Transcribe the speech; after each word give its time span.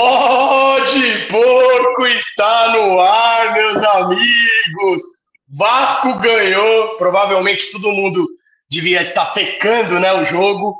Pode 0.00 1.26
porco 1.26 2.06
está 2.06 2.70
no 2.70 2.98
ar, 2.98 3.52
meus 3.52 3.84
amigos. 3.84 5.02
Vasco 5.46 6.14
ganhou, 6.14 6.96
provavelmente 6.96 7.70
todo 7.70 7.92
mundo 7.92 8.26
devia 8.66 9.02
estar 9.02 9.26
secando, 9.26 10.00
né, 10.00 10.10
o 10.14 10.24
jogo. 10.24 10.74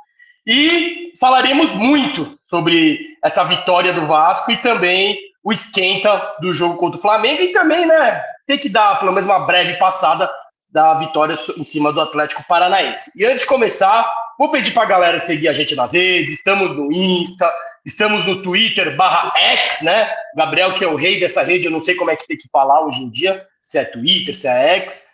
E 0.47 1.13
falaremos 1.21 1.71
muito 1.73 2.39
sobre 2.49 2.99
essa 3.23 3.45
vitória 3.45 3.93
do 3.93 4.07
Vasco 4.07 4.53
e 4.53 4.57
também 4.57 5.19
o 5.45 5.53
esquenta 5.53 6.37
do 6.41 6.51
jogo 6.51 6.79
contra 6.79 6.99
o 6.99 7.03
Flamengo 7.03 7.43
e 7.43 7.53
também, 7.53 7.85
né, 7.85 8.23
tem 8.47 8.57
que 8.57 8.71
dar 8.71 8.99
pelo 9.01 9.13
menos 9.13 9.27
uma 9.27 9.41
breve 9.41 9.75
passada 9.75 10.31
da 10.71 10.95
vitória 10.95 11.39
em 11.59 11.65
cima 11.65 11.93
do 11.93 12.01
Atlético 12.01 12.43
Paranaense. 12.49 13.21
E 13.21 13.27
antes 13.27 13.43
de 13.43 13.47
começar, 13.47 14.11
vou 14.39 14.51
pedir 14.51 14.73
para 14.73 14.85
a 14.85 14.87
galera 14.87 15.19
seguir 15.19 15.49
a 15.49 15.53
gente 15.53 15.75
nas 15.75 15.93
redes, 15.93 16.33
estamos 16.33 16.75
no 16.75 16.91
Insta, 16.91 17.53
estamos 17.85 18.25
no 18.25 18.43
Twitter 18.43 18.97
barra 18.97 19.33
X, 19.39 19.83
né? 19.83 20.13
Gabriel, 20.37 20.75
que 20.75 20.85
é 20.85 20.89
o 20.89 20.97
rei 20.97 21.19
dessa 21.19 21.43
rede, 21.43 21.67
eu 21.67 21.73
não 21.73 21.81
sei 21.81 21.95
como 21.95 22.11
é 22.11 22.17
que 22.17 22.27
tem 22.27 22.37
que 22.37 22.49
falar 22.51 22.85
hoje 22.85 23.03
em 23.03 23.11
dia, 23.11 23.47
se 23.61 23.79
é 23.79 23.85
Twitter, 23.85 24.35
se 24.35 24.47
é 24.47 24.77
X. 24.79 25.11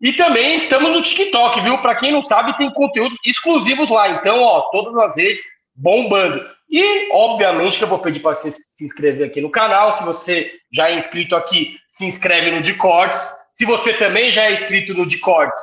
E 0.00 0.12
também 0.12 0.56
estamos 0.56 0.90
no 0.90 1.00
TikTok, 1.00 1.60
viu? 1.60 1.78
Para 1.78 1.94
quem 1.94 2.10
não 2.10 2.22
sabe, 2.22 2.56
tem 2.56 2.68
conteúdos 2.72 3.16
exclusivos 3.24 3.88
lá. 3.88 4.08
Então, 4.08 4.42
ó, 4.42 4.62
todas 4.72 4.96
as 4.96 5.16
redes 5.16 5.44
bombando. 5.74 6.44
E, 6.68 7.08
obviamente, 7.12 7.78
que 7.78 7.84
eu 7.84 7.88
vou 7.88 8.00
pedir 8.00 8.20
para 8.20 8.34
você 8.34 8.50
se 8.50 8.84
inscrever 8.84 9.28
aqui 9.28 9.40
no 9.40 9.50
canal. 9.50 9.92
Se 9.92 10.04
você 10.04 10.52
já 10.72 10.90
é 10.90 10.96
inscrito 10.96 11.36
aqui, 11.36 11.76
se 11.86 12.04
inscreve 12.04 12.50
no 12.50 12.60
de 12.60 12.74
cortes. 12.74 13.30
Se 13.54 13.64
você 13.64 13.92
também 13.92 14.30
já 14.30 14.46
é 14.46 14.54
inscrito 14.54 14.92
no 14.92 15.06
de 15.06 15.18
cortes, 15.18 15.62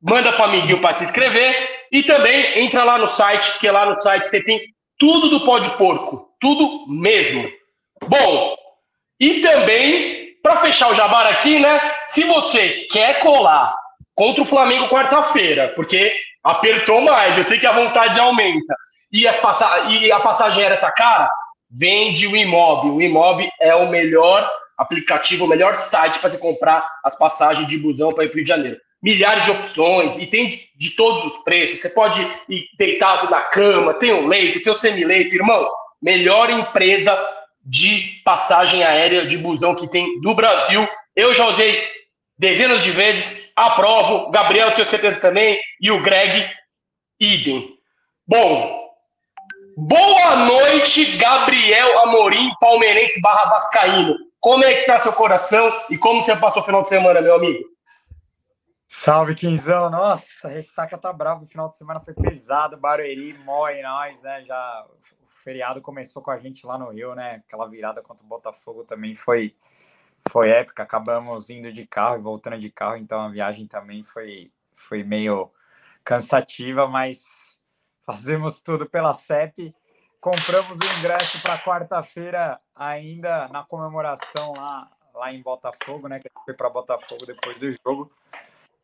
manda 0.00 0.32
para 0.32 0.44
amiguinho 0.44 0.80
para 0.80 0.94
se 0.94 1.04
inscrever. 1.04 1.68
E 1.90 2.02
também 2.04 2.60
entra 2.64 2.84
lá 2.84 2.96
no 2.96 3.08
site, 3.08 3.50
porque 3.52 3.70
lá 3.70 3.86
no 3.86 3.96
site 3.96 4.26
você 4.26 4.42
tem 4.44 4.60
tudo 5.04 5.28
do 5.28 5.44
pó 5.44 5.58
de 5.58 5.68
porco. 5.76 6.30
Tudo 6.40 6.86
mesmo. 6.88 7.46
Bom, 8.08 8.56
e 9.20 9.40
também, 9.40 10.28
para 10.42 10.56
fechar 10.56 10.90
o 10.90 10.94
jabar 10.94 11.26
aqui, 11.26 11.60
né? 11.60 11.78
Se 12.06 12.24
você 12.24 12.86
quer 12.90 13.20
colar 13.20 13.76
contra 14.14 14.40
o 14.40 14.46
Flamengo 14.46 14.88
quarta-feira, 14.88 15.74
porque 15.76 16.10
apertou 16.42 17.02
mais, 17.02 17.36
eu 17.36 17.44
sei 17.44 17.58
que 17.58 17.66
a 17.66 17.72
vontade 17.72 18.18
aumenta 18.18 18.74
e, 19.12 19.28
as 19.28 19.38
passa 19.38 19.90
e 19.90 20.10
a 20.10 20.20
passagem 20.20 20.62
aérea 20.62 20.80
tá 20.80 20.90
cara, 20.90 21.30
vende 21.70 22.26
o 22.26 22.34
Imob. 22.34 22.88
O 22.88 23.02
Imob 23.02 23.46
é 23.60 23.74
o 23.74 23.90
melhor 23.90 24.50
aplicativo, 24.78 25.44
o 25.44 25.48
melhor 25.48 25.74
site 25.74 26.18
para 26.18 26.30
você 26.30 26.38
comprar 26.38 26.82
as 27.04 27.14
passagens 27.14 27.68
de 27.68 27.76
busão 27.76 28.08
para 28.08 28.24
ir 28.24 28.28
para 28.28 28.34
o 28.34 28.36
Rio 28.36 28.44
de 28.44 28.48
Janeiro. 28.48 28.78
Milhares 29.04 29.44
de 29.44 29.50
opções 29.50 30.16
e 30.18 30.26
tem 30.26 30.48
de, 30.48 30.66
de, 30.74 30.96
todos 30.96 31.26
os 31.26 31.44
preços. 31.44 31.80
Você 31.80 31.90
pode 31.90 32.22
ir 32.48 32.64
deitado 32.78 33.30
na 33.30 33.42
cama, 33.42 33.92
tem 33.92 34.14
um 34.14 34.26
leito, 34.26 34.62
tem 34.62 34.72
um 34.72 34.76
semileito, 34.76 35.34
irmão. 35.34 35.68
Melhor 36.00 36.48
empresa 36.48 37.14
de 37.62 38.22
passagem 38.24 38.82
aérea 38.82 39.26
de 39.26 39.36
busão 39.36 39.74
que 39.74 39.90
tem 39.90 40.18
do 40.22 40.34
Brasil. 40.34 40.88
Eu 41.14 41.34
já 41.34 41.46
usei 41.48 41.86
dezenas 42.38 42.82
de 42.82 42.90
vezes, 42.92 43.52
aprovo. 43.54 44.30
Gabriel, 44.30 44.72
tenho 44.72 44.88
certeza 44.88 45.20
também, 45.20 45.58
e 45.78 45.90
o 45.90 46.00
Greg, 46.00 46.50
idem. 47.20 47.74
Bom, 48.26 48.84
Boa 49.76 50.36
noite, 50.36 51.16
Gabriel 51.16 51.98
Amorim, 52.04 52.48
palmeirense 52.60 53.20
barra 53.20 53.50
vascaíno. 53.50 54.14
Como 54.38 54.62
é 54.62 54.74
que 54.74 54.86
tá 54.86 55.00
seu 55.00 55.12
coração 55.12 55.72
e 55.90 55.98
como 55.98 56.22
você 56.22 56.36
passou 56.36 56.62
o 56.62 56.64
final 56.64 56.82
de 56.82 56.90
semana, 56.90 57.20
meu 57.20 57.34
amigo? 57.34 57.73
Salve, 58.86 59.34
Quinzão. 59.34 59.90
Nossa, 59.90 60.48
a 60.48 60.50
ressaca 60.50 60.98
tá 60.98 61.12
brava. 61.12 61.44
O 61.44 61.46
final 61.46 61.68
de 61.68 61.76
semana 61.76 62.00
foi 62.00 62.14
pesado. 62.14 62.76
Barueri, 62.76 63.36
mói 63.38 63.82
nós, 63.82 64.20
né? 64.22 64.44
Já 64.44 64.86
o 65.22 65.26
feriado 65.42 65.80
começou 65.80 66.22
com 66.22 66.30
a 66.30 66.36
gente 66.36 66.66
lá 66.66 66.78
no 66.78 66.90
Rio, 66.90 67.14
né? 67.14 67.42
Aquela 67.46 67.68
virada 67.68 68.02
contra 68.02 68.24
o 68.24 68.28
Botafogo 68.28 68.84
também 68.84 69.14
foi, 69.14 69.56
foi 70.28 70.50
épica. 70.50 70.82
Acabamos 70.82 71.50
indo 71.50 71.72
de 71.72 71.86
carro 71.86 72.16
e 72.16 72.22
voltando 72.22 72.58
de 72.58 72.70
carro, 72.70 72.96
então 72.96 73.20
a 73.20 73.28
viagem 73.28 73.66
também 73.66 74.02
foi, 74.02 74.52
foi 74.72 75.02
meio 75.02 75.50
cansativa, 76.04 76.86
mas 76.86 77.24
fazemos 78.02 78.60
tudo 78.60 78.88
pela 78.88 79.14
CEP. 79.14 79.74
Compramos 80.20 80.78
o 80.78 80.98
ingresso 80.98 81.40
para 81.42 81.58
quarta-feira, 81.58 82.60
ainda 82.74 83.48
na 83.48 83.62
comemoração 83.62 84.52
lá, 84.52 84.90
lá 85.14 85.32
em 85.32 85.42
Botafogo, 85.42 86.08
né? 86.08 86.20
Que 86.20 86.30
foi 86.44 86.54
para 86.54 86.70
Botafogo 86.70 87.26
depois 87.26 87.58
do 87.58 87.70
jogo. 87.70 88.10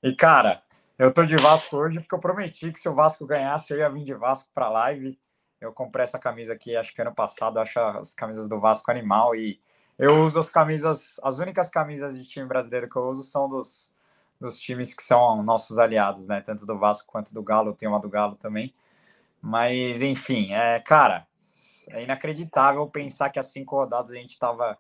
E, 0.03 0.15
cara, 0.15 0.62
eu 0.99 1.12
tô 1.12 1.25
de 1.27 1.37
Vasco 1.37 1.77
hoje 1.77 2.00
porque 2.00 2.15
eu 2.15 2.19
prometi 2.19 2.72
que 2.72 2.81
se 2.81 2.88
o 2.88 2.94
Vasco 2.94 3.27
ganhasse, 3.27 3.72
eu 3.72 3.78
ia 3.78 3.91
vir 3.91 4.05
de 4.05 4.15
Vasco 4.15 4.50
para 4.55 4.71
live. 4.71 5.19
Eu 5.61 5.72
comprei 5.72 6.05
essa 6.05 6.19
camisa 6.19 6.55
aqui, 6.55 6.75
acho 6.75 6.94
que 6.94 7.03
ano 7.03 7.15
passado, 7.15 7.59
acho 7.59 7.78
as 7.78 8.15
camisas 8.15 8.49
do 8.49 8.59
Vasco 8.59 8.91
animal. 8.91 9.37
E 9.37 9.61
eu 9.99 10.25
uso 10.25 10.41
as 10.41 10.49
camisas, 10.49 11.21
as 11.22 11.38
únicas 11.38 11.69
camisas 11.69 12.16
de 12.16 12.25
time 12.25 12.47
brasileiro 12.47 12.88
que 12.88 12.97
eu 12.97 13.11
uso 13.11 13.22
são 13.22 13.47
dos, 13.47 13.93
dos 14.41 14.59
times 14.59 14.94
que 14.94 15.03
são 15.03 15.43
nossos 15.43 15.78
aliados, 15.78 16.27
né? 16.27 16.41
Tanto 16.41 16.65
do 16.65 16.78
Vasco 16.78 17.12
quanto 17.12 17.34
do 17.34 17.43
Galo, 17.43 17.75
tenho 17.75 17.93
uma 17.93 18.00
do 18.00 18.09
Galo 18.09 18.37
também. 18.37 18.75
Mas, 19.43 20.00
enfim, 20.00 20.55
é, 20.55 20.81
cara, 20.81 21.27
é 21.91 22.03
inacreditável 22.03 22.87
pensar 22.88 23.28
que 23.28 23.38
há 23.38 23.43
cinco 23.43 23.77
rodadas 23.77 24.12
a 24.12 24.17
gente 24.17 24.31
estava 24.31 24.78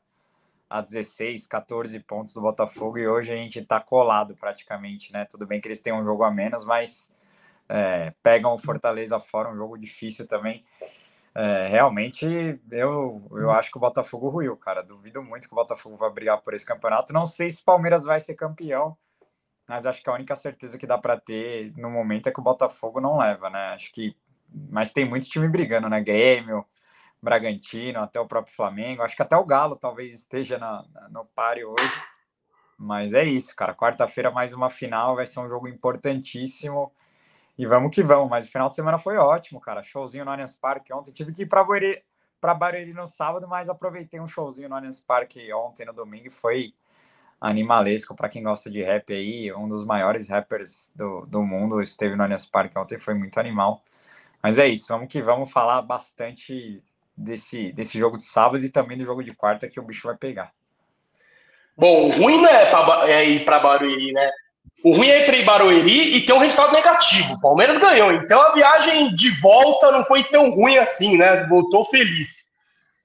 a 0.70 0.80
16, 0.80 1.48
14 1.48 1.98
pontos 2.00 2.32
do 2.32 2.40
Botafogo 2.40 2.96
e 2.96 3.08
hoje 3.08 3.32
a 3.32 3.36
gente 3.36 3.58
está 3.58 3.80
colado 3.80 4.36
praticamente, 4.36 5.12
né? 5.12 5.24
Tudo 5.24 5.44
bem 5.44 5.60
que 5.60 5.66
eles 5.66 5.80
têm 5.80 5.92
um 5.92 6.04
jogo 6.04 6.22
a 6.22 6.30
menos, 6.30 6.64
mas 6.64 7.12
é, 7.68 8.14
pegam 8.22 8.54
o 8.54 8.58
Fortaleza 8.58 9.18
fora, 9.18 9.50
um 9.50 9.56
jogo 9.56 9.76
difícil 9.76 10.28
também. 10.28 10.64
É, 11.34 11.68
realmente, 11.68 12.24
eu, 12.70 13.20
eu 13.32 13.50
acho 13.50 13.70
que 13.70 13.76
o 13.76 13.80
Botafogo 13.80 14.28
ruiu, 14.28 14.56
cara. 14.56 14.80
Duvido 14.80 15.20
muito 15.22 15.48
que 15.48 15.54
o 15.54 15.56
Botafogo 15.56 15.96
vai 15.96 16.10
brigar 16.10 16.40
por 16.40 16.54
esse 16.54 16.64
campeonato. 16.64 17.12
Não 17.12 17.26
sei 17.26 17.50
se 17.50 17.62
o 17.62 17.64
Palmeiras 17.64 18.04
vai 18.04 18.20
ser 18.20 18.34
campeão, 18.34 18.96
mas 19.66 19.86
acho 19.86 20.02
que 20.02 20.08
a 20.08 20.14
única 20.14 20.36
certeza 20.36 20.78
que 20.78 20.86
dá 20.86 20.98
para 20.98 21.18
ter 21.18 21.72
no 21.76 21.90
momento 21.90 22.28
é 22.28 22.32
que 22.32 22.40
o 22.40 22.44
Botafogo 22.44 23.00
não 23.00 23.18
leva, 23.18 23.50
né? 23.50 23.72
Acho 23.74 23.92
que 23.92 24.16
mas 24.70 24.92
tem 24.92 25.08
muito 25.08 25.28
time 25.28 25.48
brigando, 25.48 25.88
né? 25.88 26.00
Grêmio, 26.00 26.64
Bragantino, 27.22 28.00
até 28.00 28.18
o 28.18 28.26
próprio 28.26 28.54
Flamengo. 28.54 29.02
Acho 29.02 29.14
que 29.14 29.22
até 29.22 29.36
o 29.36 29.44
Galo 29.44 29.76
talvez 29.76 30.12
esteja 30.12 30.58
na, 30.58 30.84
no 31.10 31.24
páreo 31.24 31.74
hoje. 31.78 32.02
Mas 32.78 33.12
é 33.12 33.24
isso, 33.24 33.54
cara. 33.54 33.74
Quarta-feira, 33.74 34.30
mais 34.30 34.54
uma 34.54 34.70
final. 34.70 35.16
Vai 35.16 35.26
ser 35.26 35.40
um 35.40 35.48
jogo 35.48 35.68
importantíssimo. 35.68 36.90
E 37.58 37.66
vamos 37.66 37.94
que 37.94 38.02
vamos. 38.02 38.30
Mas 38.30 38.46
o 38.46 38.50
final 38.50 38.70
de 38.70 38.74
semana 38.74 38.98
foi 38.98 39.18
ótimo, 39.18 39.60
cara. 39.60 39.82
Showzinho 39.82 40.24
no 40.24 40.30
Allianz 40.30 40.56
Parque 40.56 40.92
ontem. 40.92 41.12
Tive 41.12 41.30
que 41.30 41.42
ir 41.42 41.46
para 41.46 41.62
Barueri, 41.62 42.02
para 42.40 42.54
Barueri 42.54 42.94
no 42.94 43.06
sábado, 43.06 43.46
mas 43.46 43.68
aproveitei 43.68 44.18
um 44.18 44.26
showzinho 44.26 44.70
no 44.70 44.76
Allianz 44.76 44.98
Parque 44.98 45.52
ontem, 45.52 45.84
no 45.84 45.92
domingo. 45.92 46.28
E 46.28 46.30
foi 46.30 46.72
animalesco 47.38 48.14
para 48.14 48.30
quem 48.30 48.42
gosta 48.42 48.70
de 48.70 48.82
rap 48.82 49.12
aí. 49.12 49.52
Um 49.52 49.68
dos 49.68 49.84
maiores 49.84 50.28
rappers 50.28 50.90
do, 50.94 51.26
do 51.26 51.42
mundo 51.42 51.82
esteve 51.82 52.16
no 52.16 52.22
Allianz 52.22 52.46
Parque 52.46 52.78
ontem. 52.78 52.98
Foi 52.98 53.12
muito 53.12 53.38
animal. 53.38 53.84
Mas 54.42 54.58
é 54.58 54.66
isso, 54.66 54.88
vamos 54.88 55.08
que 55.08 55.20
vamos 55.20 55.52
falar 55.52 55.82
bastante 55.82 56.82
desse, 57.20 57.72
desse 57.72 57.98
jogo 57.98 58.16
de 58.16 58.24
sábado 58.24 58.64
e 58.64 58.70
também 58.70 58.96
do 58.96 59.04
jogo 59.04 59.22
de 59.22 59.34
quarta 59.34 59.68
que 59.68 59.78
o 59.78 59.82
bicho 59.82 60.08
vai 60.08 60.16
pegar. 60.16 60.52
Bom, 61.76 62.08
o 62.08 62.10
ruim 62.10 62.40
não 62.40 62.48
é, 62.48 62.66
pra, 62.70 63.08
é 63.08 63.28
ir 63.28 63.44
para 63.44 63.60
Barueri, 63.60 64.12
né? 64.12 64.30
O 64.84 64.92
ruim 64.92 65.08
é 65.08 65.22
ir 65.22 65.26
para 65.26 65.44
Barueri 65.44 66.16
e 66.16 66.24
ter 66.24 66.32
um 66.32 66.38
resultado 66.38 66.72
negativo. 66.72 67.34
O 67.34 67.40
Palmeiras 67.40 67.78
ganhou, 67.78 68.12
então 68.12 68.40
a 68.40 68.52
viagem 68.52 69.14
de 69.14 69.30
volta 69.40 69.92
não 69.92 70.04
foi 70.04 70.24
tão 70.24 70.50
ruim 70.50 70.78
assim, 70.78 71.16
né? 71.16 71.46
Voltou 71.46 71.84
feliz. 71.84 72.50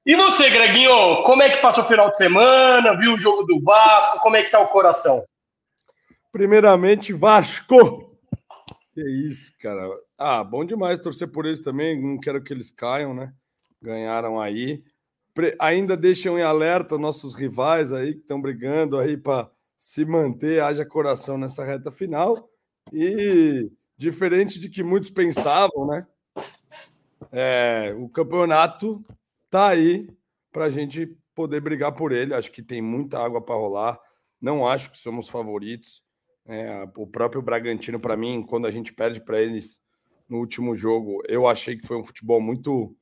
E 0.06 0.16
você, 0.16 0.50
Greginho, 0.50 1.24
como 1.24 1.42
é 1.42 1.50
que 1.50 1.62
passou 1.62 1.84
o 1.84 1.88
final 1.88 2.10
de 2.10 2.18
semana? 2.18 2.98
Viu 2.98 3.16
o 3.16 3.20
jogo 3.20 3.44
do 3.44 3.60
Vasco? 3.62 4.20
Como 4.20 4.36
é 4.36 4.44
que 4.44 4.52
tá 4.52 4.60
o 4.60 4.68
coração? 4.68 5.24
Primeiramente, 6.32 7.12
Vasco! 7.12 8.16
Que 8.94 9.02
isso, 9.02 9.52
cara. 9.60 9.90
Ah, 10.18 10.44
bom 10.44 10.64
demais 10.64 11.00
torcer 11.00 11.28
por 11.30 11.46
eles 11.46 11.60
também. 11.60 12.00
Não 12.00 12.20
quero 12.20 12.42
que 12.44 12.54
eles 12.54 12.72
caiam, 12.72 13.14
né? 13.14 13.34
Ganharam 13.86 14.42
aí. 14.42 14.84
Pre 15.34 15.56
ainda 15.60 15.96
deixam 15.96 16.40
em 16.40 16.42
alerta 16.42 16.98
nossos 16.98 17.36
rivais 17.36 17.94
aí 17.94 18.14
que 18.14 18.22
estão 18.22 18.42
brigando 18.42 18.98
aí 18.98 19.16
para 19.16 19.50
se 19.78 20.04
manter, 20.04 20.62
haja 20.62 20.86
coração 20.86 21.38
nessa 21.38 21.64
reta 21.64 21.92
final. 21.92 22.50
E 22.92 23.70
diferente 23.96 24.60
de 24.60 24.70
que 24.70 24.84
muitos 24.84 25.12
pensavam, 25.12 25.86
né? 25.88 26.08
É, 27.32 27.94
o 27.98 28.10
campeonato 28.10 29.06
tá 29.50 29.70
aí 29.70 30.10
para 30.52 30.66
a 30.66 30.70
gente 30.70 31.16
poder 31.36 31.60
brigar 31.60 31.94
por 31.94 32.12
ele. 32.12 32.34
Acho 32.34 32.52
que 32.52 32.64
tem 32.64 32.82
muita 32.82 33.20
água 33.20 33.42
para 33.42 33.56
rolar. 33.56 34.00
Não 34.42 34.68
acho 34.68 34.90
que 34.90 34.98
somos 34.98 35.30
favoritos. 35.30 36.04
É, 36.48 36.88
o 36.96 37.06
próprio 37.06 37.42
Bragantino, 37.42 38.00
para 38.00 38.18
mim, 38.18 38.44
quando 38.44 38.66
a 38.66 38.72
gente 38.72 38.94
perde 38.94 39.20
para 39.20 39.42
eles 39.42 39.82
no 40.30 40.38
último 40.38 40.76
jogo, 40.76 41.22
eu 41.28 41.48
achei 41.48 41.78
que 41.78 41.86
foi 41.86 41.98
um 41.98 42.04
futebol 42.04 42.42
muito, 42.42 42.96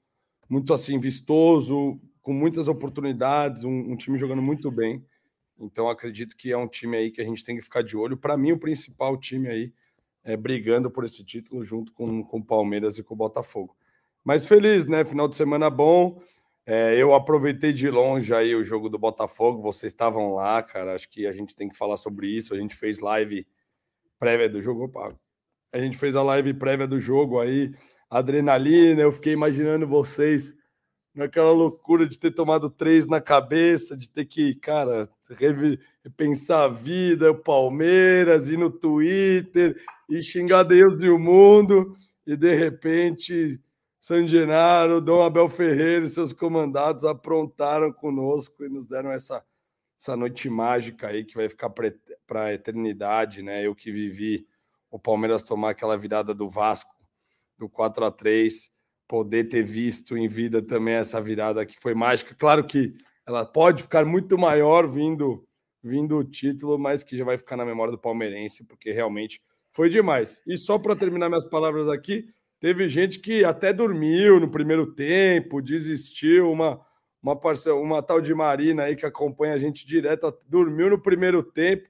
muito 0.50 0.74
assim, 0.74 1.00
vistoso, 1.00 2.00
com 2.22 2.34
muitas 2.34 2.68
oportunidades, 2.68 3.64
um, 3.64 3.92
um 3.92 3.96
time 3.96 4.18
jogando 4.18 4.42
muito 4.42 4.72
bem. 4.72 5.06
Então, 5.60 5.90
acredito 5.90 6.36
que 6.36 6.52
é 6.52 6.58
um 6.58 6.68
time 6.68 6.98
aí 6.98 7.12
que 7.12 7.22
a 7.22 7.26
gente 7.26 7.44
tem 7.44 7.56
que 7.56 7.62
ficar 7.62 7.84
de 7.84 7.96
olho. 7.96 8.18
Para 8.18 8.38
mim, 8.38 8.52
o 8.52 8.60
principal 8.60 9.18
time 9.18 9.48
aí 9.48 9.74
é 10.24 10.36
brigando 10.38 10.90
por 10.90 11.06
esse 11.06 11.24
título 11.24 11.64
junto 11.64 11.92
com, 11.94 12.24
com 12.24 12.42
Palmeiras 12.42 12.98
e 12.98 13.04
com 13.04 13.14
o 13.14 13.18
Botafogo. 13.18 13.76
Mas 14.24 14.48
feliz, 14.48 14.86
né? 14.86 15.04
Final 15.04 15.28
de 15.28 15.36
semana 15.36 15.70
bom. 15.70 16.22
É, 16.66 16.96
eu 16.96 17.14
aproveitei 17.14 17.74
de 17.74 17.90
longe 17.90 18.34
aí 18.34 18.56
o 18.56 18.64
jogo 18.64 18.88
do 18.88 18.98
Botafogo, 18.98 19.62
vocês 19.62 19.92
estavam 19.92 20.34
lá, 20.34 20.64
cara. 20.64 20.96
Acho 20.96 21.10
que 21.10 21.28
a 21.28 21.34
gente 21.34 21.54
tem 21.54 21.68
que 21.68 21.78
falar 21.78 21.98
sobre 21.98 22.28
isso. 22.28 22.54
A 22.54 22.58
gente 22.58 22.76
fez 22.76 23.00
live 23.00 23.46
prévia 24.18 24.50
do 24.50 24.62
jogo. 24.62 24.86
Opa, 24.86 25.14
a 25.74 25.78
gente 25.80 25.98
fez 25.98 26.16
a 26.16 26.24
live 26.24 26.54
prévia 26.54 26.88
do 26.88 27.00
jogo 27.00 27.40
aí, 27.40 27.74
adrenalina. 28.20 29.02
Eu 29.02 29.12
fiquei 29.12 29.34
imaginando 29.34 29.88
vocês 29.88 30.54
naquela 31.14 31.52
loucura 31.52 32.08
de 32.08 32.18
ter 32.18 32.32
tomado 32.32 32.70
três 32.70 33.06
na 33.08 33.20
cabeça, 33.20 33.98
de 33.98 34.08
ter 34.08 34.26
que, 34.26 34.56
cara, 34.56 35.10
repensar 36.04 36.66
a 36.66 36.68
vida, 36.68 37.32
o 37.32 37.36
Palmeiras, 37.36 38.50
ir 38.50 38.58
no 38.58 38.70
Twitter 38.70 39.76
e 40.10 40.22
xingar 40.22 40.64
Deus 40.64 41.02
e 41.02 41.10
o 41.10 41.20
mundo, 41.20 41.96
e 42.26 42.36
de 42.36 42.56
repente 42.56 43.60
San 44.00 44.28
Genaro, 44.28 45.00
Dom 45.00 45.22
Abel 45.24 45.48
Ferreira 45.48 46.06
e 46.06 46.10
seus 46.10 46.34
comandados 46.34 47.06
aprontaram 47.06 47.92
conosco 47.92 48.66
e 48.66 48.70
nos 48.70 48.88
deram 48.88 49.12
essa, 49.12 49.44
essa 50.00 50.16
noite 50.16 50.50
mágica 50.50 51.08
aí 51.08 51.24
que 51.24 51.36
vai 51.36 51.48
ficar 51.48 51.70
para 51.70 52.46
a 52.46 52.54
eternidade, 52.54 53.42
né? 53.42 53.66
Eu 53.66 53.76
que 53.76 53.92
vivi 53.92 54.46
o 54.92 55.00
Palmeiras 55.00 55.42
tomar 55.42 55.72
aquela 55.72 55.98
virada 55.98 56.34
do 56.34 56.50
Vasco, 56.50 56.93
do 57.64 57.70
4 57.70 58.06
a 58.06 58.12
3 58.12 58.70
poder 59.08 59.46
ter 59.46 59.64
visto 59.64 60.18
em 60.18 60.28
vida 60.28 60.62
também 60.62 60.96
essa 60.96 61.22
virada 61.22 61.66
que 61.66 61.80
foi 61.80 61.94
mágica. 61.94 62.36
Claro 62.36 62.66
que 62.66 62.94
ela 63.26 63.46
pode 63.46 63.84
ficar 63.84 64.06
muito 64.06 64.38
maior 64.38 64.88
vindo 64.88 65.46
vindo 65.86 66.18
o 66.18 66.24
título, 66.24 66.80
mas 66.80 67.04
que 67.04 67.18
já 67.18 67.26
vai 67.26 67.38
ficar 67.38 67.58
na 67.58 67.66
memória 67.66 67.92
do 67.92 68.00
palmeirense, 68.00 68.64
porque 68.64 68.92
realmente 68.94 69.42
foi 69.74 69.90
demais. 69.90 70.42
E 70.48 70.56
só 70.56 70.80
para 70.80 70.96
terminar 70.96 71.28
minhas 71.28 71.44
palavras 71.44 71.90
aqui, 71.90 72.26
Teve 72.64 72.88
gente 72.88 73.20
que 73.20 73.44
até 73.44 73.74
dormiu 73.74 74.40
no 74.40 74.50
primeiro 74.50 74.86
tempo, 74.86 75.62
desistiu. 75.62 76.50
Uma, 76.50 76.80
uma, 77.22 77.38
uma 77.74 78.02
tal 78.02 78.22
de 78.22 78.34
Marina 78.34 78.84
aí 78.84 78.96
que 78.96 79.06
acompanha 79.06 79.54
a 79.54 79.58
gente 79.58 79.86
direto, 79.86 80.34
dormiu 80.48 80.90
no 80.90 80.98
primeiro 80.98 81.44
tempo. 81.44 81.90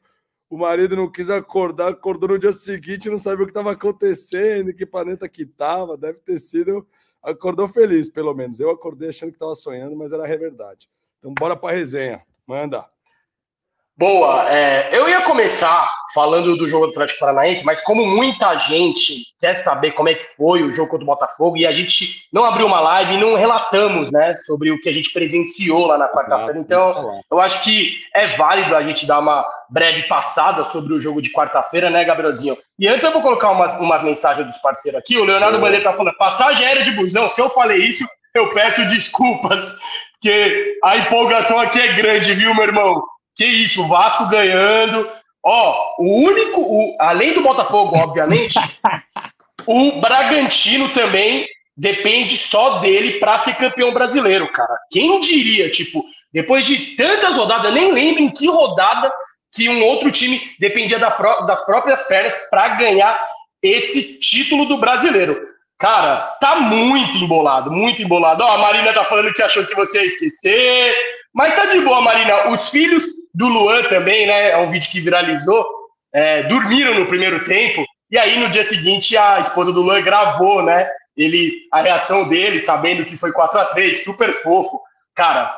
O 0.54 0.58
marido 0.60 0.96
não 0.96 1.12
quis 1.12 1.32
acordar, 1.32 1.88
acordou 1.88 2.30
no 2.30 2.38
dia 2.38 2.54
seguinte, 2.54 3.10
não 3.10 3.18
sabia 3.18 3.42
o 3.42 3.48
que 3.48 3.50
estava 3.50 3.72
acontecendo, 3.72 4.72
que 4.72 4.86
planeta 4.86 5.28
que 5.28 5.42
estava. 5.42 5.98
Deve 5.98 6.20
ter 6.20 6.38
sido. 6.38 6.88
Acordou 7.24 7.68
feliz, 7.68 8.08
pelo 8.08 8.36
menos. 8.36 8.60
Eu 8.60 8.70
acordei 8.70 9.10
achando 9.10 9.32
que 9.32 9.38
estava 9.38 9.56
sonhando, 9.56 9.96
mas 9.96 10.12
era 10.12 10.32
a 10.32 10.38
verdade. 10.38 10.88
Então, 11.18 11.34
bora 11.34 11.56
para 11.56 11.74
a 11.74 11.76
resenha. 11.76 12.22
Manda. 12.46 12.88
Boa. 13.96 14.52
É, 14.52 14.90
eu 14.92 15.08
ia 15.08 15.22
começar 15.22 15.88
falando 16.16 16.56
do 16.58 16.68
jogo 16.68 16.88
do 16.88 16.92
Atlético 16.92 17.20
Paranaense, 17.20 17.66
mas 17.66 17.82
como 17.82 18.06
muita 18.06 18.58
gente 18.58 19.16
quer 19.40 19.54
saber 19.56 19.92
como 19.92 20.10
é 20.10 20.16
que 20.16 20.24
foi 20.36 20.64
o 20.64 20.72
jogo 20.72 20.90
contra 20.90 21.04
o 21.04 21.08
Botafogo 21.08 21.58
e 21.58 21.66
a 21.66 21.72
gente 21.72 22.28
não 22.32 22.44
abriu 22.44 22.66
uma 22.66 22.80
live 22.80 23.14
e 23.14 23.20
não 23.20 23.36
relatamos, 23.36 24.12
né, 24.12 24.36
sobre 24.36 24.72
o 24.72 24.80
que 24.80 24.90
a 24.90 24.94
gente 24.94 25.12
presenciou 25.12 25.86
lá 25.88 25.98
na 25.98 26.08
quarta-feira. 26.08 26.60
Então, 26.60 27.22
eu 27.32 27.40
acho 27.40 27.64
que 27.64 27.94
é 28.16 28.36
válido 28.36 28.76
a 28.76 28.84
gente 28.84 29.06
dar 29.06 29.20
uma 29.20 29.46
breve 29.70 30.04
passada 30.04 30.64
sobre 30.64 30.94
o 30.94 31.00
jogo 31.00 31.22
de 31.22 31.32
quarta-feira, 31.32 31.90
né, 31.90 32.04
Gabrielzinho? 32.04 32.58
E 32.80 32.88
antes 32.88 33.04
eu 33.04 33.12
vou 33.12 33.22
colocar 33.22 33.52
umas, 33.52 33.76
umas 33.80 34.04
mensagens 34.04 34.48
dos 34.48 34.58
parceiros 34.58 35.00
aqui. 35.00 35.18
O 35.18 35.26
Leonardo 35.26 35.58
é. 35.58 35.62
Bandeira 35.62 35.84
tá 35.84 35.94
falando: 35.94 36.18
passagem 36.18 36.66
aérea 36.66 36.84
de 36.84 36.92
busão. 36.92 37.30
Se 37.30 37.42
eu 37.42 37.50
falei 37.50 37.80
isso, 37.80 38.06
eu 38.34 38.50
peço 38.52 38.86
desculpas, 38.88 39.76
porque 40.14 40.80
a 40.84 40.98
empolgação 40.98 41.60
aqui 41.60 41.80
é 41.80 41.94
grande, 41.94 42.34
viu, 42.34 42.54
meu 42.56 42.64
irmão? 42.64 43.04
Que 43.36 43.46
isso, 43.46 43.84
o 43.84 43.88
Vasco 43.88 44.28
ganhando. 44.28 45.10
Ó, 45.44 45.96
o 46.00 46.24
único, 46.24 46.62
o, 46.62 46.96
além 47.00 47.34
do 47.34 47.42
Botafogo, 47.42 47.98
obviamente, 47.98 48.58
o 49.68 50.00
Bragantino 50.00 50.90
também 50.90 51.46
depende 51.76 52.38
só 52.38 52.80
dele 52.80 53.20
para 53.20 53.40
ser 53.40 53.56
campeão 53.56 53.92
brasileiro, 53.92 54.52
cara. 54.52 54.76
Quem 54.92 55.20
diria, 55.20 55.70
tipo, 55.70 56.04
depois 56.32 56.66
de 56.66 56.96
tantas 56.96 57.36
rodadas, 57.36 57.74
nem 57.74 57.92
lembro 57.92 58.22
em 58.22 58.30
que 58.30 58.48
rodada 58.48 59.12
que 59.54 59.70
um 59.70 59.84
outro 59.84 60.12
time 60.12 60.42
dependia 60.60 60.98
da 60.98 61.10
das 61.46 61.64
próprias 61.66 62.02
pernas 62.04 62.36
para 62.50 62.70
ganhar 62.70 63.28
esse 63.62 64.20
título 64.20 64.66
do 64.66 64.78
brasileiro. 64.80 65.40
Cara, 65.84 66.38
tá 66.40 66.62
muito 66.62 67.18
embolado, 67.18 67.70
muito 67.70 68.02
embolado. 68.02 68.42
Ó, 68.42 68.54
a 68.54 68.58
Marina 68.58 68.94
tá 68.94 69.04
falando 69.04 69.34
que 69.34 69.44
achou 69.44 69.66
que 69.66 69.76
você 69.76 70.00
ia 70.00 70.06
esquecer. 70.06 70.96
Mas 71.34 71.54
tá 71.58 71.66
de 71.66 71.82
boa, 71.82 72.00
Marina. 72.00 72.48
Os 72.52 72.70
filhos 72.70 73.04
do 73.36 73.50
Luan 73.50 73.84
também, 73.90 74.26
né? 74.26 74.52
É 74.52 74.58
um 74.60 74.72
vídeo 74.72 74.90
que 74.90 75.02
viralizou. 75.02 75.68
É, 76.14 76.44
dormiram 76.44 76.98
no 76.98 77.06
primeiro 77.06 77.44
tempo. 77.44 77.84
E 78.10 78.18
aí, 78.18 78.40
no 78.40 78.48
dia 78.48 78.64
seguinte, 78.64 79.18
a 79.18 79.42
esposa 79.42 79.74
do 79.74 79.82
Luan 79.82 80.02
gravou, 80.02 80.64
né? 80.64 80.88
Ele, 81.18 81.50
a 81.70 81.82
reação 81.82 82.30
dele, 82.30 82.60
sabendo 82.60 83.04
que 83.04 83.18
foi 83.18 83.34
4 83.34 83.60
a 83.60 83.66
3 83.66 84.06
super 84.06 84.34
fofo. 84.36 84.80
Cara, 85.14 85.54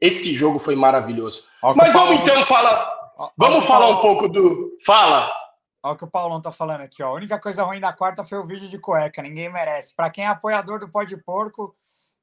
esse 0.00 0.32
jogo 0.32 0.60
foi 0.60 0.76
maravilhoso. 0.76 1.42
Mas 1.74 1.92
vamos 1.92 2.20
então 2.20 2.40
falar. 2.44 2.88
Vamos 3.36 3.66
falar 3.66 3.88
um 3.88 3.96
pouco 3.96 4.28
do. 4.28 4.76
Fala. 4.86 5.28
Olha 5.86 5.94
o 5.94 5.96
que 5.96 6.04
o 6.04 6.10
Paulão 6.10 6.40
tá 6.40 6.52
falando 6.52 6.82
aqui, 6.82 7.02
ó. 7.02 7.08
A 7.08 7.14
única 7.14 7.38
coisa 7.38 7.62
ruim 7.62 7.80
da 7.80 7.92
quarta 7.92 8.24
foi 8.24 8.38
o 8.38 8.46
vídeo 8.46 8.68
de 8.68 8.78
cueca, 8.78 9.22
ninguém 9.22 9.50
merece. 9.50 9.94
Para 9.94 10.10
quem 10.10 10.24
é 10.24 10.28
apoiador 10.28 10.78
do 10.78 10.88
Pó 10.88 11.02
de 11.04 11.16
Porco, 11.16 11.74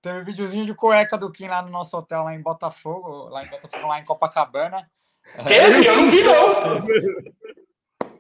Teve 0.03 0.19
um 0.19 0.25
videozinho 0.25 0.65
de 0.65 0.73
cueca 0.73 1.17
do 1.17 1.31
Kim 1.31 1.47
lá 1.47 1.61
no 1.61 1.69
nosso 1.69 1.95
hotel, 1.95 2.23
lá 2.23 2.35
em 2.35 2.41
Botafogo, 2.41 3.29
lá 3.29 3.41
em 3.41 3.47
Botafogo, 3.47 3.87
lá 3.87 4.01
em 4.01 4.03
Copacabana. 4.03 4.91
Teve? 5.47 5.87
Eu 5.87 5.95
não 5.95 6.09
vi, 6.09 6.21
não. 6.21 6.33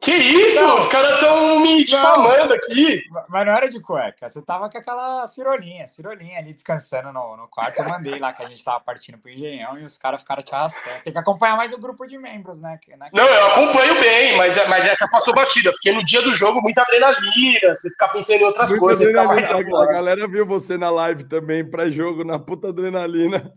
Que 0.03 0.13
isso? 0.13 0.61
Não, 0.61 0.79
Os 0.79 0.87
caras 0.87 1.13
estão 1.13 1.59
me 1.61 1.85
difamando 1.85 2.53
aqui. 2.53 3.01
Mas 3.29 3.45
não 3.45 3.53
era 3.53 3.69
de 3.69 3.79
cueca. 3.79 4.27
Você 4.27 4.41
tava 4.41 4.69
com 4.69 4.77
aquela 4.77 5.25
cirolinha, 5.27 5.87
cirolinha 5.87 6.39
ali 6.39 6.53
descansando 6.53 7.13
no, 7.13 7.37
no 7.37 7.47
quarto. 7.47 7.79
Eu 7.79 7.87
mandei 7.87 8.19
lá 8.19 8.33
que 8.33 8.43
a 8.43 8.49
gente 8.49 8.61
tava 8.61 8.81
partindo 8.81 9.17
pro 9.17 9.31
Engenhão 9.31 9.79
e 9.79 9.85
os 9.85 9.97
caras 9.97 10.19
ficaram 10.19 10.43
te 10.43 10.53
arrastando. 10.53 10.97
Você 10.97 11.05
tem 11.05 11.13
que 11.13 11.19
acompanhar 11.19 11.55
mais 11.55 11.71
o 11.71 11.77
grupo 11.77 12.05
de 12.05 12.17
membros, 12.17 12.59
né? 12.59 12.77
né? 12.97 13.09
Não, 13.13 13.23
eu 13.23 13.47
acompanho 13.47 14.01
bem, 14.01 14.35
mas, 14.35 14.57
mas 14.67 14.85
essa 14.85 15.07
passou 15.09 15.33
batida, 15.33 15.71
porque 15.71 15.93
no 15.93 16.03
dia 16.03 16.21
do 16.21 16.35
jogo, 16.35 16.61
muita 16.61 16.81
adrenalina, 16.81 17.73
você 17.73 17.89
fica 17.89 18.09
pensando 18.09 18.41
em 18.41 18.43
outras 18.43 18.69
muita 18.71 18.85
coisas. 18.85 19.15
A, 19.15 19.83
a 19.83 19.85
galera 19.85 20.27
viu 20.27 20.45
você 20.45 20.77
na 20.77 20.89
live 20.89 21.23
também, 21.23 21.63
pré-jogo, 21.63 22.25
na 22.25 22.37
puta 22.37 22.67
adrenalina. 22.67 23.53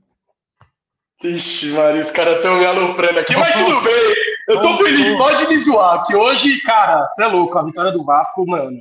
Ixi, 1.25 1.73
Maria, 1.73 2.03
os 2.03 2.11
caras 2.13 2.37
estão 2.37 2.57
me 2.57 2.67
aloprando 2.67 3.19
aqui, 3.19 3.35
mas 3.35 3.53
tudo 3.53 3.81
bem. 3.81 4.26
Eu 4.49 4.63
tô 4.63 4.77
feliz, 4.77 5.17
pode 5.17 5.47
me 5.49 5.59
zoar, 5.59 6.05
que 6.05 6.15
hoje, 6.15 6.61
cara, 6.61 7.07
você 7.07 7.25
é 7.25 7.27
louco, 7.27 7.59
a 7.59 7.65
vitória 7.65 7.91
do 7.91 8.05
Vasco, 8.05 8.47
mano, 8.47 8.81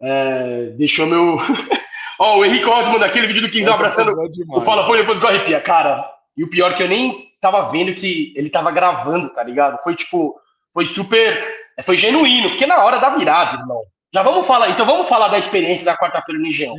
é, 0.00 0.70
deixou 0.76 1.06
meu. 1.06 1.36
Ó, 2.18 2.38
o 2.38 2.44
Henrique 2.44 2.64
Osmo 2.64 2.98
daquele 2.98 3.26
vídeo 3.26 3.42
do 3.42 3.50
15 3.50 3.70
abraçando 3.70 4.16
o 4.48 4.60
Fala 4.62 4.86
Pô 4.86 4.96
depois 4.96 5.20
do 5.20 5.26
Arrepia, 5.26 5.60
cara. 5.60 6.02
E 6.36 6.42
o 6.42 6.48
pior 6.48 6.72
é 6.72 6.74
que 6.74 6.82
eu 6.82 6.88
nem 6.88 7.26
tava 7.40 7.70
vendo 7.70 7.94
que 7.94 8.32
ele 8.34 8.48
tava 8.48 8.70
gravando, 8.70 9.30
tá 9.30 9.42
ligado? 9.42 9.78
Foi 9.82 9.94
tipo, 9.94 10.34
foi 10.72 10.86
super. 10.86 11.44
Foi 11.84 11.96
genuíno, 11.96 12.50
porque 12.50 12.66
na 12.66 12.82
hora 12.82 12.98
da 12.98 13.10
virada, 13.10 13.56
irmão. 13.56 13.82
Já 14.12 14.22
vamos 14.22 14.46
falar, 14.46 14.70
então 14.70 14.86
vamos 14.86 15.08
falar 15.08 15.28
da 15.28 15.38
experiência 15.38 15.84
da 15.84 15.96
quarta-feira 15.96 16.40
no 16.40 16.46
Engenhão. 16.46 16.74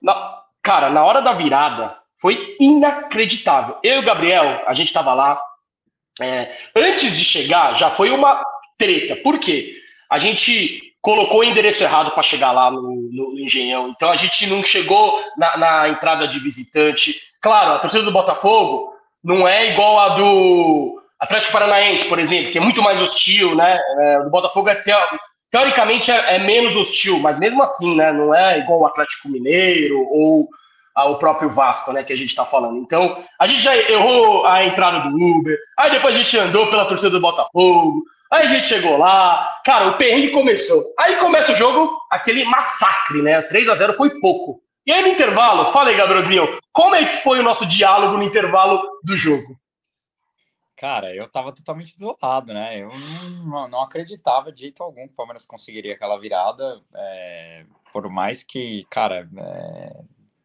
Na, 0.00 0.38
cara, 0.62 0.88
na 0.88 1.04
hora 1.04 1.20
da 1.20 1.34
virada, 1.34 1.94
foi 2.18 2.56
inacreditável. 2.58 3.76
Eu 3.82 3.96
e 3.96 3.98
o 3.98 4.04
Gabriel, 4.04 4.62
a 4.66 4.72
gente 4.72 4.88
estava 4.88 5.12
lá. 5.12 5.38
É, 6.20 6.50
antes 6.74 7.16
de 7.16 7.24
chegar, 7.24 7.76
já 7.76 7.90
foi 7.90 8.10
uma 8.10 8.42
treta. 8.78 9.16
Por 9.16 9.38
quê? 9.38 9.74
A 10.10 10.18
gente 10.18 10.90
colocou 11.00 11.40
o 11.40 11.44
endereço 11.44 11.82
errado 11.82 12.10
para 12.12 12.22
chegar 12.22 12.52
lá 12.52 12.70
no, 12.70 12.82
no, 12.82 13.38
Engenhão. 13.38 13.88
Então 13.88 14.10
a 14.10 14.16
gente 14.16 14.46
não 14.46 14.62
chegou 14.62 15.18
na, 15.36 15.56
na, 15.56 15.88
entrada 15.88 16.28
de 16.28 16.38
visitante. 16.38 17.14
Claro, 17.40 17.72
a 17.72 17.78
torcida 17.78 18.04
do 18.04 18.12
Botafogo 18.12 18.92
não 19.22 19.48
é 19.48 19.72
igual 19.72 19.98
a 19.98 20.08
do 20.10 21.02
Atlético 21.18 21.52
Paranaense, 21.52 22.04
por 22.06 22.18
exemplo, 22.18 22.50
que 22.50 22.58
é 22.58 22.60
muito 22.60 22.82
mais 22.82 23.00
hostil, 23.00 23.54
né? 23.54 23.78
É, 23.98 24.18
o 24.20 24.30
Botafogo 24.30 24.68
é 24.68 24.82
teoricamente 25.50 26.10
é, 26.10 26.36
é, 26.36 26.38
menos 26.38 26.76
hostil, 26.76 27.18
mas 27.18 27.38
mesmo 27.38 27.62
assim, 27.62 27.96
né? 27.96 28.12
Não 28.12 28.34
é 28.34 28.58
igual 28.58 28.80
o 28.80 28.86
Atlético 28.86 29.28
Mineiro 29.28 29.98
ou 30.10 30.48
o 30.96 31.16
próprio 31.16 31.50
Vasco, 31.50 31.92
né, 31.92 32.04
que 32.04 32.12
a 32.12 32.16
gente 32.16 32.30
está 32.30 32.44
falando. 32.44 32.78
Então, 32.78 33.16
a 33.38 33.46
gente 33.46 33.62
já 33.62 33.76
errou 33.76 34.46
a 34.46 34.64
entrada 34.64 35.08
do 35.08 35.16
Uber, 35.16 35.58
aí 35.78 35.90
depois 35.90 36.14
a 36.14 36.22
gente 36.22 36.38
andou 36.38 36.68
pela 36.68 36.86
torcida 36.86 37.10
do 37.10 37.20
Botafogo, 37.20 38.02
aí 38.30 38.44
a 38.44 38.46
gente 38.46 38.66
chegou 38.66 38.96
lá, 38.96 39.60
cara, 39.64 39.88
o 39.88 39.98
perrengue 39.98 40.30
começou. 40.30 40.82
Aí 40.98 41.16
começa 41.16 41.52
o 41.52 41.56
jogo, 41.56 41.96
aquele 42.10 42.44
massacre, 42.44 43.22
né? 43.22 43.42
3 43.42 43.68
a 43.68 43.74
0 43.74 43.94
foi 43.94 44.20
pouco. 44.20 44.60
E 44.86 44.92
aí 44.92 45.02
no 45.02 45.08
intervalo, 45.08 45.72
fala 45.72 45.90
aí, 45.90 45.96
Gabrielzinho, 45.96 46.58
como 46.72 46.94
é 46.94 47.04
que 47.04 47.16
foi 47.18 47.38
o 47.38 47.42
nosso 47.42 47.66
diálogo 47.66 48.16
no 48.16 48.24
intervalo 48.24 48.82
do 49.04 49.16
jogo? 49.16 49.58
Cara, 50.80 51.14
eu 51.14 51.28
tava 51.28 51.52
totalmente 51.52 51.94
desolado, 51.94 52.54
né? 52.54 52.80
Eu 52.80 52.88
não, 53.44 53.68
não 53.68 53.82
acreditava 53.82 54.50
de 54.50 54.62
jeito 54.62 54.82
algum 54.82 55.06
que 55.06 55.12
o 55.12 55.16
Palmeiras 55.16 55.44
conseguiria 55.44 55.92
aquela 55.92 56.18
virada. 56.18 56.80
É, 56.94 57.66
por 57.92 58.08
mais 58.08 58.42
que, 58.42 58.86
cara, 58.88 59.28
é, 59.36 60.00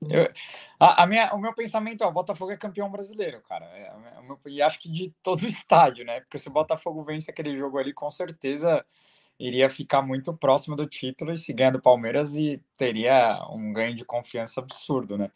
eu, 0.09 0.31
a, 0.79 1.03
a, 1.03 1.07
minha, 1.07 1.33
o 1.33 1.39
meu 1.39 1.53
pensamento 1.53 2.03
é: 2.03 2.07
o 2.07 2.11
Botafogo 2.11 2.51
é 2.51 2.57
campeão 2.57 2.89
brasileiro, 2.89 3.41
cara. 3.41 3.65
É, 3.65 3.93
e 4.47 4.61
acho 4.61 4.79
que 4.79 4.89
de 4.89 5.13
todo 5.23 5.43
o 5.43 5.47
estádio, 5.47 6.05
né? 6.05 6.21
Porque 6.21 6.39
se 6.39 6.47
o 6.47 6.51
Botafogo 6.51 7.03
vence 7.03 7.29
aquele 7.29 7.55
jogo 7.55 7.77
ali, 7.77 7.93
com 7.93 8.09
certeza 8.09 8.85
iria 9.39 9.69
ficar 9.69 10.01
muito 10.01 10.33
próximo 10.33 10.75
do 10.75 10.87
título 10.87 11.33
e 11.33 11.37
se 11.37 11.51
ganha 11.53 11.71
do 11.71 11.81
Palmeiras 11.81 12.35
e 12.35 12.61
teria 12.77 13.45
um 13.51 13.73
ganho 13.73 13.95
de 13.95 14.05
confiança 14.05 14.61
absurdo, 14.61 15.17
né? 15.17 15.29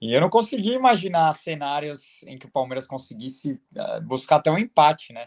E 0.00 0.12
eu 0.12 0.20
não 0.20 0.30
consegui 0.30 0.72
imaginar 0.72 1.32
cenários 1.34 2.22
em 2.24 2.38
que 2.38 2.46
o 2.46 2.50
Palmeiras 2.50 2.86
conseguisse 2.86 3.52
uh, 3.52 4.00
buscar 4.02 4.36
até 4.36 4.50
um 4.50 4.58
empate, 4.58 5.12
né? 5.12 5.26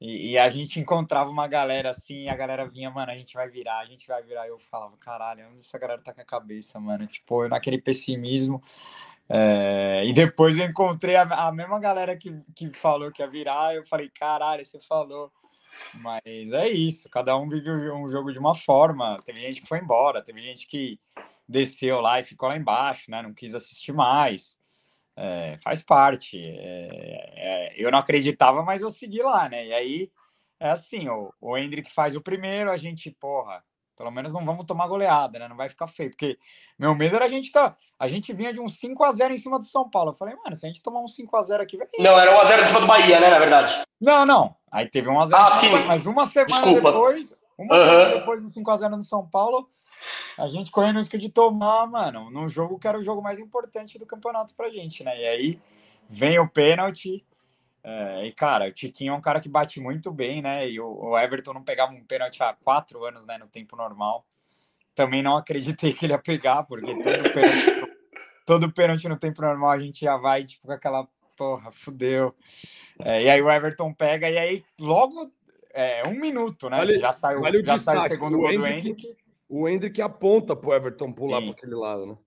E, 0.00 0.32
e, 0.32 0.38
a 0.38 0.48
gente 0.50 0.78
encontrava 0.78 1.30
uma 1.30 1.48
galera 1.48 1.90
assim, 1.90 2.24
e 2.24 2.28
a 2.28 2.36
galera 2.36 2.68
vinha, 2.68 2.90
mano, 2.90 3.10
a 3.10 3.16
gente 3.16 3.34
vai 3.34 3.48
virar, 3.48 3.78
a 3.78 3.86
gente 3.86 4.06
vai 4.06 4.22
virar. 4.22 4.46
Eu 4.46 4.58
falava, 4.58 4.94
caralho, 4.98 5.48
onde 5.48 5.58
essa 5.60 5.78
galera 5.78 6.02
tá 6.02 6.12
com 6.12 6.20
a 6.20 6.24
cabeça, 6.24 6.78
mano? 6.78 7.06
Tipo, 7.06 7.44
eu 7.44 7.48
naquele 7.48 7.78
pessimismo. 7.78 8.62
É... 9.28 10.04
E 10.04 10.12
depois 10.12 10.58
eu 10.58 10.66
encontrei 10.66 11.16
a, 11.16 11.22
a, 11.22 11.52
mesma 11.52 11.80
galera 11.80 12.16
que, 12.16 12.30
que 12.54 12.70
falou 12.74 13.10
que 13.10 13.22
ia 13.22 13.28
virar. 13.28 13.74
Eu 13.74 13.86
falei, 13.86 14.10
caralho, 14.10 14.64
você 14.64 14.78
falou. 14.80 15.32
Mas 15.94 16.22
é 16.24 16.68
isso, 16.68 17.08
cada 17.08 17.36
um 17.36 17.48
vive 17.48 17.70
um 17.90 18.08
jogo 18.08 18.32
de 18.32 18.38
uma 18.38 18.54
forma. 18.54 19.16
Teve 19.24 19.40
gente 19.40 19.62
que 19.62 19.68
foi 19.68 19.78
embora, 19.78 20.22
teve 20.22 20.40
gente 20.42 20.66
que 20.66 20.98
desceu 21.48 22.00
lá 22.00 22.20
e 22.20 22.24
ficou 22.24 22.48
lá 22.48 22.56
embaixo, 22.56 23.10
né? 23.10 23.22
Não 23.22 23.32
quis 23.32 23.54
assistir 23.54 23.92
mais. 23.92 24.58
É, 25.16 25.58
faz 25.62 25.82
parte. 25.82 26.38
É, 26.38 27.32
é, 27.36 27.74
eu 27.76 27.90
não 27.90 27.98
acreditava, 27.98 28.62
mas 28.62 28.82
eu 28.82 28.90
segui 28.90 29.22
lá, 29.22 29.48
né? 29.48 29.66
E 29.66 29.72
aí 29.72 30.10
é 30.60 30.70
assim: 30.70 31.08
o, 31.08 31.32
o 31.40 31.56
Hendrick 31.56 31.90
faz 31.90 32.14
o 32.14 32.20
primeiro, 32.20 32.70
a 32.70 32.76
gente, 32.76 33.10
porra, 33.10 33.62
pelo 33.96 34.10
menos 34.10 34.32
não 34.32 34.44
vamos 34.44 34.66
tomar 34.66 34.86
goleada, 34.86 35.38
né? 35.38 35.48
Não 35.48 35.56
vai 35.56 35.68
ficar 35.68 35.86
feio, 35.86 36.10
porque 36.10 36.38
meu 36.78 36.94
medo 36.94 37.16
era 37.16 37.24
a 37.24 37.28
gente 37.28 37.50
tá. 37.50 37.74
A 37.98 38.06
gente 38.06 38.32
vinha 38.34 38.52
de 38.52 38.60
um 38.60 38.68
5 38.68 39.02
a 39.02 39.12
0 39.12 39.32
em 39.32 39.38
cima 39.38 39.58
do 39.58 39.64
São 39.64 39.88
Paulo. 39.88 40.10
Eu 40.10 40.14
falei, 40.14 40.36
mano, 40.36 40.54
se 40.54 40.66
a 40.66 40.68
gente 40.68 40.82
tomar 40.82 41.00
um 41.00 41.08
5 41.08 41.34
a 41.34 41.42
0 41.42 41.62
aqui, 41.62 41.78
vai. 41.78 41.88
Não, 41.98 42.18
era 42.18 42.36
1 42.36 42.40
a 42.40 42.44
0 42.44 42.62
em 42.62 42.66
cima 42.66 42.80
do 42.80 42.86
Bahia, 42.86 43.18
né, 43.18 43.30
na 43.30 43.38
verdade. 43.38 43.74
Não, 43.98 44.26
não. 44.26 44.54
Aí 44.70 44.86
teve 44.86 45.08
1 45.08 45.20
a 45.20 45.26
0 45.26 45.42
Ah, 45.42 45.50
sim. 45.52 45.70
mas 45.86 46.04
uma 46.04 46.26
semana 46.26 46.62
Desculpa. 46.62 46.92
depois, 46.92 47.34
uma 47.56 47.74
uhum. 47.74 47.84
semana 47.84 48.14
depois 48.14 48.42
do 48.42 48.48
5 48.50 48.70
a 48.70 48.76
0 48.76 48.96
no 48.96 49.02
São 49.02 49.26
Paulo, 49.26 49.70
a 50.38 50.48
gente 50.48 50.70
correndo 50.70 50.96
o 50.96 50.98
risco 51.00 51.18
de 51.18 51.28
tomar, 51.28 51.86
mano, 51.86 52.30
num 52.30 52.48
jogo 52.48 52.78
que 52.78 52.88
era 52.88 52.98
o 52.98 53.04
jogo 53.04 53.22
mais 53.22 53.38
importante 53.38 53.98
do 53.98 54.06
campeonato 54.06 54.54
pra 54.54 54.70
gente, 54.70 55.02
né? 55.04 55.20
E 55.20 55.26
aí 55.26 55.60
vem 56.08 56.38
o 56.38 56.48
pênalti. 56.48 57.24
É, 57.82 58.26
e, 58.26 58.32
cara, 58.32 58.68
o 58.68 58.72
Tiquinho 58.72 59.12
é 59.12 59.16
um 59.16 59.20
cara 59.20 59.40
que 59.40 59.48
bate 59.48 59.80
muito 59.80 60.10
bem, 60.12 60.42
né? 60.42 60.68
E 60.68 60.80
o, 60.80 60.86
o 60.86 61.18
Everton 61.18 61.52
não 61.52 61.62
pegava 61.62 61.92
um 61.92 62.04
pênalti 62.04 62.42
há 62.42 62.52
quatro 62.52 63.04
anos, 63.04 63.24
né? 63.26 63.38
No 63.38 63.46
tempo 63.46 63.76
normal 63.76 64.26
também 64.96 65.22
não 65.22 65.36
acreditei 65.36 65.92
que 65.92 66.06
ele 66.06 66.14
ia 66.14 66.18
pegar, 66.18 66.62
porque 66.64 66.94
todo 66.94 67.32
pênalti, 67.32 67.96
todo 68.46 68.72
pênalti 68.72 69.08
no 69.08 69.18
tempo 69.18 69.42
normal 69.42 69.70
a 69.70 69.78
gente 69.78 70.00
já 70.00 70.16
vai, 70.16 70.44
tipo, 70.44 70.66
com 70.66 70.72
aquela 70.72 71.06
porra, 71.36 71.70
fudeu. 71.70 72.34
É, 73.04 73.22
e 73.22 73.30
aí 73.30 73.42
o 73.42 73.50
Everton 73.50 73.92
pega, 73.92 74.28
e 74.28 74.38
aí 74.38 74.64
logo 74.80 75.30
é, 75.74 76.02
um 76.08 76.18
minuto, 76.18 76.70
né? 76.70 76.78
Vale, 76.78 76.98
já 76.98 77.12
saiu, 77.12 77.42
vale 77.42 77.62
já 77.62 77.76
saiu 77.76 78.00
o 78.00 78.08
segundo 78.08 78.38
o 78.38 78.40
gol 78.40 78.52
do 78.52 78.66
Hendrick. 78.66 79.14
O 79.48 79.68
Hendrick 79.68 80.00
aponta 80.02 80.56
pro 80.56 80.74
Everton 80.74 81.12
pular 81.12 81.40
para 81.40 81.52
aquele 81.52 81.74
lado, 81.74 82.06
né? 82.06 82.18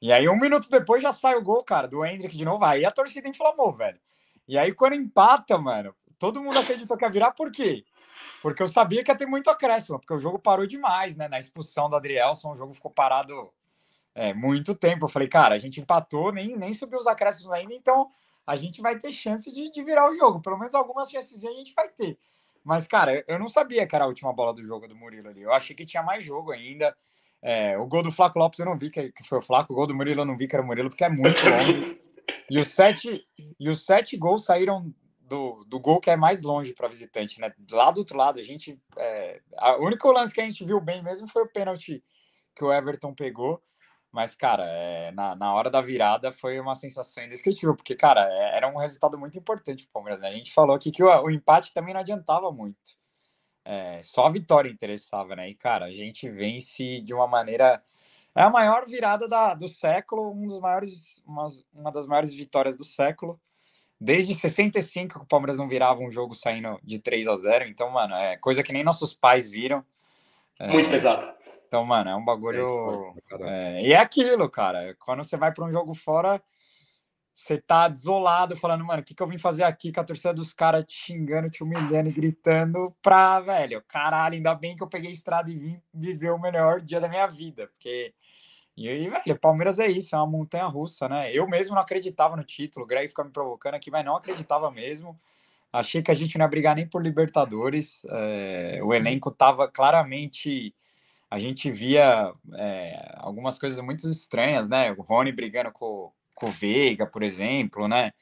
E 0.00 0.12
aí, 0.12 0.28
um 0.28 0.38
minuto 0.38 0.68
depois, 0.70 1.02
já 1.02 1.12
sai 1.12 1.34
o 1.34 1.42
gol, 1.42 1.64
cara, 1.64 1.88
do 1.88 2.04
Hendrick 2.04 2.36
de 2.36 2.44
novo. 2.44 2.64
Aí 2.64 2.84
a 2.84 2.90
torcida 2.90 3.28
inflamou, 3.28 3.72
velho. 3.72 3.98
E 4.46 4.56
aí, 4.56 4.72
quando 4.72 4.94
empata, 4.94 5.58
mano, 5.58 5.94
todo 6.18 6.42
mundo 6.42 6.58
acreditou 6.58 6.96
que 6.96 7.04
ia 7.04 7.10
virar, 7.10 7.32
por 7.32 7.50
quê? 7.50 7.84
Porque 8.40 8.62
eu 8.62 8.68
sabia 8.68 9.02
que 9.02 9.10
ia 9.10 9.16
ter 9.16 9.26
muito 9.26 9.50
acréscimo, 9.50 9.98
porque 9.98 10.14
o 10.14 10.18
jogo 10.18 10.38
parou 10.38 10.66
demais, 10.66 11.16
né? 11.16 11.28
Na 11.28 11.38
expulsão 11.38 11.90
do 11.90 11.96
Adrielson, 11.96 12.52
o 12.52 12.56
jogo 12.56 12.74
ficou 12.74 12.90
parado 12.90 13.50
é, 14.14 14.32
muito 14.32 14.74
tempo. 14.74 15.06
Eu 15.06 15.08
falei, 15.08 15.28
cara, 15.28 15.54
a 15.54 15.58
gente 15.58 15.80
empatou, 15.80 16.32
nem, 16.32 16.56
nem 16.56 16.72
subiu 16.74 16.98
os 16.98 17.06
acréscimos 17.06 17.52
ainda, 17.52 17.74
então 17.74 18.10
a 18.46 18.56
gente 18.56 18.80
vai 18.80 18.98
ter 18.98 19.12
chance 19.12 19.52
de, 19.52 19.70
de 19.70 19.82
virar 19.82 20.08
o 20.10 20.16
jogo. 20.16 20.40
Pelo 20.40 20.58
menos 20.58 20.74
algumas 20.74 21.10
chances 21.10 21.44
a 21.44 21.52
gente 21.52 21.74
vai 21.74 21.88
ter. 21.88 22.18
Mas, 22.64 22.86
cara, 22.86 23.24
eu 23.26 23.38
não 23.38 23.48
sabia 23.48 23.86
que 23.86 23.94
era 23.94 24.04
a 24.04 24.08
última 24.08 24.32
bola 24.32 24.52
do 24.52 24.62
jogo 24.62 24.86
do 24.86 24.96
Murilo 24.96 25.28
ali. 25.28 25.42
Eu 25.42 25.52
achei 25.52 25.74
que 25.74 25.86
tinha 25.86 26.02
mais 26.02 26.24
jogo 26.24 26.52
ainda. 26.52 26.94
É, 27.40 27.78
o 27.78 27.86
gol 27.86 28.02
do 28.02 28.10
Flaco 28.10 28.38
Lopes 28.38 28.58
eu 28.58 28.66
não 28.66 28.76
vi 28.76 28.90
que, 28.90 29.12
foi 29.28 29.38
o 29.38 29.42
Flaco. 29.42 29.72
O 29.72 29.76
gol 29.76 29.86
do 29.86 29.94
Murilo 29.94 30.22
eu 30.22 30.26
não 30.26 30.36
vi 30.36 30.48
que 30.48 30.56
era 30.56 30.62
o 30.62 30.66
Murilo, 30.66 30.90
porque 30.90 31.04
é 31.04 31.08
muito 31.08 31.40
longe. 31.48 32.00
E 32.50 32.58
os 32.58 32.68
sete, 32.68 33.26
e 33.58 33.68
os 33.68 33.84
sete 33.84 34.16
gols 34.16 34.44
saíram 34.44 34.92
do, 35.20 35.64
do 35.64 35.78
gol 35.78 36.00
que 36.00 36.10
é 36.10 36.16
mais 36.16 36.42
longe 36.42 36.74
para 36.74 36.88
visitante, 36.88 37.40
né? 37.40 37.52
Lá 37.70 37.90
do 37.90 37.98
outro 37.98 38.16
lado, 38.16 38.40
a 38.40 38.42
gente. 38.42 38.80
É, 38.96 39.40
a, 39.56 39.76
o 39.76 39.84
único 39.84 40.10
lance 40.10 40.32
que 40.32 40.40
a 40.40 40.44
gente 40.44 40.64
viu 40.64 40.80
bem 40.80 41.02
mesmo 41.02 41.28
foi 41.28 41.42
o 41.42 41.48
pênalti 41.48 42.02
que 42.56 42.64
o 42.64 42.72
Everton 42.72 43.14
pegou. 43.14 43.62
Mas, 44.10 44.34
cara, 44.34 44.64
é, 44.64 45.12
na, 45.12 45.34
na 45.36 45.52
hora 45.54 45.70
da 45.70 45.82
virada 45.82 46.32
foi 46.32 46.58
uma 46.58 46.74
sensação 46.74 47.24
indescritível, 47.24 47.76
porque, 47.76 47.94
cara, 47.94 48.26
é, 48.30 48.56
era 48.56 48.68
um 48.68 48.78
resultado 48.78 49.18
muito 49.18 49.38
importante 49.38 49.84
para 49.84 49.90
o 49.90 49.92
Palmeiras, 49.92 50.20
né? 50.20 50.28
A 50.28 50.32
gente 50.32 50.52
falou 50.52 50.74
aqui 50.74 50.90
que 50.90 51.02
o, 51.02 51.22
o 51.22 51.30
empate 51.30 51.72
também 51.74 51.92
não 51.92 52.00
adiantava 52.00 52.50
muito. 52.50 52.96
É, 53.64 54.00
só 54.02 54.26
a 54.26 54.30
vitória 54.30 54.70
interessava, 54.70 55.36
né? 55.36 55.50
E, 55.50 55.54
cara, 55.54 55.86
a 55.86 55.90
gente 55.90 56.28
vence 56.30 57.02
de 57.02 57.12
uma 57.12 57.26
maneira. 57.26 57.82
É 58.34 58.42
a 58.42 58.48
maior 58.48 58.86
virada 58.86 59.28
da, 59.28 59.52
do 59.52 59.68
século, 59.68 60.32
um 60.32 60.46
dos 60.46 60.58
maiores, 60.58 61.22
uma, 61.26 61.48
uma 61.74 61.92
das 61.92 62.06
maiores 62.06 62.32
vitórias 62.32 62.74
do 62.74 62.84
século. 62.84 63.38
Desde 64.00 64.32
65 64.32 65.18
que 65.18 65.24
o 65.24 65.28
Palmeiras 65.28 65.56
não 65.56 65.68
virava 65.68 66.00
um 66.00 66.10
jogo 66.10 66.34
saindo 66.34 66.78
de 66.82 66.98
3 66.98 67.26
a 67.26 67.36
0 67.36 67.66
Então, 67.66 67.90
mano, 67.90 68.14
é 68.14 68.36
coisa 68.38 68.62
que 68.62 68.72
nem 68.72 68.84
nossos 68.84 69.12
pais 69.12 69.50
viram. 69.50 69.84
É, 70.58 70.68
Muito 70.68 70.88
pesado. 70.88 71.34
Então, 71.68 71.84
mano, 71.84 72.08
é 72.10 72.16
um 72.16 72.24
bagulho. 72.24 72.64
É, 73.42 73.82
e 73.82 73.92
é 73.92 73.98
aquilo, 73.98 74.48
cara. 74.48 74.96
Quando 74.98 75.22
você 75.22 75.36
vai 75.36 75.52
para 75.52 75.64
um 75.64 75.70
jogo 75.70 75.94
fora, 75.94 76.42
você 77.34 77.58
tá 77.58 77.86
desolado, 77.88 78.56
falando, 78.56 78.84
mano, 78.84 79.02
o 79.02 79.04
que, 79.04 79.14
que 79.14 79.22
eu 79.22 79.28
vim 79.28 79.38
fazer 79.38 79.64
aqui 79.64 79.92
com 79.92 80.00
a 80.00 80.04
torcida 80.04 80.32
dos 80.32 80.54
caras 80.54 80.84
te 80.86 80.94
xingando, 80.94 81.50
te 81.50 81.62
humilhando 81.62 82.08
e 82.08 82.12
gritando 82.12 82.96
pra, 83.02 83.38
velho, 83.38 83.82
caralho, 83.86 84.34
ainda 84.34 84.54
bem 84.54 84.74
que 84.74 84.82
eu 84.82 84.88
peguei 84.88 85.10
estrada 85.10 85.50
e 85.50 85.56
vim 85.56 85.80
viver 85.92 86.30
o 86.30 86.40
melhor 86.40 86.80
dia 86.80 87.00
da 87.00 87.08
minha 87.08 87.26
vida. 87.26 87.68
Porque 87.68 88.14
e 88.78 88.88
aí, 88.88 89.08
velho, 89.08 89.38
Palmeiras 89.38 89.78
é 89.78 89.88
isso, 89.88 90.14
é 90.14 90.18
uma 90.18 90.26
montanha 90.26 90.66
russa, 90.66 91.08
né? 91.08 91.32
Eu 91.32 91.48
mesmo 91.48 91.74
não 91.74 91.82
acreditava 91.82 92.36
no 92.36 92.44
título, 92.44 92.84
o 92.84 92.88
Greg 92.88 93.08
fica 93.08 93.24
me 93.24 93.30
provocando 93.30 93.74
aqui, 93.74 93.90
mas 93.90 94.04
não 94.04 94.16
acreditava 94.16 94.70
mesmo. 94.70 95.18
Achei 95.72 96.00
que 96.00 96.10
a 96.10 96.14
gente 96.14 96.38
não 96.38 96.44
ia 96.44 96.48
brigar 96.48 96.76
nem 96.76 96.88
por 96.88 97.02
Libertadores. 97.02 98.04
É, 98.08 98.80
o 98.82 98.94
elenco 98.94 99.30
tava 99.30 99.68
claramente. 99.68 100.74
A 101.30 101.38
gente 101.38 101.70
via 101.70 102.32
é, 102.54 103.14
algumas 103.16 103.58
coisas 103.58 103.78
muito 103.84 104.06
estranhas, 104.08 104.68
né? 104.68 104.92
O 104.92 105.02
Rony 105.02 105.30
brigando 105.32 105.70
com, 105.72 106.10
com 106.34 106.46
o 106.46 106.50
Veiga, 106.50 107.06
por 107.06 107.22
exemplo, 107.22 107.86
né? 107.86 108.12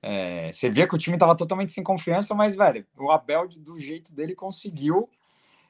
É, 0.00 0.52
você 0.52 0.68
via 0.68 0.86
que 0.86 0.94
o 0.94 0.98
time 0.98 1.16
tava 1.16 1.36
totalmente 1.36 1.72
sem 1.72 1.82
confiança, 1.82 2.34
mas, 2.34 2.54
velho, 2.54 2.86
o 2.96 3.10
Abel, 3.10 3.48
do 3.48 3.80
jeito 3.80 4.14
dele, 4.14 4.34
conseguiu 4.34 5.08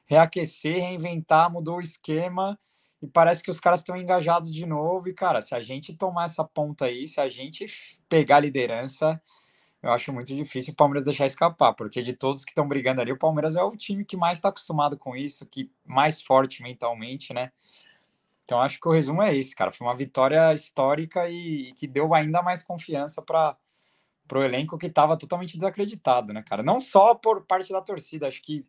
reaquecer, 0.05 0.75
reinventar, 0.75 1.49
mudou 1.51 1.77
o 1.77 1.81
esquema 1.81 2.59
e 3.01 3.07
parece 3.07 3.41
que 3.41 3.49
os 3.49 3.59
caras 3.59 3.79
estão 3.79 3.95
engajados 3.95 4.53
de 4.53 4.65
novo. 4.65 5.07
E, 5.07 5.13
cara, 5.13 5.41
se 5.41 5.55
a 5.55 5.61
gente 5.61 5.95
tomar 5.95 6.25
essa 6.25 6.43
ponta 6.43 6.85
aí, 6.85 7.07
se 7.07 7.19
a 7.19 7.29
gente 7.29 7.65
pegar 8.09 8.37
a 8.37 8.41
liderança, 8.41 9.21
eu 9.85 9.91
acho 9.91 10.11
muito 10.11 10.35
difícil 10.35 10.73
o 10.73 10.75
Palmeiras 10.75 11.03
deixar 11.03 11.27
escapar, 11.27 11.73
porque 11.73 12.01
de 12.01 12.13
todos 12.13 12.43
que 12.43 12.49
estão 12.49 12.67
brigando 12.67 13.01
ali, 13.01 13.11
o 13.11 13.19
Palmeiras 13.19 13.55
é 13.55 13.61
o 13.61 13.77
time 13.77 14.03
que 14.03 14.17
mais 14.17 14.39
está 14.39 14.49
acostumado 14.49 14.97
com 14.97 15.15
isso, 15.15 15.45
que 15.45 15.71
mais 15.85 16.23
forte 16.23 16.63
mentalmente, 16.63 17.31
né? 17.35 17.51
Então, 18.43 18.59
acho 18.59 18.79
que 18.79 18.87
o 18.87 18.91
resumo 18.91 19.21
é 19.21 19.35
esse, 19.37 19.55
cara. 19.55 19.71
Foi 19.71 19.85
uma 19.85 19.95
vitória 19.95 20.51
histórica 20.55 21.29
e, 21.29 21.69
e 21.69 21.73
que 21.73 21.85
deu 21.85 22.15
ainda 22.15 22.41
mais 22.41 22.63
confiança 22.63 23.21
para 23.21 23.55
o 24.33 24.41
elenco 24.41 24.75
que 24.75 24.87
estava 24.87 25.15
totalmente 25.15 25.55
desacreditado, 25.55 26.33
né, 26.33 26.41
cara? 26.41 26.63
Não 26.63 26.81
só 26.81 27.13
por 27.13 27.45
parte 27.45 27.71
da 27.71 27.81
torcida, 27.81 28.27
acho 28.27 28.41
que 28.41 28.65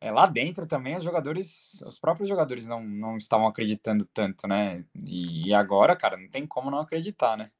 é, 0.00 0.10
lá 0.10 0.26
dentro 0.26 0.66
também 0.66 0.96
os 0.96 1.04
jogadores, 1.04 1.80
os 1.82 2.00
próprios 2.00 2.28
jogadores 2.28 2.66
não, 2.66 2.82
não 2.82 3.16
estavam 3.16 3.46
acreditando 3.46 4.04
tanto, 4.06 4.48
né? 4.48 4.84
E, 5.04 5.50
e 5.50 5.54
agora, 5.54 5.94
cara, 5.94 6.16
não 6.16 6.28
tem 6.28 6.44
como 6.48 6.68
não 6.68 6.80
acreditar, 6.80 7.36
né? 7.36 7.52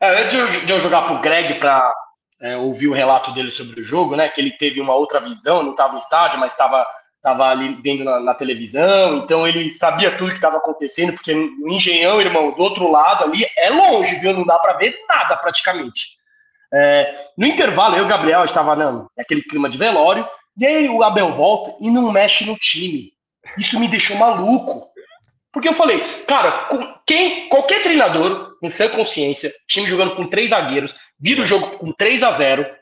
É, 0.00 0.22
antes 0.22 0.66
de 0.66 0.72
eu 0.72 0.80
jogar 0.80 1.02
pro 1.02 1.20
Greg 1.20 1.58
para 1.58 1.92
é, 2.40 2.56
ouvir 2.56 2.88
o 2.88 2.94
relato 2.94 3.32
dele 3.32 3.50
sobre 3.50 3.80
o 3.80 3.84
jogo, 3.84 4.16
né? 4.16 4.28
Que 4.28 4.40
ele 4.40 4.52
teve 4.52 4.80
uma 4.80 4.94
outra 4.94 5.20
visão, 5.20 5.62
não 5.62 5.72
estava 5.72 5.92
no 5.92 5.98
estádio, 5.98 6.40
mas 6.40 6.52
estava 6.52 6.86
tava 7.22 7.46
ali 7.48 7.78
vendo 7.82 8.02
na, 8.02 8.18
na, 8.18 8.34
televisão, 8.34 9.18
então 9.18 9.46
ele 9.46 9.70
sabia 9.70 10.16
tudo 10.16 10.30
que 10.30 10.36
estava 10.36 10.56
acontecendo, 10.56 11.12
porque 11.12 11.34
no 11.34 11.70
Engenhão, 11.70 12.18
irmão, 12.20 12.52
do 12.52 12.62
outro 12.62 12.90
lado 12.90 13.24
ali 13.24 13.44
é 13.58 13.68
longe, 13.68 14.18
viu? 14.20 14.32
Não 14.32 14.44
dá 14.44 14.58
para 14.58 14.78
ver 14.78 14.98
nada 15.08 15.36
praticamente. 15.36 16.18
É, 16.72 17.12
no 17.36 17.46
intervalo, 17.46 17.96
eu 17.96 18.04
e 18.04 18.06
o 18.06 18.08
Gabriel 18.08 18.44
estava 18.44 18.74
naquele 19.16 19.42
clima 19.42 19.68
de 19.68 19.76
velório, 19.76 20.26
e 20.56 20.66
aí 20.66 20.88
o 20.88 21.02
Abel 21.02 21.32
volta 21.32 21.74
e 21.80 21.90
não 21.90 22.10
mexe 22.10 22.46
no 22.46 22.56
time. 22.56 23.12
Isso 23.58 23.78
me 23.78 23.88
deixou 23.88 24.16
maluco. 24.16 24.88
Porque 25.52 25.68
eu 25.68 25.72
falei, 25.72 26.00
cara, 26.26 26.68
quem, 27.06 27.48
qualquer 27.48 27.82
treinador, 27.82 28.49
em 28.62 28.70
sã 28.70 28.88
consciência, 28.88 29.52
time 29.66 29.86
jogando 29.86 30.16
com 30.16 30.26
três 30.26 30.50
zagueiros, 30.50 30.94
vira 31.18 31.42
o 31.42 31.46
jogo 31.46 31.78
com 31.78 31.92
3 31.92 32.22
a 32.22 32.32
0 32.32 32.80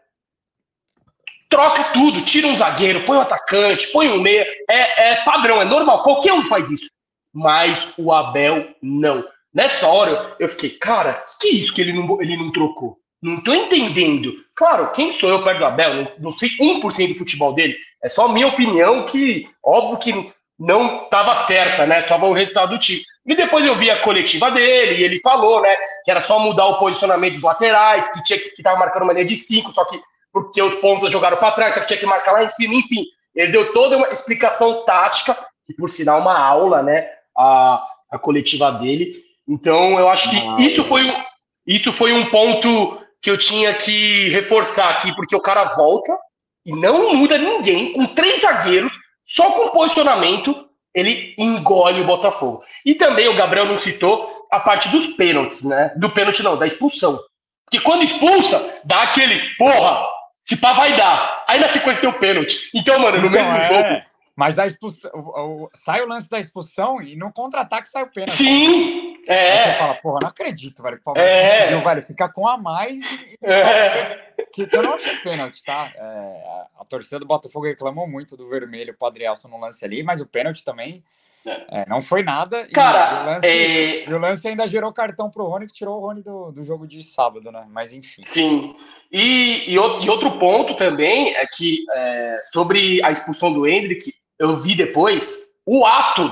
troca 1.48 1.84
tudo, 1.94 2.22
tira 2.22 2.46
um 2.46 2.56
zagueiro, 2.56 3.04
põe 3.04 3.16
um 3.16 3.22
atacante, 3.22 3.90
põe 3.90 4.08
um 4.08 4.20
meia. 4.20 4.46
É, 4.68 5.12
é 5.12 5.24
padrão, 5.24 5.60
é 5.60 5.64
normal, 5.64 6.02
qualquer 6.02 6.32
um 6.32 6.44
faz 6.44 6.70
isso. 6.70 6.90
Mas 7.32 7.88
o 7.96 8.12
Abel 8.12 8.68
não. 8.82 9.24
Nessa 9.52 9.86
hora 9.86 10.36
eu 10.38 10.48
fiquei, 10.48 10.70
cara, 10.70 11.24
que, 11.40 11.48
isso 11.48 11.72
que 11.72 11.80
ele 11.80 11.92
não, 11.92 12.20
ele 12.20 12.36
não 12.36 12.52
trocou? 12.52 12.98
Não 13.20 13.40
tô 13.40 13.52
entendendo. 13.52 14.32
Claro, 14.54 14.92
quem 14.92 15.10
sou 15.10 15.28
eu 15.28 15.42
perto 15.42 15.58
do 15.58 15.64
Abel? 15.64 15.94
Não, 15.94 16.12
não 16.20 16.32
sei 16.32 16.50
1% 16.60 17.08
do 17.08 17.18
futebol 17.18 17.54
dele. 17.54 17.76
É 18.02 18.08
só 18.08 18.28
minha 18.28 18.46
opinião 18.46 19.04
que, 19.04 19.48
óbvio 19.64 19.98
que 19.98 20.32
não 20.58 21.04
estava 21.04 21.34
certa, 21.34 21.86
né? 21.86 22.02
Só 22.02 22.18
o 22.18 22.32
resultado 22.32 22.70
do 22.70 22.78
time. 22.78 23.00
E 23.28 23.36
depois 23.36 23.64
eu 23.66 23.76
vi 23.76 23.90
a 23.90 24.00
coletiva 24.00 24.50
dele 24.50 25.02
e 25.02 25.04
ele 25.04 25.20
falou, 25.20 25.60
né? 25.60 25.76
Que 26.02 26.10
era 26.10 26.20
só 26.22 26.38
mudar 26.38 26.64
o 26.64 26.78
posicionamento 26.78 27.34
dos 27.34 27.42
laterais, 27.42 28.10
que 28.10 28.24
tinha 28.24 28.38
que 28.38 28.48
estar 28.48 28.74
marcando 28.76 29.02
uma 29.02 29.12
linha 29.12 29.26
de 29.26 29.36
cinco, 29.36 29.70
só 29.70 29.84
que 29.84 30.00
porque 30.32 30.62
os 30.62 30.74
pontos 30.76 31.12
jogaram 31.12 31.36
para 31.36 31.52
trás, 31.52 31.74
só 31.74 31.80
que 31.80 31.86
tinha 31.86 32.00
que 32.00 32.06
marcar 32.06 32.32
lá 32.32 32.42
em 32.42 32.48
cima, 32.48 32.74
enfim. 32.74 33.04
Ele 33.34 33.52
deu 33.52 33.72
toda 33.74 33.98
uma 33.98 34.08
explicação 34.08 34.82
tática, 34.86 35.36
que 35.66 35.74
por 35.74 35.90
sinal 35.90 36.20
uma 36.20 36.38
aula, 36.38 36.82
né? 36.82 37.06
A, 37.36 37.84
a 38.10 38.18
coletiva 38.18 38.72
dele. 38.72 39.22
Então 39.46 39.98
eu 39.98 40.08
acho 40.08 40.30
que 40.30 40.62
isso 40.62 40.82
foi, 40.82 41.04
um, 41.04 41.22
isso 41.66 41.92
foi 41.92 42.12
um 42.12 42.30
ponto 42.30 42.98
que 43.20 43.30
eu 43.30 43.36
tinha 43.36 43.74
que 43.74 44.30
reforçar 44.30 44.88
aqui, 44.88 45.14
porque 45.14 45.36
o 45.36 45.40
cara 45.40 45.74
volta 45.74 46.16
e 46.64 46.72
não 46.72 47.14
muda 47.14 47.36
ninguém, 47.36 47.92
com 47.92 48.06
três 48.06 48.40
zagueiros, 48.40 48.92
só 49.22 49.50
com 49.50 49.68
posicionamento, 49.68 50.67
ele 50.94 51.34
engole 51.38 52.00
o 52.00 52.06
Botafogo. 52.06 52.62
E 52.84 52.94
também 52.94 53.28
o 53.28 53.36
Gabriel 53.36 53.66
não 53.66 53.76
citou 53.76 54.46
a 54.50 54.60
parte 54.60 54.88
dos 54.88 55.08
pênaltis, 55.08 55.64
né? 55.64 55.92
Do 55.96 56.10
pênalti 56.10 56.42
não, 56.42 56.56
da 56.56 56.66
expulsão. 56.66 57.18
Porque 57.64 57.84
quando 57.84 58.02
expulsa, 58.02 58.80
dá 58.84 59.02
aquele, 59.02 59.40
porra, 59.56 60.06
se 60.42 60.56
pá 60.56 60.72
vai 60.72 60.96
dar. 60.96 61.44
Aí 61.46 61.60
na 61.60 61.68
sequência 61.68 62.00
tem 62.00 62.10
o 62.10 62.18
pênalti. 62.18 62.70
Então, 62.74 62.98
mano, 62.98 63.20
no 63.20 63.28
então, 63.28 63.42
mesmo 63.42 63.56
é... 63.56 63.62
jogo. 63.62 64.02
Mas 64.34 64.56
a 64.56 64.66
expulsão, 64.66 65.10
o, 65.12 65.64
o, 65.64 65.70
sai 65.74 66.00
o 66.00 66.06
lance 66.06 66.30
da 66.30 66.38
expulsão 66.38 67.02
e 67.02 67.16
no 67.16 67.32
contra-ataque 67.32 67.88
sai 67.88 68.04
o 68.04 68.10
pênalti. 68.10 68.36
Sim! 68.36 69.16
É. 69.26 69.62
Aí 69.64 69.72
você 69.72 69.78
fala, 69.78 69.94
porra, 69.96 70.18
não 70.22 70.28
acredito, 70.28 70.82
velho. 70.82 71.00
O 71.04 71.18
é. 71.18 71.58
conseguiu, 71.58 71.84
velho, 71.84 72.02
ficar 72.02 72.28
com 72.28 72.46
a 72.46 72.56
mais. 72.56 73.00
E, 73.00 73.38
é. 73.42 74.27
Que, 74.52 74.66
que, 74.66 74.76
eu 74.76 74.82
não 74.82 74.94
achei 74.94 75.16
pênalti, 75.16 75.62
tá? 75.64 75.92
É, 75.94 76.68
a, 76.78 76.84
torcida 76.84 77.18
do 77.18 77.26
Botafogo 77.26 77.66
reclamou 77.66 78.06
muito 78.06 78.36
do 78.36 78.48
vermelho 78.48 78.94
pro 78.96 79.08
Adrielson 79.08 79.48
no 79.48 79.60
lance 79.60 79.84
ali, 79.84 80.02
mas 80.02 80.20
o 80.20 80.26
pênalti 80.26 80.64
também 80.64 81.02
é. 81.44 81.82
é 81.82 81.86
não 81.88 82.00
foi 82.00 82.22
nada. 82.22 82.66
Cara, 82.68 82.98
e, 82.98 83.22
o 83.22 83.26
lance, 83.26 83.46
é... 83.46 84.14
o 84.14 84.18
lance 84.18 84.48
ainda 84.48 84.66
gerou 84.66 84.92
cartão 84.92 85.30
pro 85.30 85.46
Rony, 85.46 85.66
que 85.66 85.72
tirou 85.72 85.98
o 85.98 86.00
Rony 86.00 86.22
do, 86.22 86.52
do 86.52 86.64
jogo 86.64 86.86
de 86.86 87.02
sábado, 87.02 87.50
né? 87.50 87.66
Mas 87.70 87.92
enfim. 87.92 88.22
Sim. 88.24 88.74
E, 89.10 89.64
e, 89.66 89.74
e 89.74 90.10
outro 90.10 90.38
ponto 90.38 90.74
também 90.74 91.34
é 91.34 91.46
que 91.46 91.84
é, 91.94 92.38
sobre 92.52 93.02
a 93.04 93.10
expulsão 93.10 93.52
do 93.52 93.66
Hendrick, 93.66 94.12
eu 94.38 94.56
vi 94.56 94.74
depois 94.74 95.48
o 95.66 95.84
ato, 95.84 96.30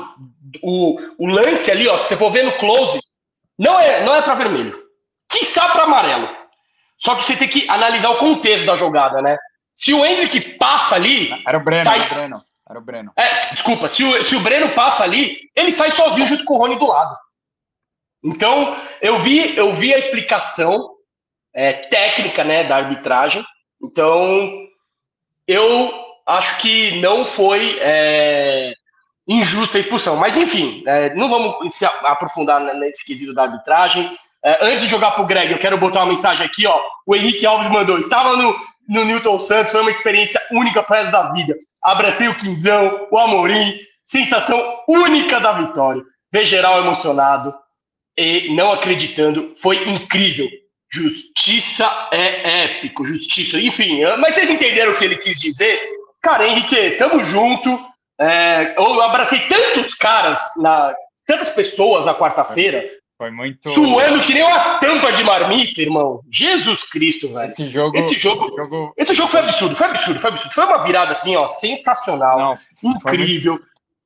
o, 0.63 0.97
o 1.19 1.27
lance 1.27 1.71
ali, 1.71 1.87
ó, 1.89 1.99
se 1.99 2.09
você 2.09 2.17
for 2.17 2.31
ver 2.31 2.45
no 2.45 2.57
close, 2.57 2.99
não 3.59 3.79
é, 3.79 4.05
não 4.05 4.15
é 4.15 4.23
para 4.23 4.35
vermelho. 4.35 4.83
Quiçá 5.29 5.69
para 5.71 5.85
amarelo. 5.85 6.29
Só 7.07 7.15
que 7.15 7.23
você 7.23 7.37
tem 7.37 7.47
que 7.47 7.71
analisar 7.71 8.11
o 8.11 8.17
contexto 8.17 8.67
da 8.67 8.75
jogada, 8.75 9.23
né? 9.23 9.39
Se 9.73 9.95
o 9.95 10.05
Hendrick 10.05 10.41
passa 10.59 10.97
ali. 10.97 11.31
Era 11.47 11.57
o 11.57 11.63
Breno, 11.63 11.85
sai... 11.85 12.01
era 12.01 12.11
o 12.11 12.15
Breno. 12.17 12.45
Era 12.69 12.79
o 12.81 12.83
Breno. 12.83 13.13
É, 13.15 13.41
desculpa, 13.53 13.89
se 13.89 14.03
o, 14.03 14.25
se 14.25 14.35
o 14.35 14.41
Breno 14.41 14.71
passa 14.71 15.05
ali, 15.05 15.39
ele 15.55 15.71
sai 15.71 15.93
sozinho 15.93 16.27
junto 16.27 16.45
com 16.45 16.55
o 16.55 16.59
Rony 16.59 16.77
do 16.77 16.89
lado. 16.89 17.17
Então, 18.25 18.77
eu 19.01 19.21
vi, 19.21 19.57
eu 19.57 19.73
vi 19.73 19.95
a 19.95 19.99
explicação 19.99 20.97
é, 21.55 21.75
técnica 21.75 22.43
né, 22.43 22.65
da 22.65 22.75
arbitragem. 22.75 23.45
Então, 23.81 24.67
eu 25.47 25.95
acho 26.27 26.59
que 26.59 27.01
não 27.01 27.25
foi 27.25 27.79
é, 27.81 28.73
injusta 29.29 29.79
a 29.79 29.81
expulsão. 29.81 30.17
Mas, 30.17 30.37
enfim, 30.37 30.83
é, 30.89 31.15
não 31.15 31.29
vamos 31.29 31.73
se 31.73 31.85
aprofundar 31.85 32.61
nesse 32.75 33.07
quesito 33.07 33.33
da 33.33 33.45
arbitragem. 33.45 34.11
É, 34.47 34.65
antes 34.65 34.85
de 34.85 34.89
jogar 34.89 35.11
para 35.11 35.25
o 35.25 35.27
Greg, 35.27 35.51
eu 35.51 35.59
quero 35.59 35.77
botar 35.77 36.05
uma 36.05 36.13
mensagem 36.13 36.47
aqui. 36.47 36.69
Ó, 36.69 36.81
o 37.05 37.17
Henrique 37.17 37.45
Alves 37.45 37.69
mandou: 37.69 37.99
estava 37.99 38.37
no, 38.37 38.57
no 38.89 39.05
Newton 39.05 39.41
Santos, 39.41 39.73
foi 39.73 39.81
uma 39.81 39.91
experiência 39.91 40.41
única 40.53 40.85
para 40.85 41.01
resto 41.01 41.13
da 41.13 41.33
vida. 41.33 41.57
Abracei 41.83 42.29
o 42.29 42.37
Quinzão, 42.37 43.09
o 43.11 43.19
Amorim, 43.19 43.77
sensação 44.05 44.85
única 44.89 45.41
da 45.41 45.53
vitória. 45.53 46.01
Ver 46.33 46.45
geral 46.45 46.81
emocionado 46.81 47.53
e 48.17 48.55
não 48.55 48.73
acreditando, 48.73 49.53
foi 49.61 49.89
incrível. 49.89 50.49
Justiça 50.93 52.09
é 52.13 52.65
épico, 52.65 53.05
justiça. 53.05 53.61
Enfim, 53.61 54.03
mas 54.19 54.35
vocês 54.37 54.49
entenderam 54.49 54.93
o 54.93 54.97
que 54.97 55.05
ele 55.05 55.17
quis 55.17 55.41
dizer? 55.41 55.81
Cara, 56.23 56.47
Henrique, 56.47 56.93
tamo 56.93 57.21
junto. 57.23 57.85
É, 58.21 58.75
eu 58.79 59.03
abracei 59.03 59.41
tantos 59.41 59.93
caras, 59.95 60.41
na, 60.59 60.95
tantas 61.27 61.51
pessoas 61.51 62.07
na 62.07 62.15
quarta-feira. 62.15 62.89
Foi 63.19 63.31
muito. 63.31 63.71
Suando 63.71 64.21
que 64.21 64.35
nem 64.35 64.43
uma 64.43 64.79
tampa 64.79 65.11
de 65.13 65.25
marmita, 65.25 65.81
irmão. 65.81 66.21
Jesus 66.31 66.85
Cristo, 66.85 67.33
velho. 67.33 67.51
Esse 67.51 67.71
jogo. 67.71 67.97
Esse 67.97 68.15
jogo, 68.15 68.55
jogo... 68.57 68.93
Esse 68.97 69.15
jogo 69.15 69.31
foi 69.31 69.41
absurdo, 69.41 69.75
foi 69.75 69.87
absurdo, 69.87 70.21
foi 70.21 70.31
absurdo. 70.31 70.53
Foi 70.53 70.65
uma 70.67 70.85
virada 70.85 71.13
assim, 71.13 71.35
ó, 71.35 71.47
sensacional. 71.47 72.39
Não, 72.39 72.91
incrível. 72.91 73.59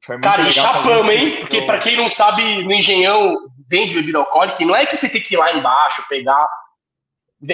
Foi 0.02 0.16
muito, 0.16 0.24
Cara, 0.24 0.48
e 0.48 0.52
chapamos, 0.52 1.12
hein? 1.12 1.36
Porque 1.40 1.62
para 1.62 1.78
quem 1.78 1.96
não 1.96 2.08
sabe, 2.08 2.64
no 2.64 2.72
Engenhão 2.72 3.36
vende 3.68 3.94
bebida 3.94 4.18
alcoólica, 4.18 4.62
e 4.62 4.66
não 4.66 4.74
é 4.74 4.86
que 4.86 4.96
você 4.96 5.08
tem 5.08 5.20
que 5.20 5.34
ir 5.34 5.38
lá 5.38 5.52
embaixo 5.52 6.06
pegar. 6.08 6.48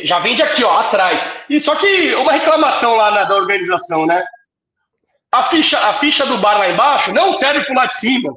Já 0.04 0.18
vende 0.18 0.42
aqui, 0.42 0.62
ó, 0.62 0.78
atrás. 0.78 1.26
E 1.48 1.58
só 1.58 1.74
que 1.74 2.14
uma 2.14 2.32
reclamação 2.32 2.96
lá 2.96 3.10
na, 3.10 3.24
da 3.24 3.34
organização, 3.34 4.04
né? 4.04 4.22
a 5.36 5.44
ficha, 5.44 5.78
a 5.78 5.94
ficha 5.94 6.24
do 6.26 6.38
bar 6.38 6.58
lá 6.58 6.70
embaixo 6.70 7.12
não 7.12 7.32
serve 7.34 7.64
pro 7.64 7.74
lado 7.74 7.88
de 7.88 7.96
cima. 7.96 8.32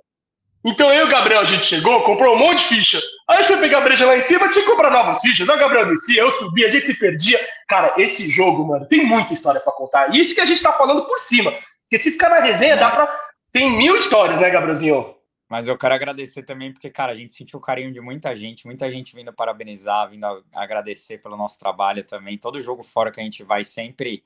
Então 0.64 0.94
eu 0.94 1.06
e 1.06 1.08
o 1.08 1.10
Gabriel, 1.10 1.42
a 1.42 1.46
gente 1.46 1.66
chegou, 1.66 2.04
comprou 2.04 2.36
um 2.36 2.38
monte 2.38 2.60
de 2.60 2.66
ficha. 2.66 3.00
Aí 3.28 3.38
a 3.38 3.42
gente 3.42 3.48
foi 3.48 3.60
pegar 3.60 3.78
a 3.78 3.82
breja 3.82 4.06
lá 4.06 4.18
em 4.18 4.22
cima, 4.22 4.50
tinha 4.50 4.64
que 4.64 4.70
comprar 4.70 4.92
novas 4.92 5.22
fichas. 5.22 5.48
Aí 5.48 5.56
o 5.56 5.60
Gabriel 5.60 5.88
descia, 5.88 6.22
eu 6.22 6.32
subia, 6.32 6.68
a 6.68 6.72
gente 6.72 6.86
se 6.86 6.94
perdia. 7.00 7.40
Cara, 7.68 7.94
esse 7.98 8.30
jogo, 8.30 8.68
mano, 8.68 8.86
tem 8.86 9.06
muita 9.06 9.34
história 9.34 9.62
para 9.62 9.72
contar. 9.72 10.14
Isso 10.14 10.36
que 10.36 10.42
a 10.42 10.46
gente 10.46 10.62
tá 10.62 10.74
falando 10.74 11.06
por 11.06 11.18
cima. 11.20 11.54
Porque 11.84 11.98
se 11.98 12.12
ficar 12.12 12.30
na 12.30 12.40
resenha, 12.40 12.74
é. 12.74 12.78
dá 12.78 12.92
pra. 12.92 13.20
Tem 13.52 13.76
mil 13.76 13.96
histórias, 13.96 14.40
né, 14.40 14.50
Gabrielzinho? 14.50 15.16
Mas 15.50 15.68
eu 15.68 15.76
quero 15.76 15.96
agradecer 15.96 16.44
também, 16.44 16.72
porque, 16.72 16.92
cara, 16.92 17.12
a 17.12 17.16
gente 17.16 17.34
sentiu 17.34 17.58
o 17.58 17.62
carinho 17.62 17.92
de 17.92 18.00
muita 18.00 18.36
gente, 18.36 18.68
muita 18.68 18.92
gente 18.92 19.16
vindo 19.16 19.34
parabenizar, 19.34 20.08
vindo 20.08 20.44
agradecer 20.54 21.18
pelo 21.18 21.36
nosso 21.36 21.58
trabalho 21.58 22.04
também. 22.04 22.38
Todo 22.38 22.62
jogo 22.62 22.84
fora 22.84 23.12
que 23.12 23.20
a 23.20 23.24
gente 23.24 23.44
vai 23.44 23.64
sempre 23.64 24.24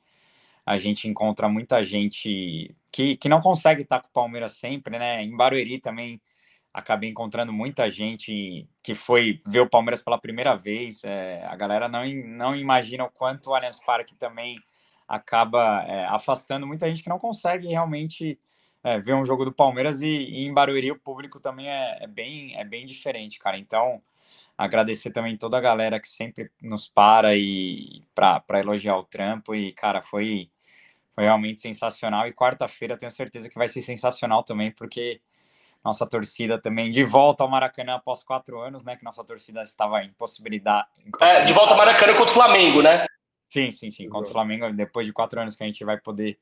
a 0.65 0.77
gente 0.77 1.07
encontra 1.07 1.49
muita 1.49 1.83
gente 1.83 2.75
que, 2.91 3.17
que 3.17 3.29
não 3.29 3.41
consegue 3.41 3.81
estar 3.81 4.01
com 4.01 4.07
o 4.07 4.13
Palmeiras 4.13 4.53
sempre, 4.53 4.97
né? 4.97 5.23
Em 5.23 5.35
Barueri 5.35 5.79
também 5.79 6.21
acabei 6.73 7.09
encontrando 7.09 7.53
muita 7.53 7.89
gente 7.89 8.67
que 8.83 8.95
foi 8.95 9.41
ver 9.45 9.59
o 9.59 9.69
Palmeiras 9.69 10.03
pela 10.03 10.17
primeira 10.17 10.55
vez. 10.55 11.03
É, 11.03 11.45
a 11.45 11.55
galera 11.55 11.87
não, 11.87 12.03
não 12.05 12.55
imagina 12.55 13.03
o 13.03 13.11
quanto 13.11 13.49
o 13.49 13.55
Allianz 13.55 13.77
Parque 13.85 14.15
também 14.15 14.57
acaba 15.07 15.83
é, 15.83 16.05
afastando 16.05 16.65
muita 16.65 16.87
gente 16.89 17.03
que 17.03 17.09
não 17.09 17.19
consegue 17.19 17.67
realmente 17.67 18.39
é, 18.83 18.99
ver 18.99 19.13
um 19.13 19.25
jogo 19.25 19.45
do 19.45 19.53
Palmeiras 19.53 20.01
e, 20.01 20.07
e 20.07 20.45
em 20.45 20.53
Barueri 20.53 20.91
o 20.91 20.99
público 20.99 21.39
também 21.39 21.69
é, 21.69 21.99
é, 22.01 22.07
bem, 22.07 22.55
é 22.55 22.63
bem 22.63 22.85
diferente, 22.85 23.37
cara. 23.37 23.57
Então, 23.57 24.01
agradecer 24.57 25.11
também 25.11 25.37
toda 25.37 25.57
a 25.57 25.61
galera 25.61 25.99
que 25.99 26.07
sempre 26.07 26.51
nos 26.61 26.87
para 26.87 27.35
e 27.35 28.03
para 28.15 28.59
elogiar 28.59 28.97
o 28.97 29.03
trampo 29.03 29.53
e, 29.53 29.71
cara, 29.73 30.01
foi 30.01 30.49
foi 31.13 31.23
realmente 31.23 31.61
sensacional. 31.61 32.27
E 32.27 32.33
quarta-feira 32.33 32.97
tenho 32.97 33.11
certeza 33.11 33.49
que 33.49 33.57
vai 33.57 33.67
ser 33.67 33.81
sensacional 33.81 34.43
também, 34.43 34.71
porque 34.71 35.21
nossa 35.83 36.05
torcida 36.07 36.59
também 36.59 36.91
de 36.91 37.03
volta 37.03 37.43
ao 37.43 37.49
Maracanã 37.49 37.95
após 37.95 38.23
quatro 38.23 38.59
anos, 38.59 38.83
né? 38.85 38.95
Que 38.95 39.03
nossa 39.03 39.23
torcida 39.23 39.61
estava 39.63 40.03
em 40.03 40.13
possibilidade. 40.13 40.87
É, 41.19 41.43
de 41.43 41.53
volta 41.53 41.71
ao 41.71 41.77
Maracanã 41.77 42.13
contra 42.13 42.31
o 42.31 42.33
Flamengo, 42.33 42.81
né? 42.81 43.05
Sim, 43.49 43.69
sim, 43.69 43.91
sim. 43.91 44.09
Contra 44.09 44.29
o 44.29 44.33
Flamengo, 44.33 44.71
depois 44.73 45.05
de 45.05 45.13
quatro 45.13 45.39
anos 45.39 45.55
que 45.55 45.63
a 45.63 45.67
gente 45.67 45.83
vai 45.83 45.97
poder 45.97 46.39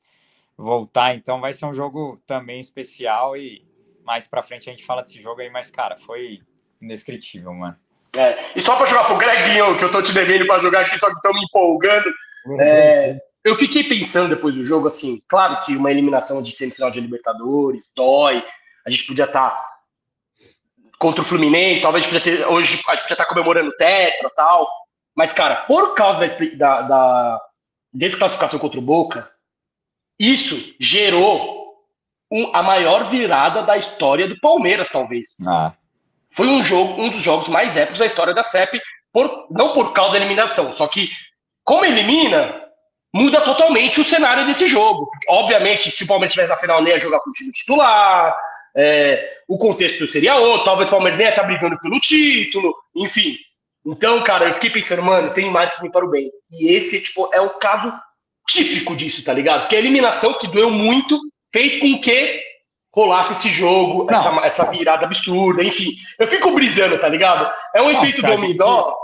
voltar. 0.56 1.14
Então 1.14 1.40
vai 1.40 1.52
ser 1.52 1.66
um 1.66 1.74
jogo 1.74 2.22
também 2.26 2.60
especial 2.60 3.36
e 3.36 3.66
mais 4.04 4.26
pra 4.26 4.42
frente 4.42 4.68
a 4.68 4.72
gente 4.72 4.84
fala 4.84 5.02
desse 5.02 5.20
jogo 5.20 5.40
aí, 5.40 5.50
mas, 5.50 5.70
cara, 5.70 5.96
foi 5.98 6.40
indescritível, 6.80 7.52
mano. 7.52 7.76
É, 8.16 8.58
e 8.58 8.60
só 8.60 8.76
para 8.76 8.86
jogar 8.86 9.06
pro 9.06 9.16
Greginho, 9.16 9.76
que 9.76 9.84
eu 9.84 9.90
tô 9.90 10.02
te 10.02 10.12
devendo 10.12 10.46
para 10.46 10.60
jogar 10.60 10.82
aqui, 10.82 10.98
só 10.98 11.06
que 11.08 11.14
estão 11.14 11.32
me 11.32 11.42
empolgando. 11.44 12.12
Uhum. 12.46 12.60
É, 12.60 13.18
eu 13.44 13.54
fiquei 13.56 13.84
pensando 13.84 14.34
depois 14.34 14.54
do 14.54 14.62
jogo, 14.62 14.86
assim, 14.86 15.20
claro 15.28 15.58
que 15.64 15.76
uma 15.76 15.90
eliminação 15.90 16.42
de 16.42 16.52
semifinal 16.52 16.90
de 16.90 17.00
Libertadores 17.00 17.92
dói, 17.94 18.44
a 18.86 18.90
gente 18.90 19.06
podia 19.06 19.24
estar 19.24 19.50
tá 19.50 19.68
contra 20.98 21.22
o 21.22 21.24
Fluminense, 21.24 21.82
talvez 21.82 22.04
a 22.04 22.08
gente 22.08 22.20
podia 22.20 22.36
ter, 22.36 22.46
hoje 22.46 22.68
a 22.68 22.70
gente 22.72 22.82
podia 23.02 23.14
estar 23.14 23.16
tá 23.16 23.26
comemorando 23.26 23.70
o 23.70 23.76
Tetra 23.76 24.28
e 24.28 24.34
tal, 24.34 24.68
mas, 25.14 25.32
cara, 25.32 25.56
por 25.66 25.94
causa 25.94 26.26
da, 26.28 26.46
da, 26.56 26.82
da 26.82 27.40
desclassificação 27.92 28.58
contra 28.58 28.78
o 28.78 28.82
Boca, 28.82 29.30
isso 30.18 30.74
gerou 30.78 31.74
um, 32.30 32.54
a 32.54 32.62
maior 32.62 33.10
virada 33.10 33.62
da 33.62 33.76
história 33.76 34.28
do 34.28 34.38
Palmeiras, 34.38 34.88
talvez. 34.88 35.36
Ah. 35.46 35.74
Foi 36.30 36.46
um 36.46 36.62
jogo, 36.62 37.02
um 37.02 37.10
dos 37.10 37.20
jogos 37.20 37.48
mais 37.48 37.76
épicos 37.76 37.98
da 37.98 38.06
história 38.06 38.32
da 38.32 38.42
CEP, 38.42 38.80
por, 39.12 39.48
não 39.50 39.72
por 39.74 39.92
causa 39.92 40.12
da 40.12 40.18
eliminação, 40.18 40.72
só 40.72 40.86
que 40.86 41.10
como 41.64 41.84
elimina, 41.84 42.61
muda 43.12 43.40
totalmente 43.40 44.00
o 44.00 44.04
cenário 44.04 44.46
desse 44.46 44.66
jogo. 44.66 45.08
Obviamente, 45.28 45.90
se 45.90 46.04
o 46.04 46.06
Palmeiras 46.06 46.30
estivesse 46.30 46.50
na 46.52 46.56
final, 46.56 46.82
nem 46.82 46.92
ia 46.92 47.00
jogar 47.00 47.20
com 47.20 47.30
o 47.30 47.32
time 47.32 47.52
titular, 47.52 48.36
é, 48.74 49.22
o 49.46 49.58
contexto 49.58 50.06
seria 50.06 50.36
outro, 50.36 50.64
talvez 50.64 50.88
o 50.88 50.92
Palmeiras 50.92 51.18
nem 51.18 51.26
ia 51.26 51.30
estar 51.30 51.44
brigando 51.44 51.78
pelo 51.80 52.00
título, 52.00 52.74
enfim. 52.96 53.36
Então, 53.84 54.22
cara, 54.22 54.46
eu 54.46 54.54
fiquei 54.54 54.70
pensando, 54.70 55.02
mano, 55.02 55.34
tem 55.34 55.48
imagens 55.48 55.76
que 55.76 55.82
me 55.82 55.90
para 55.90 56.06
o 56.06 56.10
bem. 56.10 56.30
E 56.50 56.72
esse, 56.72 57.02
tipo, 57.02 57.28
é 57.34 57.40
o 57.40 57.58
caso 57.58 57.92
típico 58.46 58.96
disso, 58.96 59.24
tá 59.24 59.32
ligado? 59.32 59.62
Porque 59.62 59.76
a 59.76 59.80
eliminação 59.80 60.34
que 60.34 60.46
doeu 60.46 60.70
muito 60.70 61.20
fez 61.52 61.78
com 61.78 62.00
que 62.00 62.40
rolasse 62.94 63.32
esse 63.32 63.48
jogo, 63.48 64.06
essa, 64.10 64.46
essa 64.46 64.64
virada 64.70 65.06
absurda, 65.06 65.64
enfim. 65.64 65.94
Eu 66.18 66.26
fico 66.26 66.52
brisando, 66.52 66.98
tá 66.98 67.08
ligado? 67.08 67.50
É 67.74 67.82
um 67.82 67.90
não, 67.90 67.98
efeito 67.98 68.22
dominó. 68.22 68.94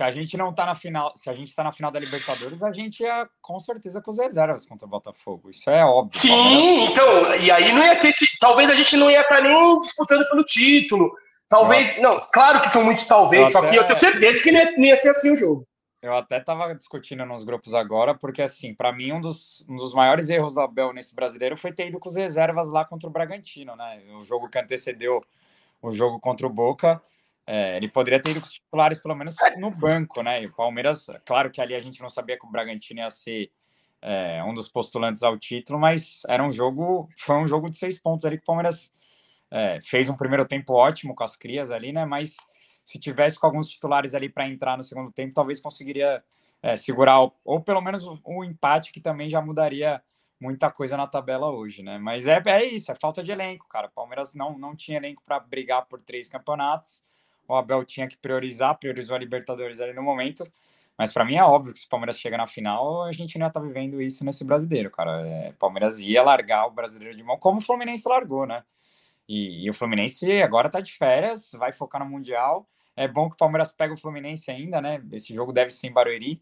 Se 0.00 0.04
a 0.04 0.10
gente 0.10 0.34
não 0.34 0.50
tá 0.50 0.64
na 0.64 0.74
final, 0.74 1.12
se 1.14 1.28
a 1.28 1.34
gente 1.34 1.54
tá 1.54 1.62
na 1.62 1.72
final 1.72 1.90
da 1.90 2.00
Libertadores, 2.00 2.62
a 2.62 2.72
gente 2.72 3.02
ia 3.02 3.28
com 3.42 3.58
certeza 3.60 4.00
com 4.00 4.10
os 4.10 4.18
reservas 4.18 4.64
contra 4.64 4.86
o 4.86 4.90
Botafogo. 4.90 5.50
Isso 5.50 5.68
é 5.68 5.84
óbvio. 5.84 6.18
Sim, 6.18 6.84
então, 6.84 7.34
e 7.34 7.50
aí 7.50 7.70
não 7.70 7.84
ia 7.84 8.00
ter 8.00 8.08
esse, 8.08 8.26
talvez 8.40 8.70
a 8.70 8.74
gente 8.74 8.96
não 8.96 9.10
ia 9.10 9.20
estar 9.20 9.36
tá 9.36 9.42
nem 9.42 9.78
disputando 9.78 10.26
pelo 10.30 10.42
título. 10.42 11.12
Talvez, 11.50 12.00
Nossa. 12.00 12.00
não, 12.00 12.28
claro 12.32 12.62
que 12.62 12.70
são 12.70 12.82
muitos 12.82 13.04
talvez, 13.04 13.42
eu 13.42 13.48
só 13.50 13.58
até... 13.58 13.68
que 13.68 13.76
eu 13.76 13.86
tenho 13.88 14.00
certeza 14.00 14.42
que 14.42 14.50
não 14.50 14.60
ia, 14.60 14.72
não 14.78 14.84
ia 14.86 14.96
ser 14.96 15.10
assim 15.10 15.32
o 15.32 15.36
jogo. 15.36 15.68
Eu 16.00 16.14
até 16.14 16.38
estava 16.38 16.74
discutindo 16.74 17.26
nos 17.26 17.44
grupos 17.44 17.74
agora, 17.74 18.14
porque 18.14 18.40
assim, 18.40 18.72
para 18.72 18.94
mim 18.94 19.12
um 19.12 19.20
dos, 19.20 19.66
um 19.68 19.76
dos 19.76 19.92
maiores 19.92 20.30
erros 20.30 20.54
do 20.54 20.62
Abel 20.62 20.94
nesse 20.94 21.14
brasileiro 21.14 21.58
foi 21.58 21.74
ter 21.74 21.88
ido 21.88 22.00
com 22.00 22.08
as 22.08 22.16
reservas 22.16 22.70
lá 22.70 22.86
contra 22.86 23.06
o 23.06 23.12
Bragantino, 23.12 23.76
né? 23.76 24.00
O 24.18 24.24
jogo 24.24 24.48
que 24.48 24.58
antecedeu 24.58 25.20
o 25.82 25.90
jogo 25.90 26.18
contra 26.18 26.46
o 26.46 26.50
Boca, 26.50 27.02
é, 27.46 27.76
ele 27.76 27.88
poderia 27.88 28.20
ter 28.20 28.30
ido 28.30 28.40
com 28.40 28.46
os 28.46 28.52
titulares 28.52 28.98
pelo 28.98 29.14
menos 29.14 29.34
no 29.58 29.70
banco, 29.70 30.22
né? 30.22 30.42
E 30.42 30.46
o 30.46 30.52
Palmeiras, 30.52 31.06
claro 31.24 31.50
que 31.50 31.60
ali 31.60 31.74
a 31.74 31.80
gente 31.80 32.00
não 32.00 32.10
sabia 32.10 32.38
que 32.38 32.46
o 32.46 32.50
Bragantino 32.50 33.00
ia 33.00 33.10
ser 33.10 33.50
é, 34.02 34.42
um 34.44 34.54
dos 34.54 34.68
postulantes 34.68 35.22
ao 35.22 35.38
título, 35.38 35.78
mas 35.78 36.22
era 36.28 36.44
um 36.44 36.50
jogo, 36.50 37.08
foi 37.18 37.36
um 37.36 37.46
jogo 37.46 37.70
de 37.70 37.76
seis 37.76 38.00
pontos 38.00 38.24
ali 38.24 38.36
que 38.36 38.44
o 38.44 38.46
Palmeiras 38.46 38.92
é, 39.50 39.80
fez 39.84 40.08
um 40.08 40.16
primeiro 40.16 40.46
tempo 40.46 40.74
ótimo 40.74 41.14
com 41.14 41.24
as 41.24 41.36
crias 41.36 41.70
ali, 41.70 41.92
né? 41.92 42.04
Mas 42.04 42.36
se 42.84 42.98
tivesse 42.98 43.38
com 43.38 43.46
alguns 43.46 43.68
titulares 43.68 44.14
ali 44.14 44.28
para 44.28 44.48
entrar 44.48 44.76
no 44.76 44.84
segundo 44.84 45.12
tempo, 45.12 45.34
talvez 45.34 45.60
conseguiria 45.60 46.22
é, 46.62 46.76
segurar, 46.76 47.20
ou, 47.20 47.34
ou 47.44 47.60
pelo 47.60 47.80
menos 47.80 48.06
o, 48.06 48.18
um 48.26 48.44
empate 48.44 48.92
que 48.92 49.00
também 49.00 49.28
já 49.28 49.40
mudaria 49.40 50.02
muita 50.40 50.70
coisa 50.70 50.96
na 50.96 51.06
tabela 51.06 51.50
hoje, 51.50 51.82
né? 51.82 51.98
Mas 51.98 52.26
é, 52.26 52.40
é 52.46 52.64
isso, 52.64 52.90
é 52.90 52.94
falta 52.94 53.22
de 53.22 53.30
elenco, 53.30 53.68
cara. 53.68 53.88
O 53.88 53.90
Palmeiras 53.90 54.34
não, 54.34 54.58
não 54.58 54.74
tinha 54.74 54.96
elenco 54.96 55.22
para 55.24 55.38
brigar 55.38 55.84
por 55.86 56.00
três 56.00 56.28
campeonatos. 56.28 57.04
O 57.50 57.56
Abel 57.56 57.84
tinha 57.84 58.06
que 58.06 58.16
priorizar, 58.16 58.78
priorizou 58.78 59.16
a 59.16 59.18
Libertadores 59.18 59.80
ali 59.80 59.92
no 59.92 60.02
momento. 60.02 60.44
Mas 60.96 61.12
para 61.12 61.24
mim 61.24 61.34
é 61.34 61.42
óbvio 61.42 61.72
que 61.72 61.80
se 61.80 61.86
o 61.86 61.88
Palmeiras 61.88 62.18
chegar 62.18 62.38
na 62.38 62.46
final, 62.46 63.02
a 63.02 63.12
gente 63.12 63.38
não 63.38 63.46
ia 63.46 63.48
estar 63.48 63.60
tá 63.60 63.66
vivendo 63.66 64.00
isso 64.00 64.24
nesse 64.24 64.44
brasileiro, 64.44 64.90
cara. 64.90 65.26
É, 65.26 65.52
Palmeiras 65.58 65.98
ia 65.98 66.22
largar 66.22 66.66
o 66.66 66.70
brasileiro 66.70 67.16
de 67.16 67.22
mão, 67.24 67.38
como 67.38 67.58
o 67.58 67.60
Fluminense 67.60 68.08
largou, 68.08 68.46
né? 68.46 68.62
E, 69.28 69.64
e 69.64 69.70
o 69.70 69.74
Fluminense 69.74 70.40
agora 70.42 70.70
tá 70.70 70.80
de 70.80 70.92
férias, 70.92 71.50
vai 71.52 71.72
focar 71.72 72.04
no 72.04 72.08
Mundial. 72.08 72.68
É 72.94 73.08
bom 73.08 73.28
que 73.28 73.34
o 73.34 73.38
Palmeiras 73.38 73.72
pegue 73.72 73.94
o 73.94 73.96
Fluminense 73.96 74.50
ainda, 74.50 74.80
né? 74.80 75.02
Esse 75.10 75.34
jogo 75.34 75.52
deve 75.52 75.70
ser 75.70 75.88
em 75.88 75.92
Barueri, 75.92 76.40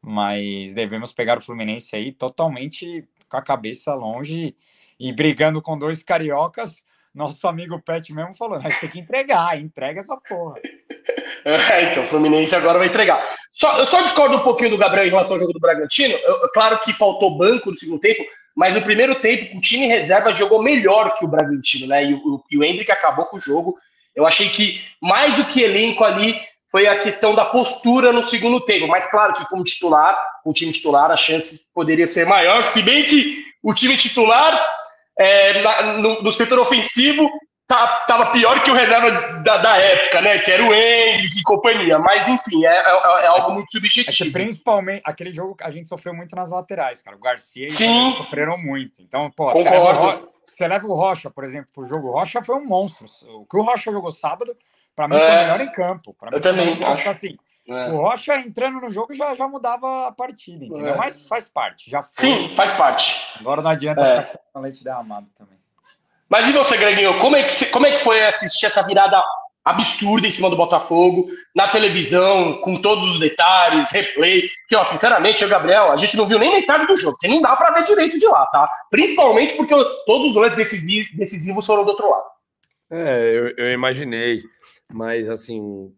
mas 0.00 0.74
devemos 0.74 1.12
pegar 1.12 1.36
o 1.36 1.42
Fluminense 1.42 1.94
aí 1.94 2.12
totalmente 2.12 3.06
com 3.28 3.36
a 3.36 3.42
cabeça 3.42 3.94
longe 3.94 4.56
e 4.98 5.12
brigando 5.12 5.60
com 5.60 5.78
dois 5.78 6.02
cariocas. 6.02 6.84
Nosso 7.14 7.46
amigo 7.48 7.80
Pet 7.82 8.12
mesmo 8.12 8.34
falou: 8.34 8.60
nós 8.60 8.78
tem 8.78 8.88
que 8.88 9.00
entregar, 9.00 9.58
entrega 9.58 10.00
essa 10.00 10.16
porra. 10.16 10.56
É, 11.44 11.90
então, 11.90 12.04
o 12.04 12.06
Fluminense 12.06 12.54
agora 12.54 12.78
vai 12.78 12.88
entregar. 12.88 13.24
Só, 13.52 13.78
eu 13.78 13.86
só 13.86 14.02
discordo 14.02 14.36
um 14.36 14.42
pouquinho 14.42 14.70
do 14.70 14.78
Gabriel 14.78 15.06
em 15.06 15.10
relação 15.10 15.34
ao 15.34 15.38
jogo 15.38 15.52
do 15.52 15.60
Bragantino. 15.60 16.14
Eu, 16.14 16.50
claro 16.52 16.78
que 16.78 16.92
faltou 16.92 17.38
banco 17.38 17.70
no 17.70 17.76
segundo 17.76 18.00
tempo, 18.00 18.22
mas 18.54 18.74
no 18.74 18.82
primeiro 18.82 19.14
tempo, 19.20 19.56
o 19.56 19.60
time 19.60 19.86
reserva 19.86 20.32
jogou 20.32 20.62
melhor 20.62 21.14
que 21.14 21.24
o 21.24 21.28
Bragantino, 21.28 21.86
né? 21.86 22.04
E 22.04 22.14
o, 22.14 22.42
e 22.50 22.58
o 22.58 22.64
Hendrick 22.64 22.90
acabou 22.90 23.24
com 23.26 23.36
o 23.36 23.40
jogo. 23.40 23.74
Eu 24.14 24.26
achei 24.26 24.48
que 24.48 24.82
mais 25.00 25.34
do 25.36 25.44
que 25.46 25.62
elenco 25.62 26.04
ali 26.04 26.38
foi 26.70 26.86
a 26.86 26.98
questão 26.98 27.34
da 27.34 27.46
postura 27.46 28.12
no 28.12 28.24
segundo 28.24 28.60
tempo. 28.60 28.86
Mas 28.86 29.10
claro 29.10 29.32
que 29.32 29.46
como 29.46 29.64
titular, 29.64 30.16
com 30.42 30.50
o 30.50 30.52
time 30.52 30.72
titular, 30.72 31.10
a 31.10 31.16
chance 31.16 31.66
poderia 31.74 32.06
ser 32.06 32.26
maior, 32.26 32.62
se 32.64 32.82
bem 32.82 33.04
que 33.04 33.42
o 33.62 33.72
time 33.72 33.96
titular 33.96 34.60
é, 35.18 35.62
na, 35.62 35.92
no, 35.94 36.22
no, 36.22 36.32
setor 36.32 36.58
ofensivo 36.60 37.28
tá, 37.66 38.04
tava 38.06 38.32
pior 38.32 38.62
que 38.62 38.70
o 38.70 38.74
reserva 38.74 39.10
da, 39.42 39.56
da 39.58 39.76
época, 39.76 40.22
né? 40.22 40.38
Que 40.38 40.50
era 40.52 40.64
o 40.64 40.72
Henrique 40.72 41.40
e 41.40 41.42
companhia. 41.42 41.98
Mas, 41.98 42.28
enfim, 42.28 42.64
é, 42.64 42.68
é, 42.68 43.24
é 43.24 43.26
algo 43.26 43.52
muito 43.52 43.70
subjetivo. 43.70 44.30
É 44.30 44.32
principalmente, 44.32 45.02
aquele 45.04 45.32
jogo 45.32 45.56
a 45.60 45.70
gente 45.70 45.88
sofreu 45.88 46.14
muito 46.14 46.34
nas 46.36 46.50
laterais, 46.50 47.02
cara. 47.02 47.16
O 47.16 47.20
Garcia 47.20 47.66
e 47.66 47.68
Sim. 47.68 48.10
o 48.10 48.16
sofreram 48.18 48.56
muito. 48.56 49.02
Então, 49.02 49.30
pô, 49.30 49.50
Concordo. 49.50 50.28
Você 50.44 50.66
leva 50.66 50.86
o 50.86 50.94
Rocha, 50.94 51.30
por 51.30 51.44
exemplo, 51.44 51.68
pro 51.72 51.86
jogo. 51.86 52.08
O 52.08 52.12
Rocha 52.12 52.42
foi 52.42 52.56
um 52.56 52.64
monstro. 52.64 53.06
O 53.28 53.44
que 53.44 53.56
o 53.56 53.62
Rocha 53.62 53.92
jogou 53.92 54.10
sábado, 54.10 54.56
para 54.96 55.06
mim, 55.06 55.16
é. 55.16 55.20
foi 55.20 55.28
o 55.28 55.38
melhor 55.38 55.60
em 55.60 55.72
campo. 55.72 56.14
Pra 56.14 56.30
eu 56.32 56.40
também 56.40 56.82
acho. 56.82 57.08
Assim, 57.08 57.36
é. 57.68 57.90
O 57.90 57.96
Rocha 57.96 58.34
entrando 58.38 58.80
no 58.80 58.90
jogo 58.90 59.14
já, 59.14 59.34
já 59.34 59.46
mudava 59.46 60.06
a 60.08 60.12
partida, 60.12 60.64
entendeu? 60.64 60.94
É. 60.94 60.96
Mas 60.96 61.28
faz 61.28 61.48
parte. 61.48 61.90
Já 61.90 62.02
foi. 62.02 62.12
Sim, 62.12 62.54
faz 62.54 62.72
parte. 62.72 63.38
Agora 63.38 63.60
não 63.60 63.70
adianta 63.70 64.02
é. 64.02 64.22
ficar 64.22 64.40
com 64.52 64.60
leite 64.60 64.82
derramado 64.82 65.26
também. 65.36 65.58
Mas 66.30 66.46
e 66.48 66.52
você, 66.52 66.76
Greginho, 66.76 67.18
como 67.20 67.36
é, 67.36 67.42
que, 67.42 67.66
como 67.66 67.86
é 67.86 67.92
que 67.92 68.04
foi 68.04 68.24
assistir 68.24 68.66
essa 68.66 68.82
virada 68.82 69.22
absurda 69.64 70.26
em 70.26 70.30
cima 70.30 70.48
do 70.48 70.56
Botafogo, 70.56 71.28
na 71.54 71.68
televisão, 71.68 72.58
com 72.62 72.80
todos 72.80 73.12
os 73.12 73.20
detalhes, 73.20 73.90
replay? 73.90 74.48
Que, 74.66 74.74
ó, 74.74 74.84
sinceramente, 74.84 75.42
eu, 75.42 75.48
Gabriel, 75.48 75.92
a 75.92 75.96
gente 75.96 76.16
não 76.16 76.26
viu 76.26 76.38
nem 76.38 76.52
metade 76.52 76.86
do 76.86 76.96
jogo, 76.96 77.12
porque 77.12 77.28
não 77.28 77.42
dá 77.42 77.54
para 77.54 77.72
ver 77.72 77.82
direito 77.82 78.18
de 78.18 78.26
lá, 78.26 78.46
tá? 78.46 78.70
Principalmente 78.90 79.54
porque 79.54 79.74
todos 80.06 80.30
os 80.30 80.36
lances 80.36 80.84
decisivos 81.14 81.66
foram 81.66 81.84
do 81.84 81.90
outro 81.90 82.10
lado. 82.10 82.30
É, 82.90 83.30
eu, 83.34 83.54
eu 83.56 83.72
imaginei, 83.72 84.42
mas 84.90 85.28
assim, 85.28 85.92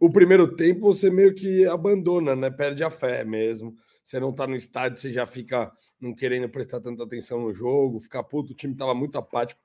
o 0.00 0.10
primeiro 0.10 0.54
tempo 0.54 0.80
você 0.92 1.10
meio 1.10 1.34
que 1.34 1.64
abandona, 1.66 2.34
né? 2.34 2.50
Perde 2.50 2.82
a 2.82 2.90
fé 2.90 3.24
mesmo. 3.24 3.76
Você 4.02 4.20
não 4.20 4.32
tá 4.32 4.46
no 4.46 4.54
estádio, 4.54 4.98
você 4.98 5.12
já 5.12 5.26
fica 5.26 5.72
não 6.00 6.14
querendo 6.14 6.48
prestar 6.48 6.80
tanta 6.80 7.02
atenção 7.02 7.40
no 7.40 7.52
jogo, 7.52 8.00
ficar 8.00 8.22
puto, 8.22 8.52
o 8.52 8.56
time 8.56 8.74
tava 8.74 8.94
muito 8.94 9.18
apático. 9.18 9.60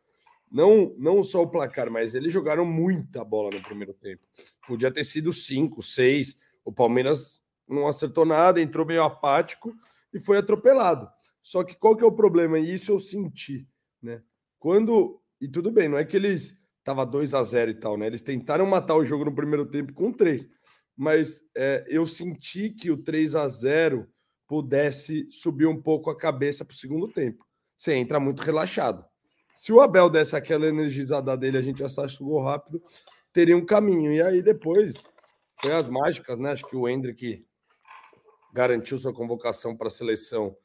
Não, 0.51 0.93
não 0.97 1.23
só 1.23 1.43
o 1.43 1.47
placar, 1.47 1.89
mas 1.89 2.13
eles 2.13 2.33
jogaram 2.33 2.65
muita 2.65 3.23
bola 3.23 3.51
no 3.53 3.61
primeiro 3.63 3.93
tempo. 3.93 4.21
Podia 4.67 4.91
ter 4.91 5.03
sido 5.03 5.31
cinco, 5.31 5.81
seis. 5.81 6.37
O 6.65 6.73
Palmeiras 6.73 7.41
não 7.67 7.87
acertou 7.87 8.25
nada, 8.25 8.61
entrou 8.61 8.85
meio 8.85 9.03
apático 9.03 9.73
e 10.13 10.19
foi 10.19 10.37
atropelado. 10.37 11.09
Só 11.41 11.63
que 11.63 11.75
qual 11.75 11.95
que 11.95 12.03
é 12.03 12.07
o 12.07 12.11
problema? 12.11 12.59
E 12.59 12.73
isso 12.73 12.91
eu 12.91 12.99
senti, 12.99 13.67
né? 14.01 14.21
Quando. 14.59 15.21
E 15.39 15.47
tudo 15.47 15.71
bem, 15.71 15.87
não 15.87 15.97
é 15.97 16.05
que 16.05 16.15
eles 16.15 16.60
tava 16.83 17.05
2 17.05 17.33
a 17.33 17.43
0 17.43 17.71
e 17.71 17.75
tal, 17.75 17.97
né? 17.97 18.07
Eles 18.07 18.21
tentaram 18.21 18.65
matar 18.65 18.95
o 18.95 19.05
jogo 19.05 19.25
no 19.25 19.35
primeiro 19.35 19.65
tempo 19.65 19.93
com 19.93 20.11
três. 20.11 20.49
Mas 20.95 21.43
é, 21.55 21.85
eu 21.87 22.05
senti 22.05 22.69
que 22.69 22.91
o 22.91 22.97
3 22.97 23.35
a 23.35 23.47
0 23.47 24.07
pudesse 24.47 25.27
subir 25.31 25.65
um 25.65 25.81
pouco 25.81 26.09
a 26.09 26.17
cabeça 26.17 26.65
para 26.65 26.73
o 26.73 26.77
segundo 26.77 27.07
tempo. 27.07 27.45
Você 27.77 27.93
entra 27.93 28.19
muito 28.19 28.41
relaxado. 28.41 29.05
Se 29.55 29.71
o 29.71 29.81
Abel 29.81 30.09
desse 30.09 30.35
aquela 30.35 30.67
energizada 30.67 31.35
dele, 31.37 31.57
a 31.57 31.61
gente 31.61 31.83
gol 32.23 32.43
rápido, 32.43 32.81
teria 33.31 33.55
um 33.55 33.65
caminho. 33.65 34.11
E 34.11 34.21
aí 34.21 34.41
depois 34.41 35.07
foi 35.61 35.73
as 35.73 35.87
mágicas, 35.87 36.37
né? 36.37 36.51
Acho 36.51 36.65
que 36.65 36.75
o 36.75 36.87
Hendrick 36.87 37.45
garantiu 38.53 38.97
sua 38.97 39.13
convocação 39.13 39.75
para 39.75 39.87
a 39.87 39.91
seleção 39.91 40.55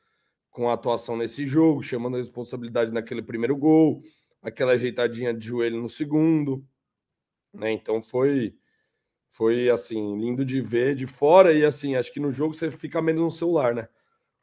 com 0.50 0.68
a 0.70 0.72
atuação 0.72 1.16
nesse 1.16 1.46
jogo, 1.46 1.82
chamando 1.82 2.14
a 2.16 2.18
responsabilidade 2.18 2.90
naquele 2.90 3.22
primeiro 3.22 3.56
gol, 3.56 4.00
aquela 4.46 4.72
ajeitadinha 4.72 5.34
de 5.34 5.48
joelho 5.48 5.82
no 5.82 5.88
segundo, 5.88 6.64
né? 7.52 7.72
Então 7.72 8.00
foi 8.00 8.54
foi 9.28 9.68
assim, 9.68 10.16
lindo 10.18 10.44
de 10.44 10.62
ver 10.62 10.94
de 10.94 11.06
fora 11.06 11.52
e 11.52 11.64
assim, 11.64 11.94
acho 11.94 12.10
que 12.12 12.20
no 12.20 12.32
jogo 12.32 12.54
você 12.54 12.70
fica 12.70 13.02
menos 13.02 13.22
no 13.22 13.30
celular, 13.30 13.74
né? 13.74 13.88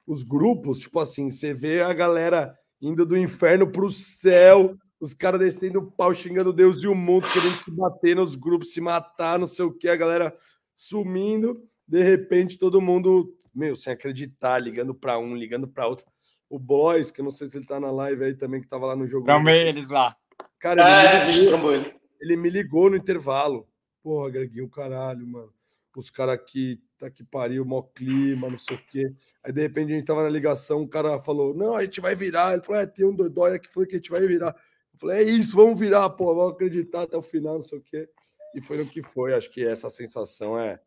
Os 0.05 0.21
grupos, 0.21 0.79
tipo 0.79 0.99
assim, 0.99 1.31
você 1.31 1.53
vê 1.53 1.81
a 1.81 1.93
galera 1.93 2.55
indo 2.81 3.05
do 3.05 3.17
inferno 3.17 3.71
pro 3.71 3.89
céu, 3.89 4.77
os 4.99 5.13
caras 5.13 5.39
descendo 5.39 5.79
o 5.79 5.91
pau, 5.91 6.13
xingando 6.13 6.53
Deus 6.53 6.83
e 6.83 6.87
o 6.87 6.93
mundo, 6.93 7.25
querendo 7.31 7.57
se 7.57 7.71
bater 7.71 8.15
nos 8.15 8.35
grupos, 8.35 8.73
se 8.73 8.81
matar, 8.81 9.39
não 9.39 9.47
sei 9.47 9.65
o 9.65 9.73
que, 9.73 9.87
a 9.87 9.95
galera 9.95 10.37
sumindo, 10.75 11.63
de 11.87 12.03
repente 12.03 12.57
todo 12.57 12.81
mundo, 12.81 13.33
meu, 13.55 13.75
sem 13.75 13.93
acreditar, 13.93 14.59
ligando 14.59 14.93
para 14.93 15.17
um, 15.17 15.33
ligando 15.35 15.67
para 15.67 15.87
outro. 15.87 16.05
O 16.53 16.59
Boys, 16.59 17.09
que 17.09 17.19
eu 17.19 17.23
não 17.23 17.31
sei 17.31 17.49
se 17.49 17.57
ele 17.57 17.65
tá 17.65 17.79
na 17.79 17.89
live 17.89 18.25
aí 18.25 18.35
também, 18.35 18.61
que 18.61 18.67
tava 18.67 18.85
lá 18.85 18.95
no 18.95 19.07
jogo. 19.07 19.25
Também 19.25 19.67
eles 19.69 19.87
lá. 19.87 20.15
Cara, 20.59 20.83
ele, 20.83 21.17
é, 21.17 21.25
me 21.25 21.49
ligou, 21.49 21.73
ele. 21.73 21.95
ele 22.21 22.37
me 22.37 22.49
ligou 22.51 22.89
no 22.91 22.95
intervalo. 22.95 23.67
Porra, 24.03 24.29
Greginho, 24.29 24.69
caralho, 24.69 25.25
mano. 25.25 25.51
Os 25.97 26.11
caras 26.11 26.35
aqui, 26.35 26.79
tá 26.99 27.09
que 27.09 27.23
pariu, 27.23 27.65
mó 27.65 27.81
clima, 27.81 28.51
não 28.51 28.57
sei 28.59 28.75
o 28.75 28.85
quê. 28.85 29.11
Aí, 29.43 29.51
de 29.51 29.61
repente, 29.61 29.93
a 29.93 29.95
gente 29.95 30.05
tava 30.05 30.21
na 30.21 30.29
ligação, 30.29 30.83
o 30.83 30.87
cara 30.87 31.17
falou, 31.17 31.55
não, 31.55 31.75
a 31.75 31.83
gente 31.83 31.99
vai 31.99 32.13
virar. 32.13 32.53
Ele 32.53 32.61
falou, 32.61 32.81
é, 32.81 32.85
tem 32.85 33.03
um 33.03 33.15
dodói 33.15 33.55
aqui, 33.55 33.67
foi 33.69 33.87
que 33.87 33.95
a 33.95 33.97
gente 33.97 34.11
vai 34.11 34.21
virar. 34.27 34.55
Eu 34.93 34.99
falei, 34.99 35.17
é 35.17 35.23
isso, 35.23 35.55
vamos 35.55 35.79
virar, 35.79 36.07
pô, 36.11 36.35
vamos 36.35 36.53
acreditar 36.53 37.01
até 37.01 37.17
o 37.17 37.23
final, 37.23 37.55
não 37.55 37.61
sei 37.63 37.79
o 37.79 37.81
quê. 37.81 38.07
E 38.53 38.61
foi 38.61 38.77
no 38.77 38.87
que 38.87 39.01
foi. 39.01 39.33
Acho 39.33 39.49
que 39.49 39.65
essa 39.65 39.89
sensação 39.89 40.59
é, 40.59 40.79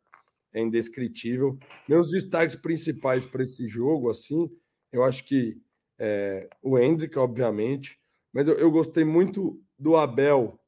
é 0.54 0.62
indescritível. 0.62 1.58
Meus 1.88 2.12
destaques 2.12 2.54
principais 2.54 3.26
para 3.26 3.42
esse 3.42 3.66
jogo, 3.66 4.08
assim, 4.08 4.48
eu 4.96 5.04
acho 5.04 5.24
que 5.24 5.60
é, 5.98 6.48
o 6.62 6.78
Hendrick, 6.78 7.18
obviamente, 7.18 8.00
mas 8.32 8.48
eu, 8.48 8.58
eu 8.58 8.70
gostei 8.70 9.04
muito 9.04 9.62
do 9.78 9.96
Abel 9.96 10.58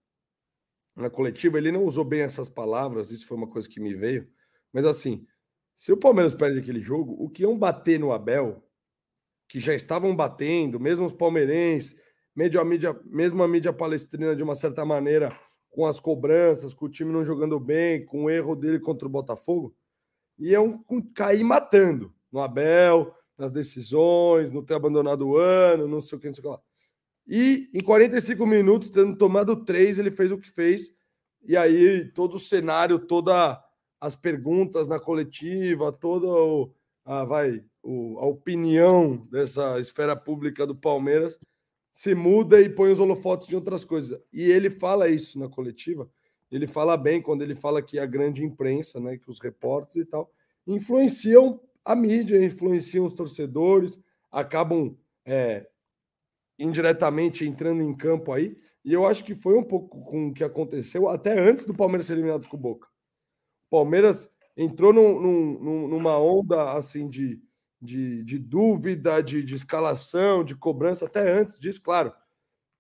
na 0.97 1.09
coletiva, 1.09 1.59
ele 1.59 1.71
não 1.71 1.85
usou 1.85 2.05
bem 2.05 2.23
essas 2.23 2.49
palavras, 2.49 3.11
isso 3.11 3.27
foi 3.27 3.37
uma 3.37 3.47
coisa 3.47 3.69
que 3.69 3.81
me 3.81 3.95
veio, 3.95 4.29
mas 4.73 4.85
assim, 4.85 5.27
se 5.75 5.93
o 5.93 5.97
Palmeiras 5.97 6.35
perde 6.35 6.59
aquele 6.59 6.81
jogo, 6.81 7.15
o 7.19 7.31
que 7.31 7.43
iam 7.43 7.57
bater 7.57 8.01
no 8.01 8.13
Abel, 8.13 8.65
que 9.49 9.61
já 9.61 9.75
estavam 9.75 10.15
batendo, 10.15 10.81
mesmo 10.81 11.07
os 11.07 11.13
palmeirenses, 11.13 11.97
mesmo 12.35 12.61
a 12.61 12.65
mídia, 12.65 13.01
mesmo 13.05 13.43
a 13.43 13.49
mídia 13.49 13.73
palestrina 13.73 14.35
de 14.35 14.43
uma 14.43 14.55
certa 14.55 14.85
maneira, 14.85 15.29
com 15.71 15.87
as 15.87 16.01
cobranças, 16.01 16.75
com 16.75 16.87
o 16.87 16.89
time 16.89 17.13
não 17.13 17.25
jogando 17.25 17.59
bem, 17.61 18.05
com 18.05 18.25
o 18.25 18.31
erro 18.31 18.57
dele 18.57 18.81
contra 18.81 19.07
o 19.07 19.11
Botafogo, 19.11 19.75
iam 20.39 20.81
cair 21.15 21.45
matando 21.45 22.13
no 22.31 22.41
Abel, 22.41 23.15
nas 23.39 23.53
decisões, 23.53 24.51
não 24.51 24.65
ter 24.65 24.75
abandonado 24.75 25.29
o 25.29 25.37
ano, 25.37 25.87
não 25.87 26.01
sei 26.01 26.19
o 26.19 26.21
que, 26.21 26.27
não 26.27 26.35
sei 26.35 26.41
o 26.41 26.45
que 26.45 26.51
lá. 26.51 26.61
E 27.27 27.71
em 27.73 27.81
45 27.81 28.45
minutos, 28.45 28.91
tendo 28.91 29.17
tomado 29.17 29.65
três, 29.65 29.99
ele 29.99 30.11
fez 30.11 30.33
o 30.33 30.39
que 30.39 30.51
fez. 30.51 30.93
E 31.45 31.57
aí 31.57 32.11
todo 32.13 32.35
o 32.35 32.39
cenário, 32.39 32.99
todas 32.99 33.57
as 34.01 34.17
perguntas 34.17 34.89
na 34.89 34.99
coletiva, 34.99 35.93
toda 35.93 36.27
o, 36.27 36.73
a, 37.05 37.25
vai, 37.25 37.63
o, 37.83 38.19
a 38.19 38.27
opinião 38.27 39.29
dessa 39.31 39.79
esfera 39.79 40.17
pública 40.17 40.67
do 40.67 40.75
Palmeiras 40.75 41.39
se 41.93 42.15
muda 42.15 42.61
e 42.61 42.69
põe 42.69 42.91
os 42.91 43.01
holofotes 43.01 43.47
de 43.47 43.57
outras 43.57 43.85
coisas. 43.85 44.21
E 44.33 44.43
ele 44.43 44.71
fala 44.71 45.09
isso 45.09 45.39
na 45.39 45.49
coletiva. 45.49 46.09
Ele 46.51 46.67
fala 46.67 46.97
bem 46.97 47.21
quando 47.21 47.43
ele 47.43 47.55
fala 47.55 47.83
que 47.83 47.99
a 47.99 48.07
grande 48.07 48.45
imprensa, 48.45 48.99
né, 49.01 49.19
que 49.19 49.31
os 49.31 49.41
repórteres 49.41 50.07
e 50.07 50.09
tal, 50.09 50.33
influenciam 50.67 51.61
a 51.89 51.97
mídia, 51.97 52.45
influenciam 52.45 53.07
os 53.07 53.15
torcedores, 53.15 53.99
acabam 54.31 54.95
é, 55.25 55.67
indiretamente 56.59 57.47
entrando 57.47 57.83
em 57.83 57.97
campo 57.97 58.31
aí. 58.31 58.55
E 58.85 58.93
eu 58.93 59.07
acho 59.07 59.25
que 59.25 59.35
foi 59.35 59.57
um 59.57 59.65
pouco 59.65 60.03
com 60.05 60.29
o 60.29 60.35
que 60.35 60.45
aconteceu 60.45 61.09
até 61.09 61.39
antes 61.41 61.65
do 61.65 61.73
Palmeiras 61.73 62.05
ser 62.05 62.13
eliminado 62.13 62.47
com 62.47 62.59
o 62.59 62.61
Boca. 62.61 62.87
O 63.69 63.71
Palmeiras 63.71 64.31
entrou 64.55 64.93
num, 64.93 65.19
num, 65.19 65.89
numa 65.89 66.19
onda 66.19 66.73
assim 66.73 67.09
de, 67.09 67.41
de, 67.81 68.23
de 68.23 68.39
dúvida, 68.39 69.23
de, 69.23 69.43
de, 69.43 69.55
escalação, 69.55 70.45
de 70.45 70.55
cobrança, 70.55 71.07
até 71.07 71.33
antes 71.33 71.59
disso, 71.59 71.81
claro. 71.81 72.13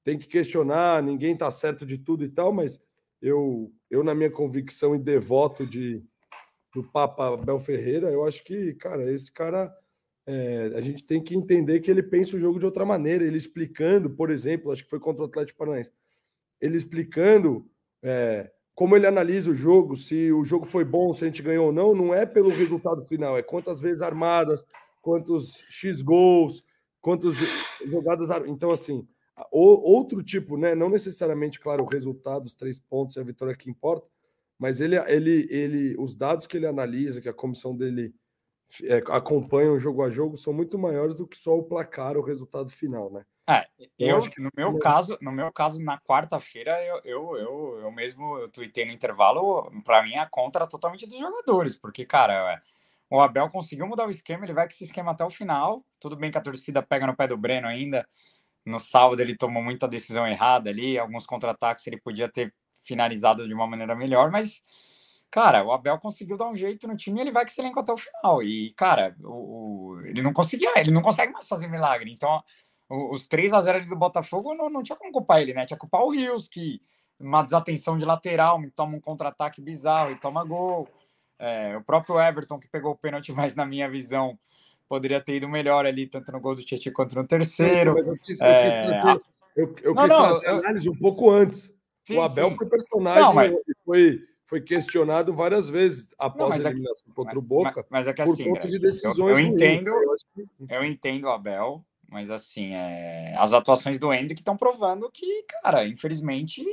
Tem 0.04 0.18
que 0.18 0.26
questionar, 0.26 1.02
ninguém 1.02 1.32
está 1.32 1.50
certo 1.50 1.86
de 1.86 1.96
tudo 1.96 2.24
e 2.24 2.28
tal, 2.28 2.52
mas 2.52 2.78
eu, 3.22 3.72
eu 3.90 4.04
na 4.04 4.14
minha 4.14 4.30
convicção 4.30 4.94
e 4.94 4.98
devoto 4.98 5.66
de, 5.66 6.04
do 6.74 6.83
Papa 6.83 7.37
Bel 7.37 7.59
Ferreira, 7.59 8.11
eu 8.11 8.26
acho 8.26 8.44
que, 8.44 8.74
cara, 8.74 9.11
esse 9.12 9.33
cara 9.33 9.74
é, 10.26 10.72
a 10.74 10.81
gente 10.81 11.04
tem 11.04 11.22
que 11.22 11.35
entender 11.35 11.81
que 11.81 11.90
ele 11.90 12.02
pensa 12.02 12.37
o 12.37 12.40
jogo 12.40 12.59
de 12.59 12.66
outra 12.66 12.85
maneira. 12.85 13.24
Ele 13.24 13.37
explicando, 13.37 14.11
por 14.11 14.31
exemplo, 14.31 14.70
acho 14.70 14.85
que 14.85 14.90
foi 14.90 15.00
contra 15.00 15.22
o 15.22 15.26
Atlético 15.26 15.59
Paranaense, 15.59 15.92
ele 16.61 16.76
explicando 16.76 17.66
é, 18.02 18.50
como 18.74 18.94
ele 18.94 19.07
analisa 19.07 19.50
o 19.50 19.54
jogo, 19.54 19.96
se 19.96 20.31
o 20.31 20.44
jogo 20.44 20.66
foi 20.66 20.85
bom, 20.85 21.12
se 21.12 21.24
a 21.24 21.26
gente 21.26 21.42
ganhou 21.42 21.66
ou 21.66 21.72
não, 21.72 21.94
não 21.94 22.14
é 22.14 22.26
pelo 22.26 22.50
resultado 22.50 23.00
final, 23.02 23.37
é 23.38 23.42
quantas 23.42 23.81
vezes 23.81 24.02
armadas, 24.02 24.64
quantos 25.00 25.64
X 25.68 26.02
gols, 26.02 26.62
quantas 27.00 27.35
jogadas. 27.87 28.28
Então, 28.46 28.70
assim, 28.70 29.09
outro 29.50 30.22
tipo, 30.22 30.57
né? 30.57 30.74
Não 30.74 30.90
necessariamente, 30.90 31.59
claro, 31.59 31.83
o 31.83 31.88
resultado, 31.88 32.44
os 32.44 32.54
três 32.54 32.78
pontos 32.78 33.16
e 33.16 33.20
a 33.20 33.24
vitória 33.24 33.57
que 33.57 33.70
importa, 33.70 34.07
mas 34.58 34.80
ele, 34.80 34.96
ele, 34.96 35.46
ele, 35.50 35.96
os 35.98 36.14
dados 36.14 36.46
que 36.46 36.56
ele 36.56 36.66
analisa, 36.66 37.20
que 37.20 37.28
a 37.28 37.34
comissão 37.34 37.76
dele 37.76 38.12
é, 38.82 38.96
acompanham 39.08 39.74
o 39.74 39.78
jogo 39.78 40.02
a 40.02 40.10
jogo 40.10 40.36
são 40.36 40.52
muito 40.52 40.78
maiores 40.78 41.14
do 41.14 41.26
que 41.26 41.38
só 41.38 41.56
o 41.56 41.62
placar, 41.62 42.16
o 42.16 42.22
resultado 42.22 42.68
final, 42.68 43.10
né? 43.10 43.24
É, 43.48 43.66
eu, 43.98 44.08
eu 44.08 44.16
acho 44.18 44.30
que 44.30 44.42
no 44.42 44.50
meu 44.54 44.76
é... 44.76 44.78
caso, 44.78 45.16
no 45.22 45.32
meu 45.32 45.50
caso, 45.50 45.82
na 45.82 45.98
quarta-feira, 45.98 46.84
eu, 46.84 47.00
eu, 47.02 47.36
eu, 47.36 47.78
eu 47.80 47.90
mesmo 47.90 48.36
eu 48.36 48.48
tuitei 48.50 48.84
no 48.84 48.92
intervalo, 48.92 49.70
para 49.84 50.02
mim 50.02 50.16
a 50.16 50.28
conta 50.28 50.58
era 50.58 50.66
totalmente 50.66 51.06
dos 51.06 51.18
jogadores, 51.18 51.74
porque, 51.74 52.04
cara, 52.04 52.52
é, 52.52 52.60
o 53.10 53.20
Abel 53.20 53.48
conseguiu 53.48 53.86
mudar 53.86 54.06
o 54.06 54.10
esquema, 54.10 54.44
ele 54.44 54.52
vai 54.52 54.66
com 54.66 54.72
esse 54.72 54.84
esquema 54.84 55.12
até 55.12 55.24
o 55.24 55.30
final. 55.30 55.82
Tudo 55.98 56.14
bem 56.14 56.30
que 56.30 56.36
a 56.36 56.42
torcida 56.42 56.82
pega 56.82 57.06
no 57.06 57.16
pé 57.16 57.26
do 57.26 57.38
Breno 57.38 57.66
ainda. 57.66 58.06
No 58.66 58.78
sábado 58.78 59.20
ele 59.20 59.34
tomou 59.34 59.62
muita 59.62 59.88
decisão 59.88 60.26
errada 60.26 60.68
ali, 60.68 60.98
alguns 60.98 61.24
contra-ataques 61.24 61.86
ele 61.86 61.98
podia 61.98 62.28
ter 62.30 62.54
finalizado 62.82 63.46
de 63.46 63.54
uma 63.54 63.66
maneira 63.66 63.94
melhor, 63.94 64.30
mas 64.30 64.62
cara, 65.30 65.64
o 65.64 65.72
Abel 65.72 65.98
conseguiu 65.98 66.36
dar 66.36 66.48
um 66.48 66.56
jeito 66.56 66.86
no 66.88 66.96
time 66.96 67.18
e 67.18 67.22
ele 67.22 67.32
vai 67.32 67.44
com 67.44 67.50
esse 67.50 67.60
elenco 67.60 67.80
até 67.80 67.92
o 67.92 67.96
final. 67.96 68.42
E, 68.42 68.72
cara, 68.74 69.14
o, 69.22 69.96
o, 69.96 70.00
ele 70.06 70.22
não 70.22 70.32
conseguia, 70.32 70.72
ele 70.76 70.90
não 70.90 71.02
consegue 71.02 71.32
mais 71.32 71.46
fazer 71.46 71.68
milagre. 71.68 72.10
Então, 72.10 72.42
o, 72.88 73.14
os 73.14 73.26
3 73.28 73.52
a 73.52 73.60
0 73.60 73.78
ali 73.78 73.88
do 73.88 73.96
Botafogo 73.96 74.54
não, 74.54 74.70
não 74.70 74.82
tinha 74.82 74.96
como 74.96 75.12
culpar 75.12 75.40
ele, 75.40 75.54
né? 75.54 75.66
Tinha 75.66 75.76
que 75.76 75.80
culpar 75.80 76.02
o 76.02 76.10
Rios, 76.10 76.48
que 76.48 76.80
uma 77.20 77.42
desatenção 77.42 77.98
de 77.98 78.04
lateral, 78.04 78.60
toma 78.74 78.96
um 78.96 79.00
contra-ataque 79.00 79.60
bizarro 79.60 80.12
e 80.12 80.16
toma 80.16 80.44
gol. 80.44 80.88
É, 81.38 81.76
o 81.76 81.82
próprio 81.82 82.20
Everton, 82.20 82.58
que 82.58 82.68
pegou 82.68 82.92
o 82.92 82.96
pênalti, 82.96 83.32
mas 83.32 83.54
na 83.54 83.66
minha 83.66 83.88
visão, 83.88 84.38
poderia 84.88 85.20
ter 85.20 85.36
ido 85.36 85.48
melhor 85.48 85.84
ali, 85.84 86.06
tanto 86.06 86.32
no 86.32 86.40
gol 86.40 86.54
do 86.54 86.64
Tietchan 86.64 86.92
quanto 86.92 87.14
no 87.14 87.26
terceiro. 87.26 87.90
Sim, 87.90 87.96
mas 87.96 88.08
eu 88.08 88.18
quis, 88.18 88.40
eu 88.40 88.62
quis 88.62 88.74
é, 88.74 89.00
trazer, 89.00 89.22
eu, 89.56 89.74
eu 89.82 89.94
não, 89.94 90.02
quis 90.04 90.12
não, 90.12 90.22
trazer 90.22 90.46
eu... 90.46 90.58
análise 90.58 90.90
um 90.90 90.98
pouco 90.98 91.30
antes. 91.30 91.77
Sim, 92.08 92.16
o 92.16 92.22
Abel 92.22 92.50
sim. 92.50 92.56
foi 92.56 92.66
personagem, 92.66 93.22
não, 93.22 93.34
mas... 93.34 93.54
foi 93.84 94.24
foi 94.44 94.62
questionado 94.62 95.34
várias 95.34 95.68
vezes 95.68 96.08
após 96.18 96.56
não, 96.56 96.64
a 96.64 96.68
é 96.68 96.72
eliminação 96.72 97.12
é, 97.12 97.14
contra 97.14 97.38
o 97.38 97.42
Boca 97.42 97.86
mas, 97.90 98.06
mas 98.06 98.08
é 98.08 98.14
que, 98.14 98.24
por 98.24 98.32
assim, 98.32 98.44
conta 98.44 98.66
de 98.66 98.78
decisões 98.78 99.18
eu, 99.18 99.28
eu 99.28 99.38
entendo 99.38 99.90
ruins, 99.90 100.22
eu, 100.38 100.66
eu, 100.70 100.84
entendo 100.84 101.24
o 101.24 101.28
Abel 101.28 101.84
mas 102.08 102.30
assim 102.30 102.72
é, 102.72 103.34
as 103.36 103.52
atuações 103.52 103.98
do 103.98 104.10
Hendrick 104.10 104.40
estão 104.40 104.56
provando 104.56 105.10
que 105.12 105.42
cara 105.62 105.86
infelizmente 105.86 106.64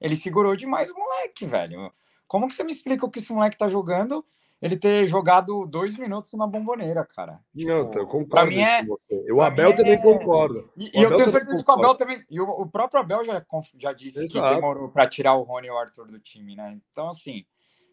ele 0.00 0.14
segurou 0.14 0.54
demais 0.54 0.90
o 0.90 0.94
moleque 0.94 1.46
velho. 1.46 1.92
Como 2.26 2.48
que 2.48 2.54
você 2.54 2.64
me 2.64 2.72
explica 2.72 3.06
o 3.06 3.10
que 3.10 3.18
esse 3.18 3.32
moleque 3.32 3.56
tá 3.56 3.68
jogando 3.68 4.24
ele 4.60 4.76
ter 4.76 5.06
jogado 5.06 5.66
dois 5.66 5.98
minutos 5.98 6.32
na 6.32 6.46
bomboneira, 6.46 7.04
cara. 7.04 7.40
Tipo, 7.54 7.68
não, 7.68 7.90
eu 7.92 8.06
concordo 8.06 8.50
mim 8.50 8.60
é, 8.60 8.80
com 8.80 8.88
você. 8.88 9.32
O 9.32 9.42
Abel 9.42 9.74
também 9.74 9.92
é... 9.92 9.98
concorda. 9.98 10.64
E, 10.76 10.98
e 10.98 11.02
eu 11.02 11.14
tenho 11.14 11.28
certeza 11.28 11.62
que 11.62 11.70
o 11.70 11.74
Abel 11.74 11.94
também. 11.94 12.24
E 12.30 12.40
o, 12.40 12.48
o 12.48 12.66
próprio 12.66 13.00
Abel 13.00 13.24
já, 13.24 13.44
já 13.78 13.92
disse 13.92 14.24
Exato. 14.24 14.48
que 14.48 14.54
demorou 14.54 14.88
para 14.88 15.06
tirar 15.06 15.34
o 15.34 15.42
Rony 15.42 15.66
e 15.66 15.70
o 15.70 15.76
Arthur 15.76 16.10
do 16.10 16.18
time, 16.18 16.56
né? 16.56 16.78
Então, 16.90 17.10
assim, 17.10 17.44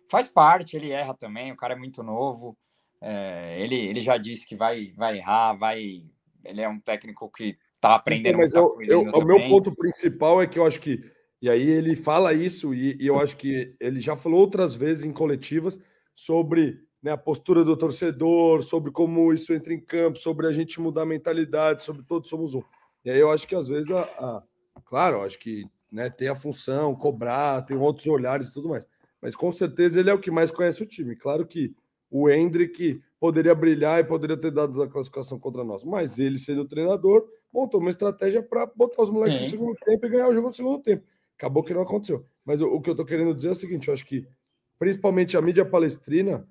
faz 0.10 0.28
parte, 0.28 0.78
ele 0.78 0.91
erra 0.91 1.13
também, 1.13 1.52
o 1.52 1.58
cara 1.58 1.73
é 1.73 1.78
muito 1.78 2.02
novo. 2.02 2.58
É, 3.02 3.60
ele, 3.60 3.76
ele 3.76 3.99
já 3.99 4.17
disse 4.17 4.47
que 4.47 4.56
vai, 4.56 4.93
vai 4.95 5.17
errar, 5.17 5.54
vai. 5.54 6.04
Ele 6.45 6.62
é 6.62 6.69
um 6.69 6.80
técnico 6.80 7.30
que 7.30 7.58
tá 7.82 7.95
aprendendo 7.95 8.41
então, 8.41 8.41
mas 8.41 8.54
eu, 8.54 8.78
eu, 8.84 9.02
O 9.02 9.26
meu 9.26 9.49
ponto 9.49 9.76
principal 9.76 10.41
é 10.41 10.47
que 10.47 10.58
eu 10.58 10.65
acho 10.65 10.80
que. 10.80 11.04
E 11.41 11.49
aí 11.49 11.69
ele 11.69 11.93
fala 11.93 12.32
isso, 12.32 12.73
e, 12.73 12.97
e 12.97 13.06
eu 13.06 13.19
acho 13.19 13.36
que 13.36 13.76
ele 13.78 13.99
já 13.99 14.15
falou 14.15 14.39
outras 14.39 14.73
vezes 14.73 15.04
em 15.04 15.12
coletivas 15.12 15.78
sobre 16.15 16.80
né, 17.02 17.12
a 17.12 17.17
postura 17.17 17.63
do 17.63 17.76
torcedor, 17.76 18.62
sobre 18.62 18.91
como 18.91 19.34
isso 19.34 19.54
entra 19.54 19.73
em 19.73 19.80
campo, 19.80 20.17
sobre 20.17 20.47
a 20.47 20.52
gente 20.52 20.80
mudar 20.80 21.02
a 21.02 21.06
mentalidade, 21.06 21.84
sobre 21.84 22.04
todos 22.04 22.30
somos 22.30 22.56
um. 22.56 22.63
E 23.04 23.10
aí 23.10 23.19
eu 23.19 23.30
acho 23.30 23.47
que 23.47 23.56
às 23.56 23.67
vezes, 23.67 23.91
a, 23.91 24.02
a 24.02 24.43
claro, 24.86 25.21
acho 25.21 25.38
que 25.38 25.65
né, 25.91 26.10
tem 26.10 26.30
a 26.30 26.36
função, 26.36 26.95
cobrar, 26.95 27.62
tem 27.63 27.78
outros 27.78 28.08
olhares 28.08 28.47
e 28.47 28.54
tudo 28.54 28.69
mais. 28.69 28.88
Mas 29.21 29.36
com 29.36 29.52
certeza 29.52 29.99
ele 29.99 30.10
é 30.10 30.13
o 30.13 30.19
que 30.19 30.32
mais 30.32 30.49
conhece 30.49 30.82
o 30.82 30.86
time. 30.86 31.15
Claro 31.15 31.45
que 31.45 31.76
o 32.10 32.30
Hendrick 32.30 33.02
poderia 33.19 33.56
brilhar 33.56 33.99
e 33.99 34.04
poderia 34.04 34.38
ter 34.38 34.52
dado 34.52 34.82
a 34.82 34.88
classificação 34.88 35.39
contra 35.39 35.63
nós, 35.63 35.84
mas 35.84 36.19
ele, 36.19 36.38
sendo 36.38 36.62
o 36.62 36.67
treinador, 36.67 37.26
montou 37.52 37.80
uma 37.80 37.89
estratégia 37.89 38.43
para 38.43 38.65
botar 38.65 39.02
os 39.02 39.10
moleques 39.10 39.41
no 39.41 39.47
segundo 39.47 39.76
tempo 39.84 40.06
e 40.06 40.10
ganhar 40.10 40.28
o 40.28 40.34
jogo 40.34 40.47
no 40.47 40.54
segundo 40.54 40.82
tempo. 40.82 41.06
Acabou 41.38 41.63
que 41.63 41.73
não 41.73 41.82
aconteceu. 41.82 42.26
Mas 42.45 42.62
o, 42.62 42.67
o 42.67 42.82
que 42.82 42.89
eu 42.89 42.93
estou 42.93 43.06
querendo 43.06 43.34
dizer 43.34 43.49
é 43.49 43.52
o 43.52 43.56
seguinte: 43.56 43.88
eu 43.88 43.93
acho 43.93 44.06
que 44.06 44.28
principalmente 44.78 45.38
a 45.38 45.42
mídia 45.42 45.66
palestrina, 45.66 46.48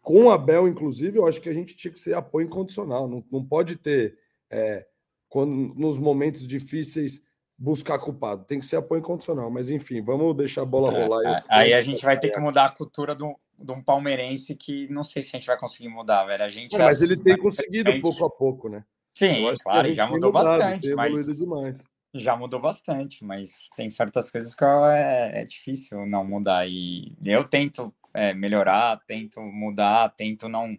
com 0.00 0.24
o 0.24 0.30
Abel, 0.30 0.66
inclusive, 0.66 1.18
eu 1.18 1.26
acho 1.26 1.40
que 1.40 1.48
a 1.48 1.54
gente 1.54 1.76
tinha 1.76 1.92
que 1.92 1.98
ser 1.98 2.14
apoio 2.14 2.46
incondicional. 2.46 3.06
Não, 3.08 3.24
não 3.30 3.44
pode 3.44 3.76
ter, 3.76 4.16
é, 4.50 4.86
quando 5.28 5.74
nos 5.74 5.98
momentos 5.98 6.46
difíceis, 6.46 7.22
buscar 7.58 7.98
culpado. 7.98 8.44
Tem 8.44 8.58
que 8.58 8.66
ser 8.66 8.76
apoio 8.76 9.00
incondicional. 9.00 9.50
Mas, 9.50 9.68
enfim, 9.68 10.00
vamos 10.00 10.36
deixar 10.36 10.62
a 10.62 10.66
bola 10.66 10.96
é, 10.96 11.02
rolar. 11.02 11.38
É, 11.38 11.42
aí 11.48 11.74
a 11.74 11.82
gente 11.82 12.04
vai 12.04 12.18
ter 12.18 12.30
que 12.30 12.40
mudar 12.40 12.66
a 12.66 12.70
cultura 12.70 13.14
do, 13.14 13.36
de 13.58 13.72
um 13.72 13.82
palmeirense 13.82 14.54
que 14.54 14.88
não 14.88 15.04
sei 15.04 15.22
se 15.22 15.36
a 15.36 15.38
gente 15.38 15.46
vai 15.46 15.58
conseguir 15.58 15.88
mudar, 15.88 16.24
velho. 16.24 16.44
A 16.44 16.48
gente 16.48 16.74
é, 16.74 16.78
mas 16.78 17.02
ele 17.02 17.16
tem 17.16 17.36
conseguido 17.36 17.90
pouco 18.00 18.24
a 18.24 18.30
pouco, 18.30 18.68
né? 18.68 18.84
Sim, 19.12 19.44
claro, 19.62 19.92
já 19.92 20.06
mudou 20.06 20.32
mudado, 20.32 20.58
bastante. 20.58 20.94
Mas... 20.94 21.36
Demais 21.36 21.84
já 22.14 22.36
mudou 22.36 22.60
bastante, 22.60 23.24
mas 23.24 23.68
tem 23.76 23.90
certas 23.90 24.30
coisas 24.30 24.54
que 24.54 24.64
é, 24.64 25.42
é 25.42 25.44
difícil 25.44 26.06
não 26.06 26.24
mudar. 26.24 26.66
E 26.68 27.16
eu 27.24 27.44
tento 27.44 27.94
é, 28.14 28.32
melhorar, 28.34 29.00
tento 29.06 29.40
mudar, 29.40 30.14
tento 30.16 30.48
não 30.48 30.78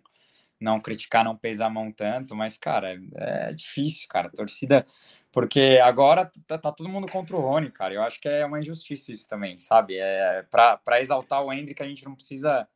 não 0.59 0.79
criticar, 0.79 1.23
não 1.23 1.37
pesar 1.37 1.67
a 1.67 1.69
mão 1.69 1.91
tanto, 1.91 2.35
mas, 2.35 2.57
cara, 2.57 2.99
é, 3.15 3.53
difícil, 3.53 4.07
cara. 4.09 4.29
torcida. 4.29 4.85
Porque 5.31 5.79
agora 5.81 6.29
tá, 6.45 6.57
tá, 6.57 6.71
todo 6.71 6.89
mundo 6.89 7.09
contra 7.09 7.35
o 7.35 7.39
Rony, 7.39 7.71
cara. 7.71 7.93
Eu 7.93 8.03
acho 8.03 8.19
que 8.19 8.27
é 8.27 8.45
uma 8.45 8.59
injustiça 8.59 9.11
isso 9.13 9.27
também, 9.27 9.57
sabe? 9.59 9.97
É, 9.97 10.43
para 10.51 11.01
exaltar 11.01 11.43
o 11.43 11.53
Hendrick, 11.53 11.81
a 11.81 11.87
gente 11.87 12.03
não 12.03 12.15
precisa 12.15 12.67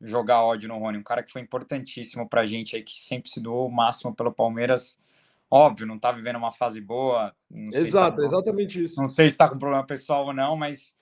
jogar 0.00 0.42
ódio 0.42 0.68
no 0.68 0.78
Rony. 0.78 0.98
Um 0.98 1.02
cara 1.02 1.22
que 1.22 1.32
foi 1.32 1.42
importantíssimo 1.42 2.28
pra 2.28 2.46
gente 2.46 2.74
aí, 2.74 2.82
que 2.82 2.98
sempre 2.98 3.30
se 3.30 3.42
doou 3.42 3.68
o 3.68 3.72
máximo 3.72 4.14
pelo 4.14 4.32
Palmeiras 4.32 4.98
Óbvio, 5.50 5.86
não 5.86 5.96
está 5.96 6.12
vivendo 6.12 6.36
uma 6.36 6.52
fase 6.52 6.80
boa. 6.80 7.34
Exato, 7.72 8.18
tá, 8.18 8.24
exatamente 8.24 8.84
isso. 8.84 9.00
Não 9.00 9.08
sei 9.08 9.28
se 9.28 9.34
está 9.34 9.48
com 9.48 9.58
problema 9.58 9.84
pessoal 9.84 10.26
ou 10.26 10.32
não, 10.32 10.56
mas 10.56 10.94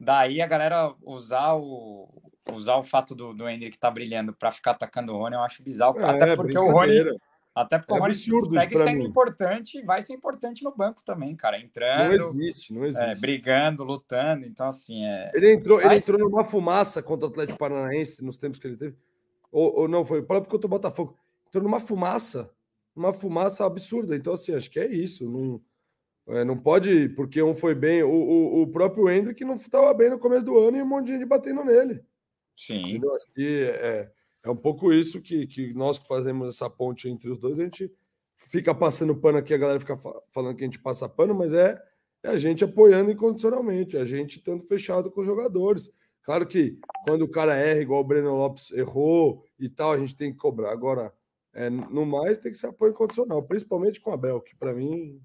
daí 0.00 0.40
a 0.40 0.46
galera 0.46 0.94
usar 1.02 1.54
o, 1.54 2.08
usar 2.52 2.76
o 2.76 2.84
fato 2.84 3.14
do, 3.14 3.34
do 3.34 3.48
Hendrick 3.48 3.76
tá 3.76 3.90
brilhando 3.90 4.32
para 4.32 4.52
ficar 4.52 4.72
atacando 4.72 5.12
o 5.12 5.18
Rony, 5.18 5.34
eu 5.34 5.42
acho 5.42 5.62
bizarro. 5.62 5.98
É, 5.98 6.04
até 6.04 6.36
porque 6.36 6.56
o 6.56 6.70
Rony. 6.70 7.18
Até 7.54 7.76
porque 7.76 7.92
é 7.92 7.96
o 7.96 7.98
Rony 7.98 8.14
segue 8.14 8.76
sendo 8.76 8.98
mim. 8.98 9.06
importante, 9.06 9.82
vai 9.82 10.00
ser 10.00 10.12
importante 10.12 10.62
no 10.62 10.72
banco 10.72 11.02
também, 11.04 11.34
cara. 11.34 11.58
Entrando. 11.58 12.06
Não 12.06 12.14
existe, 12.14 12.72
não 12.72 12.84
é, 12.84 12.88
existe. 12.88 13.10
É, 13.10 13.14
brigando, 13.16 13.82
lutando. 13.82 14.46
Então, 14.46 14.68
assim. 14.68 15.04
É... 15.04 15.32
Ele, 15.34 15.54
entrou, 15.54 15.80
ele 15.80 15.96
entrou 15.96 16.20
numa 16.20 16.44
fumaça 16.44 17.02
contra 17.02 17.26
o 17.26 17.30
Atlético 17.30 17.58
Paranaense 17.58 18.24
nos 18.24 18.36
tempos 18.36 18.60
que 18.60 18.68
ele 18.68 18.76
teve. 18.76 18.96
Ou, 19.50 19.80
ou 19.80 19.88
não, 19.88 20.04
foi 20.04 20.20
o 20.20 20.24
próprio 20.24 20.48
contra 20.48 20.66
o 20.66 20.70
Botafogo. 20.70 21.18
Entrou 21.48 21.64
numa 21.64 21.80
fumaça. 21.80 22.48
Uma 22.98 23.12
fumaça 23.12 23.64
absurda. 23.64 24.16
Então, 24.16 24.32
assim, 24.32 24.52
acho 24.52 24.68
que 24.68 24.80
é 24.80 24.86
isso. 24.86 25.30
Não, 25.30 25.62
é, 26.26 26.44
não 26.44 26.58
pode, 26.58 27.08
porque 27.10 27.40
um 27.40 27.54
foi 27.54 27.74
bem. 27.74 28.02
O, 28.02 28.10
o, 28.10 28.62
o 28.62 28.66
próprio 28.66 29.08
Hendrick 29.08 29.44
não 29.44 29.54
estava 29.54 29.94
bem 29.94 30.10
no 30.10 30.18
começo 30.18 30.44
do 30.44 30.58
ano 30.58 30.76
e 30.76 30.82
um 30.82 30.86
monte 30.86 31.06
de 31.06 31.12
gente 31.12 31.24
batendo 31.24 31.64
nele. 31.64 32.02
Sim. 32.56 32.80
Entendeu? 32.90 33.14
Acho 33.14 33.32
que 33.32 33.70
é, 33.70 34.10
é 34.42 34.50
um 34.50 34.56
pouco 34.56 34.92
isso 34.92 35.20
que, 35.22 35.46
que 35.46 35.72
nós 35.74 35.96
que 35.96 36.08
fazemos 36.08 36.48
essa 36.48 36.68
ponte 36.68 37.08
entre 37.08 37.30
os 37.30 37.38
dois, 37.38 37.58
a 37.60 37.62
gente 37.62 37.90
fica 38.36 38.74
passando 38.74 39.14
pano 39.14 39.38
aqui, 39.38 39.54
a 39.54 39.58
galera 39.58 39.78
fica 39.78 39.96
falando 40.32 40.56
que 40.56 40.64
a 40.64 40.66
gente 40.66 40.80
passa 40.80 41.08
pano, 41.08 41.34
mas 41.34 41.52
é, 41.52 41.80
é 42.22 42.28
a 42.28 42.36
gente 42.36 42.64
apoiando 42.64 43.12
incondicionalmente, 43.12 43.96
a 43.96 44.04
gente 44.04 44.38
estando 44.38 44.62
fechado 44.64 45.10
com 45.10 45.20
os 45.20 45.26
jogadores. 45.26 45.90
Claro 46.22 46.46
que 46.46 46.78
quando 47.04 47.22
o 47.22 47.30
cara 47.30 47.56
erra, 47.56 47.80
igual 47.80 48.00
o 48.00 48.04
Breno 48.04 48.36
Lopes 48.36 48.70
errou 48.72 49.44
e 49.58 49.68
tal, 49.68 49.92
a 49.92 49.96
gente 49.96 50.16
tem 50.16 50.32
que 50.32 50.38
cobrar. 50.38 50.72
Agora, 50.72 51.12
é, 51.58 51.68
no 51.68 52.06
mais, 52.06 52.38
tem 52.38 52.52
que 52.52 52.58
ser 52.58 52.68
apoio 52.68 52.92
incondicional, 52.92 53.42
principalmente 53.42 54.00
com 54.00 54.12
a 54.12 54.16
Bel, 54.16 54.40
que 54.40 54.54
para 54.54 54.72
mim, 54.72 55.20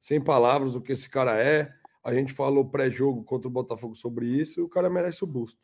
sem 0.00 0.20
palavras, 0.20 0.74
o 0.74 0.80
que 0.80 0.90
esse 0.90 1.08
cara 1.08 1.40
é. 1.40 1.72
A 2.02 2.12
gente 2.12 2.32
falou 2.32 2.68
pré-jogo 2.68 3.22
contra 3.22 3.46
o 3.46 3.50
Botafogo 3.50 3.94
sobre 3.94 4.26
isso 4.26 4.58
e 4.58 4.62
o 4.62 4.68
cara 4.68 4.90
merece 4.90 5.22
o 5.22 5.26
busto. 5.26 5.60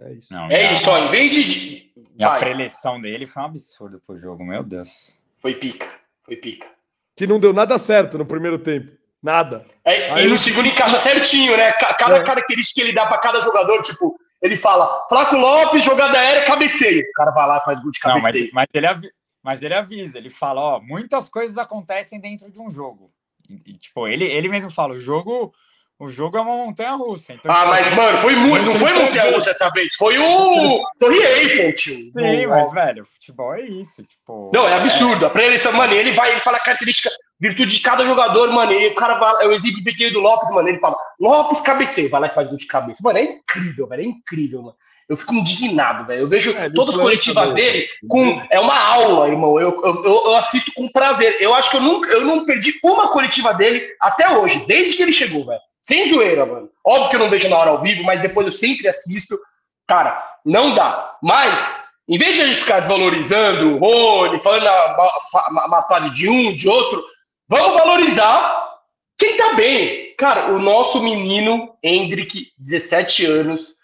É 0.00 0.12
isso. 0.12 0.32
Não, 0.32 0.46
é 0.46 0.74
isso, 0.74 0.88
ó, 0.88 0.98
em 0.98 1.10
vez 1.10 1.32
de. 1.34 1.92
A 2.20 2.38
preleção 2.38 3.00
dele 3.00 3.26
foi 3.26 3.42
um 3.42 3.46
absurdo 3.46 4.00
pro 4.06 4.18
jogo, 4.18 4.44
meu 4.44 4.62
Deus. 4.62 5.18
Foi 5.38 5.54
pica, 5.54 5.88
foi 6.24 6.36
pica. 6.36 6.68
Que 7.16 7.26
não 7.26 7.40
deu 7.40 7.52
nada 7.52 7.78
certo 7.78 8.16
no 8.16 8.26
primeiro 8.26 8.60
tempo. 8.60 8.96
Nada. 9.20 9.66
É, 9.84 10.12
Aí... 10.12 10.26
E 10.26 10.28
no 10.28 10.38
segundo 10.38 10.68
encaixa 10.68 10.98
certinho, 10.98 11.56
né? 11.56 11.72
Cada 11.72 12.18
é. 12.18 12.22
característica 12.22 12.80
que 12.80 12.86
ele 12.86 12.94
dá 12.94 13.06
para 13.06 13.18
cada 13.18 13.40
jogador, 13.40 13.82
tipo, 13.82 14.16
ele 14.40 14.56
fala, 14.56 15.04
Flaco 15.08 15.36
Lopes, 15.36 15.82
jogada 15.82 16.16
aérea, 16.16 16.44
cabeceio. 16.44 17.02
O 17.02 17.12
cara 17.14 17.32
vai 17.32 17.48
lá 17.48 17.58
e 17.58 17.64
faz 17.64 17.80
gol 17.82 17.90
de 17.90 17.98
cabeceio. 17.98 18.44
Não, 18.46 18.50
mas, 18.52 18.52
mas, 18.52 18.68
ele 18.72 18.86
avisa, 18.86 19.12
mas 19.48 19.62
ele 19.62 19.72
avisa, 19.72 20.18
ele 20.18 20.28
fala, 20.28 20.60
ó, 20.60 20.78
muitas 20.78 21.26
coisas 21.26 21.56
acontecem 21.56 22.20
dentro 22.20 22.52
de 22.52 22.60
um 22.60 22.68
jogo. 22.68 23.10
E, 23.48 23.78
tipo, 23.78 24.06
ele, 24.06 24.26
ele 24.26 24.46
mesmo 24.46 24.70
fala, 24.70 24.92
o 24.92 25.00
jogo 25.00 25.54
o 25.98 26.10
jogo 26.10 26.36
é 26.36 26.40
uma 26.42 26.66
montanha 26.66 26.92
russa. 26.92 27.32
Então, 27.32 27.50
ah, 27.50 27.60
tipo, 27.60 27.70
mas, 27.70 27.96
mano, 27.96 28.18
foi 28.18 28.36
muito. 28.36 28.66
Não 28.66 28.74
foi 28.74 28.92
montanha 28.92 29.34
russa 29.34 29.50
essa 29.50 29.70
vez. 29.70 29.94
Foi 29.94 30.18
o 30.18 30.82
Torre 31.00 31.16
Eiffel, 31.16 31.74
tio. 31.74 31.94
Sim, 31.94 32.46
mas, 32.46 32.70
velho, 32.72 33.06
futebol 33.06 33.54
é 33.54 33.62
isso. 33.62 34.04
Tipo, 34.04 34.50
não, 34.52 34.68
é 34.68 34.74
absurdo. 34.74 35.24
A 35.24 35.30
preleção, 35.30 35.72
mano, 35.72 35.94
ele 35.94 36.12
vai, 36.12 36.30
ele 36.32 36.40
fala 36.40 36.58
a 36.58 36.62
característica, 36.62 37.10
virtude 37.40 37.74
de 37.74 37.80
cada 37.80 38.04
jogador, 38.04 38.52
mano. 38.52 38.70
E 38.72 38.88
o 38.88 38.94
cara 38.94 39.18
vai, 39.18 39.44
é 39.44 39.48
o 39.48 39.52
exemplo 39.52 39.82
do 39.82 40.20
Lopes, 40.20 40.50
mano. 40.50 40.68
Ele 40.68 40.78
fala, 40.78 40.96
Lopes 41.18 41.62
cabeceio, 41.62 42.10
vai 42.10 42.20
lá 42.20 42.26
e 42.26 42.34
faz 42.34 42.46
gol 42.46 42.58
de 42.58 42.66
cabeça. 42.66 43.00
Mano, 43.02 43.18
é 43.18 43.22
incrível, 43.22 43.88
velho. 43.88 44.02
É 44.02 44.04
incrível, 44.04 44.62
mano. 44.62 44.76
Eu 45.08 45.16
fico 45.16 45.34
indignado, 45.34 46.06
velho. 46.06 46.20
Eu 46.20 46.28
vejo 46.28 46.54
é, 46.56 46.68
todas 46.68 46.94
as 46.94 47.00
coletivas 47.00 47.52
dele 47.54 47.88
com. 48.06 48.42
É 48.50 48.60
uma 48.60 48.78
aula, 48.78 49.28
irmão. 49.28 49.58
Eu, 49.58 49.80
eu, 49.82 50.04
eu, 50.04 50.36
assisto 50.36 50.70
com 50.74 50.86
prazer. 50.88 51.38
Eu 51.40 51.54
acho 51.54 51.70
que 51.70 51.78
eu 51.78 51.80
nunca 51.80 52.10
eu 52.10 52.24
não 52.24 52.44
perdi 52.44 52.74
uma 52.84 53.08
coletiva 53.08 53.54
dele 53.54 53.88
até 54.00 54.28
hoje, 54.36 54.66
desde 54.66 54.96
que 54.96 55.02
ele 55.02 55.12
chegou, 55.12 55.46
velho. 55.46 55.60
Sem 55.80 56.10
zoeira, 56.10 56.44
mano. 56.44 56.68
Óbvio 56.84 57.08
que 57.08 57.16
eu 57.16 57.20
não 57.20 57.30
vejo 57.30 57.48
na 57.48 57.56
hora 57.56 57.70
ao 57.70 57.80
vivo, 57.80 58.02
mas 58.02 58.20
depois 58.20 58.46
eu 58.46 58.52
sempre 58.52 58.86
assisto. 58.86 59.38
Cara, 59.86 60.22
não 60.44 60.74
dá. 60.74 61.16
Mas, 61.22 61.86
em 62.06 62.18
vez 62.18 62.34
de 62.36 62.42
a 62.42 62.46
gente 62.46 62.58
ficar 62.58 62.80
desvalorizando 62.80 63.76
o 63.76 63.78
Rony, 63.78 64.38
falando 64.40 64.64
uma, 64.64 65.66
uma 65.66 65.82
fase 65.84 66.10
de 66.10 66.28
um, 66.28 66.54
de 66.54 66.68
outro, 66.68 67.02
vamos 67.48 67.78
valorizar 67.78 68.68
quem 69.16 69.38
tá 69.38 69.54
bem. 69.54 70.14
Cara, 70.18 70.52
o 70.52 70.58
nosso 70.58 71.02
menino, 71.02 71.74
Hendrick, 71.82 72.48
17 72.58 73.24
anos, 73.24 73.77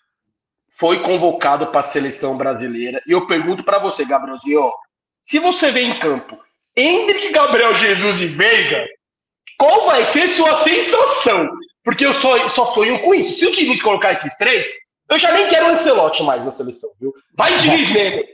foi 0.76 1.00
convocado 1.00 1.68
para 1.68 1.80
a 1.80 1.84
seleção 1.84 2.36
brasileira. 2.36 3.02
E 3.06 3.12
eu 3.12 3.26
pergunto 3.26 3.64
para 3.64 3.78
você, 3.78 4.04
Gabrielzinho, 4.04 4.70
se 5.20 5.38
você 5.38 5.70
vê 5.70 5.82
em 5.82 5.98
campo 5.98 6.38
Hendrick, 6.76 7.30
Gabriel 7.32 7.74
Jesus 7.74 8.20
e 8.20 8.26
Veiga, 8.26 8.84
qual 9.58 9.86
vai 9.86 10.04
ser 10.04 10.28
sua 10.28 10.62
sensação? 10.62 11.48
Porque 11.84 12.04
eu 12.04 12.12
só, 12.12 12.48
só 12.48 12.66
sonho 12.66 13.00
com 13.00 13.14
isso. 13.14 13.34
Se 13.34 13.46
o 13.46 13.50
Diniz 13.50 13.80
colocar 13.80 14.12
esses 14.12 14.36
três, 14.36 14.66
eu 15.08 15.16
já 15.16 15.32
nem 15.32 15.48
quero 15.48 15.66
o 15.66 15.70
Ancelotti 15.70 16.22
mais 16.24 16.44
na 16.44 16.50
seleção, 16.50 16.90
viu? 17.00 17.14
Vai, 17.34 17.56
Diniz, 17.58 17.90
nego! 17.90 18.24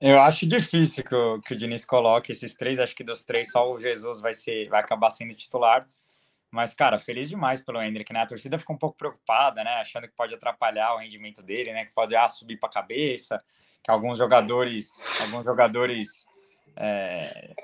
Eu 0.00 0.20
acho 0.20 0.46
difícil 0.46 1.02
que 1.02 1.14
o, 1.14 1.40
que 1.40 1.54
o 1.54 1.56
Diniz 1.56 1.84
coloque 1.84 2.32
esses 2.32 2.54
três. 2.54 2.78
Acho 2.78 2.94
que 2.94 3.04
dos 3.04 3.24
três, 3.24 3.50
só 3.50 3.72
o 3.72 3.80
Jesus 3.80 4.20
vai, 4.20 4.34
ser, 4.34 4.68
vai 4.68 4.80
acabar 4.80 5.08
sendo 5.08 5.34
titular. 5.34 5.88
Mas, 6.50 6.72
cara, 6.74 6.98
feliz 6.98 7.28
demais 7.28 7.60
pelo 7.60 7.82
Hendrick, 7.82 8.12
né? 8.12 8.22
A 8.22 8.26
torcida 8.26 8.58
fica 8.58 8.72
um 8.72 8.78
pouco 8.78 8.96
preocupada, 8.96 9.62
né? 9.62 9.70
Achando 9.74 10.08
que 10.08 10.14
pode 10.14 10.34
atrapalhar 10.34 10.94
o 10.94 10.98
rendimento 10.98 11.42
dele, 11.42 11.72
né? 11.72 11.84
Que 11.84 11.92
pode 11.92 12.14
ah, 12.14 12.28
subir 12.28 12.58
para 12.58 12.68
a 12.68 12.72
cabeça, 12.72 13.42
que 13.82 13.90
alguns 13.90 14.18
jogadores, 14.18 14.90
alguns 15.20 15.44
jogadores 15.44 16.26
é, 16.76 17.54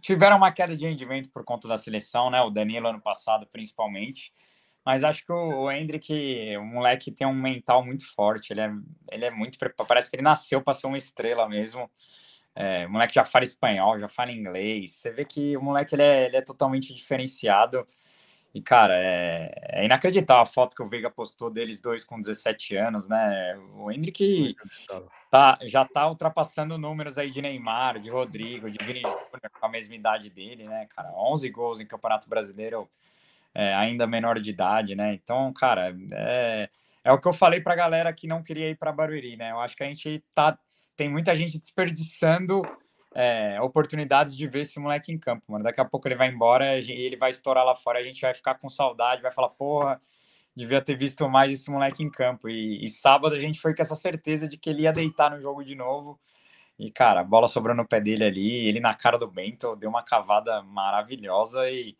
tiveram 0.00 0.36
uma 0.36 0.52
queda 0.52 0.76
de 0.76 0.86
rendimento 0.86 1.30
por 1.30 1.44
conta 1.44 1.68
da 1.68 1.78
seleção, 1.78 2.30
né? 2.30 2.40
O 2.40 2.50
Danilo 2.50 2.88
ano 2.88 3.00
passado, 3.00 3.46
principalmente. 3.50 4.32
Mas 4.84 5.04
acho 5.04 5.24
que 5.24 5.32
o, 5.32 5.62
o 5.62 5.70
Hendrick, 5.70 6.56
o 6.56 6.64
moleque 6.64 7.12
tem 7.12 7.26
um 7.26 7.34
mental 7.34 7.84
muito 7.84 8.06
forte. 8.14 8.52
Ele 8.52 8.60
é, 8.60 8.72
ele 9.12 9.24
é 9.24 9.30
muito 9.30 9.58
parece 9.86 10.10
que 10.10 10.16
ele 10.16 10.22
nasceu 10.22 10.62
para 10.62 10.74
ser 10.74 10.86
uma 10.86 10.98
estrela 10.98 11.48
mesmo. 11.48 11.90
É, 12.54 12.86
o 12.86 12.90
moleque 12.90 13.14
já 13.14 13.24
fala 13.24 13.44
espanhol, 13.44 14.00
já 14.00 14.08
fala 14.08 14.32
inglês. 14.32 14.96
Você 14.96 15.10
vê 15.10 15.24
que 15.24 15.56
o 15.56 15.62
moleque 15.62 15.94
ele 15.94 16.02
é, 16.02 16.26
ele 16.26 16.36
é 16.36 16.42
totalmente 16.42 16.92
diferenciado. 16.92 17.86
E, 18.52 18.60
cara, 18.60 18.94
é, 18.96 19.52
é, 19.68 19.84
inacreditável 19.84 20.42
a 20.42 20.46
foto 20.46 20.74
que 20.74 20.82
o 20.82 20.88
Veiga 20.88 21.08
postou 21.08 21.48
deles 21.50 21.80
dois 21.80 22.04
com 22.04 22.20
17 22.20 22.74
anos, 22.74 23.08
né? 23.08 23.56
O 23.76 23.92
Hendrick 23.92 24.56
tá, 25.30 25.56
já 25.62 25.84
tá 25.84 26.08
ultrapassando 26.08 26.76
números 26.76 27.16
aí 27.16 27.30
de 27.30 27.40
Neymar, 27.40 28.00
de 28.00 28.10
Rodrigo, 28.10 28.68
de 28.68 28.84
Vini 28.84 29.02
Júnior, 29.02 29.50
com 29.60 29.66
a 29.66 29.68
mesma 29.68 29.94
idade 29.94 30.30
dele, 30.30 30.64
né, 30.64 30.86
cara? 30.94 31.12
11 31.14 31.48
gols 31.50 31.80
em 31.80 31.86
Campeonato 31.86 32.28
Brasileiro, 32.28 32.90
é, 33.54 33.72
ainda 33.72 34.04
menor 34.04 34.40
de 34.40 34.50
idade, 34.50 34.96
né? 34.96 35.14
Então, 35.14 35.52
cara, 35.52 35.96
é, 36.12 36.68
é 37.04 37.12
o 37.12 37.20
que 37.20 37.28
eu 37.28 37.32
falei 37.32 37.60
pra 37.60 37.76
galera 37.76 38.12
que 38.12 38.26
não 38.26 38.42
queria 38.42 38.68
ir 38.68 38.76
para 38.76 38.92
Barueri, 38.92 39.36
né? 39.36 39.52
Eu 39.52 39.60
acho 39.60 39.76
que 39.76 39.84
a 39.84 39.86
gente 39.86 40.24
tá. 40.34 40.58
Tem 40.96 41.08
muita 41.08 41.36
gente 41.36 41.58
desperdiçando 41.58 42.62
é, 43.14 43.60
oportunidades 43.60 44.36
de 44.36 44.46
ver 44.46 44.62
esse 44.62 44.78
moleque 44.78 45.12
em 45.12 45.18
campo, 45.18 45.44
mano. 45.48 45.64
Daqui 45.64 45.80
a 45.80 45.84
pouco 45.84 46.06
ele 46.08 46.14
vai 46.14 46.28
embora 46.28 46.78
e 46.78 46.90
ele 46.90 47.16
vai 47.16 47.30
estourar 47.30 47.64
lá 47.64 47.74
fora, 47.74 47.98
a 47.98 48.02
gente 48.02 48.20
vai 48.20 48.34
ficar 48.34 48.54
com 48.56 48.68
saudade, 48.68 49.22
vai 49.22 49.32
falar, 49.32 49.50
porra, 49.50 50.00
devia 50.54 50.80
ter 50.80 50.96
visto 50.96 51.28
mais 51.28 51.52
esse 51.52 51.70
moleque 51.70 52.02
em 52.02 52.10
campo. 52.10 52.48
E, 52.48 52.84
e, 52.84 52.88
sábado 52.88 53.34
a 53.34 53.40
gente 53.40 53.60
foi 53.60 53.74
com 53.74 53.82
essa 53.82 53.96
certeza 53.96 54.48
de 54.48 54.56
que 54.56 54.70
ele 54.70 54.82
ia 54.82 54.92
deitar 54.92 55.30
no 55.30 55.40
jogo 55.40 55.64
de 55.64 55.74
novo. 55.74 56.20
E, 56.78 56.90
cara, 56.90 57.20
a 57.20 57.24
bola 57.24 57.48
sobrou 57.48 57.74
no 57.76 57.86
pé 57.86 58.00
dele 58.00 58.24
ali, 58.24 58.66
ele 58.66 58.80
na 58.80 58.94
cara 58.94 59.18
do 59.18 59.30
Bento, 59.30 59.76
deu 59.76 59.90
uma 59.90 60.02
cavada 60.02 60.62
maravilhosa 60.62 61.68
e, 61.70 61.96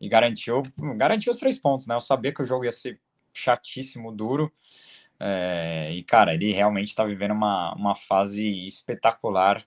e 0.00 0.08
garantiu, 0.08 0.62
garantiu 0.96 1.32
os 1.32 1.38
três 1.38 1.58
pontos, 1.58 1.86
né? 1.86 1.94
Eu 1.94 2.00
sabia 2.00 2.32
que 2.32 2.42
o 2.42 2.44
jogo 2.44 2.64
ia 2.64 2.72
ser 2.72 2.98
chatíssimo, 3.32 4.12
duro. 4.12 4.52
É, 5.20 5.92
e, 5.92 6.02
cara, 6.02 6.34
ele 6.34 6.52
realmente 6.52 6.88
está 6.88 7.04
vivendo 7.04 7.32
uma, 7.32 7.74
uma 7.74 7.94
fase 7.94 8.66
espetacular. 8.66 9.64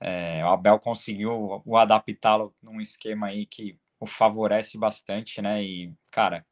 É, 0.00 0.44
o 0.44 0.48
Abel 0.48 0.78
conseguiu 0.78 1.62
o 1.64 1.76
adaptá-lo 1.76 2.54
num 2.62 2.80
esquema 2.80 3.28
aí 3.28 3.46
que 3.46 3.78
o 3.98 4.06
favorece 4.06 4.78
bastante, 4.78 5.40
né? 5.40 5.62
E, 5.62 5.92
cara, 6.10 6.44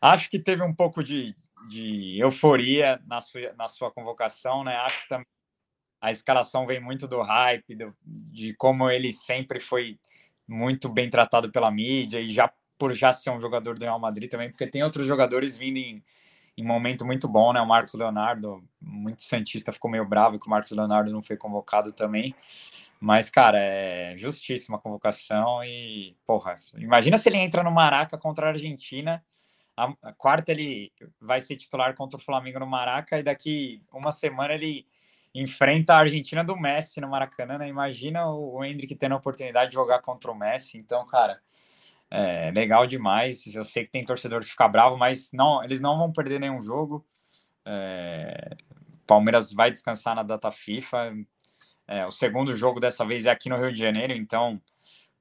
acho 0.00 0.28
que 0.30 0.38
teve 0.38 0.62
um 0.62 0.74
pouco 0.74 1.02
de, 1.02 1.34
de 1.68 2.18
euforia 2.18 3.00
na 3.06 3.20
sua, 3.20 3.52
na 3.54 3.68
sua 3.68 3.90
convocação, 3.90 4.62
né? 4.62 4.76
Acho 4.76 5.02
que 5.02 5.08
também 5.08 5.26
a 6.00 6.10
escalação 6.10 6.66
vem 6.66 6.80
muito 6.80 7.08
do 7.08 7.22
hype, 7.22 7.74
do, 7.74 7.96
de 8.04 8.54
como 8.54 8.90
ele 8.90 9.10
sempre 9.12 9.58
foi 9.58 9.98
muito 10.46 10.88
bem 10.88 11.10
tratado 11.10 11.50
pela 11.50 11.70
mídia 11.70 12.20
e 12.20 12.30
já 12.30 12.52
por 12.78 12.92
já 12.94 13.12
ser 13.12 13.30
um 13.30 13.40
jogador 13.40 13.78
do 13.78 13.84
Real 13.84 13.98
Madrid 13.98 14.30
também, 14.30 14.50
porque 14.50 14.66
tem 14.66 14.82
outros 14.82 15.06
jogadores 15.06 15.56
vindo 15.56 15.78
em, 15.78 16.04
em 16.56 16.64
momento 16.64 17.04
muito 17.04 17.28
bom, 17.28 17.52
né? 17.52 17.60
O 17.60 17.66
Marcos 17.66 17.94
Leonardo, 17.94 18.64
muito 18.80 19.22
Santista, 19.22 19.72
ficou 19.72 19.90
meio 19.90 20.06
bravo 20.06 20.38
que 20.38 20.46
o 20.46 20.50
Marcos 20.50 20.72
Leonardo 20.72 21.12
não 21.12 21.22
foi 21.22 21.36
convocado 21.36 21.92
também. 21.92 22.34
Mas, 22.98 23.28
cara, 23.28 23.58
é 23.58 24.14
justíssima 24.16 24.78
a 24.78 24.80
convocação 24.80 25.62
e, 25.62 26.16
porra, 26.26 26.56
imagina 26.78 27.18
se 27.18 27.28
ele 27.28 27.36
entra 27.36 27.62
no 27.62 27.70
Maraca 27.70 28.16
contra 28.16 28.46
a 28.46 28.48
Argentina. 28.50 29.22
A, 29.76 29.92
a 30.02 30.12
quarta 30.14 30.50
ele 30.50 30.90
vai 31.20 31.40
ser 31.42 31.56
titular 31.56 31.94
contra 31.94 32.18
o 32.18 32.22
Flamengo 32.22 32.58
no 32.58 32.66
Maraca 32.66 33.18
e 33.18 33.22
daqui 33.22 33.82
uma 33.92 34.10
semana 34.10 34.54
ele 34.54 34.86
enfrenta 35.34 35.92
a 35.94 35.98
Argentina 35.98 36.42
do 36.42 36.56
Messi 36.56 36.98
no 36.98 37.08
Maracanã, 37.08 37.58
né? 37.58 37.68
Imagina 37.68 38.26
o, 38.30 38.56
o 38.56 38.64
Hendrick 38.64 38.94
tendo 38.94 39.12
a 39.12 39.18
oportunidade 39.18 39.70
de 39.70 39.74
jogar 39.74 40.00
contra 40.00 40.32
o 40.32 40.34
Messi. 40.34 40.78
Então, 40.78 41.06
cara, 41.06 41.42
É 42.10 42.50
legal 42.52 42.86
demais. 42.86 43.46
Eu 43.54 43.64
sei 43.64 43.84
que 43.84 43.90
tem 43.92 44.04
torcedor 44.04 44.40
que 44.40 44.50
fica 44.50 44.68
bravo, 44.68 44.96
mas 44.96 45.30
não, 45.32 45.62
eles 45.64 45.80
não 45.80 45.98
vão 45.98 46.12
perder 46.12 46.38
nenhum 46.38 46.62
jogo. 46.62 47.06
É, 47.64 48.56
Palmeiras 49.06 49.52
vai 49.52 49.70
descansar 49.70 50.14
na 50.14 50.22
data 50.22 50.50
FIFA. 50.50 51.14
É, 51.88 52.06
o 52.06 52.10
segundo 52.10 52.56
jogo 52.56 52.80
dessa 52.80 53.04
vez 53.04 53.26
é 53.26 53.30
aqui 53.30 53.48
no 53.48 53.56
Rio 53.56 53.72
de 53.72 53.78
Janeiro, 53.78 54.12
então 54.12 54.60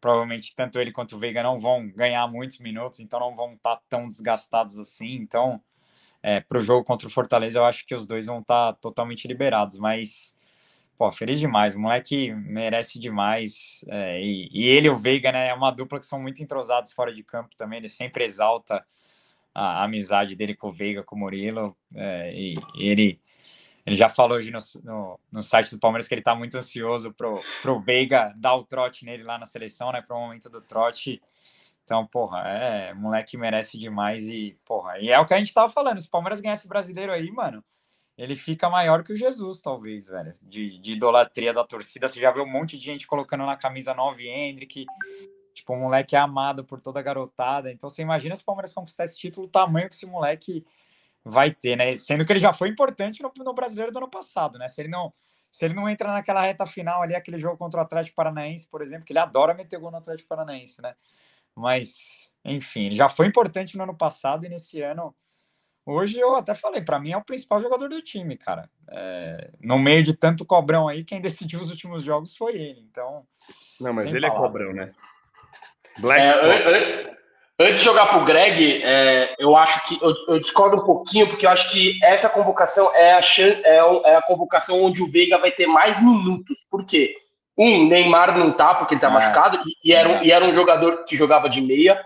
provavelmente 0.01 0.53
tanto 0.55 0.79
ele 0.79 0.91
quanto 0.91 1.15
o 1.15 1.19
Veiga 1.19 1.41
não 1.41 1.59
vão 1.59 1.87
ganhar 1.89 2.27
muitos 2.27 2.59
minutos, 2.59 2.99
então 2.99 3.19
não 3.19 3.35
vão 3.35 3.53
estar 3.53 3.77
tá 3.77 3.81
tão 3.89 4.07
desgastados 4.07 4.77
assim. 4.77 5.13
Então, 5.13 5.61
é, 6.21 6.39
para 6.39 6.57
o 6.57 6.61
jogo 6.61 6.83
contra 6.83 7.07
o 7.07 7.11
Fortaleza, 7.11 7.59
eu 7.59 7.65
acho 7.65 7.85
que 7.85 7.95
os 7.95 8.05
dois 8.05 8.25
vão 8.25 8.39
estar 8.39 8.73
tá 8.73 8.79
totalmente 8.79 9.27
liberados, 9.27 9.77
mas 9.77 10.35
pô, 10.97 11.11
feliz 11.11 11.39
demais, 11.39 11.75
o 11.75 11.79
moleque 11.79 12.33
merece 12.33 12.99
demais. 12.99 13.83
É, 13.87 14.21
e, 14.21 14.49
e, 14.51 14.67
ele 14.67 14.87
e 14.87 14.89
o 14.89 14.95
Veiga, 14.95 15.31
né, 15.31 15.49
é 15.49 15.53
uma 15.53 15.71
dupla 15.71 15.99
que 15.99 16.05
são 16.05 16.21
muito 16.21 16.41
entrosados 16.41 16.93
fora 16.93 17.13
de 17.13 17.23
campo 17.23 17.55
também, 17.55 17.79
ele 17.79 17.87
sempre 17.87 18.23
exalta 18.23 18.85
a, 19.53 19.81
a 19.81 19.83
amizade 19.83 20.35
dele 20.35 20.55
com 20.55 20.69
o 20.69 20.73
Veiga, 20.73 21.03
com 21.03 21.15
o 21.15 21.19
Murilo, 21.19 21.75
é, 21.95 22.33
e, 22.33 22.53
e 22.75 22.87
ele 22.87 23.19
ele 23.85 23.95
já 23.95 24.09
falou 24.09 24.37
hoje 24.37 24.49
no, 24.49 24.57
no, 24.83 25.19
no, 25.31 25.43
site 25.43 25.69
do 25.69 25.79
Palmeiras 25.79 26.07
que 26.07 26.13
ele 26.15 26.21
está 26.21 26.33
muito 26.33 26.57
ansioso 26.57 27.13
pro, 27.13 27.39
pro 27.61 27.79
Veiga 27.79 28.33
dar 28.35 28.55
o 28.55 28.63
trote 28.63 29.05
nele 29.05 29.21
lá 29.21 29.37
na 29.37 29.45
seleção, 29.45 29.91
né? 29.91 30.01
Para 30.01 30.17
o 30.17 30.19
momento 30.19 30.49
do 30.49 30.59
trote. 30.59 31.21
Então, 31.83 32.03
porra, 32.07 32.39
é, 32.47 32.95
moleque 32.95 33.37
merece 33.37 33.77
demais 33.77 34.27
e, 34.27 34.57
porra, 34.65 34.97
e 34.97 35.09
é 35.09 35.19
o 35.19 35.25
que 35.25 35.35
a 35.35 35.37
gente 35.37 35.53
tava 35.53 35.71
falando. 35.71 36.01
Se 36.01 36.07
o 36.07 36.09
Palmeiras 36.09 36.41
ganhasse 36.41 36.65
o 36.65 36.69
brasileiro 36.69 37.11
aí, 37.11 37.29
mano, 37.29 37.63
ele 38.17 38.35
fica 38.35 38.69
maior 38.69 39.03
que 39.03 39.11
o 39.11 39.15
Jesus, 39.15 39.61
talvez, 39.61 40.07
velho. 40.07 40.33
De, 40.41 40.79
de 40.79 40.93
idolatria 40.93 41.53
da 41.53 41.65
torcida. 41.65 42.07
Você 42.07 42.19
já 42.19 42.31
vê 42.31 42.39
um 42.39 42.49
monte 42.49 42.77
de 42.77 42.85
gente 42.85 43.05
colocando 43.05 43.45
na 43.45 43.57
camisa 43.57 43.93
9 43.93 44.27
Hendrick. 44.27 44.85
Tipo, 45.53 45.73
o 45.73 45.79
moleque 45.79 46.15
é 46.15 46.19
amado 46.19 46.63
por 46.63 46.79
toda 46.79 46.99
a 46.99 47.03
garotada. 47.03 47.71
Então, 47.71 47.89
você 47.89 48.01
imagina 48.01 48.35
se 48.35 48.41
o 48.41 48.45
Palmeiras 48.45 48.73
conquistar 48.73 49.03
esse 49.03 49.17
título, 49.17 49.47
o 49.47 49.49
tamanho 49.49 49.89
que 49.89 49.95
esse 49.95 50.05
moleque 50.05 50.65
vai 51.23 51.51
ter, 51.51 51.75
né? 51.75 51.97
Sendo 51.97 52.25
que 52.25 52.31
ele 52.31 52.39
já 52.39 52.53
foi 52.53 52.69
importante 52.69 53.21
no, 53.21 53.31
no 53.35 53.53
brasileiro 53.53 53.91
do 53.91 53.97
ano 53.97 54.09
passado, 54.09 54.57
né? 54.57 54.67
Se 54.67 54.81
ele 54.81 54.89
não 54.89 55.13
se 55.55 55.63
ele 55.63 55.73
não 55.73 55.87
entra 55.87 56.11
naquela 56.11 56.41
reta 56.41 56.65
final 56.65 57.01
ali, 57.01 57.15
aquele 57.15 57.39
jogo 57.39 57.57
contra 57.57 57.79
o 57.79 57.83
Atlético 57.83 58.17
Paranaense, 58.17 58.67
por 58.67 58.81
exemplo, 58.81 59.05
que 59.05 59.13
ele 59.13 59.19
adora 59.19 59.53
meter 59.53 59.79
gol 59.79 59.89
no 59.89 59.95
Atlético 59.95 60.27
Paranaense, 60.27 60.81
né? 60.81 60.93
Mas, 61.55 62.33
enfim, 62.43 62.87
ele 62.87 62.95
já 62.95 63.07
foi 63.07 63.27
importante 63.27 63.77
no 63.77 63.83
ano 63.83 63.95
passado 63.95 64.45
e 64.45 64.49
nesse 64.49 64.81
ano. 64.81 65.15
Hoje 65.85 66.19
eu 66.19 66.35
até 66.35 66.55
falei, 66.55 66.81
para 66.81 66.99
mim 66.99 67.11
é 67.11 67.17
o 67.17 67.23
principal 67.23 67.61
jogador 67.61 67.87
do 67.87 68.01
time, 68.01 68.35
cara. 68.35 68.67
É, 68.89 69.51
no 69.61 69.77
meio 69.77 70.01
de 70.01 70.15
tanto 70.15 70.45
cobrão 70.45 70.87
aí, 70.87 71.03
quem 71.03 71.21
decidiu 71.21 71.61
os 71.61 71.69
últimos 71.69 72.03
jogos 72.03 72.35
foi 72.35 72.53
ele. 72.53 72.85
Então. 72.89 73.23
Não, 73.79 73.93
mas 73.93 74.11
ele 74.11 74.25
é 74.25 74.29
palavras. 74.29 74.61
é 74.61 74.65
cobrão, 74.65 74.73
né? 74.73 74.93
Black 75.99 76.21
é, 76.21 77.15
Antes 77.57 77.79
de 77.79 77.85
jogar 77.85 78.07
para 78.07 78.21
o 78.21 78.25
Greg, 78.25 78.83
é, 78.83 79.33
eu 79.39 79.55
acho 79.55 79.87
que 79.87 80.03
eu, 80.03 80.13
eu, 80.27 80.41
discordo 80.41 80.75
um 80.75 80.85
pouquinho, 80.85 81.25
porque 81.25 81.45
eu 81.45 81.49
acho 81.49 81.71
que 81.71 81.97
essa 82.03 82.27
convocação 82.27 82.93
é 82.93 83.13
a, 83.13 83.19
é, 83.63 83.77
é 84.11 84.15
a 84.17 84.21
convocação 84.23 84.83
onde 84.83 85.01
o 85.01 85.09
Veiga 85.09 85.37
vai 85.37 85.51
ter 85.51 85.65
mais 85.65 85.97
minutos. 86.03 86.57
Por 86.69 86.85
quê? 86.85 87.15
Um, 87.57 87.87
Neymar 87.87 88.37
não 88.37 88.51
tá, 88.51 88.75
porque 88.75 88.95
ele 88.95 89.01
tá 89.01 89.07
é. 89.07 89.13
machucado, 89.13 89.57
e, 89.65 89.89
e, 89.89 89.93
era 89.93 90.09
um, 90.09 90.21
e 90.21 90.31
era 90.31 90.43
um 90.43 90.53
jogador 90.53 91.05
que 91.05 91.15
jogava 91.15 91.47
de 91.47 91.61
meia. 91.61 91.97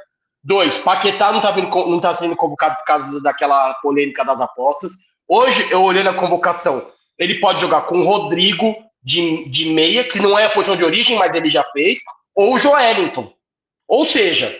Dois, 0.43 0.77
Paquetá 0.77 1.31
não 1.31 1.41
tá, 1.41 1.55
não 1.55 1.99
tá 1.99 2.13
sendo 2.13 2.35
convocado 2.35 2.77
por 2.77 2.85
causa 2.85 3.21
daquela 3.21 3.73
polêmica 3.75 4.23
das 4.23 4.39
apostas. 4.39 4.93
Hoje, 5.27 5.69
eu 5.71 5.83
olhando 5.83 6.09
a 6.09 6.15
convocação, 6.15 6.89
ele 7.17 7.39
pode 7.39 7.61
jogar 7.61 7.81
com 7.81 7.99
o 7.99 8.05
Rodrigo 8.05 8.75
de, 9.03 9.47
de 9.49 9.69
meia, 9.71 10.03
que 10.03 10.19
não 10.19 10.39
é 10.39 10.45
a 10.45 10.49
posição 10.49 10.75
de 10.75 10.85
origem, 10.85 11.17
mas 11.17 11.35
ele 11.35 11.49
já 11.49 11.63
fez, 11.65 11.99
ou 12.33 12.53
o 12.53 12.59
Joelinton. 12.59 13.31
Ou 13.87 14.05
seja, 14.05 14.57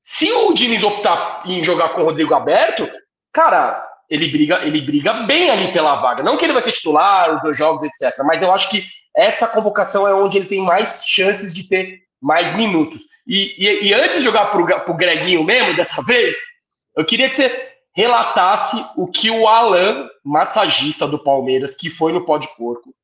se 0.00 0.32
o 0.32 0.52
Diniz 0.54 0.82
optar 0.82 1.42
em 1.44 1.62
jogar 1.62 1.90
com 1.90 2.00
o 2.00 2.04
Rodrigo 2.04 2.34
aberto, 2.34 2.88
cara, 3.32 3.86
ele 4.08 4.28
briga, 4.28 4.62
ele 4.64 4.80
briga 4.80 5.12
bem 5.24 5.50
ali 5.50 5.72
pela 5.72 5.96
vaga. 5.96 6.22
Não 6.22 6.36
que 6.36 6.46
ele 6.46 6.52
vai 6.54 6.62
ser 6.62 6.72
titular, 6.72 7.36
os 7.36 7.42
dois 7.42 7.56
jogos, 7.56 7.82
etc. 7.82 8.16
Mas 8.24 8.42
eu 8.42 8.52
acho 8.52 8.70
que 8.70 8.82
essa 9.14 9.46
convocação 9.46 10.06
é 10.06 10.14
onde 10.14 10.38
ele 10.38 10.46
tem 10.46 10.62
mais 10.62 11.04
chances 11.04 11.52
de 11.52 11.68
ter 11.68 12.07
mais 12.20 12.56
minutos. 12.56 13.02
E, 13.26 13.54
e, 13.58 13.88
e 13.88 13.94
antes 13.94 14.18
de 14.18 14.24
jogar 14.24 14.46
para 14.46 14.90
o 14.90 14.96
Greguinho 14.96 15.44
mesmo, 15.44 15.76
dessa 15.76 16.02
vez, 16.02 16.36
eu 16.96 17.04
queria 17.04 17.28
que 17.28 17.36
você 17.36 17.68
relatasse 17.94 18.84
o 18.96 19.06
que 19.06 19.30
o 19.30 19.46
Alan, 19.46 20.08
massagista 20.24 21.06
do 21.06 21.18
Palmeiras, 21.18 21.74
que 21.74 21.90
foi 21.90 22.12
no 22.12 22.24
Pó 22.24 22.38
de 22.38 22.48
Porco, 22.56 22.94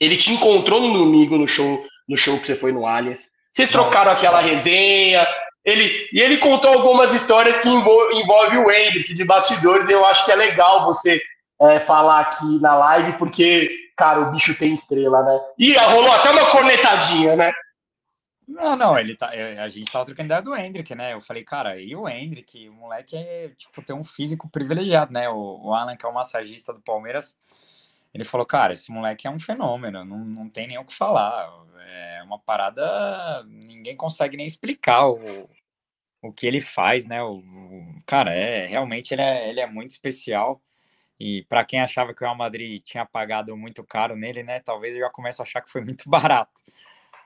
ele 0.00 0.16
te 0.16 0.32
encontrou 0.32 0.80
no 0.80 0.98
domingo 0.98 1.38
no 1.38 1.46
show, 1.46 1.84
no 2.08 2.16
show 2.16 2.38
que 2.40 2.46
você 2.46 2.56
foi 2.56 2.72
no 2.72 2.86
Allianz. 2.86 3.30
Vocês 3.52 3.70
trocaram 3.70 4.10
aquela 4.10 4.40
resenha, 4.40 5.26
ele, 5.64 6.08
e 6.12 6.20
ele 6.20 6.38
contou 6.38 6.72
algumas 6.72 7.14
histórias 7.14 7.58
que 7.60 7.68
envolvem 7.68 8.20
envolve 8.20 8.58
o 8.58 8.70
Hendrick 8.70 9.14
de 9.14 9.24
bastidores. 9.24 9.88
Eu 9.88 10.04
acho 10.04 10.24
que 10.24 10.32
é 10.32 10.34
legal 10.34 10.84
você 10.86 11.20
é, 11.60 11.78
falar 11.78 12.20
aqui 12.20 12.58
na 12.60 12.74
live, 12.74 13.12
porque, 13.12 13.70
cara, 13.96 14.22
o 14.22 14.32
bicho 14.32 14.58
tem 14.58 14.72
estrela, 14.72 15.22
né? 15.22 15.40
E 15.58 15.72
rolou 15.74 16.10
até 16.10 16.30
uma 16.30 16.46
cornetadinha, 16.46 17.36
né? 17.36 17.52
Não, 18.46 18.76
não, 18.76 18.98
ele 18.98 19.16
tá. 19.16 19.28
A 19.28 19.68
gente 19.68 19.90
tava 19.90 20.04
trocando 20.04 20.26
ideia 20.26 20.42
do 20.42 20.54
Hendrick, 20.54 20.94
né? 20.94 21.12
Eu 21.12 21.20
falei, 21.20 21.44
cara, 21.44 21.80
e 21.80 21.94
o 21.94 22.08
Hendrick? 22.08 22.68
O 22.68 22.74
moleque 22.74 23.16
é, 23.16 23.48
tipo, 23.50 23.82
tem 23.82 23.94
um 23.94 24.04
físico 24.04 24.48
privilegiado, 24.48 25.12
né? 25.12 25.28
O, 25.28 25.68
o 25.68 25.74
Alan, 25.74 25.96
que 25.96 26.04
é 26.04 26.08
o 26.08 26.14
massagista 26.14 26.72
do 26.72 26.80
Palmeiras, 26.80 27.36
ele 28.12 28.24
falou, 28.24 28.46
cara, 28.46 28.72
esse 28.72 28.90
moleque 28.90 29.26
é 29.26 29.30
um 29.30 29.38
fenômeno, 29.38 30.04
não, 30.04 30.18
não 30.18 30.48
tem 30.48 30.66
nem 30.66 30.78
o 30.78 30.84
que 30.84 30.94
falar. 30.94 31.50
É 31.88 32.22
uma 32.22 32.38
parada, 32.38 33.44
ninguém 33.44 33.96
consegue 33.96 34.36
nem 34.36 34.46
explicar 34.46 35.08
o, 35.08 35.48
o 36.22 36.32
que 36.32 36.46
ele 36.46 36.60
faz, 36.60 37.06
né? 37.06 37.22
O, 37.22 37.36
o 37.38 38.02
cara, 38.06 38.34
é 38.34 38.66
realmente 38.66 39.14
ele 39.14 39.22
é, 39.22 39.48
ele 39.48 39.60
é 39.60 39.66
muito 39.66 39.90
especial. 39.92 40.62
E 41.18 41.44
para 41.48 41.64
quem 41.64 41.80
achava 41.80 42.14
que 42.14 42.22
o 42.22 42.26
Real 42.26 42.36
Madrid 42.36 42.82
tinha 42.82 43.06
pagado 43.06 43.56
muito 43.56 43.84
caro 43.84 44.16
nele, 44.16 44.42
né? 44.42 44.60
Talvez 44.60 44.94
eu 44.94 45.00
já 45.02 45.10
comece 45.10 45.40
a 45.40 45.44
achar 45.44 45.60
que 45.62 45.70
foi 45.70 45.82
muito 45.82 46.08
barato. 46.10 46.62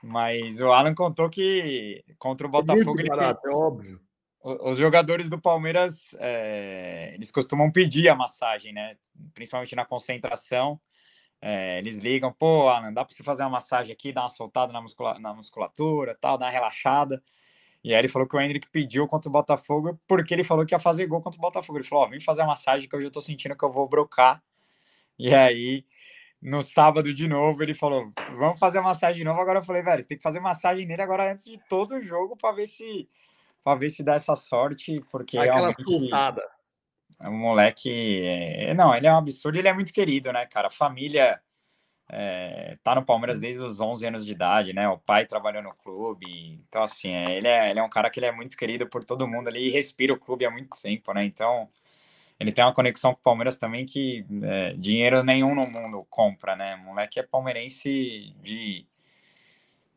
Mas 0.03 0.61
o 0.61 0.71
Alan 0.71 0.93
contou 0.93 1.29
que 1.29 2.03
contra 2.17 2.47
o 2.47 2.49
Botafogo 2.49 2.99
é 2.99 3.01
ele 3.01 3.09
barato, 3.09 3.47
é 3.47 3.51
óbvio. 3.51 3.99
Os 4.41 4.77
jogadores 4.77 5.29
do 5.29 5.39
Palmeiras 5.39 6.15
é, 6.19 7.11
eles 7.15 7.31
costumam 7.31 7.71
pedir 7.71 8.07
a 8.07 8.15
massagem, 8.15 8.71
né? 8.71 8.95
Principalmente 9.33 9.75
na 9.75 9.85
concentração. 9.85 10.79
É, 11.41 11.77
eles 11.79 11.97
ligam, 11.97 12.33
pô, 12.33 12.69
Alan, 12.69 12.93
dá 12.93 13.05
para 13.05 13.13
você 13.13 13.23
fazer 13.23 13.43
uma 13.43 13.49
massagem 13.49 13.93
aqui, 13.93 14.11
dar 14.11 14.21
uma 14.21 14.29
soltada 14.29 14.73
na, 14.73 14.81
muscula 14.81 15.19
na 15.19 15.33
musculatura, 15.33 16.17
tal, 16.19 16.37
dar 16.37 16.45
uma 16.45 16.51
relaxada. 16.51 17.21
E 17.83 17.93
aí 17.93 17.99
ele 17.99 18.07
falou 18.07 18.27
que 18.27 18.35
o 18.35 18.41
Hendrick 18.41 18.69
pediu 18.69 19.07
contra 19.07 19.29
o 19.29 19.31
Botafogo 19.31 19.99
porque 20.07 20.33
ele 20.33 20.43
falou 20.43 20.65
que 20.65 20.73
ia 20.73 20.79
fazer 20.79 21.05
gol 21.07 21.21
contra 21.21 21.37
o 21.37 21.41
Botafogo. 21.41 21.77
Ele 21.77 21.87
falou, 21.87 22.05
ó, 22.05 22.07
vem 22.07 22.19
fazer 22.19 22.41
a 22.41 22.47
massagem 22.47 22.89
que 22.89 22.95
eu 22.95 23.01
já 23.01 23.09
tô 23.09 23.21
sentindo 23.21 23.55
que 23.55 23.63
eu 23.63 23.71
vou 23.71 23.87
brocar. 23.87 24.41
E 25.17 25.33
aí, 25.33 25.85
no 26.41 26.61
sábado 26.61 27.13
de 27.13 27.27
novo, 27.27 27.63
ele 27.63 27.73
falou, 27.73 28.11
vamos 28.37 28.59
fazer 28.59 28.77
a 28.77 28.83
massagem 28.83 29.17
de 29.17 29.23
novo. 29.23 29.39
Agora 29.41 29.59
eu 29.59 29.63
falei, 29.63 29.81
velho, 29.81 30.01
você 30.01 30.07
tem 30.07 30.17
que 30.17 30.23
fazer 30.23 30.39
massagem 30.39 30.85
nele 30.85 31.01
agora 31.01 31.31
antes 31.31 31.45
de 31.45 31.57
todo 31.67 31.95
o 31.95 32.03
jogo 32.03 32.37
para 32.37 32.55
ver 32.55 32.67
se 32.67 33.09
para 33.63 33.77
ver 33.77 33.89
se 33.89 34.01
dá 34.01 34.15
essa 34.15 34.33
sorte, 34.35 35.01
porque 35.11 35.37
Aquela 35.37 35.55
realmente... 35.55 36.09
É 37.19 37.27
um 37.27 37.37
moleque. 37.37 38.21
É... 38.23 38.73
Não, 38.73 38.95
ele 38.95 39.07
é 39.07 39.11
um 39.11 39.17
absurdo 39.17 39.57
ele 39.57 39.67
é 39.67 39.73
muito 39.73 39.91
querido, 39.91 40.31
né, 40.31 40.45
cara? 40.45 40.67
A 40.67 40.71
família 40.71 41.41
é... 42.09 42.77
tá 42.81 42.95
no 42.95 43.03
Palmeiras 43.03 43.39
desde 43.39 43.61
os 43.61 43.81
11 43.81 44.07
anos 44.07 44.25
de 44.25 44.31
idade, 44.31 44.71
né? 44.71 44.87
O 44.87 44.97
pai 44.97 45.25
trabalhou 45.25 45.61
no 45.61 45.73
clube. 45.73 46.25
Então, 46.69 46.83
assim, 46.83 47.09
é... 47.09 47.37
Ele, 47.37 47.47
é... 47.47 47.69
ele 47.69 47.79
é 47.79 47.83
um 47.83 47.89
cara 47.89 48.09
que 48.09 48.19
ele 48.19 48.27
é 48.27 48.31
muito 48.31 48.55
querido 48.55 48.87
por 48.87 49.03
todo 49.03 49.27
mundo 49.27 49.49
ali 49.49 49.67
e 49.67 49.71
respira 49.71 50.13
o 50.13 50.19
clube 50.19 50.45
há 50.45 50.51
muito 50.51 50.69
tempo, 50.81 51.13
né? 51.13 51.25
Então, 51.25 51.69
ele 52.39 52.51
tem 52.51 52.63
uma 52.63 52.73
conexão 52.73 53.13
com 53.13 53.19
o 53.19 53.23
Palmeiras 53.23 53.57
também 53.57 53.85
que 53.85 54.25
é, 54.43 54.73
dinheiro 54.73 55.23
nenhum 55.23 55.55
no 55.55 55.67
mundo 55.67 56.05
compra, 56.09 56.55
né? 56.55 56.75
Moleque 56.75 57.19
é 57.19 57.23
palmeirense 57.23 58.35
de. 58.41 58.85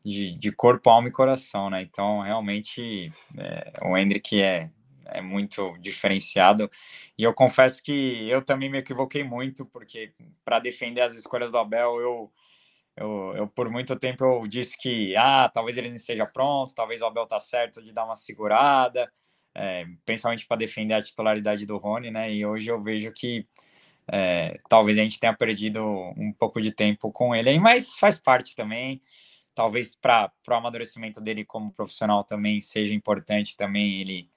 De, 0.03 0.35
de 0.35 0.51
corpo, 0.51 0.89
alma 0.89 1.09
e 1.09 1.11
coração, 1.11 1.69
né? 1.69 1.83
Então, 1.83 2.21
realmente, 2.21 3.13
é, 3.37 3.71
o 3.83 3.95
Hendrick 3.95 4.41
é, 4.41 4.71
é 5.05 5.21
muito 5.21 5.77
diferenciado. 5.77 6.71
E 7.15 7.21
eu 7.21 7.31
confesso 7.35 7.83
que 7.83 8.27
eu 8.27 8.41
também 8.41 8.67
me 8.67 8.79
equivoquei 8.79 9.23
muito, 9.23 9.63
porque 9.63 10.11
para 10.43 10.57
defender 10.57 11.01
as 11.01 11.13
escolhas 11.13 11.51
do 11.51 11.59
Abel, 11.59 11.99
eu, 11.99 12.31
eu, 12.97 13.33
eu, 13.35 13.47
por 13.47 13.69
muito 13.69 13.95
tempo 13.95 14.23
eu 14.23 14.47
disse 14.47 14.77
que 14.77 15.15
ah, 15.15 15.49
talvez 15.53 15.77
ele 15.77 15.89
não 15.89 15.95
esteja 15.95 16.25
pronto, 16.25 16.73
talvez 16.73 17.01
o 17.01 17.05
Abel 17.05 17.27
tá 17.27 17.39
certo 17.39 17.81
de 17.81 17.91
dar 17.91 18.05
uma 18.05 18.15
segurada, 18.15 19.11
é, 19.53 19.85
principalmente 20.05 20.45
para 20.47 20.57
defender 20.57 20.93
a 20.93 21.01
titularidade 21.01 21.65
do 21.65 21.77
Rony, 21.77 22.11
né? 22.11 22.33
E 22.33 22.45
hoje 22.45 22.69
eu 22.69 22.81
vejo 22.81 23.11
que 23.11 23.45
é, 24.07 24.59
talvez 24.69 24.97
a 24.97 25.03
gente 25.03 25.19
tenha 25.19 25.33
perdido 25.33 25.83
um 26.17 26.33
pouco 26.33 26.61
de 26.61 26.71
tempo 26.71 27.11
com 27.11 27.35
ele, 27.35 27.59
mas 27.59 27.95
faz 27.95 28.17
parte 28.17 28.55
também. 28.55 29.01
Talvez 29.53 29.95
para 29.95 30.31
o 30.47 30.53
amadurecimento 30.53 31.19
dele 31.21 31.43
como 31.45 31.73
profissional 31.73 32.23
também 32.23 32.61
seja 32.61 32.93
importante 32.93 33.57
também 33.57 34.01
ele 34.01 34.29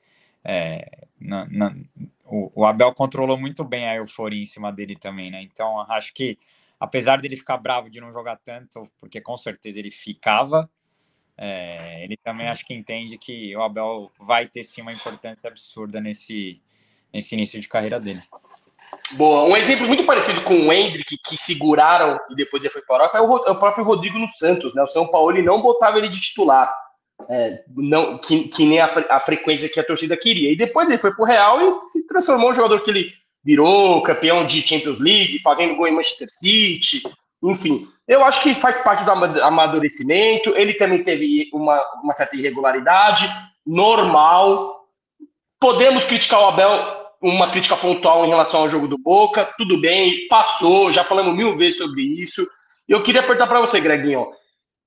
é, 0.45 1.07
na, 1.19 1.47
na, 1.47 1.75
o, 2.25 2.53
o, 2.55 2.67
Abel 2.67 2.93
controlou 2.93 3.39
muito 3.39 3.65
bem 3.65 3.89
a 3.89 3.97
euforia 3.97 4.43
em 4.43 4.47
cima 4.47 4.71
dele 4.71 4.95
também, 4.95 5.31
né? 5.31 5.43
Então, 5.43 5.81
acho 5.91 6.13
que, 6.13 6.39
apesar 6.79 7.21
dele 7.21 7.37
ficar 7.37 7.57
bravo 7.57 7.89
de 7.89 8.01
não 8.01 8.13
jogar 8.13 8.37
tanto, 8.37 8.87
porque 8.99 9.21
com 9.21 9.37
certeza 9.39 9.79
ele 9.79 9.91
ficava, 9.91 10.71
é, 11.37 12.05
ele 12.05 12.17
também 12.17 12.49
acho 12.49 12.65
que 12.65 12.75
entende 12.75 13.19
que 13.19 13.57
o 13.57 13.63
Abel 13.63 14.11
vai 14.19 14.47
ter 14.47 14.63
sim 14.63 14.83
uma 14.83 14.93
importância 14.93 15.49
absurda 15.49 16.01
nesse, 16.01 16.61
nesse 17.13 17.35
início 17.35 17.61
de 17.61 17.69
carreira 17.69 17.99
dele. 17.99 18.23
Boa. 19.13 19.45
Um 19.45 19.57
exemplo 19.57 19.87
muito 19.87 20.05
parecido 20.05 20.43
com 20.43 20.55
o 20.55 20.73
Hendrick, 20.73 21.17
que 21.19 21.37
seguraram 21.37 22.19
e 22.31 22.35
depois 22.35 22.63
ele 22.63 22.73
foi 22.73 22.83
para 22.83 22.97
a 22.97 23.19
Europa, 23.19 23.49
é 23.49 23.51
o, 23.51 23.59
próprio 23.59 23.85
Rodrigo 23.85 24.19
no 24.19 24.29
Santos. 24.29 24.75
Né? 24.75 24.83
O 24.83 24.89
São 24.89 25.09
Paulo 25.09 25.33
ele 25.33 25.43
não 25.43 25.61
botava 25.61 25.99
ele 25.99 26.09
de 26.09 26.21
titular. 26.21 26.73
É, 27.29 27.63
não, 27.77 28.19
que, 28.19 28.49
que 28.49 28.67
nem 28.67 28.81
a, 28.81 28.87
a, 29.11 29.21
frequência 29.21 29.69
que 29.69 29.81
a 29.81 29.85
torcida 29.85 30.17
queria. 30.17 30.53
E 30.53 30.57
depois 30.57 30.89
ele 30.89 30.99
foi 30.99 31.15
para 31.15 31.23
o 31.23 31.27
Real 31.27 31.61
e 31.61 31.81
se 31.91 32.07
transformou 32.07 32.51
um 32.51 32.53
jogador 32.53 32.81
que 32.81 32.91
ele 32.91 33.13
virou 33.43 34.03
campeão 34.03 34.45
de 34.45 34.63
Champions 34.63 34.99
League, 34.99 35.39
fazendo 35.41 35.77
gol 35.77 35.87
em 35.87 35.93
Manchester 35.93 36.29
City. 36.31 37.03
Enfim, 37.45 37.87
eu 38.09 38.25
acho 38.25 38.43
que 38.43 38.55
faz 38.55 38.79
parte 38.79 39.05
do 39.05 39.11
amadurecimento. 39.11 40.55
Ele 40.57 40.75
também 40.75 41.03
teve 41.03 41.51
uma, 41.53 41.81
uma 42.03 42.13
certa 42.13 42.37
irregularidade, 42.37 43.29
normal. 43.67 44.87
Podemos 45.61 46.05
criticar 46.05 46.41
o 46.41 46.47
Abel 46.47 47.05
uma 47.25 47.51
crítica 47.51 47.77
pontual 47.77 48.25
em 48.25 48.29
relação 48.29 48.61
ao 48.61 48.69
jogo 48.69 48.87
do 48.87 48.99
Boca, 48.99 49.49
tudo 49.57 49.81
bem, 49.81 50.29
passou, 50.29 50.93
já 50.93 51.03
falamos 51.03 51.35
mil 51.35 51.57
vezes 51.57 51.79
sobre 51.79 52.03
isso. 52.03 52.47
Eu 52.87 53.03
queria 53.03 53.23
apertar 53.23 53.47
para 53.47 53.61
você, 53.61 53.81
Greginho. 53.81 54.29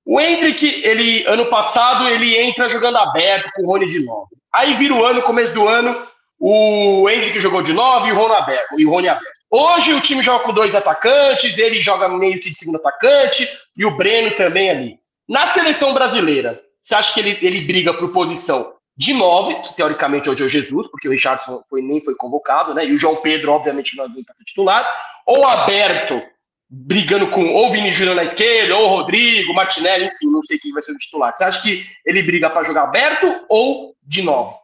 O 0.05 0.21
Hendrick, 0.21 0.63
ele, 0.85 1.25
ano 1.25 1.47
passado, 1.47 2.07
ele 2.07 2.37
entra 2.37 2.69
jogando 2.69 2.97
aberto 2.97 3.49
com 3.55 3.63
o 3.63 3.65
Rony 3.65 3.87
de 3.87 4.05
9. 4.05 4.27
Aí 4.53 4.75
vira 4.75 4.93
o 4.93 5.03
ano, 5.03 5.23
começo 5.23 5.51
do 5.53 5.67
ano, 5.67 6.07
o 6.39 7.09
Hendrick 7.09 7.39
jogou 7.39 7.61
de 7.61 7.73
9 7.73 8.09
e 8.09 8.11
o 8.11 8.15
Rony 8.15 8.35
aberto. 8.35 8.79
E 8.79 8.85
o 8.85 8.89
Rony 8.89 9.09
aberto. 9.09 9.37
Hoje 9.49 9.93
o 9.93 10.01
time 10.01 10.21
joga 10.21 10.43
com 10.43 10.53
dois 10.53 10.75
atacantes, 10.75 11.57
ele 11.57 11.79
joga 11.79 12.09
meio 12.09 12.39
que 12.39 12.49
de 12.49 12.57
segundo 12.57 12.77
atacante 12.77 13.47
e 13.75 13.85
o 13.85 13.95
Breno 13.95 14.35
também 14.35 14.69
ali. 14.69 14.99
Na 15.27 15.47
seleção 15.47 15.93
brasileira, 15.93 16.61
você 16.79 16.95
acha 16.95 17.13
que 17.13 17.19
ele, 17.19 17.37
ele 17.41 17.61
briga 17.61 17.93
por 17.93 18.11
posição 18.11 18.73
de 18.95 19.13
nove, 19.13 19.55
que 19.61 19.75
teoricamente 19.75 20.29
hoje 20.29 20.41
é 20.41 20.45
o 20.45 20.49
Jesus, 20.49 20.87
porque 20.87 21.07
o 21.07 21.11
Richardson 21.11 21.61
foi, 21.69 21.81
nem 21.81 22.01
foi 22.01 22.15
convocado, 22.15 22.73
né? 22.73 22.85
E 22.85 22.93
o 22.93 22.97
João 22.97 23.17
Pedro, 23.17 23.51
obviamente, 23.51 23.95
não 23.95 24.05
é 24.05 24.07
para 24.07 24.35
ser 24.35 24.43
titular. 24.43 24.85
Ou 25.25 25.45
aberto, 25.45 26.21
brigando 26.69 27.29
com 27.29 27.53
ou 27.53 27.71
Vini 27.71 27.91
Júnior 27.91 28.15
na 28.15 28.23
esquerda, 28.23 28.75
ou 28.75 28.87
Rodrigo, 28.87 29.53
Martinelli, 29.53 30.05
enfim, 30.05 30.31
não 30.31 30.41
sei 30.43 30.57
quem 30.57 30.73
vai 30.73 30.81
ser 30.81 30.91
o 30.91 30.97
titular. 30.97 31.31
Você 31.35 31.43
acha 31.43 31.61
que 31.61 31.85
ele 32.05 32.23
briga 32.23 32.49
para 32.49 32.63
jogar 32.63 32.83
aberto 32.83 33.45
ou 33.47 33.95
de 34.03 34.23
nove? 34.23 34.55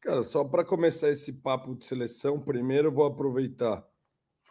Cara, 0.00 0.22
só 0.22 0.44
para 0.44 0.64
começar 0.64 1.10
esse 1.10 1.32
papo 1.32 1.74
de 1.74 1.84
seleção, 1.84 2.40
primeiro 2.40 2.88
eu 2.88 2.92
vou 2.92 3.04
aproveitar 3.04 3.84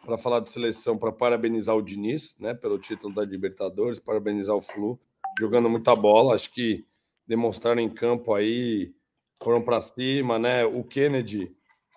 para 0.04 0.18
falar 0.18 0.40
de 0.40 0.50
seleção, 0.50 0.96
para 0.98 1.10
parabenizar 1.10 1.74
o 1.74 1.82
Diniz, 1.82 2.36
né, 2.38 2.54
pelo 2.54 2.78
título 2.78 3.14
da 3.14 3.24
Libertadores, 3.24 3.98
parabenizar 3.98 4.54
o 4.54 4.60
Flu, 4.60 5.00
jogando 5.38 5.68
muita 5.68 5.96
bola. 5.96 6.34
Acho 6.34 6.52
que 6.52 6.86
demonstraram 7.26 7.80
em 7.80 7.88
campo 7.88 8.34
aí 8.34 8.94
foram 9.42 9.62
para 9.62 9.80
cima, 9.80 10.38
né? 10.38 10.64
O 10.64 10.82
Kennedy 10.84 11.54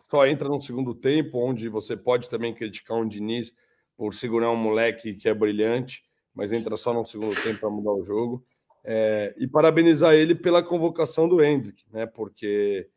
só 0.10 0.26
entra 0.28 0.48
no 0.48 0.60
segundo 0.60 0.94
tempo, 0.94 1.40
onde 1.40 1.68
você 1.70 1.96
pode 1.98 2.30
também 2.30 2.54
criticar 2.54 2.98
um 2.98 3.08
Diniz 3.08 3.54
por 3.98 4.14
segurar 4.14 4.52
um 4.52 4.58
moleque 4.58 5.16
que 5.16 5.28
é 5.28 5.34
brilhante, 5.34 6.04
mas 6.34 6.52
entra 6.52 6.78
só 6.78 6.94
no 6.94 7.04
segundo 7.04 7.36
tempo 7.42 7.60
para 7.60 7.70
mudar 7.70 7.94
o 7.94 8.04
jogo. 8.04 8.46
É, 8.84 9.34
e 9.38 9.48
parabenizar 9.48 10.14
ele 10.14 10.34
pela 10.34 10.64
convocação 10.64 11.30
do 11.30 11.44
Hendrick, 11.44 11.84
né? 11.92 12.06
Porque 12.06 12.90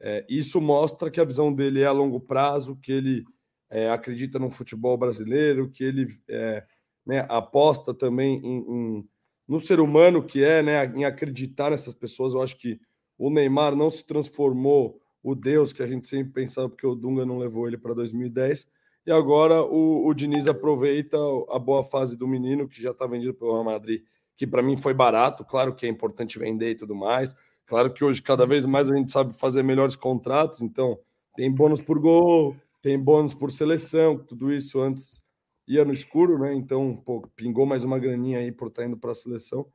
é, 0.00 0.24
isso 0.28 0.60
mostra 0.60 1.10
que 1.10 1.20
a 1.20 1.24
visão 1.24 1.52
dele 1.52 1.82
é 1.82 1.86
a 1.86 1.92
longo 1.92 2.20
prazo, 2.20 2.76
que 2.76 2.92
ele 2.92 3.24
é, 3.70 3.90
acredita 3.90 4.38
no 4.38 4.50
futebol 4.50 4.96
brasileiro, 4.96 5.70
que 5.70 5.84
ele 5.84 6.06
é, 6.28 6.64
né, 7.06 7.26
aposta 7.28 7.92
também 7.92 8.40
em, 8.44 8.58
em, 8.58 9.08
no 9.46 9.58
ser 9.58 9.80
humano 9.80 10.22
que 10.22 10.42
é, 10.44 10.62
né, 10.62 10.84
em 10.94 11.04
acreditar 11.04 11.70
nessas 11.70 11.94
pessoas. 11.94 12.34
Eu 12.34 12.42
acho 12.42 12.56
que 12.56 12.80
o 13.18 13.30
Neymar 13.30 13.74
não 13.74 13.90
se 13.90 14.04
transformou 14.04 15.00
o 15.22 15.34
Deus 15.34 15.72
que 15.72 15.82
a 15.82 15.86
gente 15.86 16.06
sempre 16.06 16.32
pensava, 16.32 16.68
porque 16.68 16.86
o 16.86 16.94
Dunga 16.94 17.24
não 17.24 17.38
levou 17.38 17.66
ele 17.66 17.78
para 17.78 17.94
2010. 17.94 18.68
E 19.06 19.12
agora 19.12 19.62
o, 19.62 20.06
o 20.06 20.14
Diniz 20.14 20.46
aproveita 20.46 21.16
a 21.50 21.58
boa 21.58 21.82
fase 21.82 22.16
do 22.16 22.28
menino, 22.28 22.68
que 22.68 22.80
já 22.80 22.90
está 22.90 23.06
vendido 23.06 23.34
pelo 23.34 23.52
Real 23.52 23.64
Madrid, 23.64 24.02
que 24.36 24.46
para 24.46 24.62
mim 24.62 24.76
foi 24.76 24.94
barato. 24.94 25.44
Claro 25.44 25.74
que 25.74 25.86
é 25.86 25.88
importante 25.88 26.38
vender 26.38 26.70
e 26.70 26.74
tudo 26.74 26.94
mais. 26.94 27.34
Claro 27.66 27.92
que 27.92 28.04
hoje, 28.04 28.20
cada 28.20 28.46
vez 28.46 28.66
mais, 28.66 28.90
a 28.90 28.96
gente 28.96 29.10
sabe 29.10 29.34
fazer 29.34 29.62
melhores 29.62 29.96
contratos. 29.96 30.60
Então, 30.60 30.98
tem 31.34 31.50
bônus 31.50 31.80
por 31.80 31.98
gol, 31.98 32.56
tem 32.82 32.98
bônus 32.98 33.34
por 33.34 33.50
seleção, 33.50 34.18
tudo 34.18 34.52
isso 34.52 34.80
antes 34.80 35.22
ia 35.66 35.84
no 35.84 35.92
escuro, 35.92 36.38
né? 36.38 36.54
Então, 36.54 36.94
pô, 36.94 37.26
pingou 37.34 37.64
mais 37.64 37.84
uma 37.84 37.98
graninha 37.98 38.38
aí 38.38 38.52
por 38.52 38.68
estar 38.68 38.82
tá 38.82 38.88
indo 38.88 38.96
para 38.96 39.12
a 39.12 39.14
seleção. 39.14 39.66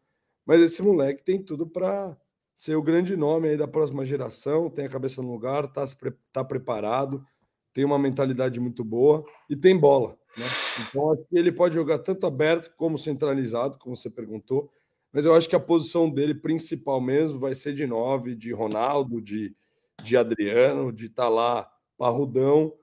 Mas 0.45 0.61
esse 0.61 0.81
moleque 0.81 1.23
tem 1.23 1.41
tudo 1.43 1.67
para 1.67 2.15
ser 2.55 2.75
o 2.75 2.81
grande 2.81 3.15
nome 3.15 3.49
aí 3.49 3.57
da 3.57 3.67
próxima 3.67 4.05
geração, 4.05 4.69
tem 4.69 4.85
a 4.85 4.89
cabeça 4.89 5.21
no 5.21 5.31
lugar, 5.31 5.67
tá, 5.67 5.83
tá 6.31 6.43
preparado, 6.43 7.25
tem 7.73 7.85
uma 7.85 7.97
mentalidade 7.97 8.59
muito 8.59 8.83
boa 8.83 9.23
e 9.49 9.55
tem 9.55 9.77
bola. 9.77 10.17
Né? 10.37 10.45
Então, 10.81 11.25
ele 11.31 11.51
pode 11.51 11.75
jogar 11.75 11.99
tanto 11.99 12.27
aberto 12.27 12.73
como 12.75 12.97
centralizado, 12.97 13.77
como 13.77 13.95
você 13.95 14.09
perguntou, 14.09 14.69
mas 15.11 15.25
eu 15.25 15.33
acho 15.33 15.49
que 15.49 15.55
a 15.55 15.59
posição 15.59 16.09
dele 16.09 16.35
principal 16.35 17.01
mesmo 17.01 17.39
vai 17.39 17.55
ser 17.55 17.73
de 17.73 17.87
nove, 17.87 18.35
de 18.35 18.51
Ronaldo, 18.51 19.21
de, 19.21 19.55
de 20.03 20.15
Adriano, 20.15 20.91
de 20.91 21.07
estar 21.07 21.23
tá 21.23 21.29
lá 21.29 21.71
parrudão, 21.97 22.73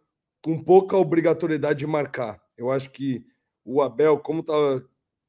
com 0.42 0.62
pouca 0.62 0.96
obrigatoriedade 0.96 1.80
de 1.80 1.86
marcar. 1.86 2.40
Eu 2.56 2.70
acho 2.70 2.90
que 2.90 3.24
o 3.64 3.82
Abel, 3.82 4.18
como 4.18 4.40
estava 4.40 4.84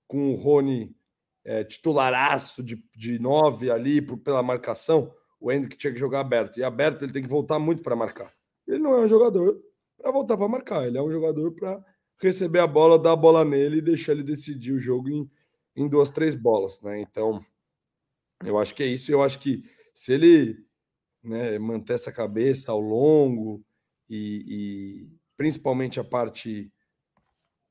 com 0.07 0.31
o 0.31 0.35
Rony 0.35 0.95
é, 1.43 1.63
titularaço 1.63 2.61
de, 2.63 2.83
de 2.95 3.19
nove 3.19 3.71
ali 3.71 4.01
por, 4.01 4.17
pela 4.17 4.43
marcação, 4.43 5.13
o 5.39 5.51
Hendrick 5.51 5.77
tinha 5.77 5.93
que 5.93 5.99
jogar 5.99 6.21
aberto. 6.21 6.59
E 6.59 6.63
aberto 6.63 7.03
ele 7.03 7.13
tem 7.13 7.23
que 7.23 7.29
voltar 7.29 7.59
muito 7.59 7.81
para 7.81 7.95
marcar. 7.95 8.33
Ele 8.67 8.79
não 8.79 8.93
é 8.93 9.01
um 9.01 9.07
jogador 9.07 9.59
para 9.97 10.11
voltar 10.11 10.37
para 10.37 10.47
marcar, 10.47 10.87
ele 10.87 10.97
é 10.97 11.01
um 11.01 11.11
jogador 11.11 11.51
para 11.53 11.83
receber 12.21 12.59
a 12.59 12.67
bola, 12.67 12.99
dar 12.99 13.13
a 13.13 13.15
bola 13.15 13.43
nele 13.43 13.77
e 13.77 13.81
deixar 13.81 14.11
ele 14.11 14.23
decidir 14.23 14.73
o 14.73 14.79
jogo 14.79 15.09
em, 15.09 15.29
em 15.77 15.87
duas, 15.87 16.09
três 16.09 16.35
bolas. 16.35 16.81
Né? 16.81 16.99
Então, 16.99 17.39
eu 18.43 18.57
acho 18.57 18.73
que 18.75 18.83
é 18.83 18.87
isso. 18.87 19.11
Eu 19.11 19.21
acho 19.21 19.39
que 19.39 19.63
se 19.93 20.11
ele 20.11 20.57
né, 21.23 21.57
manter 21.59 21.93
essa 21.93 22.11
cabeça 22.11 22.71
ao 22.71 22.81
longo 22.81 23.63
e, 24.09 24.43
e 24.47 25.09
principalmente 25.37 25.99
a 25.99 26.03
parte 26.03 26.71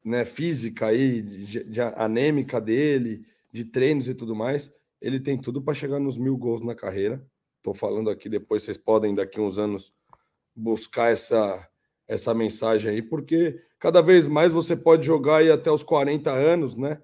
né, 0.05 0.25
física 0.25 0.87
aí, 0.87 1.21
de, 1.21 1.65
de 1.65 1.81
anêmica 1.81 2.61
dele, 2.61 3.27
de 3.53 3.65
treinos 3.65 4.09
e 4.09 4.15
tudo 4.15 4.37
mais, 4.37 4.73
ele 5.01 5.19
tem 5.19 5.39
tudo 5.39 5.61
para 5.61 5.75
chegar 5.75 5.99
nos 5.99 6.17
mil 6.17 6.37
gols 6.37 6.61
na 6.61 6.75
carreira. 6.75 7.27
Estou 7.57 7.75
falando 7.75 8.09
aqui 8.09 8.29
depois, 8.29 8.63
vocês 8.63 8.79
podem 8.79 9.15
daqui 9.15 9.41
uns 9.41 9.59
anos 9.59 9.93
buscar 10.55 11.11
essa 11.11 11.69
essa 12.09 12.33
mensagem 12.33 12.93
aí, 12.93 13.03
porque 13.03 13.61
cada 13.79 14.01
vez 14.01 14.27
mais 14.27 14.53
você 14.53 14.77
pode 14.77 15.05
jogar 15.05 15.39
aí 15.39 15.51
até 15.51 15.71
os 15.71 15.83
40 15.83 16.31
anos, 16.31 16.77
né? 16.77 17.03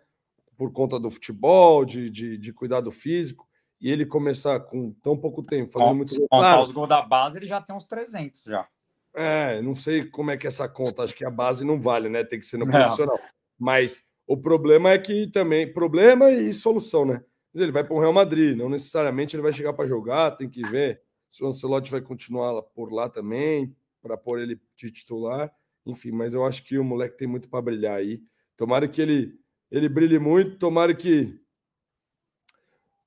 Por 0.62 0.72
conta 0.72 1.00
do 1.00 1.10
futebol, 1.10 1.84
de, 1.84 2.08
de, 2.08 2.38
de 2.38 2.52
cuidar 2.52 2.80
do 2.80 2.92
físico, 2.92 3.48
e 3.80 3.90
ele 3.90 4.06
começar 4.06 4.60
com 4.60 4.92
tão 5.02 5.16
pouco 5.18 5.42
tempo, 5.42 5.72
fazendo 5.72 5.96
muito 5.96 6.16
gol. 6.16 6.28
Contar 6.28 6.62
os 6.62 6.70
gols 6.70 6.88
da 6.88 7.02
base, 7.02 7.36
ele 7.36 7.46
já 7.46 7.60
tem 7.60 7.74
uns 7.74 7.84
300 7.84 8.44
já. 8.44 8.68
É, 9.12 9.60
não 9.60 9.74
sei 9.74 10.04
como 10.04 10.30
é 10.30 10.36
que 10.36 10.46
é 10.46 10.48
essa 10.48 10.68
conta, 10.68 11.02
acho 11.02 11.16
que 11.16 11.24
a 11.24 11.30
base 11.30 11.66
não 11.66 11.80
vale, 11.80 12.08
né? 12.08 12.22
Tem 12.22 12.38
que 12.38 12.46
ser 12.46 12.58
no 12.58 12.66
profissional. 12.70 13.18
Mas 13.58 14.04
o 14.24 14.36
problema 14.36 14.90
é 14.90 14.98
que 14.98 15.26
também, 15.32 15.72
problema 15.72 16.30
e 16.30 16.54
solução, 16.54 17.04
né? 17.04 17.24
Ele 17.52 17.72
vai 17.72 17.82
para 17.82 17.94
o 17.94 18.00
Real 18.00 18.12
Madrid, 18.12 18.56
não 18.56 18.68
necessariamente 18.68 19.34
ele 19.34 19.42
vai 19.42 19.52
chegar 19.52 19.72
para 19.72 19.84
jogar, 19.84 20.36
tem 20.36 20.48
que 20.48 20.62
ver 20.62 21.02
se 21.28 21.42
o 21.42 21.48
Ancelotti 21.48 21.90
vai 21.90 22.00
continuar 22.00 22.62
por 22.62 22.92
lá 22.92 23.08
também, 23.08 23.74
para 24.00 24.16
pôr 24.16 24.38
ele 24.38 24.60
de 24.76 24.92
titular. 24.92 25.52
Enfim, 25.84 26.12
mas 26.12 26.34
eu 26.34 26.46
acho 26.46 26.62
que 26.62 26.78
o 26.78 26.84
moleque 26.84 27.18
tem 27.18 27.26
muito 27.26 27.48
para 27.48 27.60
brilhar 27.60 27.96
aí. 27.96 28.22
Tomara 28.56 28.86
que 28.86 29.02
ele, 29.02 29.34
ele 29.72 29.88
brilhe 29.88 30.18
muito, 30.18 30.58
tomara 30.58 30.94
que 30.94 31.34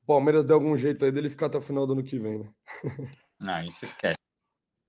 o 0.02 0.08
Palmeiras 0.08 0.44
dê 0.44 0.52
algum 0.52 0.76
jeito 0.76 1.06
aí 1.06 1.12
dele 1.12 1.30
ficar 1.30 1.46
até 1.46 1.60
o 1.60 1.62
final 1.62 1.86
do 1.86 1.94
ano 1.94 2.04
que 2.04 2.18
vem, 2.18 2.40
né? 2.40 2.50
Não, 3.40 3.62
isso 3.64 3.86
esquece. 3.86 4.18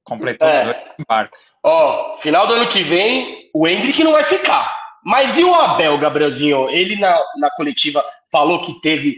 Completou 0.02 0.48
é. 0.48 0.94
embarque. 0.98 1.36
Ó, 1.62 2.16
final 2.16 2.46
do 2.46 2.54
ano 2.54 2.68
que 2.68 2.82
vem, 2.82 3.50
o 3.52 3.68
Hendrick 3.68 4.02
não 4.02 4.12
vai 4.12 4.24
ficar. 4.24 4.74
Mas 5.04 5.36
e 5.36 5.44
o 5.44 5.54
Abel, 5.54 5.98
Gabrielzinho? 5.98 6.70
Ele 6.70 6.96
na, 6.96 7.20
na 7.38 7.50
coletiva 7.50 8.02
falou 8.32 8.62
que 8.62 8.80
teve, 8.80 9.16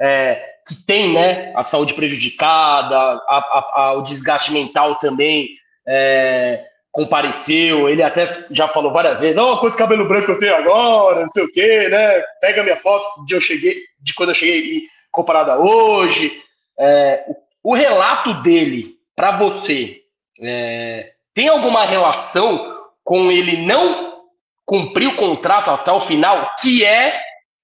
é, 0.00 0.42
que 0.66 0.76
tem, 0.86 1.12
né, 1.12 1.52
a 1.54 1.62
saúde 1.62 1.92
prejudicada, 1.92 2.96
a, 2.96 3.18
a, 3.28 3.82
a, 3.82 3.92
o 3.94 4.02
desgaste 4.02 4.52
mental 4.52 4.98
também 4.98 5.48
é, 5.86 6.64
compareceu. 6.98 7.88
Ele 7.88 8.02
até 8.02 8.46
já 8.50 8.66
falou 8.66 8.92
várias 8.92 9.20
vezes: 9.20 9.38
Ó, 9.38 9.52
oh, 9.52 9.58
quanto 9.58 9.76
cabelo 9.76 10.08
branco 10.08 10.32
eu 10.32 10.38
tenho 10.38 10.56
agora, 10.56 11.20
não 11.20 11.28
sei 11.28 11.44
o 11.44 11.52
quê, 11.52 11.88
né? 11.88 12.20
Pega 12.40 12.64
minha 12.64 12.76
foto 12.76 13.24
de 13.24 13.34
eu 13.34 13.40
cheguei, 13.40 13.80
de 14.00 14.12
quando 14.14 14.30
eu 14.30 14.34
cheguei 14.34 14.82
comparado 15.12 15.52
a 15.52 15.58
hoje. 15.58 16.42
É, 16.76 17.24
o, 17.62 17.70
o, 17.70 17.74
relato 17.74 18.34
dele 18.42 18.96
para 19.14 19.32
você 19.32 19.98
é, 20.40 21.12
tem 21.34 21.48
alguma 21.48 21.84
relação 21.84 22.76
com 23.04 23.30
ele 23.30 23.64
não 23.64 24.22
cumprir 24.64 25.08
o 25.08 25.16
contrato 25.16 25.70
até 25.70 25.92
o 25.92 26.00
final, 26.00 26.50
que 26.60 26.84
é 26.84 27.20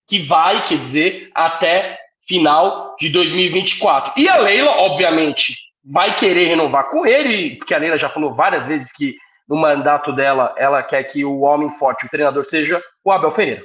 que 0.06 0.20
vai, 0.20 0.64
quer 0.64 0.78
dizer, 0.78 1.30
até 1.34 1.98
final 2.26 2.94
de 2.98 3.08
2024. 3.08 4.12
E 4.16 4.28
a 4.28 4.36
Leila, 4.36 4.70
obviamente, 4.78 5.54
vai 5.84 6.14
querer 6.16 6.46
renovar 6.46 6.88
com 6.90 7.06
ele, 7.06 7.56
porque 7.56 7.74
a 7.74 7.78
Leila 7.78 7.96
já 7.96 8.08
falou 8.08 8.34
várias 8.34 8.66
vezes 8.66 8.92
que 8.92 9.14
no 9.48 9.56
mandato 9.56 10.12
dela 10.12 10.54
ela 10.56 10.82
quer 10.82 11.04
que 11.04 11.24
o 11.24 11.40
homem 11.40 11.70
forte, 11.70 12.06
o 12.06 12.10
treinador, 12.10 12.44
seja 12.44 12.82
o 13.02 13.10
Abel 13.10 13.30
Ferreira. 13.30 13.64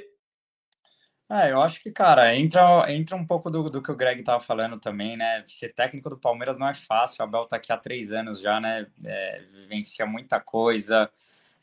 É, 1.32 1.52
eu 1.52 1.62
acho 1.62 1.80
que, 1.80 1.92
cara, 1.92 2.34
entra, 2.34 2.92
entra 2.92 3.16
um 3.16 3.24
pouco 3.24 3.48
do, 3.48 3.70
do 3.70 3.80
que 3.80 3.92
o 3.92 3.94
Greg 3.94 4.20
tava 4.24 4.40
falando 4.40 4.80
também, 4.80 5.16
né? 5.16 5.44
Ser 5.46 5.72
técnico 5.72 6.10
do 6.10 6.18
Palmeiras 6.18 6.58
não 6.58 6.68
é 6.68 6.74
fácil. 6.74 7.22
O 7.22 7.28
Abel 7.28 7.46
tá 7.46 7.54
aqui 7.54 7.72
há 7.72 7.76
três 7.76 8.10
anos 8.10 8.40
já, 8.40 8.58
né? 8.58 8.88
É, 9.04 9.40
vivencia 9.52 10.04
muita 10.04 10.40
coisa, 10.40 11.08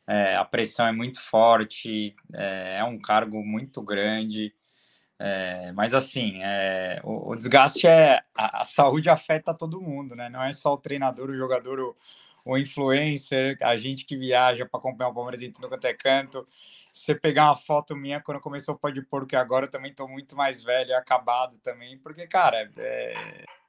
é, 0.07 0.37
a 0.37 0.45
pressão 0.45 0.87
é 0.87 0.93
muito 0.93 1.19
forte, 1.19 2.15
é, 2.33 2.77
é 2.79 2.83
um 2.85 2.97
cargo 2.97 3.43
muito 3.43 3.81
grande. 3.81 4.53
É, 5.19 5.71
mas 5.73 5.93
assim, 5.93 6.41
é, 6.43 7.01
o, 7.03 7.31
o, 7.31 7.35
desgaste 7.35 7.87
é. 7.87 8.21
A, 8.35 8.61
a, 8.61 8.63
saúde 8.63 9.09
afeta 9.09 9.53
todo 9.53 9.81
mundo, 9.81 10.15
né? 10.15 10.29
Não 10.29 10.41
é 10.43 10.53
só 10.53 10.75
o 10.75 10.77
treinador, 10.77 11.29
o 11.29 11.35
jogador, 11.35 11.79
o, 11.79 11.97
o 12.47 12.57
influencer, 12.57 13.57
a 13.61 13.75
gente 13.75 14.05
que 14.05 14.15
viaja 14.15 14.65
para 14.65 14.79
acompanhar 14.79 15.09
o 15.09 15.13
Palmeiras 15.13 15.43
em 15.43 15.51
tudo 15.51 15.67
quanto 15.67 15.83
é 15.85 15.93
canto. 15.93 16.47
Se 16.93 17.03
você 17.05 17.15
pegar 17.15 17.47
uma 17.47 17.55
foto 17.55 17.93
minha 17.93 18.21
quando 18.21 18.39
começou 18.39 18.73
o 18.73 18.77
Pode 18.77 19.05
que 19.27 19.35
agora 19.35 19.65
eu 19.65 19.69
também 19.69 19.91
estou 19.91 20.07
muito 20.07 20.35
mais 20.35 20.63
velho 20.63 20.95
acabado 20.95 21.57
também, 21.59 21.97
porque, 21.97 22.25
cara, 22.25 22.71
é, 22.77 23.13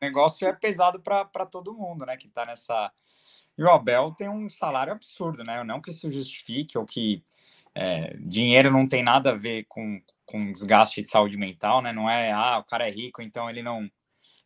o 0.00 0.04
negócio 0.04 0.46
é 0.46 0.52
pesado 0.52 1.00
para 1.00 1.44
todo 1.46 1.74
mundo, 1.74 2.06
né? 2.06 2.16
Que 2.16 2.28
está 2.28 2.46
nessa. 2.46 2.92
E 3.56 3.62
o 3.64 3.68
Abel 3.68 4.12
tem 4.12 4.28
um 4.28 4.48
salário 4.48 4.92
absurdo, 4.92 5.42
né? 5.42 5.64
Não 5.64 5.80
que 5.80 5.90
isso 5.90 6.10
justifique 6.12 6.78
ou 6.78 6.86
que 6.86 7.24
é, 7.74 8.16
dinheiro 8.20 8.70
não 8.70 8.86
tem 8.86 9.02
nada 9.02 9.32
a 9.32 9.36
ver 9.36 9.64
com, 9.68 10.00
com 10.24 10.52
desgaste 10.52 11.02
de 11.02 11.08
saúde 11.08 11.36
mental, 11.36 11.82
né? 11.82 11.92
Não 11.92 12.08
é, 12.08 12.30
ah, 12.30 12.58
o 12.58 12.64
cara 12.64 12.86
é 12.88 12.90
rico, 12.92 13.20
então 13.20 13.50
ele 13.50 13.62
não, 13.62 13.90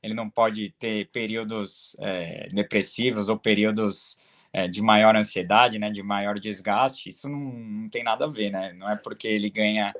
ele 0.02 0.14
não 0.14 0.28
pode 0.28 0.70
ter 0.70 1.10
períodos 1.10 1.94
é, 2.00 2.48
depressivos 2.48 3.28
ou 3.28 3.38
períodos 3.38 4.16
é, 4.52 4.68
de 4.68 4.82
maior 4.82 5.16
ansiedade, 5.16 5.78
né? 5.78 5.90
De 5.90 6.02
maior 6.02 6.38
desgaste. 6.38 7.08
Isso 7.08 7.28
não, 7.28 7.38
não, 7.38 7.88
tem 7.88 8.04
nada 8.04 8.26
a 8.26 8.28
ver, 8.28 8.50
né? 8.50 8.72
Não 8.74 8.88
é 8.90 8.96
porque 8.96 9.26
ele 9.26 9.48
ganha 9.48 9.94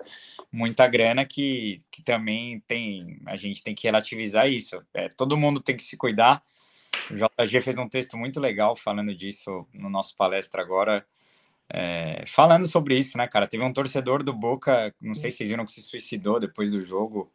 muita 0.53 0.87
grana 0.87 1.25
que, 1.25 1.83
que 1.91 2.03
também 2.03 2.61
tem, 2.67 3.21
a 3.27 3.37
gente 3.37 3.63
tem 3.63 3.75
que 3.75 3.87
relativizar 3.87 4.49
isso. 4.49 4.83
É, 4.93 5.09
todo 5.09 5.37
mundo 5.37 5.61
tem 5.61 5.77
que 5.77 5.83
se 5.83 5.97
cuidar. 5.97 6.43
O 7.11 7.15
JG 7.15 7.61
fez 7.63 7.79
um 7.79 7.89
texto 7.89 8.17
muito 8.17 8.39
legal 8.39 8.77
falando 8.77 9.15
disso 9.15 9.67
no 9.73 9.89
nosso 9.89 10.15
palestra 10.17 10.61
agora. 10.63 11.05
É, 11.75 12.25
falando 12.27 12.67
sobre 12.67 12.99
isso, 12.99 13.17
né, 13.17 13.27
cara? 13.27 13.47
Teve 13.47 13.65
um 13.65 13.73
torcedor 13.73 14.23
do 14.23 14.33
Boca, 14.35 14.95
não 15.01 15.15
sei 15.15 15.31
se 15.31 15.39
vocês 15.39 15.51
viram 15.51 15.65
que 15.65 15.73
se 15.73 15.81
suicidou 15.81 16.39
depois 16.39 16.71
do 16.71 16.83
jogo. 16.85 17.33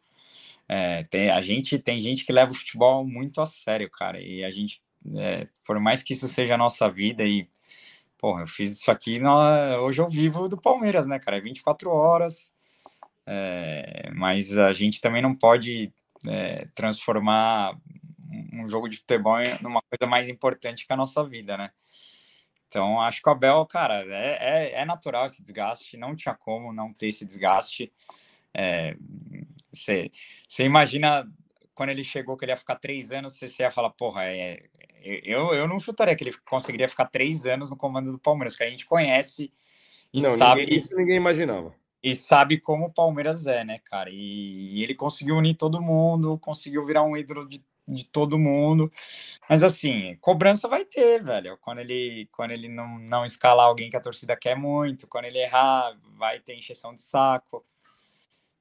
É, 0.68 1.02
tem, 1.04 1.30
a 1.30 1.40
gente 1.40 1.78
tem 1.78 1.98
gente 1.98 2.24
que 2.24 2.32
leva 2.32 2.52
o 2.52 2.54
futebol 2.54 3.04
muito 3.04 3.40
a 3.40 3.46
sério, 3.46 3.90
cara. 3.90 4.20
E 4.20 4.44
a 4.44 4.50
gente, 4.50 4.80
é, 5.16 5.48
por 5.64 5.78
mais 5.80 6.02
que 6.02 6.12
isso 6.12 6.28
seja 6.28 6.54
a 6.54 6.58
nossa 6.58 6.88
vida 6.90 7.24
e, 7.24 7.48
porra, 8.18 8.42
eu 8.42 8.46
fiz 8.46 8.72
isso 8.72 8.90
aqui, 8.90 9.18
no, 9.18 9.30
hoje 9.80 10.00
eu 10.00 10.08
vivo 10.08 10.48
do 10.48 10.60
Palmeiras, 10.60 11.06
né, 11.06 11.18
cara? 11.18 11.38
É 11.38 11.40
24 11.40 11.90
horas. 11.90 12.52
É, 13.30 14.10
mas 14.14 14.58
a 14.58 14.72
gente 14.72 15.02
também 15.02 15.20
não 15.20 15.34
pode 15.34 15.92
é, 16.26 16.66
transformar 16.74 17.78
um 18.52 18.66
jogo 18.66 18.88
de 18.88 18.96
futebol 18.96 19.36
numa 19.60 19.82
coisa 19.82 20.08
mais 20.08 20.28
importante 20.28 20.86
que 20.86 20.92
a 20.92 20.96
nossa 20.96 21.22
vida, 21.24 21.56
né? 21.56 21.70
Então, 22.68 23.00
acho 23.00 23.22
que 23.22 23.28
o 23.28 23.32
Abel, 23.32 23.64
cara, 23.66 24.04
é, 24.04 24.38
é, 24.40 24.80
é, 24.80 24.84
natural 24.84 25.24
esse 25.26 25.42
desgaste, 25.42 25.96
não 25.96 26.14
tinha 26.14 26.34
como 26.34 26.72
não 26.72 26.92
ter 26.92 27.08
esse 27.08 27.24
desgaste. 27.24 27.92
Você 29.72 30.10
é, 30.58 30.62
imagina 30.64 31.26
quando 31.74 31.90
ele 31.90 32.04
chegou 32.04 32.36
que 32.36 32.44
ele 32.44 32.52
ia 32.52 32.56
ficar 32.56 32.76
três 32.76 33.10
anos, 33.12 33.38
você 33.38 33.62
ia 33.62 33.70
falar, 33.70 33.90
porra, 33.90 34.24
é, 34.24 34.62
eu, 35.02 35.54
eu 35.54 35.68
não 35.68 35.78
chutaria 35.78 36.14
que 36.14 36.24
ele 36.24 36.36
conseguiria 36.48 36.88
ficar 36.88 37.06
três 37.06 37.46
anos 37.46 37.70
no 37.70 37.76
comando 37.76 38.12
do 38.12 38.18
Palmeiras, 38.18 38.56
que 38.56 38.62
a 38.62 38.70
gente 38.70 38.86
conhece 38.86 39.52
e 40.12 40.22
não, 40.22 40.36
sabe. 40.36 40.62
Ninguém, 40.62 40.76
isso 40.78 40.94
ninguém 40.94 41.16
imaginava. 41.16 41.74
E 42.02 42.14
sabe 42.14 42.60
como 42.60 42.86
o 42.86 42.92
Palmeiras 42.92 43.46
é, 43.46 43.64
né, 43.64 43.80
cara? 43.84 44.10
E, 44.10 44.78
e 44.78 44.82
ele 44.82 44.94
conseguiu 44.94 45.36
unir 45.36 45.54
todo 45.54 45.82
mundo, 45.82 46.38
conseguiu 46.38 46.84
virar 46.84 47.02
um 47.02 47.16
ídolo 47.16 47.46
de 47.48 47.62
de 47.88 48.04
todo 48.04 48.38
mundo. 48.38 48.92
Mas 49.48 49.62
assim, 49.62 50.16
cobrança 50.20 50.68
vai 50.68 50.84
ter, 50.84 51.22
velho. 51.22 51.56
Quando 51.60 51.78
ele, 51.78 52.28
quando 52.30 52.50
ele 52.50 52.68
não, 52.68 52.98
não 52.98 53.24
escalar 53.24 53.66
alguém 53.66 53.90
que 53.90 53.96
a 53.96 54.00
torcida 54.00 54.36
quer 54.36 54.56
muito, 54.56 55.06
quando 55.06 55.24
ele 55.24 55.38
errar, 55.38 55.96
vai 56.16 56.38
ter 56.38 56.54
encheção 56.54 56.94
de 56.94 57.00
saco. 57.00 57.64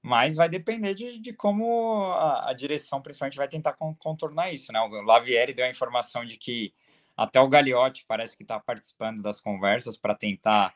Mas 0.07 0.37
vai 0.37 0.47
depender 0.47 0.93
de, 0.93 1.19
de 1.19 1.33
como 1.33 2.05
a, 2.13 2.49
a 2.49 2.53
direção, 2.53 3.01
principalmente, 3.01 3.37
vai 3.37 3.47
tentar 3.47 3.73
contornar 3.73 4.53
isso, 4.53 4.71
né? 4.71 4.79
O 4.79 5.01
Lavieri 5.01 5.53
deu 5.53 5.65
a 5.65 5.69
informação 5.69 6.25
de 6.25 6.37
que 6.37 6.73
até 7.15 7.41
o 7.41 7.49
Gagliotti 7.49 8.05
parece 8.07 8.37
que 8.37 8.43
está 8.43 8.57
participando 8.57 9.21
das 9.21 9.41
conversas 9.41 9.97
para 9.97 10.15
tentar 10.15 10.73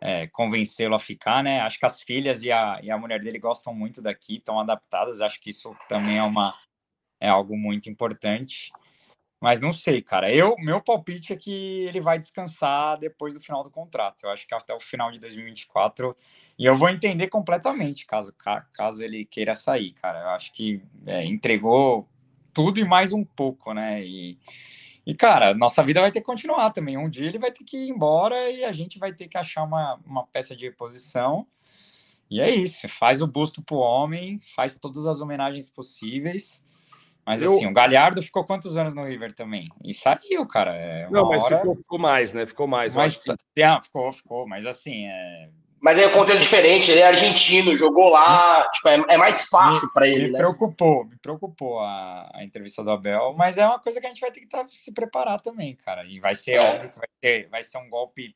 é, 0.00 0.26
convencê-lo 0.28 0.94
a 0.94 0.98
ficar, 0.98 1.44
né? 1.44 1.60
Acho 1.60 1.78
que 1.78 1.84
as 1.84 2.00
filhas 2.00 2.42
e 2.42 2.50
a, 2.50 2.80
e 2.82 2.90
a 2.90 2.96
mulher 2.96 3.20
dele 3.20 3.38
gostam 3.38 3.74
muito 3.74 4.00
daqui, 4.00 4.36
estão 4.36 4.58
adaptadas. 4.58 5.20
Acho 5.20 5.38
que 5.38 5.50
isso 5.50 5.76
também 5.88 6.16
é 6.16 6.22
uma 6.22 6.54
é 7.20 7.28
algo 7.28 7.56
muito 7.56 7.88
importante. 7.88 8.72
Mas 9.42 9.60
não 9.60 9.72
sei, 9.72 10.00
cara. 10.00 10.32
Eu, 10.32 10.54
meu 10.56 10.80
palpite 10.80 11.32
é 11.32 11.36
que 11.36 11.84
ele 11.86 12.00
vai 12.00 12.16
descansar 12.16 12.96
depois 12.96 13.34
do 13.34 13.40
final 13.40 13.64
do 13.64 13.72
contrato. 13.72 14.22
Eu 14.22 14.30
acho 14.30 14.46
que 14.46 14.54
até 14.54 14.72
o 14.72 14.78
final 14.78 15.10
de 15.10 15.18
2024. 15.18 16.16
E 16.56 16.64
eu 16.64 16.76
vou 16.76 16.88
entender 16.88 17.26
completamente 17.26 18.06
caso, 18.06 18.32
caso 18.72 19.02
ele 19.02 19.24
queira 19.24 19.56
sair, 19.56 19.94
cara. 19.94 20.20
Eu 20.20 20.28
acho 20.28 20.52
que 20.52 20.80
é, 21.04 21.24
entregou 21.26 22.08
tudo 22.54 22.78
e 22.78 22.84
mais 22.84 23.12
um 23.12 23.24
pouco, 23.24 23.74
né? 23.74 24.04
E, 24.04 24.38
e, 25.04 25.12
cara, 25.12 25.52
nossa 25.54 25.82
vida 25.82 26.00
vai 26.00 26.12
ter 26.12 26.20
que 26.20 26.26
continuar 26.26 26.70
também. 26.70 26.96
Um 26.96 27.10
dia 27.10 27.26
ele 27.26 27.38
vai 27.40 27.50
ter 27.50 27.64
que 27.64 27.76
ir 27.76 27.88
embora 27.88 28.48
e 28.48 28.64
a 28.64 28.72
gente 28.72 28.96
vai 28.96 29.12
ter 29.12 29.26
que 29.26 29.36
achar 29.36 29.64
uma, 29.64 29.98
uma 30.06 30.24
peça 30.24 30.54
de 30.54 30.66
reposição. 30.66 31.48
E 32.30 32.40
é 32.40 32.48
isso. 32.48 32.88
Faz 32.96 33.20
o 33.20 33.26
busto 33.26 33.60
pro 33.60 33.78
homem, 33.78 34.38
faz 34.54 34.78
todas 34.78 35.04
as 35.04 35.20
homenagens 35.20 35.68
possíveis 35.68 36.62
mas 37.24 37.42
eu... 37.42 37.54
assim, 37.54 37.66
o 37.66 37.72
Galhardo 37.72 38.22
ficou 38.22 38.44
quantos 38.44 38.76
anos 38.76 38.94
no 38.94 39.04
River 39.04 39.32
também? 39.32 39.68
E 39.84 39.94
saiu, 39.94 40.46
cara. 40.46 40.74
É 40.74 41.08
não, 41.10 41.28
mas 41.28 41.42
hora... 41.44 41.58
ficou, 41.58 41.76
ficou, 41.76 41.98
mais, 41.98 42.32
né? 42.32 42.46
Ficou 42.46 42.66
mais. 42.66 42.94
Mas, 42.94 43.20
que... 43.20 43.62
ah, 43.62 43.80
ficou, 43.80 44.12
ficou. 44.12 44.46
Mas 44.46 44.66
assim, 44.66 45.06
é... 45.06 45.48
Mas 45.80 45.98
é 45.98 46.06
um 46.06 46.12
contexto 46.12 46.42
diferente, 46.42 46.92
ele 46.92 47.00
é 47.00 47.08
argentino, 47.08 47.74
jogou 47.74 48.08
lá, 48.08 48.70
tipo, 48.70 48.88
é, 48.88 49.04
é 49.08 49.16
mais 49.16 49.48
fácil 49.48 49.92
para 49.92 50.06
ele. 50.06 50.26
Me 50.26 50.30
né? 50.30 50.38
preocupou, 50.38 51.04
me 51.04 51.16
preocupou 51.18 51.80
a, 51.80 52.30
a, 52.34 52.44
entrevista 52.44 52.84
do 52.84 52.90
Abel, 52.92 53.34
mas 53.36 53.58
é 53.58 53.66
uma 53.66 53.80
coisa 53.80 54.00
que 54.00 54.06
a 54.06 54.08
gente 54.08 54.20
vai 54.20 54.30
ter 54.30 54.42
que 54.42 54.46
tá, 54.46 54.64
se 54.68 54.92
preparar 54.92 55.40
também, 55.40 55.74
cara. 55.74 56.04
E 56.04 56.20
vai 56.20 56.36
ser 56.36 56.52
é. 56.52 56.60
óbvio 56.60 56.90
que 56.90 56.98
vai, 56.98 57.08
ter, 57.20 57.48
vai 57.48 57.64
ser 57.64 57.78
um 57.78 57.90
golpe 57.90 58.32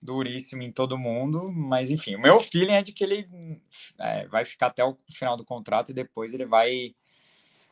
duríssimo 0.00 0.62
em 0.62 0.72
todo 0.72 0.96
mundo, 0.96 1.52
mas 1.52 1.90
enfim, 1.90 2.16
o 2.16 2.20
meu 2.20 2.40
feeling 2.40 2.72
é 2.72 2.82
de 2.82 2.92
que 2.92 3.04
ele 3.04 3.28
é, 3.98 4.26
vai 4.28 4.46
ficar 4.46 4.68
até 4.68 4.82
o 4.82 4.96
final 5.12 5.36
do 5.36 5.44
contrato 5.44 5.90
e 5.90 5.94
depois 5.94 6.32
ele 6.32 6.46
vai 6.46 6.94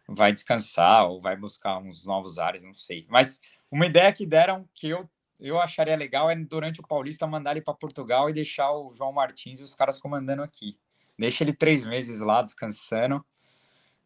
vai 0.09 0.32
descansar 0.32 1.06
ou 1.06 1.20
vai 1.20 1.36
buscar 1.36 1.78
uns 1.78 2.06
novos 2.06 2.38
ares, 2.38 2.62
não 2.62 2.74
sei. 2.74 3.06
Mas 3.09 3.38
uma 3.70 3.86
ideia 3.86 4.12
que 4.12 4.24
deram 4.24 4.66
que 4.74 4.88
eu, 4.88 5.09
eu 5.38 5.61
acharia 5.61 5.94
legal 5.94 6.30
é 6.30 6.36
durante 6.36 6.80
o 6.80 6.86
Paulista 6.86 7.26
mandar 7.26 7.52
ele 7.52 7.61
para 7.61 7.74
Portugal 7.74 8.30
e 8.30 8.32
deixar 8.32 8.72
o 8.72 8.92
João 8.92 9.12
Martins 9.12 9.61
e 9.61 9.62
os 9.62 9.74
caras 9.74 10.00
comandando 10.00 10.42
aqui. 10.42 10.76
Deixa 11.18 11.44
ele 11.44 11.52
três 11.52 11.84
meses 11.84 12.20
lá 12.20 12.40
descansando. 12.42 13.22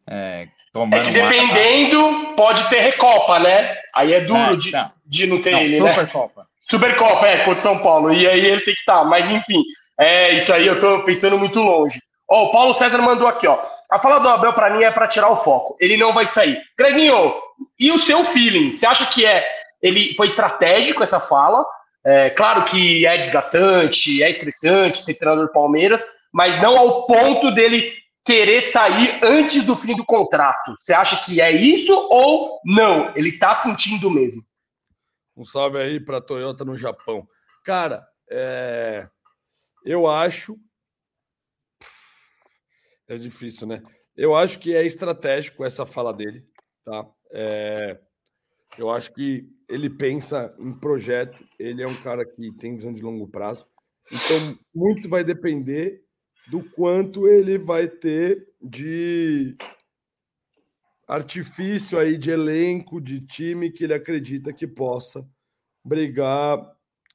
É, 0.05 0.49
é 0.91 1.11
dependendo, 1.11 2.35
pode 2.35 2.67
ter 2.69 2.81
Recopa, 2.81 3.39
né? 3.39 3.77
Aí 3.95 4.13
é 4.13 4.21
duro 4.21 4.53
é, 4.53 4.55
de, 4.57 4.71
não. 4.71 4.91
de 5.05 5.27
não 5.27 5.41
ter 5.41 5.51
não, 5.51 5.59
ele, 5.61 5.77
Supercopa. 5.77 5.93
né? 5.93 6.03
Supercopa. 6.03 6.47
Supercopa, 6.61 7.27
é, 7.27 7.45
contra 7.45 7.61
São 7.61 7.79
Paulo. 7.79 8.13
E 8.13 8.27
aí 8.27 8.45
ele 8.45 8.61
tem 8.61 8.73
que 8.73 8.81
estar. 8.81 8.99
Tá. 8.99 9.05
Mas 9.05 9.31
enfim, 9.31 9.63
é 9.97 10.33
isso 10.33 10.51
aí, 10.51 10.67
eu 10.67 10.79
tô 10.79 11.03
pensando 11.05 11.37
muito 11.37 11.61
longe. 11.61 11.97
Ó, 12.27 12.45
o 12.45 12.51
Paulo 12.51 12.73
César 12.73 12.97
mandou 12.97 13.27
aqui, 13.27 13.47
ó. 13.47 13.61
A 13.93 13.99
fala 13.99 14.17
do 14.17 14.27
Abel 14.27 14.53
para 14.53 14.75
mim 14.75 14.81
é 14.81 14.89
para 14.89 15.05
tirar 15.05 15.29
o 15.29 15.35
foco. 15.35 15.77
Ele 15.79 15.95
não 15.97 16.11
vai 16.11 16.25
sair. 16.25 16.59
Greginho, 16.75 17.31
e 17.79 17.91
o 17.91 17.99
seu 17.99 18.25
feeling? 18.25 18.71
Você 18.71 18.87
acha 18.87 19.05
que 19.05 19.23
é 19.23 19.47
ele 19.83 20.15
foi 20.15 20.25
estratégico 20.25 21.03
essa 21.03 21.19
fala? 21.19 21.63
É, 22.03 22.31
claro 22.31 22.65
que 22.65 23.05
é 23.05 23.19
desgastante, 23.19 24.23
é 24.23 24.31
estressante 24.31 25.03
ser 25.03 25.13
treinador 25.13 25.45
do 25.45 25.53
Palmeiras, 25.53 26.03
mas 26.33 26.59
não 26.59 26.75
ao 26.75 27.05
ponto 27.05 27.51
dele 27.51 27.93
querer 28.25 28.61
sair 28.61 29.19
antes 29.21 29.63
do 29.63 29.75
fim 29.75 29.95
do 29.95 30.03
contrato. 30.03 30.73
Você 30.79 30.91
acha 30.91 31.23
que 31.23 31.39
é 31.39 31.51
isso 31.51 31.93
ou 31.93 32.59
não? 32.65 33.15
Ele 33.15 33.37
tá 33.37 33.53
sentindo 33.53 34.09
mesmo? 34.09 34.41
Um 35.37 35.45
salve 35.45 35.77
aí 35.77 35.99
para 35.99 36.19
Toyota 36.19 36.65
no 36.65 36.75
Japão. 36.75 37.27
Cara, 37.63 38.03
é... 38.31 39.07
eu 39.85 40.09
acho 40.09 40.57
é 43.07 43.17
difícil, 43.17 43.67
né? 43.67 43.81
Eu 44.15 44.35
acho 44.35 44.59
que 44.59 44.75
é 44.75 44.85
estratégico 44.85 45.63
essa 45.63 45.85
fala 45.85 46.13
dele, 46.13 46.45
tá? 46.85 47.05
É, 47.31 47.99
eu 48.77 48.89
acho 48.89 49.13
que 49.13 49.47
ele 49.69 49.89
pensa 49.89 50.53
em 50.59 50.73
projeto, 50.73 51.43
ele 51.57 51.81
é 51.81 51.87
um 51.87 52.01
cara 52.01 52.25
que 52.25 52.51
tem 52.53 52.75
visão 52.75 52.93
de 52.93 53.01
longo 53.01 53.27
prazo. 53.27 53.67
Então, 54.11 54.57
muito 54.73 55.09
vai 55.09 55.23
depender 55.23 56.03
do 56.49 56.63
quanto 56.71 57.27
ele 57.27 57.57
vai 57.57 57.87
ter 57.87 58.47
de 58.61 59.55
artifício 61.07 61.97
aí 61.97 62.17
de 62.17 62.31
elenco, 62.31 62.99
de 62.99 63.21
time 63.21 63.71
que 63.71 63.83
ele 63.83 63.93
acredita 63.93 64.53
que 64.53 64.67
possa 64.67 65.27
brigar 65.83 66.59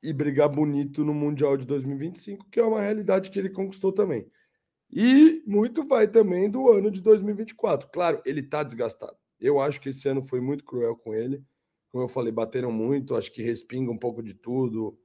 e 0.02 0.12
brigar 0.12 0.48
bonito 0.48 1.04
no 1.04 1.12
Mundial 1.12 1.56
de 1.56 1.66
2025, 1.66 2.48
que 2.50 2.60
é 2.60 2.64
uma 2.64 2.80
realidade 2.80 3.30
que 3.30 3.38
ele 3.38 3.50
conquistou 3.50 3.92
também. 3.92 4.30
E 4.90 5.42
muito 5.46 5.86
vai 5.86 6.08
também 6.08 6.50
do 6.50 6.70
ano 6.70 6.90
de 6.90 7.00
2024. 7.00 7.88
Claro, 7.92 8.22
ele 8.24 8.40
está 8.40 8.62
desgastado. 8.62 9.16
Eu 9.40 9.60
acho 9.60 9.80
que 9.80 9.90
esse 9.90 10.08
ano 10.08 10.22
foi 10.22 10.40
muito 10.40 10.64
cruel 10.64 10.96
com 10.96 11.14
ele. 11.14 11.42
Como 11.90 12.04
eu 12.04 12.08
falei, 12.08 12.32
bateram 12.32 12.72
muito, 12.72 13.16
acho 13.16 13.32
que 13.32 13.42
respinga 13.42 13.90
um 13.90 13.98
pouco 13.98 14.22
de 14.22 14.34
tudo. 14.34 14.98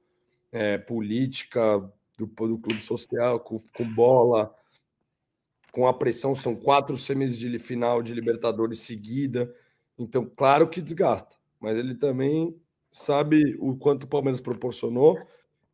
É, 0.50 0.78
política 0.78 1.78
do, 2.16 2.26
do 2.26 2.58
clube 2.58 2.80
social, 2.80 3.40
com, 3.40 3.58
com 3.74 3.84
bola, 3.92 4.54
com 5.72 5.88
a 5.88 5.92
pressão, 5.92 6.34
são 6.34 6.54
quatro 6.54 6.96
semis 6.96 7.36
de 7.36 7.58
final 7.58 8.02
de 8.02 8.14
Libertadores 8.14 8.78
seguida. 8.78 9.52
Então, 9.98 10.30
claro 10.36 10.68
que 10.68 10.80
desgasta, 10.80 11.36
mas 11.60 11.76
ele 11.76 11.94
também 11.94 12.56
sabe 12.92 13.56
o 13.58 13.76
quanto 13.76 14.04
o 14.04 14.08
Palmeiras 14.08 14.40
proporcionou 14.40 15.18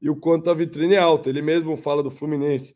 e 0.00 0.08
o 0.08 0.16
quanto 0.16 0.48
a 0.50 0.54
vitrine 0.54 0.94
é 0.94 0.98
alta. 0.98 1.28
Ele 1.28 1.42
mesmo 1.42 1.76
fala 1.76 2.02
do 2.02 2.10
Fluminense, 2.10 2.74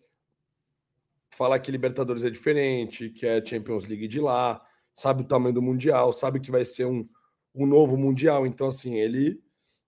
fala 1.36 1.58
que 1.58 1.70
Libertadores 1.70 2.24
é 2.24 2.30
diferente, 2.30 3.10
que 3.10 3.26
é 3.26 3.44
Champions 3.44 3.86
League 3.86 4.08
de 4.08 4.20
lá, 4.20 4.60
sabe 4.94 5.22
o 5.22 5.26
tamanho 5.26 5.54
do 5.54 5.62
Mundial, 5.62 6.12
sabe 6.12 6.40
que 6.40 6.50
vai 6.50 6.64
ser 6.64 6.86
um, 6.86 7.08
um 7.54 7.66
novo 7.66 7.96
Mundial. 7.96 8.46
Então, 8.46 8.68
assim, 8.68 8.94
ele 8.94 9.40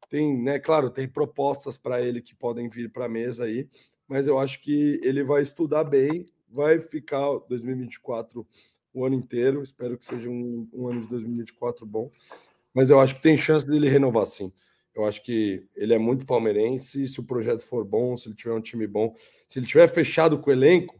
tem, 0.08 0.40
né, 0.42 0.58
claro, 0.58 0.90
tem 0.90 1.08
propostas 1.08 1.76
para 1.76 2.00
ele 2.00 2.20
que 2.20 2.34
podem 2.34 2.68
vir 2.68 2.90
para 2.90 3.06
a 3.06 3.08
mesa 3.08 3.44
aí, 3.44 3.68
mas 4.06 4.26
eu 4.26 4.38
acho 4.38 4.60
que 4.60 5.00
ele 5.02 5.24
vai 5.24 5.42
estudar 5.42 5.84
bem 5.84 6.26
vai 6.48 6.80
ficar 6.80 7.38
2024 7.48 8.46
o 8.92 9.04
ano 9.04 9.14
inteiro. 9.14 9.62
Espero 9.62 9.98
que 9.98 10.04
seja 10.04 10.28
um, 10.28 10.68
um 10.72 10.88
ano 10.88 11.02
de 11.02 11.08
2024 11.08 11.84
bom. 11.84 12.10
Mas 12.72 12.90
eu 12.90 13.00
acho 13.00 13.16
que 13.16 13.22
tem 13.22 13.36
chance 13.36 13.66
dele 13.66 13.88
renovar 13.88 14.26
sim. 14.26 14.52
Eu 14.94 15.04
acho 15.04 15.22
que 15.22 15.66
ele 15.74 15.92
é 15.92 15.98
muito 15.98 16.24
palmeirense. 16.24 17.06
Se 17.06 17.20
o 17.20 17.24
projeto 17.24 17.66
for 17.66 17.84
bom, 17.84 18.16
se 18.16 18.28
ele 18.28 18.34
tiver 18.34 18.54
um 18.54 18.60
time 18.60 18.86
bom, 18.86 19.12
se 19.48 19.58
ele 19.58 19.66
tiver 19.66 19.86
fechado 19.88 20.38
com 20.38 20.50
o 20.50 20.52
elenco, 20.52 20.98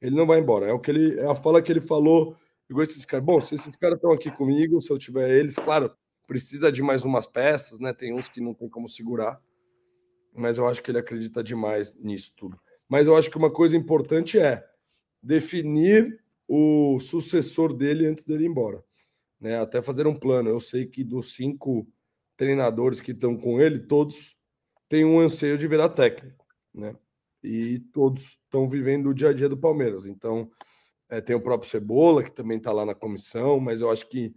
ele 0.00 0.14
não 0.14 0.26
vai 0.26 0.38
embora. 0.38 0.66
É 0.66 0.72
o 0.72 0.80
que 0.80 0.90
ele 0.90 1.18
é 1.18 1.26
a 1.26 1.34
fala 1.34 1.62
que 1.62 1.72
ele 1.72 1.80
falou. 1.80 2.36
Igual 2.68 2.82
esses 2.82 3.04
caras. 3.04 3.24
Bom, 3.24 3.40
se 3.40 3.54
esses 3.54 3.76
caras 3.76 3.96
estão 3.96 4.12
aqui 4.12 4.30
comigo, 4.30 4.80
se 4.80 4.90
eu 4.90 4.98
tiver 4.98 5.30
eles, 5.30 5.54
claro, 5.54 5.92
precisa 6.26 6.70
de 6.70 6.82
mais 6.82 7.04
umas 7.04 7.26
peças, 7.26 7.78
né? 7.78 7.92
Tem 7.92 8.12
uns 8.12 8.28
que 8.28 8.40
não 8.40 8.54
tem 8.54 8.68
como 8.68 8.88
segurar. 8.88 9.40
Mas 10.34 10.58
eu 10.58 10.66
acho 10.66 10.82
que 10.82 10.90
ele 10.90 10.98
acredita 10.98 11.42
demais 11.42 11.94
nisso 11.94 12.32
tudo. 12.36 12.58
Mas 12.88 13.06
eu 13.06 13.16
acho 13.16 13.30
que 13.30 13.38
uma 13.38 13.50
coisa 13.50 13.76
importante 13.76 14.38
é 14.38 14.64
definir 15.22 16.20
o 16.46 16.98
sucessor 16.98 17.72
dele 17.72 18.06
antes 18.06 18.24
dele 18.24 18.44
ir 18.44 18.48
embora. 18.48 18.84
Né? 19.40 19.58
Até 19.58 19.80
fazer 19.80 20.06
um 20.06 20.14
plano. 20.14 20.48
Eu 20.48 20.60
sei 20.60 20.86
que 20.86 21.02
dos 21.02 21.34
cinco 21.34 21.86
treinadores 22.36 23.00
que 23.00 23.12
estão 23.12 23.36
com 23.36 23.60
ele, 23.60 23.80
todos 23.80 24.36
têm 24.88 25.04
um 25.04 25.20
anseio 25.20 25.56
de 25.56 25.66
virar 25.66 25.88
técnico. 25.88 26.44
Né? 26.74 26.94
E 27.46 27.80
todos 27.92 28.38
estão 28.44 28.68
vivendo 28.68 29.08
o 29.08 29.14
dia 29.14 29.30
a 29.30 29.32
dia 29.32 29.48
do 29.48 29.56
Palmeiras. 29.56 30.06
Então, 30.06 30.50
é, 31.08 31.20
tem 31.20 31.36
o 31.36 31.40
próprio 31.40 31.70
Cebola, 31.70 32.22
que 32.22 32.32
também 32.32 32.58
está 32.58 32.72
lá 32.72 32.84
na 32.84 32.94
comissão, 32.94 33.60
mas 33.60 33.80
eu 33.80 33.90
acho 33.90 34.08
que 34.08 34.34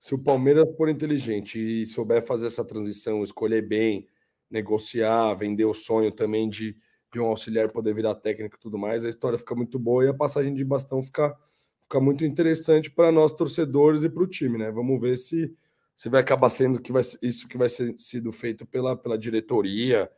se 0.00 0.14
o 0.14 0.18
Palmeiras 0.18 0.66
for 0.76 0.88
inteligente 0.88 1.58
e 1.58 1.86
souber 1.86 2.24
fazer 2.24 2.46
essa 2.46 2.64
transição, 2.64 3.22
escolher 3.22 3.62
bem, 3.62 4.08
negociar, 4.50 5.34
vender 5.34 5.64
o 5.64 5.74
sonho 5.74 6.12
também 6.12 6.48
de 6.48 6.76
de 7.12 7.20
um 7.20 7.26
auxiliar 7.26 7.70
poder 7.70 7.94
virar 7.94 8.14
técnico 8.14 8.56
e 8.56 8.60
tudo 8.60 8.78
mais, 8.78 9.04
a 9.04 9.08
história 9.08 9.38
fica 9.38 9.54
muito 9.54 9.78
boa 9.78 10.04
e 10.04 10.08
a 10.08 10.14
passagem 10.14 10.52
de 10.52 10.64
bastão 10.64 11.02
fica, 11.02 11.34
fica 11.82 12.00
muito 12.00 12.24
interessante 12.24 12.90
para 12.90 13.10
nós 13.10 13.32
torcedores 13.32 14.02
e 14.02 14.10
para 14.10 14.22
o 14.22 14.26
time, 14.26 14.58
né? 14.58 14.70
Vamos 14.70 15.00
ver 15.00 15.16
se, 15.16 15.54
se 15.96 16.08
vai 16.08 16.20
acabar 16.20 16.50
sendo 16.50 16.80
que 16.80 16.92
vai, 16.92 17.02
isso 17.22 17.48
que 17.48 17.56
vai 17.56 17.68
ser 17.68 17.94
sido 17.98 18.30
feito 18.30 18.66
pela, 18.66 18.96
pela 18.96 19.18
diretoria, 19.18 20.10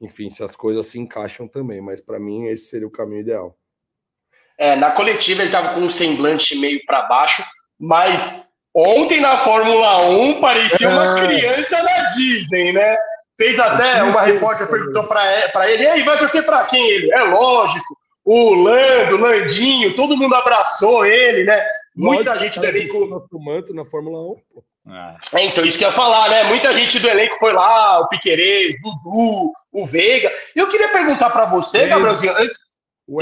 enfim, 0.00 0.30
se 0.30 0.42
as 0.42 0.54
coisas 0.54 0.86
se 0.86 0.98
encaixam 0.98 1.48
também, 1.48 1.80
mas 1.80 2.00
para 2.00 2.18
mim 2.18 2.46
esse 2.46 2.66
seria 2.66 2.86
o 2.86 2.90
caminho 2.90 3.20
ideal. 3.20 3.56
É, 4.58 4.74
na 4.74 4.90
coletiva 4.90 5.42
ele 5.42 5.48
estava 5.48 5.74
com 5.74 5.80
um 5.80 5.90
semblante 5.90 6.58
meio 6.58 6.80
para 6.86 7.02
baixo, 7.02 7.42
mas 7.78 8.46
ontem 8.74 9.20
na 9.20 9.38
Fórmula 9.38 10.08
1 10.08 10.40
parecia 10.40 10.88
uma 10.88 11.12
é. 11.12 11.14
criança 11.14 11.82
da 11.82 12.02
Disney, 12.14 12.72
né? 12.72 12.96
Fez 13.36 13.60
até, 13.60 14.02
uma 14.02 14.22
repórter 14.22 14.66
perguntou 14.66 15.04
para 15.04 15.70
ele, 15.70 15.82
e 15.82 15.86
aí, 15.86 16.02
vai 16.02 16.18
torcer 16.18 16.44
para 16.44 16.64
quem 16.64 16.88
ele? 16.88 17.12
É 17.12 17.22
lógico, 17.22 17.94
o 18.24 18.54
Lando, 18.54 19.16
o 19.16 19.18
Landinho, 19.18 19.94
todo 19.94 20.16
mundo 20.16 20.34
abraçou 20.34 21.04
ele, 21.04 21.44
né? 21.44 21.62
Muita 21.94 22.30
lógico, 22.30 22.38
gente 22.38 22.58
do 22.58 22.66
elenco. 22.66 23.06
Nosso 23.06 23.38
manto 23.38 23.74
na 23.74 23.84
Fórmula 23.84 24.20
1, 24.20 24.36
pô. 24.52 24.64
É, 25.32 25.44
então, 25.44 25.64
isso 25.64 25.76
que 25.76 25.84
eu 25.84 25.88
ia 25.88 25.94
falar, 25.94 26.28
né? 26.28 26.44
Muita 26.44 26.72
gente 26.72 26.98
do 27.00 27.08
elenco 27.08 27.36
foi 27.38 27.52
lá, 27.52 28.00
o 28.00 28.08
Piquerez, 28.08 28.76
Dudu, 28.80 29.52
o 29.72 29.86
Veiga. 29.86 30.32
Eu 30.54 30.68
queria 30.68 30.92
perguntar 30.92 31.30
para 31.30 31.46
você, 31.46 31.86
Gabrielzinho, 31.86 32.32
antes. 32.36 32.56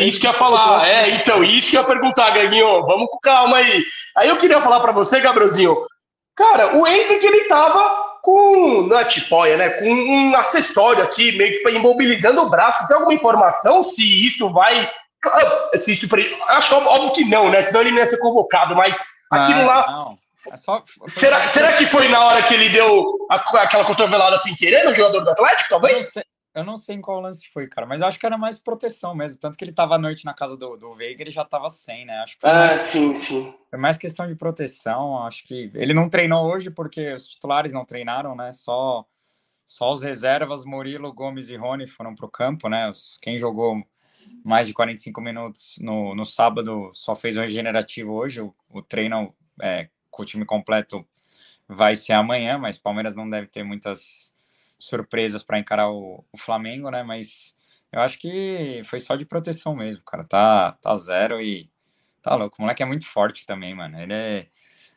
Isso 0.01 0.19
que 0.19 0.27
eu 0.27 0.31
ia 0.31 0.37
falar, 0.37 0.89
é, 0.89 1.11
então, 1.11 1.45
isso 1.45 1.71
que 1.71 1.77
eu 1.77 1.83
ia 1.83 1.87
perguntar, 1.87 2.31
Greginho, 2.31 2.83
vamos 2.87 3.07
com 3.11 3.19
calma 3.19 3.59
aí. 3.59 3.85
Aí 4.17 4.29
eu 4.29 4.39
queria 4.39 4.61
falar 4.63 4.81
para 4.81 4.93
você, 4.93 5.21
Gabrielzinho, 5.21 5.77
cara, 6.35 6.77
o 6.77 6.87
Hendrick, 6.87 7.27
ele 7.27 7.45
tava 7.45 8.15
com, 8.23 8.87
não 8.89 8.99
é 8.99 9.05
tipóia, 9.05 9.59
né? 9.59 9.69
Com 9.71 9.91
um 9.91 10.35
acessório 10.35 11.05
aqui, 11.05 11.37
meio 11.37 11.63
que 11.63 11.69
imobilizando 11.69 12.41
o 12.41 12.49
braço. 12.49 12.89
Tem 12.89 12.97
alguma 12.97 13.13
informação 13.13 13.83
se 13.83 14.27
isso 14.27 14.51
vai. 14.51 14.91
Se 15.77 15.93
isso, 15.93 16.07
acho 16.49 16.75
óbvio 16.75 17.13
que 17.13 17.25
não, 17.25 17.51
né? 17.51 17.63
Senão 17.63 17.83
ele 17.83 17.91
não 17.91 17.99
ia 17.99 18.07
ser 18.07 18.19
convocado, 18.19 18.75
mas 18.75 18.99
aquilo 19.31 19.61
ah, 19.61 19.67
lá. 19.67 19.91
Não. 19.91 20.24
É 20.53 20.57
só, 20.57 20.83
será, 21.07 21.49
será 21.49 21.73
que 21.75 21.87
foi 21.87 22.09
na 22.09 22.25
hora 22.25 22.43
que 22.43 22.55
ele 22.55 22.69
deu 22.69 23.07
aquela 23.31 23.85
cotovelada 23.85 24.39
sem 24.39 24.55
querer 24.55 24.85
no 24.85 24.95
jogador 24.95 25.21
do 25.21 25.31
Atlético, 25.31 25.71
talvez? 25.71 26.13
Eu 26.55 26.63
não 26.63 26.77
sei 26.77 26.95
em 26.95 27.01
qual 27.01 27.21
lance 27.21 27.49
foi, 27.53 27.67
cara, 27.67 27.85
mas 27.85 28.01
eu 28.01 28.07
acho 28.07 28.19
que 28.19 28.25
era 28.25 28.39
mais 28.39 28.61
proteção 28.61 29.13
mesmo. 29.13 29.39
Tanto 29.39 29.59
que 29.59 29.65
ele 29.65 29.73
tava 29.73 29.97
à 29.97 29.99
noite 29.99 30.25
na 30.25 30.33
casa 30.33 30.57
do, 30.57 30.77
do 30.77 30.95
Veiga, 30.95 31.21
ele 31.21 31.33
já 31.33 31.45
tava 31.45 31.69
sem, 31.69 32.05
né? 32.05 32.19
Acho 32.21 32.39
que 32.39 32.47
ah, 32.47 32.69
mais, 32.69 32.83
sim, 32.83 33.13
sim. 33.17 33.53
Foi 33.69 33.79
mais 33.79 33.97
questão 33.97 34.29
de 34.29 34.37
proteção. 34.37 35.19
Acho 35.27 35.43
que 35.45 35.73
ele 35.75 35.93
não 35.93 36.09
treinou 36.09 36.47
hoje 36.47 36.71
porque 36.71 37.13
os 37.13 37.27
titulares 37.27 37.73
não 37.73 37.85
treinaram, 37.85 38.37
né? 38.37 38.53
Só, 38.53 39.05
só 39.67 39.91
os 39.91 40.05
reservas, 40.05 40.65
Murilo, 40.65 41.13
Gomes 41.13 41.51
e 41.51 41.57
Rony 41.57 41.89
foram 41.89 42.15
pro 42.15 42.31
campo, 42.31 42.69
né? 42.69 42.89
Os, 42.89 43.19
quem 43.21 43.37
jogou 43.37 43.83
mais 44.45 44.69
de 44.69 44.73
45 44.73 45.21
minutos 45.21 45.77
no, 45.81 46.15
no 46.15 46.25
sábado 46.25 46.93
só 46.95 47.17
fez 47.17 47.37
um 47.37 47.43
regenerativo 47.43 48.13
hoje. 48.13 48.41
O, 48.41 48.55
o 48.71 48.81
treino 48.81 49.35
é, 49.61 49.89
o 50.23 50.27
time 50.27 50.45
completo 50.45 51.07
vai 51.69 51.97
ser 51.97 52.13
amanhã, 52.13 52.59
mas 52.59 52.79
Palmeiras 52.79 53.15
não 53.15 53.29
deve 53.29 53.47
ter 53.47 53.63
muitas 53.63 54.35
surpresas 54.79 55.43
para 55.43 55.59
encarar 55.59 55.91
o, 55.91 56.25
o, 56.33 56.39
Flamengo, 56.39 56.91
né? 56.91 57.03
Mas 57.03 57.57
eu 57.91 58.01
acho 58.01 58.19
que 58.19 58.83
foi 58.85 59.01
só 59.01 59.17
de 59.17 59.25
proteção 59.25 59.75
mesmo, 59.75 60.03
cara. 60.05 60.25
Tá, 60.25 60.73
tá 60.73 60.95
zero 60.95 61.41
e 61.41 61.71
tá 62.23 62.35
louco. 62.35 62.57
O 62.59 62.63
moleque 62.63 62.83
é 62.83 62.87
muito 62.87 63.07
forte 63.07 63.47
também, 63.47 63.75
mano. 63.75 64.01
Ele 64.01 64.13
é. 64.13 64.47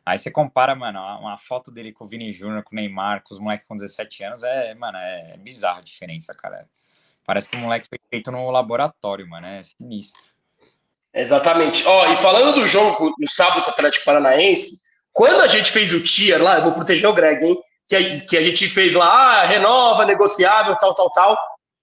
Aí 0.04 0.18
você 0.18 0.30
compara, 0.30 0.74
mano, 0.74 0.98
uma 1.20 1.36
foto 1.36 1.70
dele 1.70 1.92
com 1.92 2.04
o 2.04 2.08
Vini 2.08 2.32
Júnior, 2.32 2.62
com 2.62 2.74
o 2.74 2.76
Neymar, 2.76 3.22
com 3.22 3.34
os 3.34 3.40
moleques 3.40 3.66
com 3.66 3.76
17 3.76 4.24
anos, 4.24 4.42
é, 4.42 4.74
mano, 4.74 4.96
é 4.96 5.36
bizarra 5.36 5.80
a 5.80 5.82
diferença, 5.82 6.32
cara. 6.32 6.66
Parece 7.26 7.50
que 7.50 7.56
o 7.56 7.60
moleque 7.60 7.88
foi 7.90 7.98
feito 8.08 8.32
no 8.32 8.50
laboratório, 8.50 9.28
mano. 9.28 9.46
É 9.46 9.62
sinistro. 9.62 10.32
Exatamente. 11.12 11.86
Ó, 11.86 12.10
e 12.10 12.16
falando 12.16 12.54
do 12.54 12.66
jogo 12.66 13.12
no 13.18 13.30
sábado 13.30 13.62
com 13.62 13.68
o 13.68 13.72
Atlético 13.72 14.06
Paranaense, 14.06 14.87
quando 15.18 15.40
a 15.40 15.48
gente 15.48 15.72
fez 15.72 15.92
o 15.92 16.00
tier 16.00 16.40
lá, 16.40 16.58
eu 16.58 16.62
vou 16.62 16.74
proteger 16.74 17.10
o 17.10 17.12
Greg, 17.12 17.44
hein? 17.44 17.58
que 17.88 17.96
a, 17.96 18.20
que 18.20 18.36
a 18.36 18.40
gente 18.40 18.68
fez 18.68 18.94
lá, 18.94 19.40
ah, 19.40 19.44
renova, 19.44 20.04
negociável, 20.04 20.76
tal, 20.76 20.94
tal, 20.94 21.10
tal. 21.10 21.36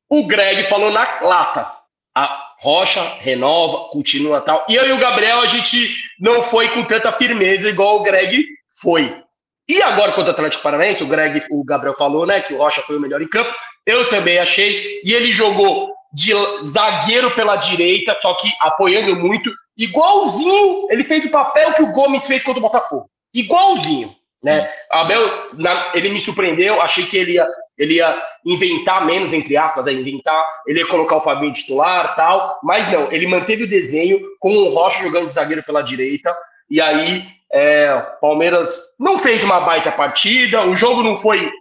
O 0.09 0.25
Greg 0.25 0.63
falou 0.69 0.89
na 0.89 1.19
lata. 1.19 1.69
A 2.15 2.53
Rocha 2.61 3.03
renova, 3.19 3.89
continua 3.89 4.39
tal. 4.39 4.65
E 4.69 4.75
eu 4.75 4.87
e 4.87 4.93
o 4.93 4.97
Gabriel, 4.97 5.41
a 5.41 5.47
gente 5.47 5.93
não 6.17 6.43
foi 6.43 6.69
com 6.69 6.85
tanta 6.85 7.11
firmeza 7.11 7.69
igual 7.69 7.97
o 7.97 8.03
Greg 8.03 8.45
foi. 8.81 9.21
E 9.67 9.81
agora, 9.81 10.13
contra 10.13 10.31
o 10.31 10.33
Atlético 10.33 10.63
Paranaense, 10.63 11.03
o 11.03 11.07
Greg, 11.07 11.43
o 11.51 11.61
Gabriel 11.65 11.97
falou, 11.97 12.25
né, 12.25 12.39
que 12.39 12.53
o 12.53 12.57
Rocha 12.57 12.83
foi 12.83 12.95
o 12.95 13.01
melhor 13.01 13.21
em 13.21 13.27
campo. 13.27 13.53
Eu 13.85 14.07
também 14.07 14.39
achei. 14.39 15.01
E 15.03 15.13
ele 15.13 15.33
jogou 15.33 15.91
de 16.13 16.31
zagueiro 16.65 17.35
pela 17.35 17.57
direita, 17.57 18.15
só 18.21 18.33
que 18.35 18.47
apoiando 18.61 19.13
muito. 19.13 19.51
Igualzinho, 19.77 20.87
ele 20.89 21.03
fez 21.03 21.25
o 21.25 21.29
papel 21.29 21.73
que 21.73 21.83
o 21.83 21.91
Gomes 21.91 22.25
fez 22.25 22.41
contra 22.41 22.59
o 22.59 22.63
Botafogo. 22.63 23.09
Igualzinho. 23.35 24.15
Né? 24.45 24.71
Abel, 24.91 25.49
na, 25.53 25.91
ele 25.95 26.09
me 26.09 26.21
surpreendeu, 26.21 26.79
achei 26.79 27.03
que 27.07 27.17
ele 27.17 27.33
ia, 27.33 27.47
ele 27.75 27.95
ia 27.95 28.15
inventar 28.45 29.03
menos, 29.03 29.33
entre 29.33 29.57
aspas, 29.57 29.83
né? 29.85 29.93
inventar, 29.93 30.47
ele 30.67 30.81
ia 30.81 30.87
colocar 30.87 31.15
o 31.15 31.21
Fabinho 31.21 31.51
titular 31.51 32.15
tal, 32.15 32.59
mas 32.63 32.91
não, 32.91 33.11
ele 33.11 33.25
manteve 33.25 33.63
o 33.63 33.69
desenho 33.69 34.21
com 34.39 34.55
o 34.55 34.69
Rocha 34.69 35.03
jogando 35.03 35.25
de 35.25 35.31
zagueiro 35.31 35.63
pela 35.63 35.81
direita, 35.81 36.35
e 36.69 36.79
aí 36.79 37.25
é, 37.51 37.99
Palmeiras 38.21 38.77
não 38.99 39.17
fez 39.17 39.43
uma 39.43 39.61
baita 39.61 39.91
partida, 39.91 40.63
o 40.63 40.75
jogo 40.75 41.01
não 41.01 41.17
foi 41.17 41.51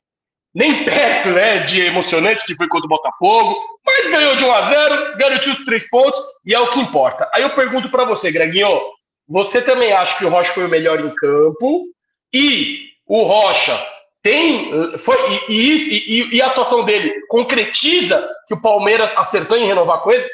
nem 0.54 0.84
perto 0.84 1.30
né, 1.30 1.60
de 1.60 1.80
emocionante 1.80 2.44
que 2.44 2.54
foi 2.54 2.68
contra 2.68 2.84
o 2.84 2.90
Botafogo, 2.90 3.56
mas 3.86 4.10
ganhou 4.10 4.36
de 4.36 4.44
1 4.44 4.52
a 4.52 4.62
0 4.62 5.16
garantiu 5.16 5.52
os 5.54 5.64
três 5.64 5.88
pontos, 5.88 6.20
e 6.44 6.54
é 6.54 6.60
o 6.60 6.68
que 6.68 6.80
importa. 6.80 7.26
Aí 7.32 7.42
eu 7.42 7.54
pergunto 7.54 7.90
para 7.90 8.04
você, 8.04 8.30
Greginho, 8.30 8.78
você 9.26 9.62
também 9.62 9.92
acha 9.92 10.18
que 10.18 10.24
o 10.24 10.28
Rocha 10.28 10.52
foi 10.52 10.66
o 10.66 10.70
melhor 10.70 11.00
em 11.00 11.14
campo 11.14 11.86
e 12.32 12.90
o 13.06 13.22
Rocha 13.22 13.78
tem 14.22 14.96
foi 14.98 15.16
e, 15.48 15.74
e, 15.76 16.36
e, 16.36 16.42
a 16.42 16.46
atuação 16.46 16.84
dele 16.84 17.26
concretiza 17.28 18.26
que 18.46 18.54
o 18.54 18.60
Palmeiras 18.60 19.10
acertou 19.16 19.56
em 19.56 19.66
renovar 19.66 20.02
com 20.02 20.10
ele? 20.10 20.26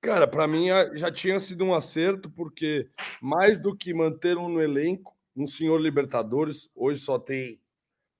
Cara, 0.00 0.26
para 0.26 0.46
mim 0.46 0.68
já 0.94 1.12
tinha 1.12 1.38
sido 1.38 1.64
um 1.64 1.74
acerto 1.74 2.30
porque 2.30 2.88
mais 3.20 3.58
do 3.58 3.76
que 3.76 3.92
manter 3.92 4.38
um 4.38 4.48
no 4.48 4.62
elenco, 4.62 5.14
um 5.36 5.46
senhor 5.46 5.78
Libertadores, 5.78 6.70
hoje 6.74 7.00
só 7.00 7.18
tem 7.18 7.60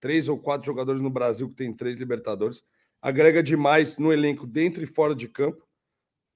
três 0.00 0.28
ou 0.28 0.38
quatro 0.38 0.66
jogadores 0.66 1.00
no 1.00 1.10
Brasil 1.10 1.48
que 1.48 1.56
tem 1.56 1.74
três 1.74 1.96
Libertadores, 1.96 2.62
agrega 3.00 3.42
demais 3.42 3.96
no 3.96 4.12
elenco 4.12 4.46
dentro 4.46 4.82
e 4.82 4.86
fora 4.86 5.14
de 5.14 5.28
campo, 5.28 5.66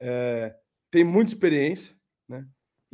é, 0.00 0.54
tem 0.90 1.04
muita 1.04 1.32
experiência? 1.32 1.94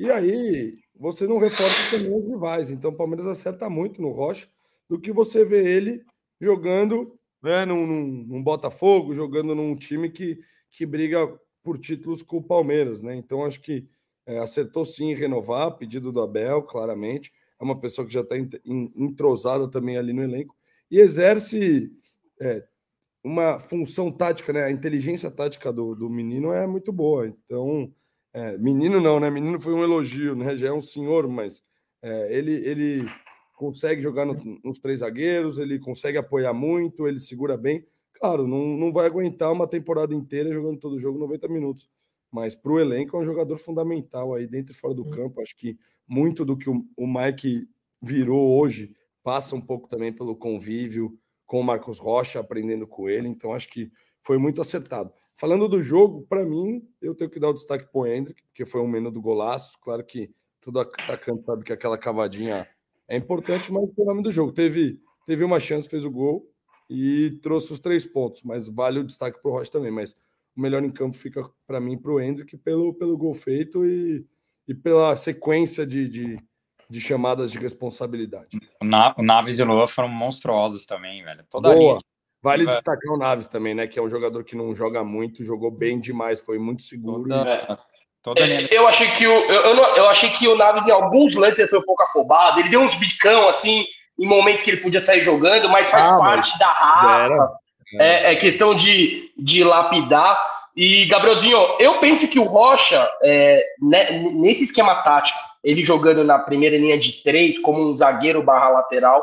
E 0.01 0.11
aí 0.11 0.79
você 0.99 1.27
não 1.27 1.37
reforça 1.37 1.91
também 1.91 2.11
os 2.11 2.27
rivais. 2.27 2.71
Então 2.71 2.91
o 2.91 2.97
Palmeiras 2.97 3.27
acerta 3.27 3.69
muito 3.69 4.01
no 4.01 4.11
Rocha 4.11 4.49
do 4.89 4.99
que 4.99 5.13
você 5.13 5.45
vê 5.45 5.63
ele 5.63 6.03
jogando 6.41 7.21
né, 7.43 7.67
num, 7.67 7.87
num, 7.87 8.07
num 8.27 8.43
Botafogo, 8.43 9.15
jogando 9.15 9.55
num 9.55 9.77
time 9.77 10.09
que, 10.09 10.39
que 10.71 10.87
briga 10.87 11.39
por 11.63 11.77
títulos 11.77 12.23
com 12.23 12.39
o 12.39 12.43
Palmeiras, 12.43 13.03
né? 13.03 13.15
Então 13.15 13.45
acho 13.45 13.61
que 13.61 13.87
é, 14.25 14.39
acertou 14.39 14.87
sim 14.87 15.11
em 15.11 15.15
renovar, 15.15 15.77
pedido 15.77 16.11
do 16.11 16.23
Abel, 16.23 16.63
claramente. 16.63 17.31
É 17.61 17.63
uma 17.63 17.79
pessoa 17.79 18.07
que 18.07 18.15
já 18.15 18.23
está 18.23 18.37
entrosada 18.39 19.71
também 19.71 19.99
ali 19.99 20.15
no 20.15 20.23
elenco 20.23 20.57
e 20.91 20.99
exerce 20.99 21.93
é, 22.41 22.67
uma 23.23 23.59
função 23.59 24.11
tática, 24.11 24.51
né? 24.51 24.65
A 24.65 24.71
inteligência 24.71 25.31
tática 25.31 25.71
do, 25.71 25.95
do 25.95 26.09
menino 26.09 26.55
é 26.55 26.67
muito 26.67 26.91
boa. 26.91 27.27
Então, 27.27 27.93
é, 28.33 28.57
menino 28.59 29.01
não, 29.01 29.19
né? 29.19 29.31
Menino 29.31 29.61
foi 29.61 29.73
um 29.73 29.83
elogio, 29.83 30.37
né? 30.37 30.57
Já 30.57 30.69
é 30.69 30.73
um 30.73 30.81
senhor, 30.81 31.29
mas 31.29 31.63
é, 32.03 32.37
ele, 32.37 32.53
ele 32.53 33.09
consegue 33.57 34.01
jogar 34.01 34.25
no, 34.25 34.35
nos 34.65 34.79
três 34.79 35.01
zagueiros, 35.01 35.59
ele 35.59 35.79
consegue 35.79 36.19
apoiar 36.19 36.53
muito, 36.53 37.07
ele 37.07 37.19
segura 37.19 37.57
bem. 37.57 37.85
Claro, 38.15 38.47
não, 38.47 38.77
não 38.77 38.93
vai 38.93 39.07
aguentar 39.07 39.53
uma 39.53 39.67
temporada 39.67 40.15
inteira 40.15 40.53
jogando 40.53 40.79
todo 40.79 40.99
jogo 40.99 41.19
90 41.19 41.49
minutos, 41.49 41.89
mas 42.31 42.55
para 42.55 42.73
o 42.73 42.81
elenco 42.81 43.17
é 43.17 43.21
um 43.21 43.25
jogador 43.25 43.57
fundamental 43.57 44.35
aí 44.35 44.47
dentro 44.47 44.73
e 44.73 44.77
fora 44.77 44.95
do 44.95 45.05
campo. 45.05 45.41
Acho 45.41 45.57
que 45.57 45.79
muito 46.07 46.45
do 46.45 46.57
que 46.57 46.69
o, 46.69 46.85
o 46.97 47.07
Mike 47.07 47.69
virou 48.03 48.59
hoje 48.59 48.95
passa 49.23 49.55
um 49.55 49.61
pouco 49.61 49.89
também 49.89 50.13
pelo 50.13 50.35
convívio 50.37 51.19
com 51.47 51.61
o 51.61 51.65
Marcos 51.65 51.99
Rocha, 51.99 52.41
aprendendo 52.41 52.87
com 52.87 53.09
ele. 53.09 53.29
Então, 53.29 53.53
acho 53.53 53.69
que 53.69 53.91
foi 54.23 54.39
muito 54.39 54.61
acertado. 54.61 55.13
Falando 55.41 55.67
do 55.67 55.83
jogo, 55.83 56.27
para 56.29 56.45
mim, 56.45 56.87
eu 57.01 57.15
tenho 57.15 57.31
que 57.31 57.41
dar 57.41 57.49
o 57.49 57.55
destaque 57.55 57.91
para 57.91 57.99
o 57.99 58.07
Hendrick, 58.07 58.43
porque 58.43 58.67
foi 58.67 58.83
um 58.83 59.11
do 59.11 59.23
golaço. 59.23 59.79
Claro 59.81 60.05
que 60.05 60.31
todo 60.61 60.81
atacante 60.81 61.47
sabe 61.47 61.65
que 61.65 61.73
aquela 61.73 61.97
cavadinha 61.97 62.69
é 63.09 63.17
importante, 63.17 63.73
mas 63.73 63.89
o 63.97 64.05
nome 64.05 64.23
do 64.23 64.31
jogo. 64.31 64.53
Teve, 64.53 65.01
teve 65.25 65.43
uma 65.43 65.59
chance, 65.59 65.89
fez 65.89 66.05
o 66.05 66.11
gol 66.11 66.47
e 66.91 67.31
trouxe 67.43 67.73
os 67.73 67.79
três 67.79 68.05
pontos, 68.05 68.43
mas 68.43 68.69
vale 68.69 68.99
o 68.99 69.05
destaque 69.05 69.41
para 69.41 69.51
o 69.51 69.55
Rocha 69.55 69.73
também. 69.73 69.91
Mas 69.91 70.13
o 70.55 70.61
melhor 70.61 70.85
em 70.85 70.91
campo 70.91 71.17
fica 71.17 71.43
para 71.67 71.81
mim 71.81 71.97
para 71.97 72.13
o 72.13 72.21
Hendrick 72.21 72.59
pelo, 72.59 72.93
pelo 72.93 73.17
gol 73.17 73.33
feito 73.33 73.87
e, 73.87 74.27
e 74.69 74.75
pela 74.75 75.17
sequência 75.17 75.87
de, 75.87 76.07
de 76.07 76.39
de 76.91 77.01
chamadas 77.01 77.53
de 77.53 77.59
responsabilidade. 77.59 78.59
O, 78.83 78.85
Na, 78.85 79.15
o 79.17 79.23
Naves 79.23 79.61
e 79.61 79.63
o 79.63 79.65
Lua 79.65 79.87
foram 79.87 80.09
monstruosos 80.09 80.85
também, 80.85 81.23
velho. 81.23 81.45
Toda 81.49 81.73
Boa. 81.73 82.01
Vale 82.43 82.67
destacar 82.67 83.13
o 83.13 83.19
Naves 83.19 83.47
também, 83.47 83.75
né? 83.75 83.87
Que 83.87 83.99
é 83.99 84.03
um 84.03 84.09
jogador 84.09 84.43
que 84.45 84.57
não 84.57 84.75
joga 84.75 85.05
muito, 85.05 85.45
jogou 85.45 85.71
bem 85.71 86.01
demais, 86.01 86.41
foi 86.41 86.59
muito 86.59 86.83
seguro. 86.83 87.29
Toda, 87.29 87.79
toda 88.23 88.41
é, 88.41 88.69
eu 88.71 88.89
achei 88.89 89.09
que 89.11 89.27
o 89.27 89.31
eu, 89.31 89.63
eu, 89.63 89.75
não, 89.75 89.85
eu, 89.95 90.09
achei 90.09 90.31
que 90.31 90.49
o 90.49 90.57
Naves 90.57 90.87
em 90.87 90.91
alguns 90.91 91.37
lances 91.37 91.69
foi 91.69 91.79
um 91.79 91.85
pouco 91.85 92.03
afobado. 92.03 92.61
Ele 92.61 92.71
deu 92.71 92.81
uns 92.81 92.95
bicão 92.95 93.49
assim 93.49 93.85
em 94.19 94.27
momentos 94.27 94.63
que 94.63 94.71
ele 94.71 94.81
podia 94.81 95.01
sair 95.01 95.23
jogando, 95.23 95.69
mas 95.69 95.91
faz 95.91 96.09
ah, 96.09 96.19
parte 96.19 96.51
mas 96.51 96.59
da 96.59 96.67
raça. 96.67 97.59
É, 97.99 98.33
é, 98.33 98.37
questão 98.37 98.75
de, 98.75 99.31
de 99.37 99.65
lapidar. 99.65 100.61
E 100.77 101.05
Gabrielzinho, 101.07 101.59
eu 101.79 101.99
penso 101.99 102.29
que 102.29 102.39
o 102.39 102.45
Rocha 102.45 103.07
é, 103.23 103.63
né, 103.83 104.23
nesse 104.33 104.65
esquema 104.65 105.03
tático 105.03 105.39
ele 105.63 105.83
jogando 105.83 106.25
na 106.25 106.39
primeira 106.39 106.79
linha 106.79 106.99
de 106.99 107.23
três, 107.23 107.59
como 107.59 107.83
um 107.83 107.97
zagueiro 107.97 108.43
barra 108.43 108.71
lateral, 108.71 109.23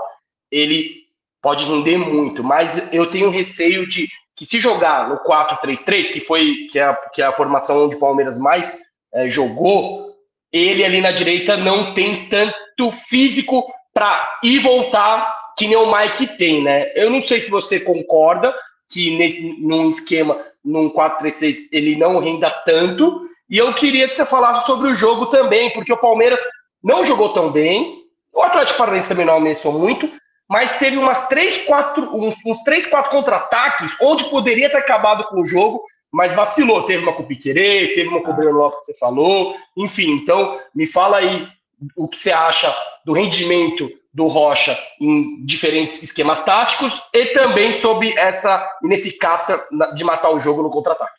ele 0.51 1.06
pode 1.41 1.65
render 1.65 1.97
muito, 1.97 2.43
mas 2.43 2.91
eu 2.91 3.09
tenho 3.09 3.29
receio 3.29 3.87
de 3.87 4.07
que 4.35 4.45
se 4.45 4.59
jogar 4.59 5.09
no 5.09 5.17
4-3-3, 5.19 6.11
que 6.11 6.19
foi 6.19 6.67
que 6.71 6.77
é, 6.77 6.83
a, 6.83 6.93
que 6.93 7.21
é 7.21 7.25
a 7.25 7.31
formação 7.31 7.85
onde 7.85 7.95
o 7.95 7.99
Palmeiras 7.99 8.37
mais 8.37 8.77
é, 9.13 9.27
jogou, 9.27 10.11
ele 10.51 10.85
ali 10.85 11.01
na 11.01 11.11
direita 11.11 11.57
não 11.57 11.93
tem 11.93 12.29
tanto 12.29 12.91
físico 12.91 13.65
para 13.93 14.39
ir 14.43 14.59
voltar 14.59 15.35
que 15.57 15.67
nem 15.67 15.75
o 15.75 15.91
Mike 15.91 16.37
tem, 16.37 16.61
né? 16.61 16.91
Eu 16.95 17.09
não 17.09 17.19
sei 17.19 17.41
se 17.41 17.49
você 17.49 17.79
concorda 17.79 18.55
que 18.89 19.17
nesse, 19.17 19.41
num 19.59 19.89
esquema, 19.89 20.39
num 20.63 20.89
4-3-3, 20.89 21.67
ele 21.71 21.95
não 21.95 22.19
renda 22.19 22.49
tanto, 22.63 23.21
e 23.49 23.57
eu 23.57 23.73
queria 23.73 24.07
que 24.07 24.15
você 24.15 24.25
falasse 24.25 24.65
sobre 24.65 24.89
o 24.89 24.95
jogo 24.95 25.25
também, 25.27 25.73
porque 25.73 25.91
o 25.91 25.97
Palmeiras 25.97 26.39
não 26.83 27.03
jogou 27.03 27.33
tão 27.33 27.51
bem, 27.51 28.03
o 28.31 28.43
Atlético 28.43 28.77
Paranaense 28.77 29.09
também 29.09 29.25
não 29.25 29.37
ameaçou 29.37 29.73
muito, 29.73 30.09
mas 30.49 30.77
teve 30.77 30.97
umas 30.97 31.27
3, 31.27 31.65
4, 31.65 32.15
uns, 32.15 32.35
uns 32.45 32.61
3, 32.61 32.87
4 32.87 33.11
contra-ataques, 33.11 33.91
onde 34.01 34.25
poderia 34.25 34.69
ter 34.69 34.77
acabado 34.77 35.27
com 35.27 35.41
o 35.41 35.45
jogo, 35.45 35.83
mas 36.11 36.33
vacilou. 36.33 36.83
Teve 36.83 37.03
uma 37.03 37.13
com 37.13 37.23
o 37.23 37.27
Piquerez, 37.27 37.93
teve 37.93 38.07
uma 38.07 38.21
com 38.21 38.31
o 38.31 38.35
Breno 38.35 38.69
que 38.71 38.85
você 38.85 38.97
falou, 38.97 39.55
enfim. 39.75 40.11
Então, 40.11 40.59
me 40.73 40.85
fala 40.85 41.17
aí 41.17 41.47
o 41.95 42.07
que 42.07 42.17
você 42.17 42.31
acha 42.31 42.73
do 43.05 43.13
rendimento 43.13 43.89
do 44.13 44.25
Rocha 44.25 44.77
em 44.99 45.45
diferentes 45.45 46.01
esquemas 46.01 46.43
táticos 46.43 47.03
e 47.13 47.27
também 47.27 47.71
sobre 47.73 48.17
essa 48.17 48.67
ineficácia 48.83 49.61
de 49.95 50.03
matar 50.03 50.31
o 50.31 50.39
jogo 50.39 50.63
no 50.63 50.71
contra-ataque. 50.71 51.16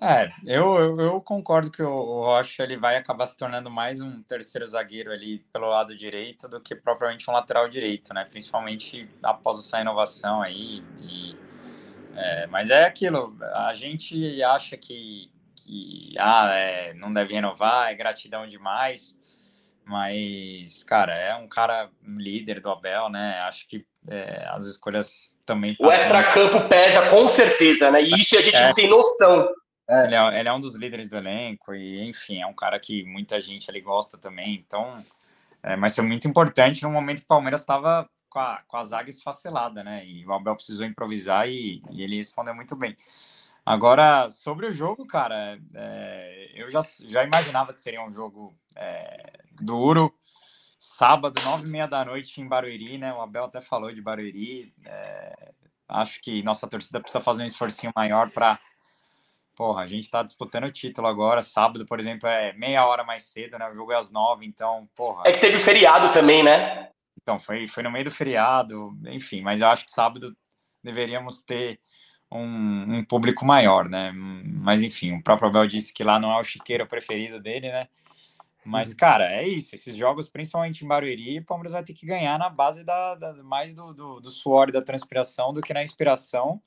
É, 0.00 0.28
eu, 0.44 0.74
eu, 0.74 1.00
eu, 1.00 1.20
concordo 1.22 1.70
que 1.70 1.82
o, 1.82 1.88
o 1.88 2.24
Rocha 2.24 2.62
ele 2.62 2.76
vai 2.76 2.96
acabar 2.96 3.24
se 3.26 3.36
tornando 3.36 3.70
mais 3.70 4.02
um 4.02 4.22
terceiro 4.22 4.66
zagueiro 4.66 5.10
ali 5.10 5.38
pelo 5.50 5.70
lado 5.70 5.96
direito 5.96 6.46
do 6.48 6.60
que 6.60 6.74
propriamente 6.74 7.30
um 7.30 7.32
lateral 7.32 7.66
direito, 7.66 8.12
né? 8.12 8.26
Principalmente 8.26 9.08
após 9.22 9.58
essa 9.58 9.80
inovação 9.80 10.42
aí. 10.42 10.84
E, 11.00 11.34
é, 12.14 12.46
mas 12.48 12.68
é 12.68 12.84
aquilo, 12.84 13.38
a 13.54 13.72
gente 13.72 14.42
acha 14.42 14.76
que, 14.76 15.30
que 15.54 16.14
ah, 16.18 16.52
é, 16.54 16.92
não 16.92 17.10
deve 17.10 17.32
renovar, 17.32 17.90
é 17.90 17.94
gratidão 17.94 18.46
demais, 18.46 19.18
mas, 19.82 20.82
cara, 20.82 21.14
é 21.14 21.34
um 21.36 21.48
cara 21.48 21.88
líder 22.06 22.60
do 22.60 22.70
Abel, 22.70 23.08
né? 23.08 23.40
Acho 23.44 23.66
que 23.66 23.86
é, 24.08 24.44
as 24.48 24.66
escolhas 24.66 25.38
também. 25.46 25.74
O 25.78 25.90
extra-campo 25.90 26.68
pesa 26.68 27.08
com 27.08 27.30
certeza, 27.30 27.90
né? 27.90 28.02
E 28.02 28.08
isso 28.08 28.36
a 28.36 28.42
gente 28.42 28.56
é. 28.56 28.66
não 28.66 28.74
tem 28.74 28.90
noção. 28.90 29.48
É. 29.88 30.04
Ele, 30.04 30.14
é, 30.14 30.40
ele, 30.40 30.48
é, 30.48 30.52
um 30.52 30.60
dos 30.60 30.74
líderes 30.74 31.08
do 31.08 31.16
elenco 31.16 31.74
e, 31.74 32.08
enfim, 32.08 32.40
é 32.40 32.46
um 32.46 32.54
cara 32.54 32.78
que 32.78 33.04
muita 33.04 33.40
gente 33.40 33.70
ali 33.70 33.80
gosta 33.80 34.18
também. 34.18 34.54
Então, 34.54 34.92
é, 35.62 35.76
mas 35.76 35.94
foi 35.94 36.04
muito 36.04 36.26
importante 36.26 36.82
no 36.82 36.90
momento 36.90 37.18
que 37.18 37.24
o 37.24 37.28
Palmeiras 37.28 37.60
estava 37.60 38.08
com 38.28 38.38
a, 38.38 38.62
com 38.66 38.76
a 38.76 38.84
zaga 38.84 39.08
esfacelada, 39.08 39.84
né? 39.84 40.04
E 40.04 40.26
o 40.26 40.32
Abel 40.32 40.56
precisou 40.56 40.84
improvisar 40.84 41.48
e, 41.48 41.82
e 41.90 42.02
ele 42.02 42.16
respondeu 42.16 42.54
muito 42.54 42.74
bem. 42.76 42.96
Agora, 43.64 44.30
sobre 44.30 44.66
o 44.66 44.70
jogo, 44.70 45.06
cara, 45.06 45.58
é, 45.74 46.52
eu 46.54 46.70
já, 46.70 46.80
já 47.08 47.24
imaginava 47.24 47.72
que 47.72 47.80
seria 47.80 48.04
um 48.04 48.12
jogo 48.12 48.54
é, 48.76 49.40
duro. 49.60 50.14
Sábado, 50.78 51.40
nove 51.42 51.66
e 51.66 51.70
meia 51.70 51.86
da 51.88 52.04
noite 52.04 52.40
em 52.40 52.46
Barueri, 52.46 52.98
né? 52.98 53.12
O 53.12 53.20
Abel 53.20 53.44
até 53.44 53.60
falou 53.60 53.92
de 53.92 54.02
Barueri. 54.02 54.72
É, 54.84 55.52
acho 55.88 56.20
que 56.20 56.42
nossa 56.42 56.68
torcida 56.68 57.00
precisa 57.00 57.24
fazer 57.24 57.42
um 57.42 57.46
esforcinho 57.46 57.92
maior 57.96 58.30
para 58.30 58.60
porra, 59.56 59.82
a 59.82 59.86
gente 59.86 60.08
tá 60.08 60.22
disputando 60.22 60.64
o 60.64 60.70
título 60.70 61.08
agora. 61.08 61.40
Sábado, 61.40 61.86
por 61.86 61.98
exemplo, 61.98 62.28
é 62.28 62.52
meia 62.52 62.86
hora 62.86 63.02
mais 63.02 63.24
cedo, 63.24 63.58
né? 63.58 63.68
O 63.68 63.74
jogo 63.74 63.90
é 63.90 63.96
às 63.96 64.10
nove, 64.10 64.46
então, 64.46 64.88
porra. 64.94 65.22
É 65.26 65.32
que 65.32 65.40
teve 65.40 65.58
feriado 65.58 66.12
também, 66.12 66.44
né? 66.44 66.90
Então, 67.20 67.40
foi, 67.40 67.66
foi 67.66 67.82
no 67.82 67.90
meio 67.90 68.04
do 68.04 68.10
feriado, 68.10 68.96
enfim, 69.06 69.40
mas 69.40 69.60
eu 69.60 69.68
acho 69.68 69.84
que 69.84 69.90
sábado 69.90 70.36
deveríamos 70.84 71.42
ter 71.42 71.80
um, 72.30 72.98
um 72.98 73.04
público 73.04 73.44
maior, 73.44 73.88
né? 73.88 74.12
Mas 74.14 74.82
enfim, 74.82 75.12
o 75.12 75.22
próprio 75.22 75.48
Abel 75.48 75.66
disse 75.66 75.92
que 75.92 76.04
lá 76.04 76.20
não 76.20 76.30
é 76.30 76.38
o 76.38 76.44
chiqueiro 76.44 76.86
preferido 76.86 77.40
dele, 77.40 77.72
né? 77.72 77.88
Mas, 78.64 78.90
uhum. 78.90 78.96
cara, 78.96 79.32
é 79.32 79.46
isso. 79.46 79.74
Esses 79.74 79.96
jogos, 79.96 80.28
principalmente 80.28 80.84
em 80.84 80.88
Barueri, 80.88 81.38
o 81.38 81.44
Palmeiras 81.44 81.72
vai 81.72 81.84
ter 81.84 81.94
que 81.94 82.04
ganhar 82.04 82.36
na 82.36 82.50
base 82.50 82.84
da, 82.84 83.14
da 83.14 83.32
mais 83.44 83.72
do, 83.74 83.94
do, 83.94 84.20
do 84.20 84.30
suor 84.30 84.68
e 84.68 84.72
da 84.72 84.82
transpiração 84.82 85.52
do 85.52 85.60
que 85.60 85.72
na 85.72 85.84
inspiração. 85.84 86.60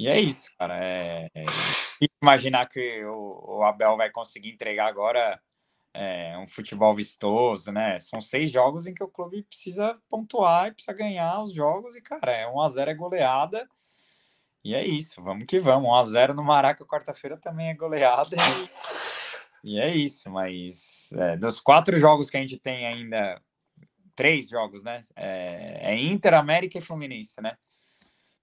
E 0.00 0.08
é 0.08 0.18
isso, 0.18 0.50
cara. 0.58 0.82
É, 0.82 1.30
é... 1.34 1.44
Imaginar 2.22 2.66
que 2.66 3.04
o, 3.04 3.58
o, 3.58 3.62
Abel 3.62 3.98
vai 3.98 4.08
conseguir 4.08 4.48
entregar 4.48 4.86
agora 4.86 5.38
é, 5.92 6.38
um 6.38 6.48
futebol 6.48 6.94
vistoso, 6.94 7.70
né? 7.70 7.98
São 7.98 8.18
seis 8.18 8.50
jogos 8.50 8.86
em 8.86 8.94
que 8.94 9.04
o 9.04 9.08
clube 9.08 9.42
precisa 9.42 10.00
pontuar 10.08 10.68
e 10.68 10.72
precisa 10.72 10.96
ganhar 10.96 11.42
os 11.42 11.52
jogos. 11.52 11.94
E, 11.96 12.00
cara, 12.00 12.32
é 12.32 12.46
1x0 12.46 12.88
é 12.88 12.94
goleada. 12.94 13.68
E 14.64 14.74
é 14.74 14.82
isso, 14.82 15.22
vamos 15.22 15.44
que 15.44 15.60
vamos. 15.60 15.90
1x0 15.90 16.32
no 16.32 16.42
Maraca 16.42 16.86
quarta-feira 16.86 17.36
também 17.36 17.68
é 17.68 17.74
goleada. 17.74 18.34
E... 18.36 19.72
E 19.74 19.78
é 19.78 19.94
isso, 19.94 20.30
mas 20.30 21.12
é, 21.12 21.36
dos 21.36 21.60
quatro 21.60 21.98
jogos 21.98 22.30
que 22.30 22.38
a 22.38 22.40
gente 22.40 22.56
tem 22.56 22.86
ainda, 22.86 23.38
três 24.16 24.48
jogos, 24.48 24.82
né? 24.82 25.02
É, 25.14 25.92
é 25.92 25.94
Inter, 25.94 26.32
América 26.32 26.78
e 26.78 26.80
Fluminense, 26.80 27.42
né? 27.42 27.58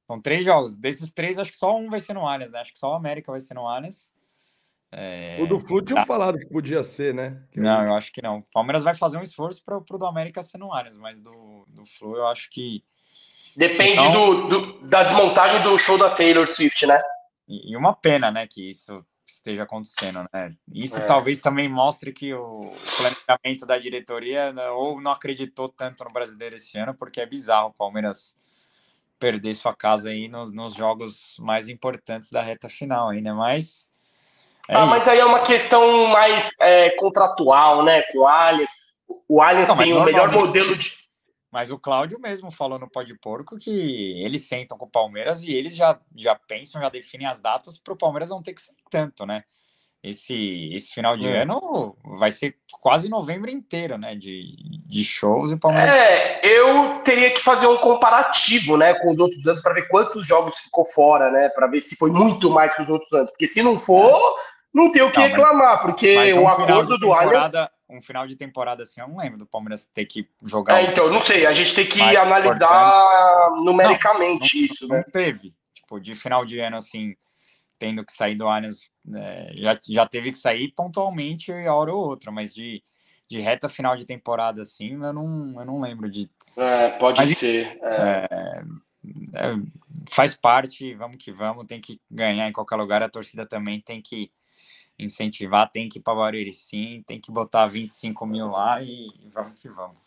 São 0.07 0.21
três 0.21 0.45
jogos. 0.45 0.77
Desses 0.77 1.11
três, 1.11 1.37
acho 1.37 1.51
que 1.51 1.57
só 1.57 1.75
um 1.77 1.89
vai 1.89 1.99
ser 1.99 2.13
no 2.13 2.25
Allianz, 2.25 2.51
né? 2.51 2.61
Acho 2.61 2.71
que 2.71 2.79
só 2.79 2.93
o 2.93 2.95
América 2.95 3.29
vai 3.29 3.41
ser 3.41 3.53
no 3.53 3.67
Allianz. 3.67 4.13
É... 4.89 5.37
O 5.41 5.47
do 5.47 5.59
Flu 5.59 5.81
tinha 5.81 5.99
tá. 5.99 6.05
falado 6.05 6.39
que 6.39 6.45
podia 6.45 6.81
ser, 6.81 7.13
né? 7.13 7.43
Que 7.51 7.59
não, 7.59 7.83
eu 7.83 7.93
acho 7.93 8.11
que 8.13 8.21
não. 8.21 8.37
O 8.37 8.43
Palmeiras 8.53 8.85
vai 8.85 8.95
fazer 8.95 9.17
um 9.17 9.21
esforço 9.21 9.61
para 9.65 9.77
o 9.77 9.81
do 9.81 10.05
América 10.05 10.41
ser 10.41 10.59
no 10.59 10.73
Allianz, 10.73 10.97
mas 10.97 11.19
do, 11.19 11.65
do 11.67 11.85
Flu 11.85 12.15
eu 12.15 12.25
acho 12.27 12.49
que. 12.49 12.83
Depende 13.55 14.01
então... 14.01 14.47
do, 14.47 14.47
do, 14.47 14.87
da 14.87 15.03
desmontagem 15.03 15.61
do 15.63 15.77
show 15.77 15.97
da 15.97 16.15
Taylor 16.15 16.47
Swift, 16.47 16.87
né? 16.87 17.01
E, 17.45 17.73
e 17.73 17.75
uma 17.75 17.93
pena, 17.93 18.31
né, 18.31 18.47
que 18.47 18.69
isso 18.69 19.05
esteja 19.27 19.63
acontecendo, 19.63 20.25
né? 20.33 20.55
Isso 20.73 20.97
é. 20.97 21.05
talvez 21.05 21.41
também 21.41 21.67
mostre 21.67 22.13
que 22.13 22.33
o 22.33 22.61
planejamento 22.95 23.65
da 23.65 23.77
diretoria 23.77 24.53
né, 24.53 24.69
ou 24.69 25.01
não 25.01 25.11
acreditou 25.11 25.67
tanto 25.67 26.03
no 26.03 26.11
brasileiro 26.11 26.55
esse 26.55 26.77
ano, 26.77 26.93
porque 26.93 27.19
é 27.19 27.25
bizarro 27.25 27.69
o 27.69 27.73
Palmeiras 27.73 28.35
perder 29.19 29.53
sua 29.53 29.75
casa 29.75 30.09
aí 30.09 30.27
nos, 30.27 30.51
nos 30.51 30.73
jogos 30.73 31.37
mais 31.39 31.69
importantes 31.69 32.29
da 32.29 32.41
reta 32.41 32.69
final 32.69 33.09
aí, 33.09 33.21
né? 33.21 33.33
Mas. 33.33 33.89
É 34.69 34.75
ah, 34.75 34.79
isso. 34.79 34.89
mas 34.89 35.07
aí 35.07 35.19
é 35.19 35.25
uma 35.25 35.41
questão 35.41 36.07
mais 36.07 36.49
é, 36.59 36.91
contratual, 36.91 37.83
né? 37.83 38.01
Com 38.11 38.19
o 38.19 38.27
Allianz. 38.27 38.69
O 39.27 39.41
Allianz 39.41 39.73
tem 39.75 39.93
o 39.93 40.03
melhor 40.03 40.31
modelo 40.31 40.75
de 40.75 41.07
mas 41.51 41.71
o 41.71 41.79
Cláudio 41.79 42.19
mesmo 42.19 42.51
falou 42.51 42.77
no 42.77 42.89
Pode 42.89 43.17
Porco 43.17 43.57
que 43.57 43.71
eles 44.23 44.47
sentam 44.47 44.77
com 44.77 44.85
o 44.85 44.89
Palmeiras 44.89 45.43
e 45.43 45.51
eles 45.51 45.75
já, 45.75 45.99
já 46.15 46.35
pensam, 46.35 46.81
já 46.81 46.89
definem 46.89 47.25
as 47.25 47.39
datas 47.39 47.79
para 47.79 47.93
o 47.93 47.97
Palmeiras 47.97 48.29
não 48.29 48.43
ter 48.43 48.53
que 48.53 48.61
ser 48.61 48.75
tanto, 48.91 49.25
né? 49.25 49.43
Esse, 50.03 50.73
esse 50.73 50.93
final 50.93 51.17
de 51.17 51.27
é. 51.27 51.41
ano 51.41 51.97
vai 52.17 52.31
ser 52.31 52.55
quase 52.79 53.09
novembro 53.09 53.49
inteiro, 53.49 53.97
né? 53.97 54.15
De, 54.15 54.55
de 54.85 55.03
shows 55.03 55.51
e 55.51 55.57
Palmeiras. 55.57 55.91
É, 55.91 56.39
eu 56.43 56.99
teria 57.03 57.31
que 57.31 57.41
fazer 57.41 57.67
um 57.67 57.77
comparativo, 57.77 58.77
né, 58.77 58.93
com 58.95 59.11
os 59.11 59.19
outros 59.19 59.45
anos 59.47 59.61
para 59.61 59.73
ver 59.73 59.87
quantos 59.87 60.25
jogos 60.25 60.57
ficou 60.59 60.85
fora, 60.85 61.31
né? 61.31 61.49
Para 61.49 61.67
ver 61.67 61.81
se 61.81 61.95
foi 61.95 62.11
muito 62.11 62.49
mais 62.49 62.73
que 62.73 62.83
os 62.83 62.89
outros 62.89 63.11
anos. 63.11 63.31
Porque 63.31 63.47
se 63.47 63.61
não 63.61 63.79
for, 63.79 64.15
é. 64.15 64.41
não 64.73 64.91
tem 64.91 65.01
o 65.01 65.11
que 65.11 65.19
não, 65.19 65.27
reclamar, 65.27 65.81
porque 65.81 66.33
o 66.33 66.47
acordo 66.47 66.97
do 66.97 67.11
Allianz 67.11 67.53
um 67.89 68.01
final 68.01 68.27
de 68.27 68.35
temporada 68.35 68.83
assim, 68.83 68.99
eu 68.99 69.07
não 69.07 69.17
lembro 69.17 69.37
do 69.37 69.45
Palmeiras 69.45 69.87
ter 69.87 70.05
que 70.05 70.27
jogar. 70.43 70.81
É, 70.81 70.85
então, 70.85 71.09
não 71.09 71.21
sei, 71.21 71.45
a 71.45 71.53
gente 71.53 71.73
tem 71.73 71.85
que 71.85 72.01
analisar 72.01 73.49
numericamente 73.63 74.57
não, 74.57 74.65
isso, 74.65 74.87
não, 74.87 74.95
né? 74.97 75.03
Não 75.05 75.11
teve, 75.11 75.53
tipo, 75.73 75.99
de 75.99 76.13
final 76.13 76.45
de 76.45 76.59
ano 76.59 76.77
assim, 76.77 77.15
tendo 77.77 78.05
que 78.05 78.11
sair 78.11 78.35
do 78.35 78.47
Allianz, 78.47 78.89
é, 79.15 79.53
já, 79.55 79.79
já 79.87 80.05
teve 80.05 80.31
que 80.31 80.37
sair 80.37 80.73
pontualmente 80.75 81.51
a 81.51 81.73
hora 81.73 81.93
ou 81.93 82.05
outra, 82.05 82.31
mas 82.31 82.53
de, 82.53 82.83
de 83.29 83.39
reta 83.39 83.69
final 83.69 83.95
de 83.95 84.05
temporada 84.05 84.61
assim, 84.61 84.93
eu 84.93 85.13
não, 85.13 85.59
eu 85.59 85.65
não 85.65 85.81
lembro 85.81 86.09
de. 86.09 86.29
É, 86.55 86.91
pode 86.97 87.19
mas, 87.19 87.37
ser. 87.37 87.77
É. 87.81 88.27
é. 88.31 88.63
É, 89.33 89.55
faz 90.09 90.35
parte, 90.35 90.93
vamos 90.95 91.17
que 91.17 91.31
vamos, 91.31 91.65
tem 91.65 91.79
que 91.79 92.01
ganhar 92.09 92.49
em 92.49 92.51
qualquer 92.51 92.75
lugar, 92.75 93.01
a 93.01 93.09
torcida 93.09 93.45
também 93.45 93.79
tem 93.79 94.01
que 94.01 94.31
incentivar, 94.99 95.69
tem 95.71 95.87
que 95.87 95.99
ir 95.99 96.01
para 96.01 96.15
Barueri 96.15 96.51
sim, 96.51 97.03
tem 97.05 97.19
que 97.19 97.31
botar 97.31 97.65
25 97.67 98.25
mil 98.25 98.47
lá 98.47 98.81
e 98.81 99.09
vamos 99.31 99.53
que 99.53 99.69
vamos. 99.69 99.97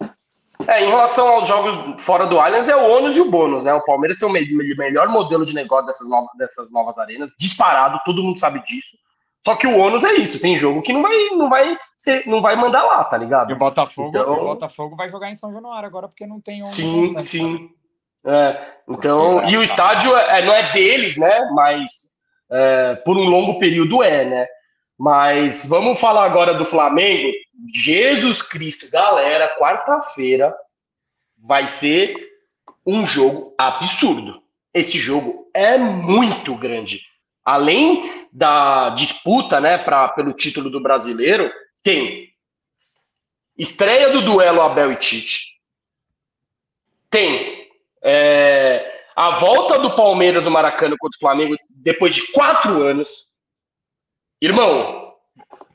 É, 0.66 0.84
em 0.84 0.88
relação 0.88 1.28
aos 1.28 1.48
jogos 1.48 2.02
fora 2.02 2.26
do 2.26 2.38
Allianz, 2.38 2.68
é 2.68 2.76
o 2.76 2.88
ônus 2.88 3.16
e 3.16 3.20
o 3.20 3.30
bônus, 3.30 3.64
né? 3.64 3.72
O 3.72 3.84
Palmeiras 3.84 4.18
tem 4.18 4.28
o 4.28 4.32
melhor 4.32 5.08
modelo 5.08 5.44
de 5.44 5.54
negócio 5.54 5.86
dessas 5.86 6.08
novas, 6.08 6.30
dessas 6.36 6.72
novas 6.72 6.98
arenas, 6.98 7.30
disparado, 7.38 8.00
todo 8.04 8.22
mundo 8.22 8.38
sabe 8.38 8.62
disso. 8.64 8.96
Só 9.44 9.56
que 9.56 9.66
o 9.66 9.78
ônus 9.78 10.04
é 10.04 10.14
isso, 10.14 10.40
tem 10.40 10.56
jogo 10.56 10.82
que 10.82 10.92
não 10.92 11.02
vai, 11.02 11.16
não 11.30 11.48
vai, 11.48 11.78
ser, 11.96 12.26
não 12.26 12.42
vai 12.42 12.56
mandar 12.56 12.82
lá, 12.84 13.02
tá 13.04 13.16
ligado? 13.16 13.50
E 13.50 13.54
o 13.54 13.58
Botafogo, 13.58 14.08
então... 14.08 14.32
o 14.32 14.44
Botafogo 14.48 14.96
vai 14.96 15.08
jogar 15.08 15.30
em 15.30 15.34
São 15.34 15.52
Januário 15.52 15.86
agora, 15.86 16.08
porque 16.08 16.26
não 16.26 16.40
tem 16.40 16.60
um. 16.60 16.64
Sim, 16.64 17.18
sim. 17.18 17.70
É, 18.24 18.60
então, 18.86 19.42
e 19.48 19.56
o 19.56 19.62
estádio 19.62 20.14
é, 20.14 20.44
não 20.44 20.52
é 20.52 20.70
deles, 20.72 21.16
né? 21.16 21.40
Mas 21.54 22.18
é, 22.50 22.96
por 22.96 23.16
um 23.16 23.24
longo 23.24 23.58
período 23.58 24.02
é, 24.02 24.26
né? 24.26 24.46
Mas 25.00 25.64
vamos 25.64 25.98
falar 25.98 26.26
agora 26.26 26.52
do 26.52 26.64
Flamengo. 26.66 27.32
Jesus 27.72 28.42
Cristo, 28.42 28.86
galera, 28.90 29.56
quarta-feira 29.58 30.54
vai 31.38 31.66
ser 31.66 32.14
um 32.86 33.06
jogo 33.06 33.54
absurdo. 33.56 34.42
Esse 34.74 34.98
jogo 34.98 35.50
é 35.54 35.78
muito 35.78 36.54
grande. 36.54 37.00
Além 37.42 38.28
da 38.30 38.90
disputa, 38.90 39.58
né, 39.58 39.78
pra, 39.78 40.06
pelo 40.08 40.34
título 40.34 40.68
do 40.68 40.82
brasileiro, 40.82 41.50
tem 41.82 42.28
estreia 43.56 44.10
do 44.10 44.20
duelo 44.20 44.60
Abel 44.60 44.92
e 44.92 44.96
Tite. 44.96 45.62
Tem 47.08 47.70
é, 48.04 49.02
a 49.16 49.30
volta 49.38 49.78
do 49.78 49.96
Palmeiras 49.96 50.44
no 50.44 50.50
Maracanã 50.50 50.94
contra 50.98 51.16
o 51.16 51.20
Flamengo 51.20 51.56
depois 51.70 52.14
de 52.14 52.30
quatro 52.32 52.82
anos. 52.82 53.29
Irmão, 54.40 55.12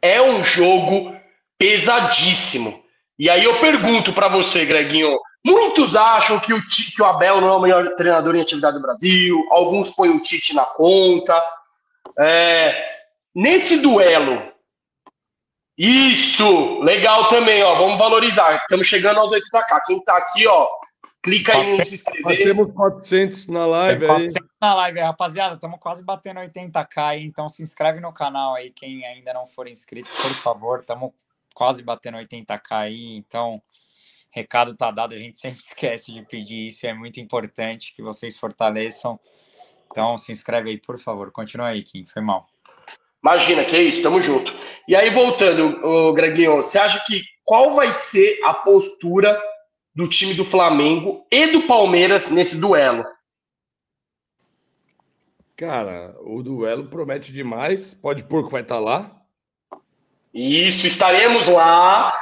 é 0.01 0.21
um 0.21 0.43
jogo 0.43 1.15
pesadíssimo. 1.57 2.83
E 3.17 3.29
aí 3.29 3.43
eu 3.43 3.59
pergunto 3.59 4.11
para 4.11 4.27
você, 4.27 4.65
Greginho, 4.65 5.17
muitos 5.43 5.95
acham 5.95 6.39
que 6.39 6.53
o, 6.53 6.61
que 6.67 7.01
o 7.01 7.05
Abel 7.05 7.39
não 7.39 7.49
é 7.49 7.55
o 7.55 7.61
melhor 7.61 7.95
treinador 7.95 8.35
em 8.35 8.41
atividade 8.41 8.77
do 8.77 8.81
Brasil, 8.81 9.45
alguns 9.51 9.89
põem 9.89 10.09
o 10.09 10.19
Tite 10.19 10.53
na 10.53 10.65
conta. 10.65 11.41
É, 12.19 12.85
nesse 13.33 13.77
duelo, 13.77 14.51
isso, 15.77 16.79
legal 16.81 17.27
também, 17.27 17.61
ó, 17.61 17.75
vamos 17.75 17.99
valorizar. 17.99 18.55
Estamos 18.55 18.87
chegando 18.87 19.19
aos 19.19 19.31
80k. 19.31 19.81
Quem 19.85 20.03
tá 20.03 20.17
aqui, 20.17 20.47
ó, 20.47 20.67
Clica 21.25 21.57
aí 21.57 21.69
em 21.69 21.83
se 21.83 21.95
inscrever. 21.95 22.23
Nós 22.23 22.37
temos 22.37 22.71
400 22.71 23.47
na 23.47 23.65
live 23.65 24.05
400 24.05 24.35
aí. 24.35 24.47
na 24.61 24.75
live, 24.75 24.99
rapaziada. 24.99 25.55
Estamos 25.55 25.79
quase 25.79 26.03
batendo 26.03 26.39
80k 26.39 26.97
aí, 26.97 27.25
então 27.25 27.49
se 27.49 27.63
inscreve 27.63 27.99
no 27.99 28.13
canal 28.13 28.53
aí, 28.53 28.69
quem 28.69 29.03
ainda 29.03 29.33
não 29.33 29.47
for 29.47 29.67
inscrito, 29.67 30.07
por 30.21 30.35
favor. 30.35 30.81
Estamos 30.81 31.11
quase 31.55 31.81
batendo 31.81 32.19
80k 32.19 32.59
aí, 32.69 33.15
então 33.15 33.59
recado 34.29 34.75
tá 34.75 34.91
dado, 34.91 35.15
a 35.15 35.17
gente 35.17 35.35
sempre 35.41 35.57
esquece 35.61 36.13
de 36.13 36.21
pedir 36.21 36.67
isso, 36.67 36.85
é 36.85 36.93
muito 36.93 37.19
importante 37.19 37.95
que 37.95 38.03
vocês 38.03 38.37
fortaleçam. 38.37 39.19
Então 39.91 40.19
se 40.19 40.31
inscreve 40.31 40.69
aí, 40.69 40.77
por 40.77 40.99
favor. 40.99 41.31
Continua 41.31 41.69
aí, 41.69 41.81
Kim, 41.81 42.05
foi 42.05 42.21
mal. 42.21 42.45
Imagina, 43.23 43.65
que 43.65 43.75
é 43.75 43.81
isso, 43.81 44.03
tamo 44.03 44.21
junto. 44.21 44.53
E 44.87 44.95
aí, 44.95 45.09
voltando, 45.09 45.83
o 45.83 46.13
Greginho, 46.13 46.57
você 46.57 46.77
acha 46.77 47.03
que 47.03 47.23
qual 47.43 47.71
vai 47.71 47.91
ser 47.91 48.39
a 48.43 48.53
postura 48.53 49.41
do 49.95 50.07
time 50.07 50.33
do 50.33 50.43
Flamengo 50.43 51.25
e 51.31 51.47
do 51.47 51.61
Palmeiras 51.61 52.29
nesse 52.29 52.57
duelo? 52.57 53.05
Cara, 55.55 56.13
o 56.19 56.43
duelo 56.43 56.87
promete 56.87 57.31
demais. 57.31 57.93
Pode 57.93 58.23
pôr 58.25 58.45
que 58.45 58.51
vai 58.51 58.61
estar 58.61 58.75
tá 58.75 58.81
lá. 58.81 59.11
Isso, 60.33 60.85
estaremos 60.85 61.47
lá. 61.47 62.13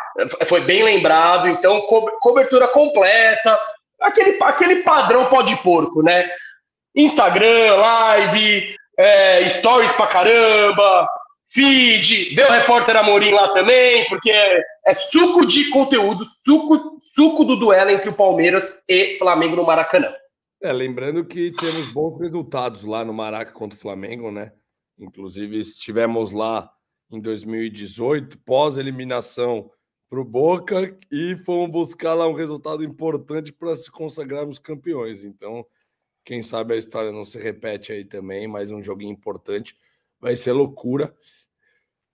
Foi 0.45 0.61
bem 0.61 0.83
lembrado. 0.83 1.47
Então, 1.47 1.81
co 1.81 2.11
cobertura 2.19 2.67
completa. 2.67 3.59
Aquele, 3.99 4.37
aquele 4.43 4.83
padrão 4.83 5.25
pode 5.25 5.55
porco, 5.63 6.03
né? 6.03 6.29
Instagram, 6.95 7.73
live, 7.73 8.75
é, 8.97 9.49
stories 9.49 9.91
pra 9.93 10.05
caramba, 10.05 11.07
feed, 11.53 12.39
o 12.39 12.51
repórter 12.51 12.95
Amorim 12.95 13.31
lá 13.31 13.49
também, 13.49 14.05
porque 14.07 14.31
é, 14.31 14.61
é, 14.87 14.93
suco 14.93 15.45
de 15.45 15.69
conteúdo, 15.69 16.25
suco, 16.45 16.99
suco 17.13 17.43
do 17.43 17.55
duelo 17.55 17.91
entre 17.91 18.09
o 18.09 18.15
Palmeiras 18.15 18.83
e 18.89 19.17
Flamengo 19.17 19.55
no 19.55 19.65
Maracanã. 19.65 20.11
É, 20.61 20.71
lembrando 20.73 21.23
que 21.25 21.51
temos 21.51 21.91
bons 21.91 22.19
resultados 22.19 22.83
lá 22.83 23.05
no 23.05 23.13
Maraca 23.13 23.51
contra 23.51 23.77
o 23.77 23.81
Flamengo, 23.81 24.31
né? 24.31 24.51
Inclusive, 24.97 25.59
estivemos 25.59 26.31
lá 26.31 26.71
em 27.11 27.19
2018, 27.19 28.39
pós-eliminação 28.39 29.69
para 30.09 30.21
o 30.21 30.25
Boca, 30.25 30.97
e 31.11 31.35
fomos 31.37 31.69
buscar 31.69 32.13
lá 32.13 32.27
um 32.27 32.33
resultado 32.33 32.83
importante 32.83 33.51
para 33.51 33.75
se 33.75 33.91
consagrarmos 33.91 34.57
campeões. 34.57 35.23
Então, 35.23 35.65
quem 36.23 36.41
sabe 36.41 36.73
a 36.73 36.77
história 36.77 37.11
não 37.11 37.25
se 37.25 37.37
repete 37.37 37.91
aí 37.91 38.05
também, 38.05 38.47
mais 38.47 38.71
um 38.71 38.81
joguinho 38.81 39.11
importante. 39.11 39.75
Vai 40.19 40.35
ser 40.35 40.53
loucura. 40.53 41.13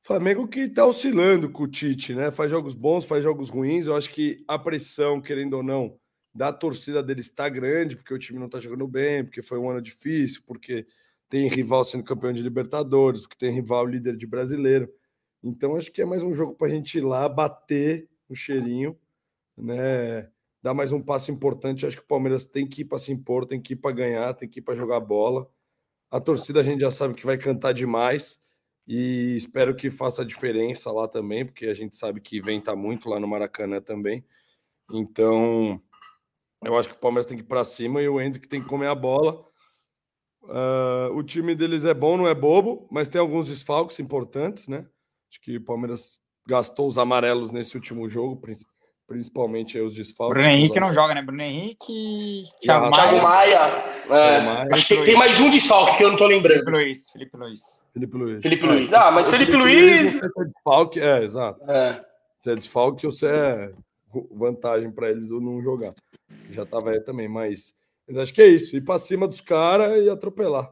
Flamengo 0.10 0.47
que 0.47 0.62
está 0.62 0.88
oscilando 0.88 1.51
com 1.51 1.62
o 1.62 1.68
Tite, 1.68 2.16
né? 2.16 2.32
Faz 2.32 2.49
jogos 2.49 2.74
bons, 2.74 3.05
faz 3.05 3.24
jogos 3.24 3.47
ruins. 3.47 3.86
Eu 3.86 3.95
acho 3.95 4.10
que 4.10 4.43
a 4.47 4.57
pressão, 4.57 5.22
querendo 5.22 5.53
ou 5.53 5.62
não, 5.62 5.99
da 6.34 6.51
torcida 6.51 7.03
dele 7.03 7.20
está 7.20 7.47
grande, 7.47 7.95
porque 7.95 8.12
o 8.12 8.18
time 8.18 8.39
não 8.39 8.47
está 8.47 8.60
jogando 8.60 8.88
bem, 8.88 9.24
porque 9.24 9.43
foi 9.43 9.60
um 9.60 9.70
ano 9.70 9.80
difícil, 9.80 10.41
porque 10.47 10.88
tem 11.30 11.47
rival 11.47 11.86
sendo 11.86 12.03
campeão 12.03 12.34
de 12.34 12.41
Libertadores, 12.41 13.22
porque 13.22 13.38
tem 13.38 13.53
rival 13.53 13.86
líder 13.86 14.18
de 14.18 14.26
brasileiro. 14.26 14.91
Então, 15.43 15.76
acho 15.76 15.91
que 15.91 16.01
é 16.01 16.05
mais 16.05 16.24
um 16.24 16.34
jogo 16.34 16.55
para 16.55 16.66
a 16.66 16.72
gente 16.72 16.97
ir 16.97 17.01
lá, 17.01 17.30
bater 17.30 18.10
o 18.28 18.34
cheirinho, 18.34 18.97
né? 19.55 20.28
Dar 20.60 20.74
mais 20.74 20.91
um 20.91 20.99
passo 20.99 21.32
importante. 21.32 21.86
Acho 21.86 21.97
que 21.97 22.03
o 22.03 22.07
Palmeiras 22.07 22.45
tem 22.45 22.68
que 22.68 22.82
ir 22.82 22.86
para 22.86 22.97
se 22.97 23.12
impor, 23.12 23.45
tem 23.45 23.62
que 23.62 23.74
ir 23.74 23.76
para 23.76 23.95
ganhar, 23.95 24.34
tem 24.34 24.49
que 24.49 24.57
ir 24.57 24.64
para 24.64 24.74
jogar 24.74 25.01
bola. 25.01 25.47
A 26.10 26.20
torcida 26.20 26.62
a 26.62 26.64
gente 26.64 26.82
já 26.82 26.89
sabe 26.89 27.14
que 27.14 27.28
vai 27.28 27.38
cantar 27.38 27.74
demais 27.74 28.41
e 28.92 29.38
espero 29.38 29.76
que 29.76 29.92
faça 29.92 30.26
diferença 30.26 30.92
lá 30.92 31.08
também, 31.08 31.46
porque 31.46 31.68
a 31.68 31.76
gente 31.76 31.96
sabe 31.96 32.20
que 32.20 32.42
venta 32.42 32.76
muito 32.76 33.08
lá 33.08 33.20
no 33.20 33.28
Maracanã 33.28 33.80
também. 33.80 34.26
Então, 34.92 35.80
eu 36.64 36.76
acho 36.76 36.90
que 36.90 36.96
o 36.96 37.00
Palmeiras 37.00 37.28
tem 37.28 37.38
que 37.38 37.44
ir 37.44 37.48
para 37.48 37.64
cima 37.64 38.02
e 38.02 38.10
o 38.10 38.20
Hendrick 38.20 38.48
tem 38.48 38.64
que 38.64 38.68
comer 38.68 38.88
a 38.88 38.96
bola. 38.96 39.46
Uh, 40.42 41.14
o 41.14 41.22
time 41.22 41.54
deles 41.54 41.86
é 41.86 41.94
bom, 41.94 42.18
não 42.18 42.28
é 42.28 42.34
bobo, 42.34 42.88
mas 42.90 43.08
tem 43.08 43.22
alguns 43.22 43.48
desfalques 43.48 44.00
importantes, 44.00 44.68
né? 44.68 44.88
Acho 45.30 45.40
que 45.40 45.58
o 45.58 45.64
Palmeiras 45.64 46.18
gastou 46.48 46.88
os 46.88 46.98
amarelos 46.98 47.52
nesse 47.52 47.76
último 47.76 48.10
jogo, 48.10 48.42
principalmente 49.06 49.80
os 49.80 49.94
desfalques. 49.94 50.34
Bruno 50.34 50.50
Henrique 50.50 50.80
não 50.80 50.92
joga, 50.92 51.14
né? 51.14 51.22
Bruno 51.22 51.44
Henrique, 51.44 52.46
Thiago, 52.60 52.90
Thiago 52.90 53.22
Maia. 53.22 53.84
É, 54.10 54.41
Maia. 54.41 54.70
Acho 54.72 54.88
que 54.88 54.95
tem, 54.95 55.05
tem, 55.05 55.18
mais 55.18 55.39
um 55.39 55.49
desfalque 55.49 55.97
que 55.97 56.03
eu 56.03 56.10
não 56.10 56.18
tô 56.18 56.26
lembrando. 56.26 56.66
Felipe 56.66 56.72
Luiz. 56.72 57.10
Felipe 57.12 57.38
Luiz. 57.38 57.80
Felipe 57.93 58.18
Luiz. 58.18 58.41
Felipe 58.41 58.66
Luiz. 58.66 58.93
Ah, 58.93 59.12
mas 59.12 59.30
Felipe, 59.30 59.51
Felipe 59.51 59.64
Luiz. 59.64 60.22
Luiz 60.22 60.38
é 60.38 60.45
desfalque, 60.45 60.99
é, 60.99 61.24
exato. 61.24 61.72
É. 61.72 62.01
Se 62.38 62.51
é 62.51 62.55
desfalque 62.55 63.05
ou 63.05 63.12
se 63.12 63.28
é 63.28 63.72
vantagem 64.32 64.91
para 64.91 65.10
eles 65.10 65.30
ou 65.32 65.39
não 65.39 65.62
jogar. 65.62 65.93
Já 66.49 66.66
tava 66.66 66.91
aí 66.91 66.99
também, 67.01 67.28
mas, 67.28 67.74
mas 68.07 68.18
acho 68.18 68.34
que 68.34 68.41
é 68.41 68.47
isso. 68.47 68.76
Ir 68.76 68.82
para 68.82 68.97
cima 68.97 69.28
dos 69.28 69.41
caras 69.41 70.03
e 70.03 70.10
atropelar. 70.10 70.72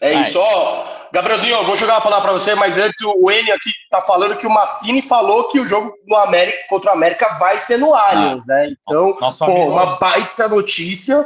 É 0.00 0.12
isso, 0.22 0.38
ó. 0.38 1.08
Gabrielzinho, 1.12 1.54
eu 1.54 1.64
vou 1.64 1.76
jogar 1.76 1.94
uma 1.94 2.00
palavra 2.00 2.24
para 2.24 2.32
você, 2.32 2.54
mas 2.54 2.76
antes 2.76 3.00
o 3.00 3.30
N 3.30 3.52
aqui 3.52 3.70
tá 3.90 4.00
falando 4.00 4.36
que 4.36 4.46
o 4.46 4.50
Massini 4.50 5.00
falou 5.00 5.46
que 5.46 5.60
o 5.60 5.66
jogo 5.66 5.94
no 6.06 6.16
América, 6.16 6.58
contra 6.68 6.90
o 6.90 6.94
América 6.94 7.38
vai 7.38 7.60
ser 7.60 7.78
no 7.78 7.94
Allianz, 7.94 8.48
ah, 8.48 8.54
né? 8.54 8.72
Então, 8.82 9.14
pô, 9.14 9.44
amigo... 9.44 9.70
uma 9.70 9.96
baita 9.96 10.48
notícia. 10.48 11.24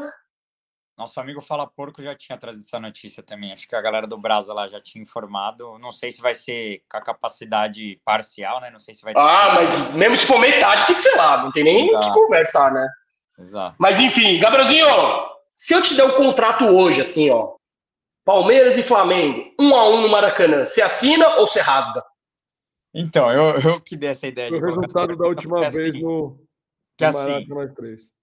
Nosso 0.98 1.20
amigo 1.20 1.40
Fala 1.40 1.64
Porco 1.64 2.02
já 2.02 2.12
tinha 2.16 2.36
trazido 2.36 2.64
essa 2.64 2.80
notícia 2.80 3.22
também. 3.22 3.52
Acho 3.52 3.68
que 3.68 3.76
a 3.76 3.80
galera 3.80 4.04
do 4.04 4.18
Brasa 4.18 4.52
lá 4.52 4.66
já 4.66 4.80
tinha 4.80 5.00
informado. 5.00 5.78
Não 5.78 5.92
sei 5.92 6.10
se 6.10 6.20
vai 6.20 6.34
ser 6.34 6.82
com 6.90 6.96
a 6.96 7.00
capacidade 7.00 8.00
parcial, 8.04 8.60
né? 8.60 8.68
Não 8.68 8.80
sei 8.80 8.96
se 8.96 9.04
vai 9.04 9.14
ter. 9.14 9.20
Ah, 9.20 9.54
mas 9.54 9.94
mesmo 9.94 10.16
se 10.16 10.26
for 10.26 10.40
metade, 10.40 10.84
tem 10.86 10.96
que 10.96 11.02
ser 11.02 11.14
lá. 11.14 11.40
Não 11.44 11.52
tem 11.52 11.62
nem 11.62 11.94
o 11.94 12.00
que 12.00 12.12
conversar, 12.12 12.72
né? 12.72 12.84
Exato. 13.38 13.76
Mas 13.78 14.00
enfim, 14.00 14.40
Gabrielzinho, 14.40 14.88
se 15.54 15.72
eu 15.72 15.80
te 15.80 15.94
der 15.94 16.02
um 16.02 16.16
contrato 16.16 16.64
hoje, 16.64 17.00
assim, 17.00 17.30
ó. 17.30 17.54
Palmeiras 18.24 18.76
e 18.76 18.82
Flamengo, 18.82 19.54
um 19.56 19.76
a 19.76 19.88
um 19.88 20.02
no 20.02 20.08
Maracanã, 20.08 20.64
você 20.64 20.82
assina 20.82 21.36
ou 21.36 21.46
você 21.46 21.60
rasga? 21.60 22.02
Então, 22.92 23.30
eu, 23.30 23.60
eu 23.60 23.80
que 23.80 23.96
dei 23.96 24.10
essa 24.10 24.26
ideia. 24.26 24.50
O 24.50 24.60
resultado 24.60 25.14
da 25.16 25.28
última 25.28 25.60
vez 25.70 25.94
assim, 25.94 26.02
no, 26.02 26.40
que 26.96 27.04
assim, 27.04 27.18
Maracanã 27.18 27.72
3. 27.72 28.17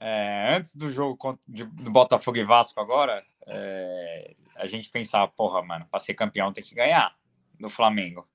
É, 0.00 0.54
antes 0.56 0.76
do 0.76 0.90
jogo 0.90 1.38
de, 1.46 1.64
do 1.64 1.90
Botafogo 1.90 2.38
e 2.38 2.44
Vasco 2.44 2.80
agora, 2.80 3.24
é, 3.46 4.36
a 4.56 4.66
gente 4.66 4.88
pensava, 4.90 5.26
porra, 5.28 5.62
mano, 5.62 5.86
para 5.90 5.98
ser 5.98 6.14
campeão 6.14 6.52
tem 6.52 6.62
que 6.62 6.74
ganhar 6.74 7.14
do 7.58 7.68
Flamengo. 7.68 8.28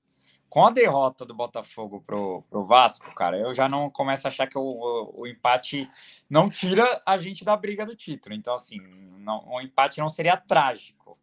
Com 0.49 0.65
a 0.65 0.69
derrota 0.69 1.25
do 1.25 1.33
Botafogo 1.33 2.03
pro, 2.05 2.43
pro 2.43 2.65
Vasco, 2.65 3.13
cara, 3.15 3.37
eu 3.37 3.53
já 3.53 3.67
não 3.67 3.89
começo 3.89 4.27
a 4.27 4.29
achar 4.29 4.45
que 4.45 4.57
o, 4.57 4.61
o, 4.61 5.21
o 5.21 5.27
empate 5.27 5.87
não 6.29 6.49
tira 6.49 7.01
a 7.05 7.17
gente 7.17 7.43
da 7.43 7.55
briga 7.55 7.85
do 7.85 7.95
título. 7.95 8.35
Então, 8.35 8.53
assim, 8.53 8.79
não, 9.17 9.43
o 9.47 9.61
empate 9.61 9.99
não 9.99 10.09
seria 10.09 10.37
trágico. 10.37 11.17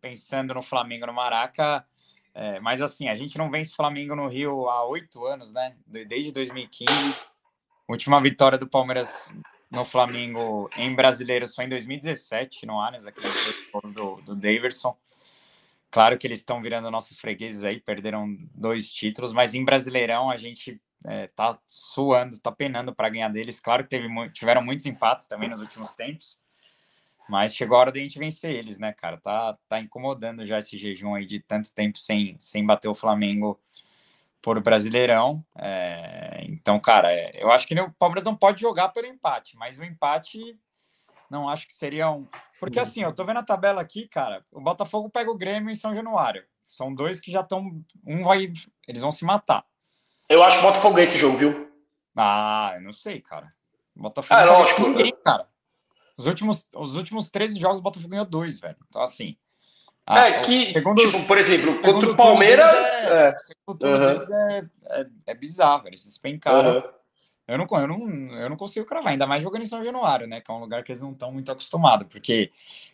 Pensando 0.00 0.54
no 0.54 0.62
Flamengo 0.62 1.06
no 1.06 1.12
Maraca, 1.12 1.84
é, 2.32 2.60
mas 2.60 2.80
assim, 2.80 3.08
a 3.08 3.16
gente 3.16 3.36
não 3.36 3.50
vence 3.50 3.72
o 3.72 3.74
Flamengo 3.74 4.14
no 4.14 4.28
Rio 4.28 4.68
há 4.68 4.84
oito 4.86 5.24
anos, 5.26 5.52
né? 5.52 5.76
Desde 5.84 6.30
2015. 6.30 6.92
Última 7.88 8.22
vitória 8.22 8.56
do 8.56 8.68
Palmeiras 8.68 9.34
no 9.70 9.84
Flamengo 9.84 10.70
em 10.76 10.94
brasileiro 10.94 11.46
só 11.46 11.62
em 11.62 11.68
2017, 11.68 12.66
no 12.66 12.80
Allianz, 12.80 13.06
aquele 13.06 13.28
do, 13.92 14.16
do 14.22 14.34
Daverson. 14.34 14.96
Claro 15.90 16.18
que 16.18 16.26
eles 16.26 16.38
estão 16.38 16.60
virando 16.60 16.90
nossos 16.90 17.18
fregueses 17.18 17.64
aí, 17.64 17.80
perderam 17.80 18.36
dois 18.54 18.92
títulos, 18.92 19.32
mas 19.32 19.54
em 19.54 19.64
Brasileirão 19.64 20.30
a 20.30 20.36
gente 20.36 20.80
é, 21.06 21.28
tá 21.28 21.58
suando, 21.66 22.38
tá 22.38 22.52
penando 22.52 22.94
para 22.94 23.08
ganhar 23.08 23.28
deles. 23.28 23.60
Claro 23.60 23.84
que 23.84 23.90
teve, 23.90 24.08
tiveram 24.30 24.62
muitos 24.62 24.84
empates 24.84 25.26
também 25.26 25.48
nos 25.48 25.62
últimos 25.62 25.94
tempos, 25.94 26.38
mas 27.28 27.54
chegou 27.54 27.76
a 27.76 27.80
hora 27.80 27.92
de 27.92 28.00
a 28.00 28.02
gente 28.02 28.18
vencer 28.18 28.54
eles, 28.54 28.78
né, 28.78 28.92
cara? 28.92 29.18
Tá, 29.18 29.56
tá 29.68 29.80
incomodando 29.80 30.44
já 30.44 30.58
esse 30.58 30.76
jejum 30.76 31.14
aí 31.14 31.24
de 31.24 31.40
tanto 31.40 31.72
tempo 31.72 31.98
sem, 31.98 32.36
sem 32.38 32.64
bater 32.64 32.88
o 32.88 32.94
Flamengo 32.94 33.58
por 34.42 34.60
Brasileirão. 34.60 35.44
É, 35.56 36.44
então, 36.48 36.78
cara, 36.80 37.12
é, 37.12 37.42
eu 37.42 37.50
acho 37.50 37.66
que 37.66 37.78
o 37.78 37.92
Palmeiras 37.92 38.24
não 38.24 38.36
pode 38.36 38.60
jogar 38.60 38.88
pelo 38.90 39.06
empate, 39.06 39.56
mas 39.56 39.78
o 39.78 39.84
empate 39.84 40.58
não 41.30 41.48
acho 41.48 41.66
que 41.66 41.74
seria 41.74 42.10
um. 42.10 42.26
Porque 42.58 42.80
assim, 42.80 43.02
eu 43.02 43.14
tô 43.14 43.24
vendo 43.24 43.38
a 43.38 43.44
tabela 43.44 43.80
aqui, 43.80 44.08
cara. 44.08 44.44
O 44.50 44.60
Botafogo 44.60 45.10
pega 45.10 45.30
o 45.30 45.36
Grêmio 45.36 45.70
em 45.70 45.74
São 45.74 45.94
Januário. 45.94 46.44
São 46.66 46.94
dois 46.94 47.20
que 47.20 47.30
já 47.30 47.40
estão. 47.40 47.82
Um 48.06 48.24
vai. 48.24 48.52
Eles 48.86 49.00
vão 49.00 49.12
se 49.12 49.24
matar. 49.24 49.64
Eu 50.28 50.42
acho 50.42 50.58
que 50.58 50.64
o 50.64 50.68
Botafogo 50.68 50.94
ganha 50.94 51.08
esse 51.08 51.18
jogo, 51.18 51.36
viu? 51.36 51.70
Ah, 52.16 52.72
eu 52.74 52.82
não 52.82 52.92
sei, 52.92 53.20
cara. 53.20 53.52
O 53.96 54.02
Botafogo 54.02 54.40
ah, 54.40 54.46
tá 54.46 54.82
ninguém, 54.82 55.14
cara. 55.24 55.48
Os 56.16 56.26
últimos, 56.26 56.66
os 56.74 56.96
últimos 56.96 57.30
13 57.30 57.58
jogos 57.58 57.78
o 57.78 57.82
Botafogo 57.82 58.10
ganhou 58.10 58.26
dois, 58.26 58.58
velho. 58.58 58.76
Então, 58.88 59.02
assim. 59.02 59.36
É, 60.16 60.40
que, 60.40 60.72
segundo, 60.72 61.02
tipo, 61.02 61.26
por 61.26 61.36
exemplo, 61.36 61.80
contra 61.82 62.10
o 62.10 62.16
Palmeiras. 62.16 62.86
É, 63.04 63.36
é, 63.82 64.64
é, 65.00 65.06
é, 65.26 65.34
bizarro, 65.34 65.86
eles 65.86 66.04
despencaram. 66.04 66.76
Uhum. 66.76 66.82
Eu, 67.46 67.58
não, 67.58 67.66
eu, 67.70 67.86
não, 67.86 68.40
eu 68.40 68.50
não 68.50 68.56
consigo 68.56 68.86
cravar, 68.86 69.12
ainda 69.12 69.26
mais 69.26 69.42
jogando 69.42 69.62
em 69.62 69.66
São 69.66 69.84
Januário, 69.84 70.26
né? 70.26 70.40
Que 70.40 70.50
é 70.50 70.54
um 70.54 70.60
lugar 70.60 70.82
que 70.82 70.92
eles 70.92 71.02
não 71.02 71.12
estão 71.12 71.32
muito 71.32 71.52
acostumados, 71.52 72.06
porque, 72.08 72.50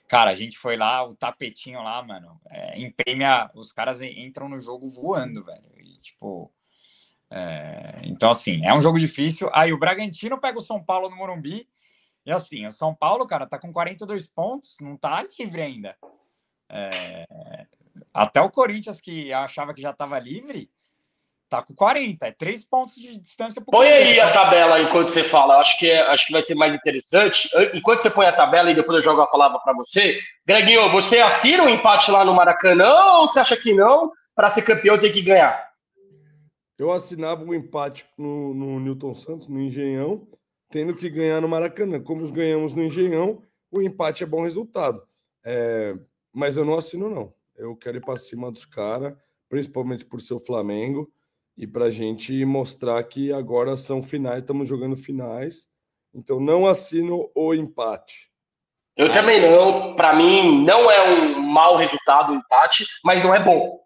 cara, 0.09 0.31
a 0.31 0.35
gente 0.35 0.59
foi 0.59 0.77
lá, 0.77 1.05
o 1.05 1.15
tapetinho 1.15 1.83
lá, 1.83 2.03
mano, 2.03 2.41
é, 2.51 2.81
imprime 2.81 3.25
a, 3.25 3.51
Os 3.55 3.73
caras 3.73 4.01
entram 4.03 4.49
no 4.49 4.59
jogo 4.59 4.89
voando, 4.89 5.45
velho. 5.45 5.71
E, 5.79 5.99
tipo. 5.99 6.53
É, 7.31 8.01
então, 8.05 8.31
assim, 8.31 8.65
é 8.65 8.75
um 8.75 8.81
jogo 8.81 8.99
difícil. 8.99 9.51
Aí 9.53 9.73
o 9.73 9.79
Bragantino 9.79 10.41
pega 10.41 10.59
o 10.59 10.63
São 10.63 10.83
Paulo 10.83 11.09
no 11.09 11.17
Morumbi. 11.17 11.69
E 12.27 12.33
assim, 12.33 12.67
o 12.67 12.73
São 12.73 12.95
Paulo, 12.95 13.27
cara, 13.27 13.47
tá 13.47 13.59
com 13.59 13.73
42 13.73 14.25
pontos, 14.27 14.77
não 14.81 14.97
tá 14.97 15.25
livre 15.39 15.61
ainda. 15.61 15.97
É, 16.71 17.25
até 18.13 18.41
o 18.41 18.51
Corinthians, 18.51 19.01
que 19.01 19.33
achava 19.33 19.75
que 19.75 19.83
já 19.83 19.91
estava 19.91 20.19
livre, 20.19 20.71
tá 21.49 21.63
com 21.63 21.75
40, 21.75 22.27
é 22.27 22.33
três 22.33 22.65
pontos 22.65 22.95
de 22.95 23.19
distância. 23.19 23.63
Põe 23.65 23.87
aí 23.87 24.21
a 24.21 24.33
tabela 24.33 24.81
enquanto 24.81 25.11
você 25.11 25.23
fala, 25.23 25.59
acho 25.59 25.79
que, 25.79 25.89
é, 25.89 26.01
acho 26.09 26.27
que 26.27 26.33
vai 26.33 26.43
ser 26.43 26.55
mais 26.55 26.75
interessante. 26.75 27.49
Enquanto 27.75 28.01
você 28.01 28.11
põe 28.11 28.27
a 28.27 28.35
tabela 28.35 28.71
e 28.71 28.75
depois 28.75 28.97
eu 28.97 29.03
jogo 29.03 29.21
a 29.21 29.27
palavra 29.27 29.59
para 29.61 29.75
você, 29.75 30.19
Greginho, 30.47 30.91
você 30.91 31.19
assina 31.19 31.63
o 31.63 31.67
um 31.67 31.69
empate 31.69 32.11
lá 32.11 32.25
no 32.25 32.35
Maracanã 32.35 32.93
ou 33.19 33.29
você 33.29 33.41
acha 33.41 33.57
que 33.57 33.73
não? 33.73 34.11
Para 34.35 34.51
ser 34.51 34.63
campeão 34.63 34.99
tem 34.99 35.13
que 35.13 35.23
ganhar? 35.23 35.73
Eu 36.77 36.91
assinava 36.91 37.45
o 37.45 37.49
um 37.51 37.55
empate 37.55 38.05
no, 38.19 38.53
no 38.53 38.81
Newton 38.81 39.15
Santos, 39.15 39.47
no 39.47 39.61
Engenhão, 39.61 40.27
tendo 40.71 40.95
que 40.95 41.09
ganhar 41.09 41.41
no 41.41 41.49
Maracanã. 41.49 42.01
Como 42.01 42.23
os 42.23 42.33
ganhamos 42.33 42.75
no 42.75 42.83
Engenhão, 42.83 43.41
o 43.71 43.81
empate 43.81 44.25
é 44.25 44.27
bom 44.27 44.43
resultado. 44.43 45.01
É, 45.45 45.95
mas 46.35 46.57
eu 46.57 46.65
não 46.65 46.77
assino, 46.77 47.09
não. 47.09 47.33
Eu 47.57 47.77
quero 47.77 47.99
ir 47.99 48.01
para 48.01 48.17
cima 48.17 48.51
dos 48.51 48.65
caras, 48.65 49.15
principalmente 49.49 50.05
por 50.05 50.21
ser 50.21 50.35
o 50.35 50.41
Flamengo, 50.41 51.11
e 51.57 51.67
para 51.67 51.85
a 51.85 51.91
gente 51.91 52.45
mostrar 52.45 53.03
que 53.05 53.33
agora 53.33 53.77
são 53.77 54.03
finais, 54.03 54.41
estamos 54.41 54.69
jogando 54.69 54.97
finais. 54.97 55.69
Então 56.13 56.41
não 56.41 56.67
assino 56.67 57.31
o 57.35 57.55
empate. 57.55 58.31
Eu 58.97 59.11
também 59.11 59.41
não. 59.41 59.95
Para 59.95 60.15
mim, 60.15 60.65
não 60.65 60.91
é 60.91 61.09
um 61.09 61.41
mau 61.41 61.77
resultado 61.77 62.33
o 62.33 62.37
empate, 62.37 62.85
mas 63.05 63.23
não 63.23 63.35
é 63.35 63.43
bom. 63.43 63.81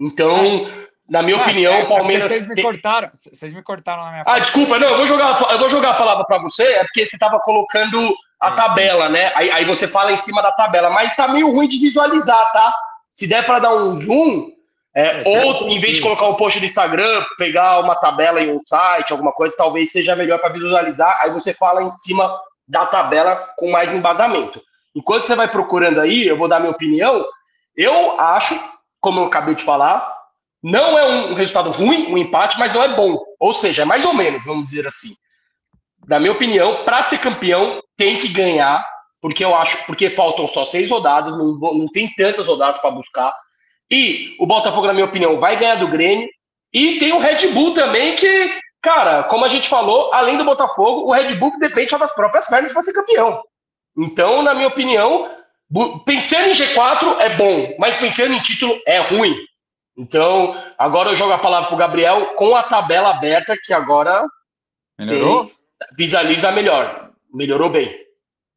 Então, 0.00 0.66
na 1.08 1.22
minha 1.22 1.36
ah, 1.38 1.42
opinião, 1.42 1.74
é, 1.74 1.82
o 1.84 1.88
Palmeiras. 1.88 2.30
Vocês 2.30 2.48
me 2.48 2.62
cortaram. 2.62 3.10
Vocês 3.14 3.52
me 3.52 3.62
cortaram 3.62 4.04
na 4.04 4.10
minha. 4.10 4.24
Ah, 4.26 4.38
desculpa, 4.38 4.78
não. 4.78 4.88
Eu 4.88 4.96
vou 4.98 5.06
jogar, 5.06 5.52
eu 5.52 5.58
vou 5.58 5.68
jogar 5.68 5.90
a 5.90 5.98
palavra 5.98 6.24
para 6.24 6.42
você. 6.42 6.64
É 6.64 6.84
porque 6.84 7.06
você 7.06 7.16
estava 7.16 7.38
colocando 7.40 8.14
a 8.42 8.50
tabela, 8.50 9.08
né? 9.08 9.30
Aí, 9.36 9.48
aí 9.52 9.64
você 9.64 9.86
fala 9.86 10.12
em 10.12 10.16
cima 10.16 10.42
da 10.42 10.50
tabela, 10.50 10.90
mas 10.90 11.14
tá 11.14 11.28
meio 11.28 11.52
ruim 11.52 11.68
de 11.68 11.78
visualizar, 11.78 12.50
tá? 12.52 12.74
Se 13.12 13.28
der 13.28 13.46
para 13.46 13.60
dar 13.60 13.74
um 13.76 13.96
zoom, 13.96 14.50
é, 14.92 15.22
é, 15.22 15.44
ou 15.44 15.68
em 15.68 15.78
vez 15.78 15.96
de 15.96 16.02
colocar 16.02 16.26
um 16.26 16.34
post 16.34 16.58
no 16.58 16.66
Instagram, 16.66 17.24
pegar 17.38 17.78
uma 17.78 17.94
tabela 17.94 18.42
em 18.42 18.50
um 18.50 18.58
site, 18.60 19.12
alguma 19.12 19.30
coisa, 19.30 19.54
talvez 19.56 19.92
seja 19.92 20.16
melhor 20.16 20.40
para 20.40 20.52
visualizar. 20.52 21.20
Aí 21.22 21.30
você 21.30 21.54
fala 21.54 21.84
em 21.84 21.90
cima 21.90 22.36
da 22.66 22.84
tabela 22.86 23.36
com 23.56 23.70
mais 23.70 23.94
embasamento. 23.94 24.60
Enquanto 24.92 25.24
você 25.24 25.36
vai 25.36 25.48
procurando 25.48 26.00
aí, 26.00 26.26
eu 26.26 26.36
vou 26.36 26.48
dar 26.48 26.58
minha 26.58 26.72
opinião. 26.72 27.24
Eu 27.76 28.18
acho, 28.20 28.58
como 29.00 29.20
eu 29.20 29.26
acabei 29.26 29.54
de 29.54 29.62
falar, 29.62 30.16
não 30.60 30.98
é 30.98 31.06
um 31.06 31.34
resultado 31.34 31.70
ruim, 31.70 32.12
um 32.12 32.18
empate, 32.18 32.58
mas 32.58 32.74
não 32.74 32.82
é 32.82 32.96
bom. 32.96 33.18
Ou 33.38 33.54
seja, 33.54 33.82
é 33.82 33.84
mais 33.84 34.04
ou 34.04 34.12
menos, 34.12 34.44
vamos 34.44 34.64
dizer 34.64 34.84
assim 34.84 35.14
na 36.06 36.18
minha 36.18 36.32
opinião, 36.32 36.84
para 36.84 37.02
ser 37.02 37.18
campeão, 37.18 37.80
tem 37.96 38.16
que 38.16 38.28
ganhar, 38.28 38.84
porque 39.20 39.44
eu 39.44 39.54
acho, 39.54 39.84
porque 39.86 40.10
faltam 40.10 40.46
só 40.48 40.64
seis 40.64 40.90
rodadas, 40.90 41.36
não, 41.36 41.58
não 41.58 41.86
tem 41.86 42.12
tantas 42.14 42.46
rodadas 42.46 42.80
para 42.80 42.90
buscar. 42.90 43.34
E 43.90 44.34
o 44.40 44.46
Botafogo, 44.46 44.86
na 44.86 44.92
minha 44.92 45.06
opinião, 45.06 45.38
vai 45.38 45.58
ganhar 45.58 45.76
do 45.76 45.88
Grêmio. 45.88 46.28
E 46.72 46.98
tem 46.98 47.12
o 47.12 47.18
Red 47.18 47.48
Bull 47.52 47.74
também, 47.74 48.16
que, 48.16 48.50
cara, 48.80 49.24
como 49.24 49.44
a 49.44 49.48
gente 49.48 49.68
falou, 49.68 50.12
além 50.12 50.38
do 50.38 50.44
Botafogo, 50.44 51.02
o 51.02 51.12
Red 51.12 51.34
Bull 51.34 51.52
depende 51.58 51.90
só 51.90 51.98
das 51.98 52.14
próprias 52.14 52.48
pernas 52.48 52.72
para 52.72 52.82
ser 52.82 52.94
campeão. 52.94 53.42
Então, 53.96 54.42
na 54.42 54.54
minha 54.54 54.68
opinião, 54.68 55.30
pensando 56.06 56.48
em 56.48 56.52
G4 56.52 57.20
é 57.20 57.36
bom, 57.36 57.74
mas 57.78 57.98
pensando 57.98 58.32
em 58.32 58.40
título 58.40 58.74
é 58.86 59.00
ruim. 59.00 59.36
Então, 59.96 60.56
agora 60.78 61.10
eu 61.10 61.14
jogo 61.14 61.32
a 61.32 61.38
palavra 61.38 61.68
para 61.68 61.74
o 61.74 61.78
Gabriel 61.78 62.34
com 62.34 62.56
a 62.56 62.62
tabela 62.62 63.10
aberta, 63.10 63.54
que 63.62 63.74
agora 63.74 64.24
Melhorou? 64.98 65.50
Visualiza 65.96 66.50
melhor. 66.50 67.12
Melhorou 67.32 67.70
bem. 67.70 68.02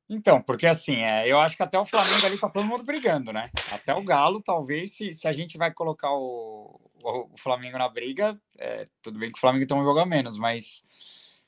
Então, 0.07 0.41
porque 0.41 0.67
assim, 0.67 0.97
é, 0.97 1.27
eu 1.27 1.39
acho 1.39 1.57
que 1.57 1.63
até 1.63 1.79
o 1.79 1.85
Flamengo 1.85 2.25
ali 2.25 2.37
tá 2.37 2.47
todo 2.47 2.65
mundo 2.65 2.83
brigando, 2.83 3.33
né? 3.33 3.49
Até 3.71 3.93
o 3.93 4.03
Galo, 4.03 4.41
talvez, 4.41 4.91
se, 4.95 5.13
se 5.13 5.27
a 5.27 5.33
gente 5.33 5.57
vai 5.57 5.73
colocar 5.73 6.11
o, 6.11 6.79
o, 7.03 7.33
o 7.33 7.37
Flamengo 7.37 7.77
na 7.77 7.89
briga, 7.89 8.39
é, 8.57 8.87
tudo 9.01 9.17
bem 9.17 9.31
que 9.31 9.37
o 9.37 9.41
Flamengo 9.41 9.65
tem 9.65 9.75
um 9.75 9.83
jogo 9.83 9.99
a 9.99 10.05
menos, 10.05 10.37
mas 10.37 10.83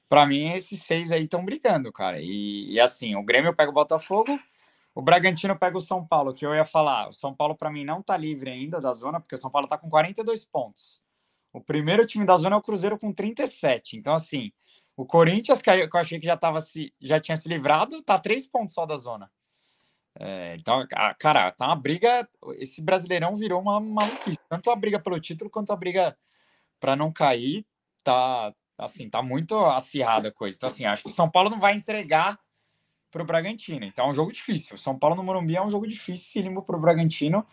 para 0.09 0.25
mim 0.25 0.53
esses 0.53 0.81
seis 0.81 1.11
aí 1.11 1.25
estão 1.25 1.45
brigando, 1.45 1.91
cara. 1.91 2.19
E, 2.19 2.73
e, 2.73 2.79
assim, 2.79 3.15
o 3.15 3.23
Grêmio 3.23 3.55
pega 3.55 3.69
o 3.69 3.73
Botafogo, 3.73 4.39
o 4.95 5.01
Bragantino 5.03 5.55
pega 5.55 5.77
o 5.77 5.81
São 5.81 6.05
Paulo, 6.05 6.33
que 6.33 6.45
eu 6.45 6.55
ia 6.55 6.65
falar. 6.65 7.09
O 7.09 7.13
São 7.13 7.35
Paulo, 7.35 7.55
para 7.55 7.69
mim, 7.69 7.85
não 7.85 8.01
tá 8.01 8.17
livre 8.17 8.49
ainda 8.49 8.81
da 8.81 8.91
zona, 8.93 9.19
porque 9.19 9.35
o 9.35 9.37
São 9.37 9.51
Paulo 9.51 9.67
tá 9.67 9.77
com 9.77 9.89
42 9.89 10.43
pontos. 10.45 10.99
O 11.53 11.61
primeiro 11.61 12.05
time 12.07 12.25
da 12.25 12.35
zona 12.37 12.55
é 12.55 12.59
o 12.59 12.61
Cruzeiro 12.61 12.97
com 12.97 13.13
37. 13.13 13.97
Então, 13.97 14.15
assim, 14.15 14.51
o 14.97 15.05
Corinthians, 15.05 15.61
que 15.61 15.69
eu 15.69 15.89
achei 15.93 16.19
que 16.19 16.25
já, 16.25 16.35
tava 16.35 16.59
se, 16.59 16.91
já 16.99 17.19
tinha 17.19 17.37
se 17.37 17.47
livrado, 17.47 18.01
tá 18.01 18.17
três 18.17 18.47
pontos 18.47 18.73
só 18.73 18.83
da 18.83 18.97
zona. 18.97 19.31
É, 20.19 20.55
então, 20.55 20.85
cara, 21.19 21.51
tá 21.51 21.67
uma 21.67 21.75
briga. 21.75 22.27
Esse 22.55 22.81
brasileirão 22.81 23.35
virou 23.35 23.61
uma 23.61 23.79
maluquice. 23.79 24.39
Tanto 24.49 24.71
a 24.71 24.75
briga 24.75 24.99
pelo 24.99 25.19
título 25.19 25.51
quanto 25.51 25.71
a 25.71 25.75
briga 25.75 26.17
para 26.79 26.95
não 26.95 27.13
cair. 27.13 27.63
Tá, 28.03 28.51
assim, 28.75 29.07
tá 29.07 29.21
muito 29.21 29.55
acirrada 29.65 30.29
a 30.29 30.31
coisa. 30.31 30.57
Então, 30.57 30.67
assim, 30.67 30.85
acho 30.85 31.03
que 31.03 31.11
o 31.11 31.13
São 31.13 31.29
Paulo 31.29 31.51
não 31.51 31.59
vai 31.59 31.75
entregar 31.75 32.39
para 33.11 33.21
o 33.21 33.25
Bragantino. 33.25 33.85
Então, 33.85 34.07
é 34.07 34.09
um 34.09 34.15
jogo 34.15 34.31
difícil. 34.31 34.77
O 34.77 34.79
São 34.79 34.97
Paulo 34.97 35.15
no 35.15 35.23
Morumbi 35.23 35.55
é 35.55 35.61
um 35.61 35.69
jogo 35.69 35.87
difícil 35.87 36.63
para 36.63 36.75
o 36.75 36.81
Bragantino, 36.81 37.45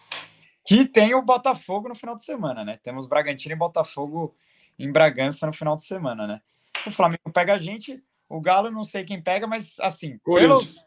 que 0.65 0.87
tem 0.87 1.15
o 1.15 1.21
Botafogo 1.21 1.91
no 1.91 1.95
final 1.95 2.17
de 2.17 2.25
semana, 2.25 2.65
né? 2.65 2.79
Temos 2.83 3.07
Bragantino 3.07 3.55
e 3.55 3.59
Botafogo 3.59 4.35
em 4.79 4.91
Bragança 4.91 5.47
no 5.47 5.53
final 5.53 5.77
de 5.77 5.85
semana, 5.85 6.27
né? 6.27 6.41
O 6.87 6.91
Flamengo 6.91 7.33
pega 7.33 7.55
a 7.55 7.59
gente, 7.59 8.03
o 8.29 8.41
Galo 8.41 8.71
não 8.71 8.85
sei 8.85 9.05
quem 9.05 9.23
pega, 9.23 9.47
mas 9.47 9.77
assim, 9.81 10.19
pelos, 10.19 10.85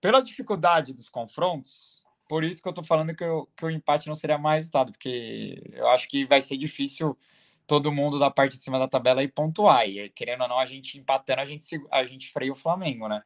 pela 0.00 0.22
dificuldade 0.22 0.94
dos 0.94 1.08
confrontos, 1.08 2.02
por 2.28 2.44
isso 2.44 2.62
que 2.62 2.68
eu 2.68 2.72
tô 2.72 2.84
falando 2.84 3.14
que, 3.14 3.24
eu, 3.24 3.48
que 3.56 3.64
o 3.64 3.70
empate 3.70 4.06
não 4.06 4.14
seria 4.14 4.38
mais 4.38 4.58
resultado, 4.58 4.92
porque 4.92 5.62
eu 5.72 5.88
acho 5.88 6.08
que 6.08 6.24
vai 6.24 6.40
ser 6.40 6.56
difícil 6.56 7.18
todo 7.66 7.92
mundo 7.92 8.18
da 8.18 8.30
parte 8.30 8.56
de 8.56 8.62
cima 8.62 8.78
da 8.78 8.88
tabela 8.88 9.22
e 9.22 9.28
pontuar. 9.28 9.88
E 9.88 10.08
querendo 10.10 10.42
ou 10.42 10.48
não, 10.48 10.58
a 10.58 10.66
gente 10.66 10.98
empatando, 10.98 11.40
a 11.40 11.44
gente, 11.44 11.80
a 11.90 12.04
gente 12.04 12.32
freia 12.32 12.52
o 12.52 12.56
Flamengo, 12.56 13.08
né? 13.08 13.22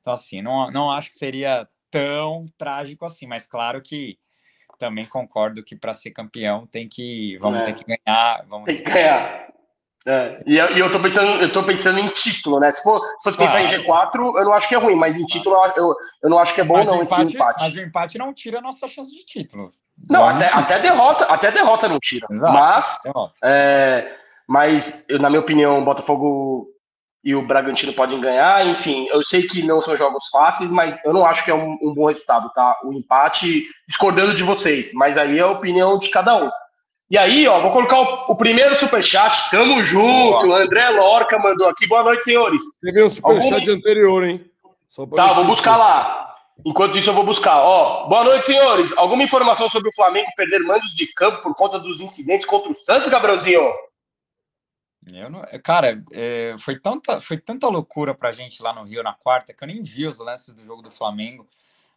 Então, 0.00 0.12
assim, 0.12 0.42
não, 0.42 0.70
não 0.70 0.90
acho 0.90 1.10
que 1.10 1.16
seria 1.16 1.66
tão 1.90 2.46
trágico 2.58 3.06
assim, 3.06 3.26
mas 3.26 3.46
claro 3.46 3.80
que 3.80 4.18
também 4.78 5.06
concordo 5.06 5.64
que 5.64 5.76
para 5.76 5.94
ser 5.94 6.10
campeão 6.10 6.66
tem 6.66 6.88
que 6.88 7.38
vamos 7.38 7.60
é. 7.60 7.62
ter 7.62 7.74
que 7.74 7.84
ganhar, 7.84 8.44
vamos 8.46 8.66
tem 8.66 8.76
que 8.76 8.90
ganhar. 8.90 9.53
É, 10.06 10.42
e, 10.46 10.58
eu, 10.58 10.76
e 10.76 10.80
eu 10.80 10.90
tô 10.90 11.00
pensando, 11.00 11.40
eu 11.40 11.50
tô 11.50 11.62
pensando 11.62 11.98
em 11.98 12.08
título, 12.08 12.60
né? 12.60 12.70
Se 12.70 12.82
for, 12.82 13.00
se 13.18 13.24
fosse 13.24 13.38
pensar 13.38 13.62
em 13.62 13.66
G4, 13.66 14.16
eu 14.16 14.44
não 14.44 14.52
acho 14.52 14.68
que 14.68 14.74
é 14.74 14.78
ruim, 14.78 14.94
mas 14.94 15.16
em 15.18 15.24
título 15.24 15.56
eu, 15.76 15.94
eu 16.22 16.30
não 16.30 16.38
acho 16.38 16.54
que 16.54 16.60
é 16.60 16.64
bom, 16.64 16.74
mas 16.74 16.86
não, 16.86 17.02
empate, 17.02 17.22
esse 17.22 17.34
empate. 17.34 17.64
Mas 17.64 17.74
o 17.74 17.80
empate 17.80 18.18
não 18.18 18.34
tira 18.34 18.58
a 18.58 18.62
nossa 18.62 18.86
chance 18.86 19.10
de 19.10 19.24
título. 19.24 19.72
Não, 20.08 20.28
até, 20.28 20.48
até 20.48 20.78
derrota, 20.78 21.24
até 21.24 21.50
derrota 21.50 21.88
não 21.88 21.98
tira. 21.98 22.26
Exato, 22.30 22.52
mas, 22.52 23.02
é, 23.42 24.12
mas 24.46 25.04
eu, 25.08 25.18
na 25.18 25.30
minha 25.30 25.40
opinião, 25.40 25.78
o 25.78 25.84
Botafogo 25.84 26.68
e 27.24 27.34
o 27.34 27.46
Bragantino 27.46 27.94
podem 27.94 28.20
ganhar. 28.20 28.66
Enfim, 28.66 29.06
eu 29.08 29.22
sei 29.22 29.44
que 29.46 29.62
não 29.62 29.80
são 29.80 29.96
jogos 29.96 30.28
fáceis, 30.28 30.70
mas 30.70 31.02
eu 31.04 31.14
não 31.14 31.24
acho 31.24 31.44
que 31.44 31.50
é 31.50 31.54
um, 31.54 31.78
um 31.82 31.94
bom 31.94 32.08
resultado, 32.08 32.50
tá? 32.52 32.78
O 32.84 32.92
empate, 32.92 33.64
discordando 33.88 34.34
de 34.34 34.42
vocês, 34.42 34.92
mas 34.92 35.16
aí 35.16 35.38
é 35.38 35.42
a 35.42 35.50
opinião 35.50 35.96
de 35.96 36.10
cada 36.10 36.36
um. 36.36 36.50
E 37.14 37.16
aí, 37.16 37.46
ó, 37.46 37.60
vou 37.60 37.70
colocar 37.70 38.00
o, 38.00 38.32
o 38.32 38.34
primeiro 38.34 38.74
superchat. 38.74 39.48
Tamo 39.48 39.84
junto. 39.84 40.48
Boa. 40.48 40.64
André 40.64 40.90
Lorca 40.90 41.38
mandou 41.38 41.68
aqui. 41.68 41.86
Boa 41.86 42.02
noite, 42.02 42.24
senhores. 42.24 42.60
Teve 42.80 43.04
um 43.04 43.08
superchat 43.08 43.54
Algum... 43.54 43.72
anterior, 43.72 44.24
hein? 44.24 44.50
tá, 45.14 45.32
vou 45.32 45.44
buscar 45.44 45.76
lá. 45.76 46.34
Enquanto 46.66 46.98
isso, 46.98 47.10
eu 47.10 47.14
vou 47.14 47.22
buscar. 47.22 47.56
Ó, 47.60 48.08
boa 48.08 48.24
noite, 48.24 48.46
senhores. 48.46 48.92
Alguma 48.96 49.22
informação 49.22 49.68
sobre 49.68 49.90
o 49.90 49.94
Flamengo 49.94 50.26
perder 50.36 50.58
mandos 50.64 50.92
de 50.92 51.06
campo 51.14 51.40
por 51.40 51.54
conta 51.54 51.78
dos 51.78 52.00
incidentes 52.00 52.46
contra 52.46 52.72
o 52.72 52.74
Santos, 52.74 53.08
Gabrielzinho? 53.08 53.62
Eu 55.12 55.30
não, 55.30 55.44
cara, 55.62 56.02
é, 56.12 56.56
foi, 56.58 56.80
tanta, 56.80 57.20
foi 57.20 57.38
tanta 57.38 57.68
loucura 57.68 58.12
pra 58.12 58.32
gente 58.32 58.60
lá 58.60 58.72
no 58.72 58.82
Rio 58.82 59.04
na 59.04 59.12
quarta 59.12 59.54
que 59.54 59.62
eu 59.62 59.68
nem 59.68 59.84
vi 59.84 60.04
os 60.04 60.18
lances 60.18 60.52
do 60.52 60.60
jogo 60.60 60.82
do 60.82 60.90
Flamengo. 60.90 61.46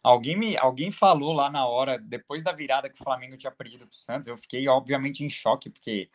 Alguém 0.02 0.36
me 0.36 0.56
alguém 0.56 0.90
falou 0.90 1.32
lá 1.32 1.50
na 1.50 1.66
hora, 1.66 1.98
depois 1.98 2.42
da 2.42 2.52
virada 2.52 2.88
que 2.88 3.00
o 3.00 3.04
Flamengo 3.04 3.36
tinha 3.36 3.50
perdido 3.50 3.86
para 3.86 3.94
o 3.94 3.96
Santos, 3.96 4.28
eu 4.28 4.36
fiquei 4.36 4.68
obviamente 4.68 5.24
em 5.24 5.28
choque, 5.28 5.68
porque 5.68 6.08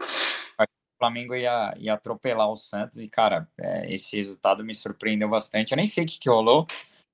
o 0.60 0.66
Flamengo 0.98 1.36
ia, 1.36 1.74
ia 1.78 1.94
atropelar 1.94 2.50
o 2.50 2.56
Santos 2.56 2.98
e, 2.98 3.10
cara, 3.10 3.48
é, 3.60 3.94
esse 3.94 4.16
resultado 4.16 4.64
me 4.64 4.74
surpreendeu 4.74 5.28
bastante. 5.28 5.72
Eu 5.72 5.78
nem 5.78 5.86
sei 5.86 6.06
o 6.06 6.08
que, 6.08 6.18
que 6.18 6.30
rolou, 6.30 6.66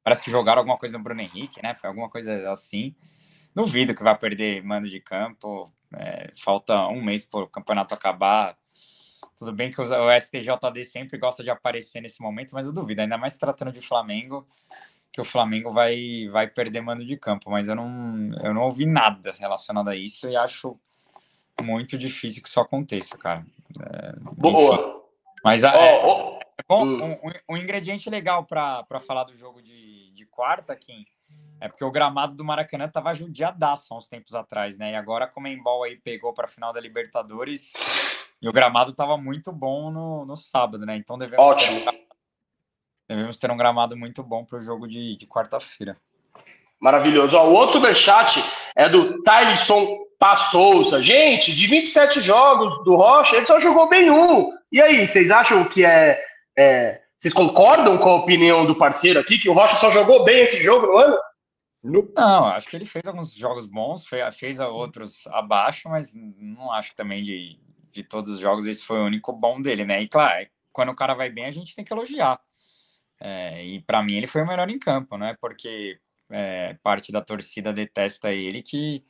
parece 0.03 0.21
que 0.21 0.29
jogaram 0.29 0.59
alguma 0.59 0.77
coisa 0.77 0.97
no 0.97 1.03
Bruno 1.03 1.21
Henrique, 1.21 1.61
né? 1.61 1.73
Foi 1.75 1.87
alguma 1.89 2.09
coisa 2.09 2.51
assim. 2.51 2.95
Duvido 3.55 3.95
que 3.95 4.03
vai 4.03 4.15
perder 4.17 4.63
mando 4.63 4.87
de 4.87 4.99
campo, 4.99 5.71
é, 5.95 6.31
falta 6.37 6.87
um 6.87 7.03
mês 7.03 7.27
para 7.27 7.41
o 7.41 7.47
campeonato 7.47 7.95
acabar. 7.95 8.55
Tudo 9.35 9.51
bem 9.51 9.71
que 9.71 9.81
o 9.81 10.19
STJD 10.19 10.83
sempre 10.85 11.17
gosta 11.17 11.43
de 11.43 11.49
aparecer 11.49 12.01
nesse 12.01 12.21
momento, 12.21 12.53
mas 12.53 12.67
eu 12.67 12.73
duvido, 12.73 13.01
ainda 13.01 13.17
mais 13.17 13.37
tratando 13.37 13.71
de 13.71 13.79
Flamengo 13.79 14.47
que 15.11 15.19
o 15.19 15.25
Flamengo 15.25 15.73
vai, 15.73 16.27
vai 16.31 16.47
perder 16.47 16.81
mando 16.81 17.05
de 17.05 17.17
campo, 17.17 17.49
mas 17.49 17.67
eu 17.67 17.75
não, 17.75 18.29
eu 18.43 18.53
não 18.53 18.61
ouvi 18.61 18.85
nada 18.85 19.31
relacionado 19.37 19.89
a 19.89 19.95
isso 19.95 20.29
e 20.29 20.35
acho 20.35 20.73
muito 21.61 21.97
difícil 21.97 22.41
que 22.41 22.49
isso 22.49 22.59
aconteça, 22.59 23.17
cara. 23.17 23.45
É, 23.81 24.13
Boa! 24.37 25.03
Mas 25.43 25.63
oh, 25.63 25.67
é, 25.67 26.39
é 26.57 26.63
bom, 26.67 26.85
hum. 26.85 27.19
um, 27.23 27.53
um, 27.53 27.57
ingrediente 27.57 28.09
legal 28.09 28.45
para 28.45 28.99
falar 29.05 29.23
do 29.23 29.35
jogo 29.35 29.61
de, 29.61 30.11
de 30.11 30.25
quarta, 30.25 30.75
Kim, 30.75 31.05
é 31.61 31.67
porque 31.67 31.83
o 31.83 31.91
gramado 31.91 32.35
do 32.35 32.43
Maracanã 32.43 32.87
tava 32.87 33.13
judiadaço 33.13 33.93
há 33.93 33.97
uns 33.97 34.07
tempos 34.07 34.35
atrás, 34.35 34.77
né? 34.77 34.91
E 34.91 34.95
agora 34.95 35.27
como 35.27 35.47
a 35.47 35.49
Embol 35.49 35.83
aí 35.83 35.97
pegou 35.97 36.33
para 36.33 36.45
a 36.45 36.49
final 36.49 36.71
da 36.71 36.79
Libertadores 36.79 37.73
e 38.41 38.47
o 38.47 38.53
gramado 38.53 38.93
tava 38.93 39.17
muito 39.17 39.51
bom 39.51 39.91
no, 39.91 40.25
no 40.25 40.35
sábado, 40.35 40.85
né? 40.85 40.95
Então 40.95 41.17
devemos 41.17 41.45
Ótimo. 41.45 41.79
Ter 41.81 41.98
Devemos 43.09 43.37
ter 43.37 43.49
um 43.49 43.57
gramado 43.57 43.97
muito 43.97 44.21
bom 44.21 44.45
para 44.45 44.59
o 44.59 44.63
jogo 44.63 44.87
de, 44.87 45.17
de 45.17 45.25
quarta-feira. 45.25 45.97
Maravilhoso. 46.79 47.35
Ó, 47.35 47.49
o 47.49 47.53
outro 47.53 47.77
superchat 47.77 48.39
é 48.75 48.87
do 48.87 49.23
Tyson 49.23 49.97
Passouza. 50.19 51.01
Gente, 51.01 51.55
de 51.55 51.65
27 51.65 52.21
jogos 52.21 52.83
do 52.83 52.95
Rocha, 52.95 53.35
ele 53.35 53.47
só 53.47 53.59
jogou 53.59 53.89
bem 53.89 54.11
um. 54.11 54.51
E 54.71 54.79
aí, 54.79 55.07
vocês 55.07 55.31
acham 55.31 55.65
que 55.65 55.83
é, 55.83 56.21
é, 56.55 57.01
Vocês 57.17 57.33
concordam 57.33 57.97
com 57.97 58.09
a 58.09 58.15
opinião 58.17 58.67
do 58.67 58.75
parceiro 58.75 59.19
aqui, 59.19 59.39
que 59.39 59.49
o 59.49 59.53
Rocha 59.53 59.75
só 59.77 59.89
jogou 59.89 60.23
bem 60.23 60.43
esse 60.43 60.61
jogo 60.61 60.85
no 60.85 60.97
ano? 60.97 61.17
Não, 62.15 62.45
acho 62.45 62.69
que 62.69 62.75
ele 62.75 62.85
fez 62.85 63.07
alguns 63.07 63.33
jogos 63.33 63.65
bons, 63.65 64.05
fez 64.37 64.59
outros 64.59 65.25
abaixo, 65.27 65.89
mas 65.89 66.13
não 66.13 66.71
acho 66.71 66.93
também 66.93 67.23
de, 67.23 67.57
de 67.91 68.03
todos 68.03 68.29
os 68.29 68.39
jogos 68.39 68.67
esse 68.67 68.83
foi 68.83 68.99
o 68.99 69.05
único 69.05 69.31
bom 69.33 69.59
dele, 69.61 69.85
né? 69.85 70.01
E 70.01 70.07
claro, 70.07 70.45
quando 70.71 70.89
o 70.89 70.95
cara 70.95 71.13
vai 71.13 71.29
bem, 71.29 71.45
a 71.45 71.51
gente 71.51 71.73
tem 71.73 71.83
que 71.83 71.93
elogiar. 71.93 72.39
É, 73.19 73.63
e 73.65 73.81
para 73.81 74.01
mim 74.01 74.15
ele 74.15 74.27
foi 74.27 74.41
o 74.41 74.47
melhor 74.47 74.69
em 74.69 74.79
campo, 74.79 75.17
não 75.17 75.27
é 75.27 75.35
porque 75.35 75.99
é, 76.29 76.75
parte 76.81 77.11
da 77.11 77.21
torcida 77.21 77.73
detesta 77.73 78.31
ele 78.31 78.61
que 78.61 79.03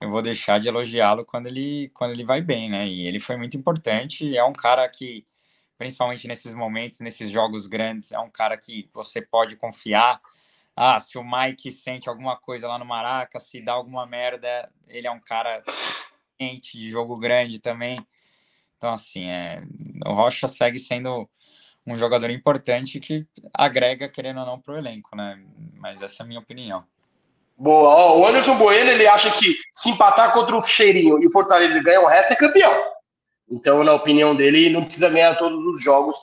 eu 0.00 0.10
vou 0.10 0.20
deixar 0.20 0.58
de 0.58 0.68
elogiá-lo 0.68 1.24
quando 1.24 1.46
ele, 1.46 1.90
quando 1.94 2.12
ele 2.12 2.24
vai 2.24 2.40
bem, 2.40 2.68
né? 2.68 2.88
E 2.88 3.06
ele 3.06 3.20
foi 3.20 3.36
muito 3.36 3.56
importante. 3.56 4.36
É 4.36 4.42
um 4.44 4.52
cara 4.52 4.88
que, 4.88 5.24
principalmente 5.78 6.26
nesses 6.26 6.52
momentos, 6.52 7.00
nesses 7.00 7.30
jogos 7.30 7.66
grandes, 7.68 8.10
é 8.10 8.18
um 8.18 8.30
cara 8.30 8.56
que 8.56 8.90
você 8.92 9.22
pode 9.22 9.56
confiar. 9.56 10.20
Ah, 10.74 10.98
se 10.98 11.18
o 11.18 11.24
Mike 11.24 11.70
sente 11.70 12.08
alguma 12.08 12.36
coisa 12.36 12.66
lá 12.66 12.78
no 12.78 12.84
Maraca, 12.84 13.38
se 13.38 13.60
dá 13.62 13.74
alguma 13.74 14.06
merda, 14.06 14.72
ele 14.88 15.06
é 15.06 15.10
um 15.10 15.20
cara 15.20 15.62
de 16.40 16.90
jogo 16.90 17.16
grande 17.16 17.60
também. 17.60 18.04
Então, 18.76 18.92
assim, 18.92 19.26
é, 19.26 19.62
o 20.04 20.12
Rocha 20.12 20.48
segue 20.48 20.78
sendo 20.80 21.28
um 21.86 21.98
jogador 21.98 22.30
importante 22.30 23.00
que 23.00 23.26
agrega, 23.52 24.08
querendo 24.08 24.40
ou 24.40 24.46
não, 24.46 24.60
para 24.60 24.74
o 24.74 24.78
elenco, 24.78 25.16
né? 25.16 25.40
Mas 25.78 26.00
essa 26.02 26.22
é 26.22 26.24
a 26.24 26.26
minha 26.26 26.40
opinião. 26.40 26.84
Boa. 27.56 27.88
Ó, 27.88 28.20
o 28.20 28.26
Anderson 28.26 28.56
Bueno, 28.56 28.90
ele 28.90 29.06
acha 29.06 29.30
que 29.30 29.54
se 29.72 29.90
empatar 29.90 30.32
contra 30.32 30.56
o 30.56 30.62
Cheirinho 30.62 31.22
e 31.22 31.26
o 31.26 31.30
Fortaleza 31.30 31.82
ganha 31.82 32.00
o 32.00 32.06
resto, 32.06 32.32
é 32.32 32.36
campeão. 32.36 32.72
Então, 33.50 33.84
na 33.84 33.92
opinião 33.92 34.34
dele, 34.34 34.70
não 34.70 34.84
precisa 34.84 35.10
ganhar 35.10 35.36
todos 35.36 35.64
os 35.66 35.82
jogos 35.82 36.16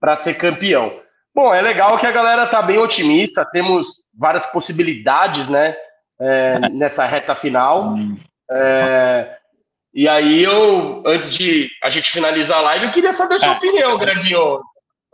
para 0.00 0.16
ser 0.16 0.34
campeão. 0.34 1.00
Bom, 1.34 1.54
é 1.54 1.62
legal 1.62 1.96
que 1.96 2.06
a 2.06 2.10
galera 2.10 2.46
tá 2.46 2.60
bem 2.60 2.78
otimista, 2.78 3.48
temos 3.50 4.10
várias 4.14 4.44
possibilidades, 4.46 5.48
né, 5.48 5.76
é, 6.20 6.58
nessa 6.70 7.06
reta 7.06 7.34
final. 7.34 7.94
É, 8.50 9.38
e 9.94 10.08
aí, 10.08 10.42
eu, 10.42 11.02
antes 11.06 11.30
de 11.30 11.70
a 11.82 11.88
gente 11.88 12.10
finalizar 12.10 12.58
a 12.58 12.62
live, 12.62 12.86
eu 12.86 12.90
queria 12.90 13.12
saber 13.12 13.36
a 13.36 13.38
sua 13.38 13.54
é. 13.54 13.56
opinião, 13.56 13.96
Greginho. 13.96 14.60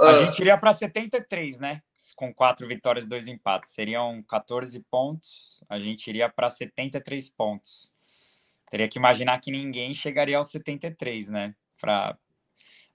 A 0.00 0.12
uh, 0.12 0.24
gente 0.24 0.38
iria 0.40 0.56
para 0.56 0.72
73, 0.72 1.58
né? 1.58 1.82
Com 2.16 2.32
quatro 2.32 2.66
vitórias 2.66 3.04
e 3.04 3.08
dois 3.08 3.28
empates. 3.28 3.72
Seriam 3.72 4.22
14 4.28 4.78
pontos. 4.90 5.62
A 5.68 5.78
gente 5.78 6.06
iria 6.08 6.28
para 6.28 6.48
73 6.48 7.28
pontos. 7.30 7.92
teria 8.70 8.88
que 8.88 8.98
imaginar 8.98 9.40
que 9.40 9.50
ninguém 9.50 9.92
chegaria 9.94 10.38
aos 10.38 10.50
73, 10.50 11.28
né? 11.28 11.54
Pra, 11.80 12.16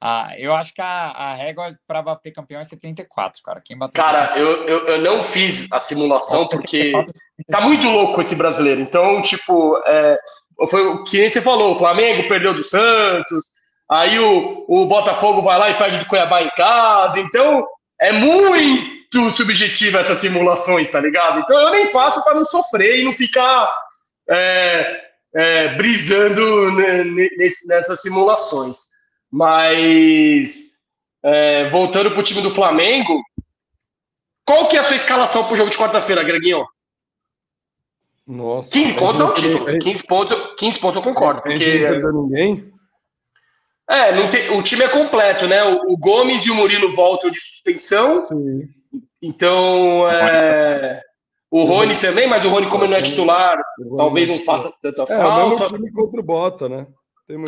ah, 0.06 0.34
eu 0.38 0.54
acho 0.54 0.74
que 0.74 0.82
a, 0.82 1.12
a 1.12 1.34
régua 1.34 1.80
para 1.88 2.02
bater 2.02 2.32
campeão 2.32 2.60
é 2.60 2.66
74, 2.66 3.42
cara. 3.42 3.62
Quem 3.62 3.78
bateu 3.78 4.04
Cara, 4.04 4.38
eu, 4.38 4.68
eu, 4.68 4.88
eu 4.88 5.02
não 5.02 5.24
fiz 5.24 5.72
a 5.72 5.80
simulação 5.80 6.46
porque 6.50 6.92
tá 7.50 7.62
muito 7.62 7.88
louco 7.88 8.20
esse 8.20 8.36
brasileiro. 8.36 8.82
Então, 8.82 9.22
tipo, 9.22 9.82
é, 9.86 10.20
foi 10.70 10.86
o 10.86 11.06
que 11.06 11.30
você 11.30 11.42
falou: 11.42 11.74
o 11.74 11.78
Flamengo 11.78 12.28
perdeu 12.28 12.54
do 12.54 12.66
Santos, 12.66 13.54
aí 13.90 14.20
o, 14.20 14.66
o 14.68 14.86
Botafogo 14.86 15.42
vai 15.42 15.58
lá 15.58 15.70
e 15.70 15.78
perde 15.78 16.00
do 16.00 16.06
Cuiabá 16.06 16.42
em 16.42 16.50
casa. 16.52 17.20
Então, 17.20 17.66
é 18.00 18.12
muito 18.12 19.32
subjetiva 19.32 20.00
essas 20.00 20.20
simulações, 20.20 20.90
tá 20.90 21.00
ligado? 21.00 21.40
Então, 21.40 21.60
eu 21.60 21.72
nem 21.72 21.86
faço 21.86 22.24
para 22.24 22.36
não 22.36 22.46
sofrer 22.46 23.00
e 23.00 23.04
não 23.04 23.14
ficar 23.14 23.72
é, 24.30 25.02
é, 25.36 25.76
brisando 25.76 26.72
nessas 27.68 28.02
simulações. 28.02 28.78
Mas 29.32 30.74
é, 31.24 31.70
voltando 31.70 32.12
para 32.12 32.20
o 32.20 32.24
time 32.24 32.42
do 32.42 32.52
Flamengo, 32.52 33.22
qual 34.46 34.68
que 34.68 34.76
é 34.76 34.80
a 34.80 34.84
sua 34.84 34.96
escalação 34.96 35.46
para 35.46 35.54
o 35.54 35.58
jogo 35.58 35.70
de 35.70 35.78
quarta-feira, 35.78 36.24
Greguinho? 36.24 36.66
Nossa. 38.28 38.70
15 38.72 38.94
pontos 38.94 39.22
é 39.22 39.24
o 39.24 39.34
título. 39.34 39.80
15 39.80 40.04
pontos, 40.04 40.56
15 40.58 40.80
pontos 40.80 40.96
eu 40.98 41.02
concordo. 41.02 41.42
Porque... 41.42 41.80
Não 41.80 41.90
perdeu 41.90 42.14
ninguém? 42.14 42.73
É, 43.94 44.16
não 44.16 44.30
tem, 44.30 44.50
o 44.50 44.64
time 44.64 44.84
é 44.84 44.90
completo, 44.90 45.48
né? 45.48 45.64
O, 45.64 45.94
o 45.94 45.98
Gomes 45.98 46.44
e 46.46 46.52
o 46.52 46.56
Murilo 46.56 46.92
voltam 46.96 47.30
de 47.30 47.40
suspensão. 47.40 48.28
Sim. 48.28 48.68
Então, 49.22 50.10
é, 50.10 51.02
o 51.50 51.64
Rony 51.64 52.00
também, 52.00 52.28
mas 52.28 52.44
o 52.44 52.50
Rony, 52.50 52.68
como 52.68 52.88
não 52.88 52.98
é 52.98 53.02
titular, 53.02 53.58
talvez 53.96 54.28
não 54.28 54.40
faça 54.40 54.74
tanta 54.82 55.04
é, 55.04 55.18
falta. 55.18 55.64
É 55.64 55.68
o 55.68 55.70
time 55.70 55.92
contra 55.92 56.20
o 56.20 56.24
Bota, 56.24 56.68
né? 56.68 56.88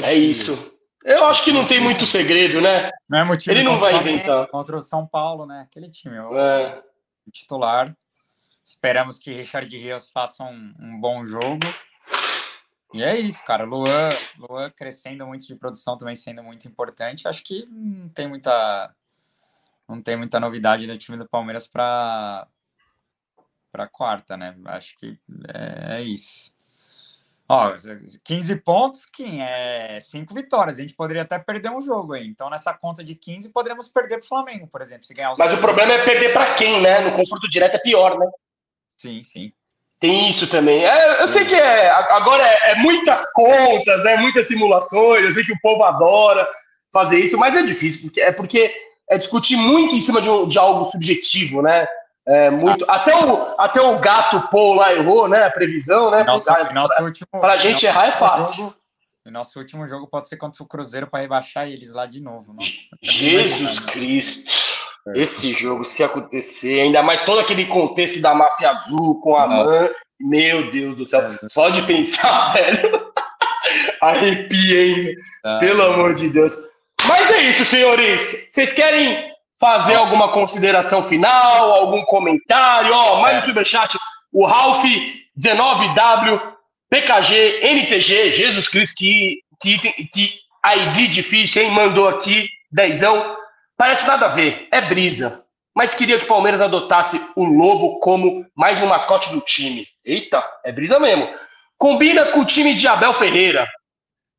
é 0.03 0.13
isso. 0.13 0.73
Eu 1.03 1.25
acho 1.25 1.43
que 1.43 1.51
não 1.51 1.65
tem 1.65 1.79
muito 1.81 2.05
segredo, 2.05 2.61
né? 2.61 2.91
Não 3.09 3.19
é 3.19 3.23
motivo 3.23 3.51
Ele 3.51 3.63
não 3.63 3.77
vai 3.77 3.97
inventar. 3.97 4.47
Contra 4.47 4.77
o 4.77 4.81
São 4.81 5.07
Paulo, 5.07 5.45
né? 5.45 5.65
Aquele 5.67 5.89
time. 5.89 6.19
O, 6.19 6.37
é. 6.37 6.81
o 7.27 7.31
titular. 7.31 7.95
Esperamos 8.63 9.19
que 9.19 9.31
Richard 9.33 9.77
Rios 9.77 10.09
faça 10.11 10.43
um, 10.43 10.73
um, 10.79 10.99
bom 10.99 11.25
jogo. 11.25 11.59
E 12.93 13.03
é 13.03 13.17
isso, 13.17 13.43
cara. 13.45 13.65
Luan, 13.65 14.09
Luan 14.37 14.71
crescendo 14.71 15.25
muito 15.25 15.45
de 15.45 15.55
produção 15.55 15.97
também 15.97 16.15
sendo 16.15 16.43
muito 16.43 16.67
importante. 16.67 17.27
Acho 17.27 17.43
que 17.43 17.65
não 17.69 18.09
tem 18.09 18.27
muita 18.27 18.93
não 19.87 20.01
tem 20.01 20.15
muita 20.15 20.39
novidade 20.39 20.87
do 20.87 20.97
time 20.97 21.17
do 21.17 21.27
Palmeiras 21.27 21.67
para 21.67 22.47
para 23.71 23.87
quarta, 23.87 24.37
né? 24.37 24.55
Acho 24.65 24.95
que 24.97 25.19
é, 25.53 25.97
é 25.97 26.01
isso. 26.01 26.55
Ó, 27.47 27.73
15 28.23 28.55
pontos, 28.61 29.05
quem 29.05 29.43
é 29.43 29.99
5 29.99 30.33
vitórias. 30.33 30.79
A 30.79 30.81
gente 30.81 30.95
poderia 30.95 31.21
até 31.21 31.37
perder 31.37 31.69
um 31.69 31.81
jogo 31.81 32.13
aí. 32.13 32.25
Então, 32.25 32.49
nessa 32.49 32.73
conta 32.73 33.03
de 33.03 33.13
15, 33.13 33.49
poderíamos 33.49 33.87
perder 33.87 34.17
para 34.17 34.25
o 34.25 34.27
Flamengo, 34.27 34.67
por 34.67 34.81
exemplo. 34.81 35.05
Se 35.05 35.13
ganhar 35.13 35.31
os 35.31 35.37
Mas 35.37 35.53
o 35.53 35.57
problema 35.57 35.93
é 35.93 36.03
perder 36.05 36.33
para 36.33 36.55
quem, 36.55 36.81
né? 36.81 37.01
No 37.01 37.11
confronto 37.11 37.47
direto 37.47 37.75
é 37.75 37.79
pior, 37.79 38.17
né? 38.17 38.27
Sim, 38.97 39.21
sim. 39.21 39.53
Tem 40.05 40.29
isso 40.29 40.45
também. 40.45 40.85
É, 40.85 41.23
eu 41.23 41.27
sei 41.27 41.45
que 41.45 41.55
é, 41.55 41.89
agora 41.89 42.43
é, 42.43 42.71
é, 42.71 42.75
muitas 42.75 43.31
contas, 43.33 44.03
né? 44.03 44.15
Muitas 44.17 44.47
simulações. 44.47 45.25
Eu 45.25 45.31
sei 45.31 45.43
que 45.43 45.51
o 45.51 45.59
povo 45.61 45.83
adora 45.83 46.47
fazer 46.93 47.19
isso, 47.19 47.39
mas 47.39 47.55
é 47.55 47.63
difícil, 47.63 48.03
porque 48.03 48.21
é 48.21 48.31
porque 48.31 48.71
é 49.09 49.17
discutir 49.17 49.55
muito 49.55 49.95
em 49.95 50.01
cima 50.01 50.21
de, 50.21 50.29
de 50.45 50.59
algo 50.59 50.91
subjetivo, 50.91 51.63
né? 51.63 51.87
É, 52.27 52.51
muito. 52.51 52.85
Até 52.87 53.15
o, 53.15 53.55
até 53.59 53.81
o 53.81 53.97
gato 53.97 54.47
Paul 54.49 54.75
lá 54.75 54.93
errou, 54.93 55.27
né? 55.27 55.43
A 55.43 55.49
previsão, 55.49 56.11
né? 56.11 56.23
Nosso, 56.23 56.43
pra, 56.43 56.71
nosso 56.71 57.03
último, 57.03 57.27
pra 57.41 57.57
gente 57.57 57.83
errar 57.83 58.09
é 58.09 58.11
fácil. 58.11 58.65
Jogo, 58.65 58.75
nosso 59.31 59.57
último 59.57 59.87
jogo 59.87 60.07
pode 60.07 60.29
ser 60.29 60.37
contra 60.37 60.61
o 60.61 60.67
Cruzeiro 60.67 61.07
para 61.07 61.21
rebaixar 61.21 61.67
eles 61.67 61.91
lá 61.91 62.05
de 62.05 62.21
novo. 62.21 62.53
Nossa, 62.53 62.95
Jesus 63.01 63.79
Cristo. 63.79 64.51
É. 65.07 65.19
Esse 65.19 65.53
jogo, 65.53 65.83
se 65.83 66.03
acontecer, 66.03 66.81
ainda 66.81 67.03
mais 67.03 67.21
todo 67.21 67.39
aquele 67.39 67.65
contexto 67.65 68.19
da 68.19 68.33
máfia 68.33 68.71
azul 68.71 69.19
com 69.21 69.35
a 69.35 69.47
mãe, 69.47 69.89
meu 70.19 70.69
Deus 70.69 70.95
do 70.95 71.05
céu, 71.05 71.21
é. 71.21 71.37
só 71.47 71.69
de 71.69 71.81
pensar, 71.83 72.53
velho, 72.53 73.11
arrepia, 74.01 74.85
hein? 74.85 75.15
É. 75.45 75.59
Pelo 75.59 75.83
amor 75.83 76.13
de 76.13 76.29
Deus. 76.29 76.53
Mas 77.07 77.29
é 77.29 77.41
isso, 77.49 77.65
senhores. 77.65 78.49
Vocês 78.49 78.73
querem 78.73 79.31
fazer 79.59 79.95
alguma 79.95 80.31
consideração 80.31 81.03
final, 81.03 81.71
algum 81.71 82.03
comentário. 82.05 82.93
Ó, 82.93 83.21
mais 83.21 83.37
é. 83.37 83.39
um 83.39 83.45
superchat. 83.45 83.97
O 84.31 84.45
Ralph 84.45 84.83
19W, 85.39 86.41
PKG, 86.89 87.59
NTG, 87.61 88.31
Jesus 88.31 88.67
Cristo, 88.67 88.95
que, 88.97 89.39
que, 89.61 89.77
que 89.77 90.33
ID 90.65 91.11
difícil, 91.11 91.61
hein? 91.61 91.71
Mandou 91.71 92.07
aqui, 92.07 92.47
dezão. 92.71 93.35
Parece 93.77 94.07
nada 94.07 94.27
a 94.27 94.29
ver, 94.29 94.67
é 94.71 94.81
brisa. 94.81 95.43
Mas 95.75 95.93
queria 95.93 96.17
que 96.17 96.23
o 96.23 96.27
Palmeiras 96.27 96.61
adotasse 96.61 97.21
o 97.35 97.43
Lobo 97.43 97.99
como 97.99 98.45
mais 98.55 98.81
um 98.81 98.85
mascote 98.85 99.29
do 99.31 99.41
time. 99.41 99.85
Eita, 100.05 100.41
é 100.63 100.71
brisa 100.71 100.99
mesmo. 100.99 101.27
Combina 101.77 102.25
com 102.27 102.39
o 102.39 102.45
time 102.45 102.73
de 102.73 102.87
Abel 102.87 103.13
Ferreira. 103.13 103.67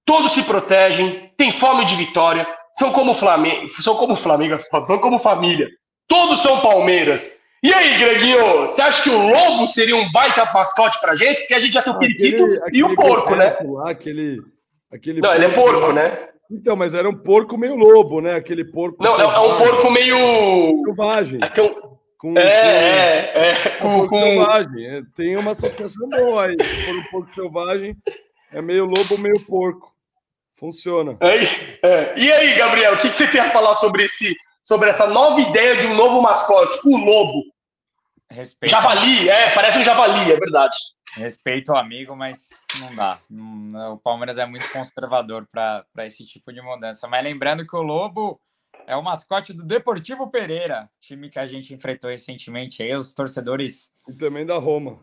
Todos 0.07 0.33
se 0.33 0.43
protegem, 0.43 1.31
tem 1.37 1.53
fome 1.53 1.85
de 1.85 1.95
vitória, 1.97 2.47
são 2.73 2.93
como 2.93 3.13
Flamengo, 3.13 3.69
são 3.69 3.97
como 3.97 4.17
Flamengo, 4.17 4.59
são 4.85 4.99
como 4.99 5.19
família. 5.19 5.69
Todos 6.09 6.41
são 6.41 6.61
Palmeiras. 6.61 7.39
E 7.63 7.73
aí, 7.75 7.99
Greguinho, 7.99 8.63
você 8.63 8.81
acha 8.81 9.03
que 9.03 9.11
o 9.11 9.29
Lobo 9.29 9.67
seria 9.67 9.97
um 9.97 10.11
baita 10.13 10.45
mascote 10.55 11.01
pra 11.01 11.17
gente? 11.17 11.41
Porque 11.41 11.55
a 11.55 11.59
gente 11.59 11.73
já 11.73 11.83
tem 11.83 11.93
o 11.93 11.99
periquito 11.99 12.45
aquele, 12.45 12.79
e 12.79 12.85
o 12.85 12.95
porco, 12.95 13.35
né? 13.35 13.57
Lá, 13.63 13.91
aquele, 13.91 14.41
aquele 14.93 15.21
Não, 15.21 15.35
ele 15.35 15.47
é 15.47 15.49
porco, 15.51 15.93
né? 15.93 16.29
Então, 16.51 16.77
mas 16.77 16.95
era 16.95 17.09
um 17.09 17.17
porco 17.17 17.59
meio 17.59 17.77
lobo, 17.77 18.21
né? 18.21 18.35
Aquele 18.35 18.65
porco. 18.65 19.03
Não, 19.03 19.17
selvagem. 19.17 19.43
é 19.43 19.47
um 19.47 19.59
porco 19.59 19.91
meio. 19.91 20.17
Selvagem. 20.85 21.41
É, 21.43 21.63
um... 21.63 21.97
com, 22.19 22.39
é, 22.39 22.43
é, 22.43 23.51
é, 23.51 23.71
com, 23.81 24.07
com... 24.07 24.19
selvagem. 24.19 24.87
É, 24.87 25.03
tem 25.15 25.37
uma 25.37 25.51
associação 25.53 26.09
boa 26.09 26.47
aí. 26.47 26.57
Se 26.63 26.87
for 26.87 26.95
um 26.95 27.05
porco 27.11 27.35
selvagem, 27.35 27.97
é 28.53 28.63
meio 28.63 28.85
lobo, 28.85 29.19
meio 29.19 29.41
porco. 29.41 29.95
Funciona. 30.59 31.19
É, 31.21 31.87
é. 31.87 32.15
E 32.17 32.33
aí, 32.33 32.55
Gabriel, 32.57 32.95
o 32.95 32.99
que, 32.99 33.11
que, 33.11 33.17
você 33.17 33.27
tem 33.27 33.41
a 33.41 33.51
falar 33.51 33.75
sobre, 33.75 34.05
esse, 34.05 34.35
sobre 34.63 34.89
essa 34.89 35.07
nova 35.07 35.41
ideia 35.41 35.77
de 35.77 35.87
um 35.87 35.95
novo 35.95 36.23
mascote, 36.23 36.79
o 36.85 36.97
lobo? 36.97 37.43
Respeito 38.31 38.71
javali, 38.71 39.29
é, 39.29 39.51
parece 39.51 39.79
um 39.79 39.85
javali, 39.85 40.33
é 40.33 40.37
verdade. 40.37 40.77
Respeito 41.17 41.73
ao 41.73 41.79
amigo, 41.79 42.15
mas 42.15 42.51
não 42.79 42.95
dá. 42.95 43.19
O 43.93 43.97
Palmeiras 43.99 44.39
é 44.39 44.45
muito 44.45 44.71
conservador 44.71 45.47
para 45.51 45.87
esse 46.01 46.27
tipo 46.27 46.53
de 46.53 46.61
mudança. 46.61 47.09
Mas 47.09 47.25
lembrando 47.25 47.67
que 47.67 47.75
o 47.75 47.83
Lobo 47.83 48.41
é 48.87 48.95
o 48.95 49.03
mascote 49.03 49.53
do 49.53 49.65
Deportivo 49.65 50.31
Pereira, 50.31 50.91
time 51.01 51.31
que 51.31 51.39
a 51.39 51.47
gente 51.47 51.73
enfrentou 51.73 52.11
recentemente 52.11 52.83
aí, 52.83 52.95
os 52.95 53.15
torcedores. 53.15 53.93
E 54.07 54.13
também 54.13 54.45
da 54.45 54.59
Roma. 54.59 54.99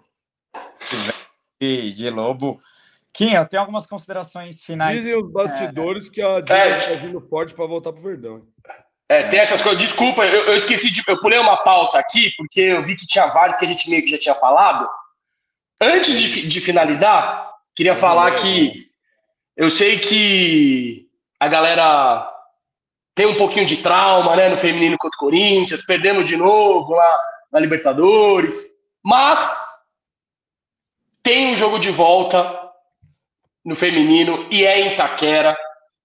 De, 1.59 1.93
de 1.93 2.09
Lobo 2.09 2.61
Kim, 3.13 3.33
eu 3.33 3.45
tenho 3.45 3.61
algumas 3.61 3.85
considerações 3.85 4.61
finais. 4.61 4.97
Dizem 4.97 5.15
os 5.15 5.31
bastidores 5.31 6.07
é... 6.07 6.09
que 6.09 6.21
a 6.21 6.39
Dilma 6.41 6.61
é, 6.61 6.77
está 6.79 6.93
vindo 6.95 7.21
forte 7.21 7.53
para 7.53 7.67
voltar 7.67 7.93
para 7.93 7.99
o 7.99 8.03
Verdão. 8.03 8.41
É, 9.07 9.27
tem 9.27 9.39
essas 9.39 9.61
coisas. 9.61 9.79
Desculpa, 9.81 10.25
eu, 10.25 10.45
eu, 10.45 10.55
esqueci 10.57 10.91
de. 10.91 11.03
Eu 11.07 11.19
pulei 11.19 11.37
uma 11.37 11.57
pauta 11.57 11.99
aqui, 11.99 12.31
porque 12.35 12.61
eu 12.61 12.81
vi 12.81 12.95
que 12.95 13.05
tinha 13.05 13.27
vários 13.27 13.57
que 13.57 13.65
a 13.65 13.67
gente 13.67 13.87
meio 13.87 14.01
que 14.01 14.09
já 14.09 14.17
tinha 14.17 14.35
falado. 14.35 14.89
Antes 15.83 16.17
de, 16.17 16.47
de 16.47 16.61
finalizar, 16.61 17.51
queria 17.75 17.93
falar 17.93 18.35
que 18.35 18.87
eu 19.57 19.69
sei 19.69 19.99
que 19.99 21.07
a 21.37 21.49
galera 21.49 22.25
tem 23.13 23.25
um 23.25 23.35
pouquinho 23.35 23.65
de 23.65 23.77
trauma, 23.77 24.33
né, 24.37 24.47
no 24.47 24.55
feminino 24.55 24.97
contra 24.97 25.17
o 25.17 25.19
Corinthians, 25.19 25.85
perdendo 25.85 26.23
de 26.23 26.37
novo 26.37 26.93
lá 26.93 27.19
na 27.51 27.59
Libertadores, 27.59 28.63
mas 29.03 29.59
tem 31.21 31.53
um 31.53 31.57
jogo 31.57 31.77
de 31.77 31.91
volta 31.91 32.59
no 33.65 33.75
feminino 33.75 34.47
e 34.49 34.65
é 34.65 34.79
em 34.79 34.93
Itaquera. 34.93 35.57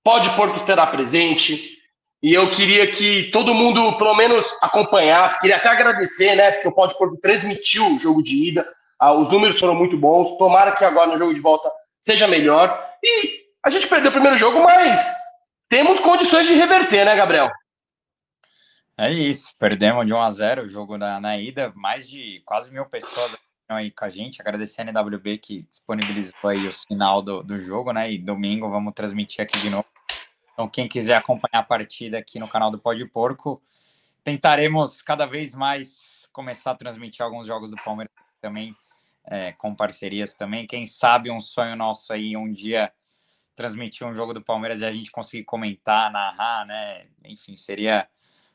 Pode 0.02 0.28
pôr 0.30 0.50
que 0.50 0.58
estará 0.58 0.88
presente. 0.88 1.78
E 2.20 2.34
eu 2.34 2.50
queria 2.50 2.90
que 2.90 3.30
todo 3.30 3.54
mundo, 3.54 3.96
pelo 3.96 4.14
menos, 4.16 4.44
acompanhasse. 4.60 5.40
Queria 5.40 5.56
até 5.56 5.68
agradecer, 5.68 6.34
né? 6.34 6.50
Porque 6.50 6.66
o 6.66 6.74
Pode 6.74 6.98
Pôr 6.98 7.16
transmitiu 7.20 7.86
o 7.94 7.98
jogo 8.00 8.22
de 8.22 8.48
ida. 8.48 8.66
Ah, 8.98 9.12
os 9.12 9.30
números 9.30 9.58
foram 9.58 9.74
muito 9.74 9.96
bons. 9.96 10.36
Tomara 10.38 10.72
que 10.72 10.84
agora 10.84 11.10
no 11.10 11.16
jogo 11.16 11.32
de 11.32 11.40
volta 11.40 11.70
seja 12.00 12.26
melhor. 12.26 12.84
E 13.02 13.46
a 13.62 13.70
gente 13.70 13.86
perdeu 13.86 14.10
o 14.10 14.12
primeiro 14.12 14.36
jogo, 14.36 14.60
mas 14.60 15.06
temos 15.68 16.00
condições 16.00 16.46
de 16.46 16.54
reverter, 16.54 17.04
né, 17.04 17.14
Gabriel? 17.14 17.50
É 18.96 19.12
isso. 19.12 19.54
Perdemos 19.58 20.04
de 20.04 20.12
1 20.12 20.20
a 20.20 20.30
0 20.30 20.62
o 20.62 20.68
jogo 20.68 20.98
na, 20.98 21.20
na 21.20 21.38
ida. 21.38 21.72
Mais 21.76 22.08
de 22.08 22.42
quase 22.44 22.72
mil 22.72 22.84
pessoas 22.86 23.36
aí 23.68 23.90
com 23.90 24.04
a 24.06 24.10
gente, 24.10 24.40
agradecer 24.40 24.80
a 24.80 24.84
NWB 24.84 25.38
que 25.38 25.62
disponibilizou 25.62 26.48
aí 26.48 26.66
o 26.66 26.72
sinal 26.72 27.20
do, 27.20 27.42
do 27.42 27.58
jogo, 27.58 27.92
né? 27.92 28.10
E 28.10 28.18
domingo 28.18 28.70
vamos 28.70 28.94
transmitir 28.94 29.42
aqui 29.42 29.58
de 29.58 29.68
novo. 29.68 29.84
Então, 30.52 30.66
quem 30.68 30.88
quiser 30.88 31.16
acompanhar 31.16 31.60
a 31.60 31.62
partida 31.62 32.18
aqui 32.18 32.38
no 32.38 32.48
canal 32.48 32.70
do 32.70 32.78
Pode 32.78 33.04
Porco, 33.04 33.62
tentaremos 34.24 35.02
cada 35.02 35.26
vez 35.26 35.54
mais 35.54 36.26
começar 36.32 36.70
a 36.70 36.74
transmitir 36.74 37.22
alguns 37.22 37.46
jogos 37.46 37.70
do 37.70 37.76
Palmeiras 37.84 38.12
também 38.40 38.74
é, 39.30 39.52
com 39.52 39.74
parcerias 39.74 40.34
também. 40.34 40.66
Quem 40.66 40.86
sabe 40.86 41.30
um 41.30 41.40
sonho 41.40 41.76
nosso 41.76 42.12
aí 42.12 42.36
um 42.36 42.50
dia 42.50 42.92
transmitir 43.54 44.06
um 44.06 44.14
jogo 44.14 44.32
do 44.32 44.40
Palmeiras 44.40 44.80
e 44.80 44.86
a 44.86 44.92
gente 44.92 45.10
conseguir 45.10 45.44
comentar, 45.44 46.12
narrar, 46.12 46.64
né? 46.64 47.06
Enfim, 47.24 47.56
seria 47.56 48.08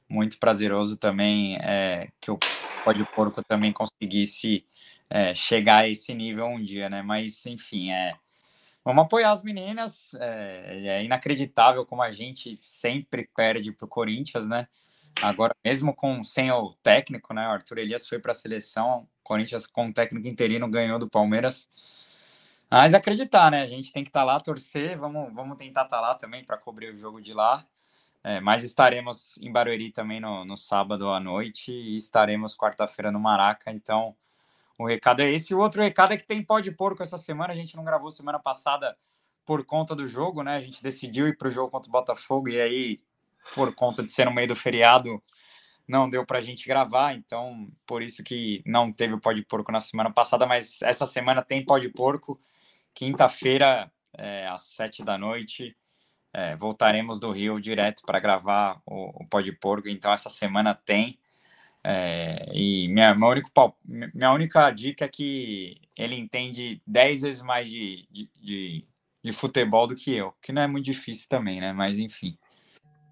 muito 0.07 0.37
prazeroso 0.37 0.97
também 0.97 1.57
é, 1.57 2.09
que 2.21 2.31
o 2.31 2.39
Pode 2.83 3.03
Porco 3.13 3.43
também 3.43 3.71
conseguisse 3.71 4.65
é, 5.09 5.33
chegar 5.33 5.83
a 5.83 5.89
esse 5.89 6.13
nível 6.13 6.45
um 6.45 6.61
dia, 6.61 6.89
né? 6.89 7.01
Mas, 7.01 7.45
enfim, 7.45 7.91
é, 7.91 8.15
vamos 8.83 9.03
apoiar 9.03 9.31
as 9.31 9.43
meninas. 9.43 10.13
É, 10.15 10.87
é 10.87 11.03
inacreditável 11.03 11.85
como 11.85 12.01
a 12.01 12.11
gente 12.11 12.57
sempre 12.61 13.29
perde 13.35 13.71
para 13.71 13.85
o 13.85 13.89
Corinthians, 13.89 14.47
né? 14.47 14.67
Agora, 15.21 15.55
mesmo 15.63 15.93
com 15.93 16.23
sem 16.23 16.51
o 16.51 16.73
técnico, 16.81 17.33
né? 17.33 17.47
O 17.47 17.51
Arthur 17.51 17.79
Elias 17.79 18.07
foi 18.07 18.19
para 18.19 18.31
a 18.31 18.35
seleção, 18.35 19.07
Corinthians 19.23 19.65
com 19.65 19.87
o 19.87 19.93
técnico 19.93 20.27
interino 20.27 20.69
ganhou 20.69 20.99
do 20.99 21.09
Palmeiras. 21.09 21.69
Mas 22.69 22.93
acreditar, 22.93 23.51
né? 23.51 23.61
A 23.61 23.67
gente 23.67 23.91
tem 23.91 24.03
que 24.03 24.09
estar 24.09 24.21
tá 24.21 24.25
lá, 24.25 24.39
torcer, 24.39 24.97
vamos, 24.97 25.33
vamos 25.33 25.57
tentar 25.57 25.83
estar 25.83 25.97
tá 25.97 26.01
lá 26.01 26.15
também 26.15 26.43
para 26.43 26.57
cobrir 26.57 26.93
o 26.93 26.97
jogo 26.97 27.21
de 27.21 27.33
lá. 27.33 27.65
É, 28.23 28.39
mas 28.39 28.63
estaremos 28.63 29.37
em 29.39 29.51
Barueri 29.51 29.91
também 29.91 30.19
no, 30.19 30.45
no 30.45 30.55
sábado 30.55 31.09
à 31.09 31.19
noite 31.19 31.71
e 31.71 31.95
estaremos 31.95 32.55
quarta-feira 32.55 33.11
no 33.11 33.19
Maraca. 33.19 33.69
Então, 33.69 34.15
o 34.77 34.87
recado 34.87 35.21
é 35.21 35.29
esse. 35.31 35.51
E 35.51 35.55
o 35.55 35.59
outro 35.59 35.81
recado 35.81 36.13
é 36.13 36.17
que 36.17 36.25
tem 36.25 36.43
pó 36.43 36.59
de 36.59 36.71
porco 36.71 37.03
essa 37.03 37.17
semana. 37.17 37.53
A 37.53 37.55
gente 37.55 37.75
não 37.75 37.83
gravou 37.83 38.09
semana 38.09 38.39
passada 38.39 38.97
por 39.45 39.65
conta 39.65 39.95
do 39.95 40.07
jogo, 40.07 40.41
né? 40.41 40.55
A 40.55 40.61
gente 40.61 40.81
decidiu 40.81 41.27
ir 41.27 41.37
para 41.37 41.49
o 41.49 41.51
jogo 41.51 41.69
contra 41.69 41.89
o 41.89 41.91
Botafogo 41.91 42.49
e 42.49 42.59
aí, 42.61 43.01
por 43.53 43.75
conta 43.75 44.01
de 44.01 44.11
ser 44.11 44.25
no 44.25 44.33
meio 44.33 44.47
do 44.47 44.55
feriado, 44.55 45.21
não 45.87 46.09
deu 46.09 46.25
para 46.25 46.37
a 46.37 46.41
gente 46.41 46.67
gravar. 46.67 47.13
Então, 47.13 47.69
por 47.85 48.01
isso 48.01 48.23
que 48.23 48.61
não 48.65 48.91
teve 48.91 49.13
o 49.13 49.19
pó 49.19 49.31
de 49.31 49.43
porco 49.43 49.71
na 49.71 49.79
semana 49.79 50.11
passada. 50.11 50.45
Mas 50.45 50.81
essa 50.81 51.05
semana 51.05 51.41
tem 51.41 51.65
pó 51.65 51.77
de 51.77 51.89
porco. 51.89 52.39
Quinta-feira, 52.93 53.91
é, 54.17 54.47
às 54.47 54.61
sete 54.61 55.03
da 55.03 55.17
noite 55.17 55.75
é, 56.33 56.55
voltaremos 56.55 57.19
do 57.19 57.31
Rio 57.31 57.61
direto 57.61 58.01
para 58.05 58.19
gravar 58.19 58.81
o, 58.85 59.23
o 59.23 59.27
Pó 59.27 59.39
de 59.39 59.51
Porco, 59.51 59.87
então 59.87 60.11
essa 60.11 60.29
semana 60.29 60.73
tem. 60.73 61.19
É, 61.83 62.49
e 62.53 62.87
minha, 62.87 63.13
minha, 63.13 63.29
único, 63.29 63.51
minha 63.85 64.31
única 64.31 64.71
dica 64.71 65.05
é 65.05 65.07
que 65.07 65.79
ele 65.95 66.15
entende 66.15 66.81
10 66.87 67.21
vezes 67.21 67.41
mais 67.41 67.69
de, 67.69 68.07
de, 68.09 68.29
de, 68.41 68.87
de, 69.23 69.33
futebol 69.33 69.85
do 69.85 69.95
que 69.95 70.11
eu, 70.11 70.33
que 70.41 70.53
não 70.53 70.61
é 70.61 70.67
muito 70.67 70.85
difícil 70.85 71.27
também, 71.29 71.59
né? 71.59 71.71
Mas 71.73 71.99
enfim. 71.99 72.37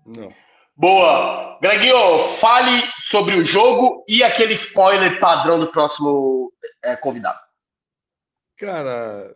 Não. 0.06 0.30
Boa! 0.76 1.60
Greginho, 1.61 2.23
fale 2.39 2.84
sobre 2.99 3.35
o 3.35 3.45
jogo 3.45 4.03
e 4.07 4.23
aquele 4.23 4.53
spoiler 4.53 5.19
padrão 5.19 5.60
do 5.60 5.72
próximo 5.72 6.52
é, 6.84 6.95
convidado. 6.95 7.39
Cara, 8.57 9.35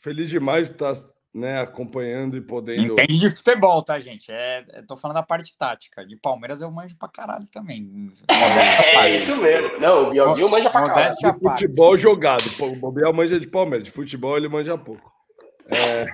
feliz 0.00 0.28
demais 0.28 0.68
de 0.68 0.74
estar 0.74 0.92
né, 1.34 1.60
acompanhando 1.60 2.36
e 2.36 2.40
podendo. 2.40 2.92
Entende 2.92 3.18
de 3.18 3.30
futebol, 3.30 3.82
tá, 3.82 3.98
gente? 3.98 4.30
É, 4.30 4.64
tô 4.86 4.96
falando 4.96 5.16
da 5.16 5.22
parte 5.22 5.56
tática. 5.56 6.04
De 6.06 6.16
Palmeiras 6.16 6.60
eu 6.60 6.70
manjo 6.70 6.96
pra 6.98 7.08
caralho 7.08 7.48
também. 7.50 8.12
É, 8.28 8.96
é 9.06 9.16
isso 9.16 9.36
mesmo. 9.36 9.80
Não, 9.80 10.08
o 10.08 10.10
Bielzinho 10.10 10.48
manja 10.48 10.68
pra 10.68 10.86
caralho. 10.86 11.16
De 11.16 11.38
futebol 11.40 11.96
jogado. 11.96 12.44
O 12.82 12.92
Biel 12.92 13.12
manja 13.12 13.40
de 13.40 13.46
Palmeiras. 13.46 13.86
De 13.86 13.92
futebol 13.92 14.36
ele 14.36 14.48
manja 14.48 14.76
pouco. 14.76 15.10
É... 15.68 16.06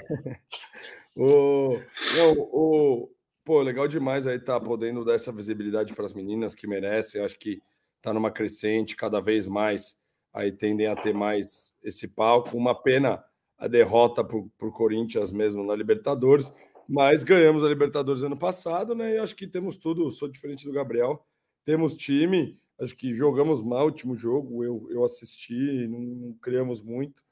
o... 1.16 1.80
Não, 2.16 2.32
o... 2.52 3.09
Pô, 3.49 3.62
legal 3.62 3.89
demais 3.89 4.27
aí 4.27 4.39
tá 4.39 4.61
podendo 4.61 5.03
dar 5.03 5.15
essa 5.15 5.33
visibilidade 5.33 5.95
para 5.95 6.05
as 6.05 6.12
meninas 6.12 6.55
que 6.55 6.66
merecem. 6.66 7.23
Acho 7.23 7.39
que 7.39 7.62
tá 8.03 8.12
numa 8.12 8.31
crescente, 8.31 8.95
cada 8.95 9.23
vez 9.23 9.47
mais 9.47 9.99
aí 10.35 10.53
tendem 10.53 10.87
a 10.87 10.95
ter 10.95 11.15
mais 11.15 11.73
esse 11.83 12.07
palco. 12.07 12.55
Uma 12.55 12.75
pena 12.75 13.25
a 13.57 13.66
derrota 13.66 14.23
para 14.23 14.37
o 14.37 14.70
Corinthians 14.70 15.33
mesmo 15.33 15.65
na 15.65 15.75
Libertadores, 15.75 16.53
mas 16.87 17.25
ganhamos 17.25 17.65
a 17.65 17.69
Libertadores 17.70 18.23
ano 18.23 18.37
passado, 18.37 18.95
né? 18.95 19.15
E 19.15 19.19
acho 19.19 19.35
que 19.35 19.47
temos 19.47 19.79
tudo. 19.79 20.11
Sou 20.11 20.29
diferente 20.29 20.66
do 20.66 20.73
Gabriel, 20.75 21.25
temos 21.65 21.97
time. 21.97 22.61
Acho 22.79 22.95
que 22.95 23.15
jogamos 23.15 23.62
mal 23.62 23.85
o 23.85 23.87
último 23.87 24.15
jogo. 24.15 24.62
Eu, 24.62 24.87
eu 24.91 25.03
assisti, 25.03 25.89
não, 25.89 26.01
não 26.01 26.33
criamos 26.35 26.83
muito, 26.83 27.23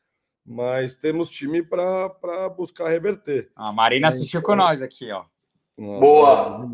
mas 0.47 0.97
temos 0.97 1.29
time 1.29 1.63
para 1.63 2.49
buscar 2.57 2.89
reverter. 2.89 3.51
A 3.55 3.71
Marina 3.71 4.09
assistiu 4.09 4.41
então, 4.41 4.51
com 4.51 4.57
nós 4.57 4.81
aqui, 4.81 5.13
ó. 5.13 5.27
Boa! 5.79 6.69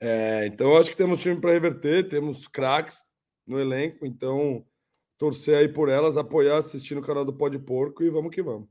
É, 0.00 0.46
então, 0.46 0.76
acho 0.76 0.90
que 0.90 0.96
temos 0.96 1.18
time 1.20 1.40
para 1.40 1.52
reverter, 1.52 2.08
temos 2.08 2.46
craques 2.46 3.04
no 3.46 3.58
elenco, 3.58 4.06
então 4.06 4.64
torcer 5.16 5.58
aí 5.58 5.68
por 5.68 5.88
elas, 5.88 6.16
apoiar, 6.16 6.58
assistir 6.58 6.94
no 6.94 7.02
canal 7.02 7.24
do 7.24 7.32
Pode 7.32 7.58
Porco 7.58 8.04
e 8.04 8.10
vamos 8.10 8.32
que 8.32 8.42
vamos. 8.42 8.68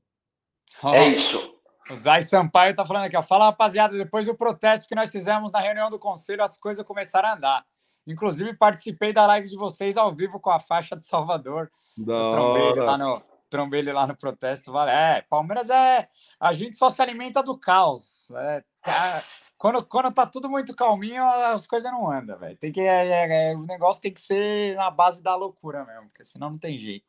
É 0.86 1.10
isso. 1.10 1.54
O 1.90 1.96
Zay 1.96 2.22
Sampaio 2.22 2.76
tá 2.76 2.86
falando 2.86 3.06
aqui, 3.06 3.18
ó. 3.18 3.24
Fala, 3.24 3.46
rapaziada, 3.46 3.98
depois 3.98 4.26
do 4.26 4.36
protesto 4.36 4.88
que 4.88 4.96
nós 4.96 5.10
fizemos 5.10 5.52
na 5.52 5.60
reunião 5.60 5.90
do 5.90 6.00
conselho, 6.00 6.44
as 6.44 6.58
coisas 6.58 6.86
começaram 6.86 7.30
a 7.30 7.36
andar. 7.36 7.66
Inclusive, 8.06 8.54
participei 8.54 9.12
da 9.12 9.26
live 9.26 9.50
de 9.50 9.58
vocês 9.58 9.98
ao 9.98 10.14
vivo 10.14 10.40
com 10.40 10.50
a 10.50 10.60
faixa 10.60 10.96
de 10.96 11.06
Salvador. 11.06 11.70
Da 11.98 12.16
hora. 12.16 12.84
Lá 12.84 12.98
no, 12.98 13.22
trombei 13.50 13.80
ele 13.80 13.92
lá 13.92 14.06
no 14.08 14.16
protesto. 14.16 14.72
Vale. 14.72 14.92
É, 14.92 15.24
Palmeiras 15.30 15.70
é. 15.70 16.08
A 16.40 16.54
gente 16.54 16.78
só 16.78 16.90
se 16.90 17.02
alimenta 17.02 17.42
do 17.42 17.58
caos. 17.58 18.30
É, 18.36 18.64
tá, 18.82 19.20
quando, 19.58 19.84
quando 19.86 20.12
tá 20.12 20.26
tudo 20.26 20.50
muito 20.50 20.76
calminho, 20.76 21.24
as 21.24 21.66
coisas 21.66 21.92
não 21.92 22.10
andam, 22.10 22.38
velho. 22.38 22.58
Tem 22.58 22.72
que. 22.72 22.82
É, 22.82 23.08
é, 23.08 23.52
é, 23.52 23.56
o 23.56 23.66
negócio 23.66 24.02
tem 24.02 24.14
que 24.14 24.22
ser 24.22 24.76
na 24.76 24.92
base 24.92 25.22
da 25.22 25.36
loucura 25.36 25.86
mesmo, 25.86 26.08
porque 26.08 26.24
senão 26.24 26.52
não 26.52 26.58
tem 26.58 26.78
jeito. 26.78 27.06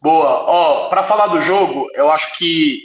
Boa. 0.00 0.44
Ó, 0.44 0.88
para 0.88 1.02
falar 1.02 1.26
do 1.26 1.40
jogo, 1.40 1.88
eu 1.94 2.10
acho 2.10 2.36
que 2.38 2.84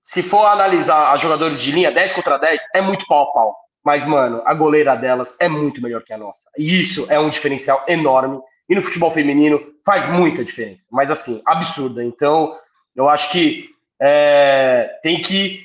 se 0.00 0.22
for 0.22 0.46
analisar 0.46 1.12
as 1.12 1.20
jogadores 1.20 1.60
de 1.60 1.72
linha 1.72 1.90
10 1.90 2.12
contra 2.12 2.38
10, 2.38 2.60
é 2.74 2.80
muito 2.80 3.06
pau 3.06 3.24
a 3.24 3.32
pau. 3.32 3.56
Mas, 3.84 4.04
mano, 4.04 4.42
a 4.44 4.54
goleira 4.54 4.96
delas 4.96 5.36
é 5.40 5.48
muito 5.48 5.82
melhor 5.82 6.02
que 6.02 6.12
a 6.12 6.18
nossa. 6.18 6.50
E 6.56 6.80
isso 6.80 7.06
é 7.08 7.18
um 7.18 7.28
diferencial 7.28 7.84
enorme. 7.88 8.40
E 8.68 8.74
no 8.74 8.82
futebol 8.82 9.10
feminino 9.10 9.60
faz 9.84 10.06
muita 10.10 10.44
diferença. 10.44 10.84
Mas, 10.90 11.10
assim, 11.10 11.40
absurda. 11.46 12.02
Então, 12.02 12.54
eu 12.94 13.08
acho 13.08 13.30
que 13.30 13.70
é, 14.00 14.98
tem 15.02 15.20
que 15.20 15.64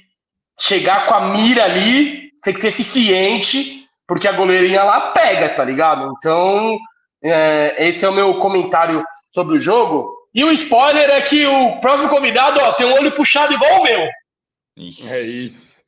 chegar 0.60 1.06
com 1.08 1.16
a 1.16 1.30
mira 1.30 1.64
ali, 1.64 2.30
tem 2.44 2.54
que 2.54 2.62
ser 2.62 2.68
eficiente, 2.68 3.88
porque 4.08 4.28
a 4.28 4.34
goleirinha 4.34 4.84
lá 4.84 5.12
pega, 5.12 5.50
tá 5.50 5.64
ligado? 5.64 6.14
Então, 6.18 6.78
é, 7.24 7.88
esse 7.88 8.06
é 8.06 8.10
o 8.10 8.14
meu 8.14 8.38
comentário 8.40 9.04
sobre 9.30 9.56
o 9.56 9.60
jogo. 9.60 10.12
E 10.34 10.44
o 10.44 10.52
spoiler 10.52 11.10
é 11.10 11.22
que 11.22 11.46
o 11.46 11.80
próximo 11.80 12.10
convidado 12.10 12.60
ó, 12.62 12.74
tem 12.74 12.88
um 12.88 12.94
olho 12.94 13.14
puxado 13.14 13.54
igual 13.54 13.80
o 13.80 13.84
meu. 13.84 14.08
É 15.10 15.22
isso. 15.22 15.82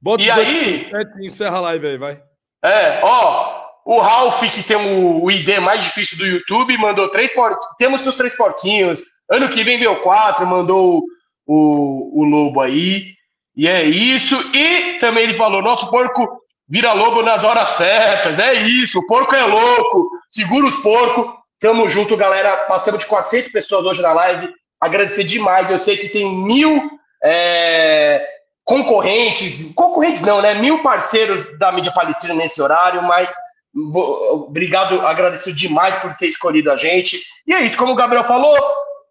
Bota 0.00 0.22
e 0.22 0.30
aí. 0.30 0.90
Encerra 1.20 1.58
a 1.58 1.60
live 1.60 1.86
aí, 1.86 1.98
vai. 1.98 2.22
É, 2.62 3.00
ó. 3.02 3.59
O 3.84 3.98
Ralph, 3.98 4.40
que 4.52 4.62
tem 4.62 4.76
o, 4.76 5.22
o 5.22 5.30
ID 5.30 5.58
mais 5.58 5.82
difícil 5.82 6.18
do 6.18 6.26
YouTube, 6.26 6.76
mandou 6.78 7.08
três 7.08 7.32
porquinhos. 7.32 7.76
Temos 7.78 8.02
seus 8.02 8.16
três 8.16 8.36
porquinhos. 8.36 9.02
Ano 9.30 9.48
que 9.48 9.64
vem 9.64 9.78
veio 9.78 10.00
quatro, 10.00 10.46
mandou 10.46 11.02
o, 11.46 12.20
o 12.20 12.24
Lobo 12.24 12.60
aí. 12.60 13.14
E 13.56 13.68
é 13.68 13.84
isso. 13.84 14.36
E 14.54 14.98
também 14.98 15.24
ele 15.24 15.34
falou: 15.34 15.62
nosso 15.62 15.90
porco 15.90 16.40
vira 16.68 16.92
lobo 16.92 17.22
nas 17.22 17.42
horas 17.44 17.68
certas. 17.70 18.38
É 18.38 18.54
isso. 18.54 18.98
O 18.98 19.06
porco 19.06 19.34
é 19.34 19.44
louco. 19.44 20.08
Segura 20.28 20.66
os 20.66 20.76
porcos. 20.76 21.34
Tamo 21.58 21.88
junto, 21.88 22.16
galera. 22.16 22.64
Passamos 22.66 23.00
de 23.00 23.06
400 23.06 23.50
pessoas 23.50 23.84
hoje 23.84 24.02
na 24.02 24.12
live. 24.12 24.48
Agradecer 24.80 25.24
demais. 25.24 25.70
Eu 25.70 25.78
sei 25.78 25.96
que 25.96 26.08
tem 26.08 26.34
mil 26.44 26.90
é, 27.22 28.26
concorrentes, 28.64 29.74
concorrentes 29.74 30.22
não, 30.22 30.40
né? 30.40 30.54
Mil 30.54 30.82
parceiros 30.82 31.58
da 31.58 31.72
mídia 31.72 31.92
palestina 31.92 32.34
nesse 32.34 32.62
horário, 32.62 33.02
mas 33.02 33.34
obrigado, 33.74 35.00
agradeço 35.00 35.52
demais 35.52 35.96
por 35.96 36.14
ter 36.16 36.28
escolhido 36.28 36.70
a 36.70 36.76
gente. 36.76 37.20
E 37.46 37.52
é 37.52 37.62
isso, 37.62 37.76
como 37.76 37.92
o 37.92 37.96
Gabriel 37.96 38.24
falou, 38.24 38.56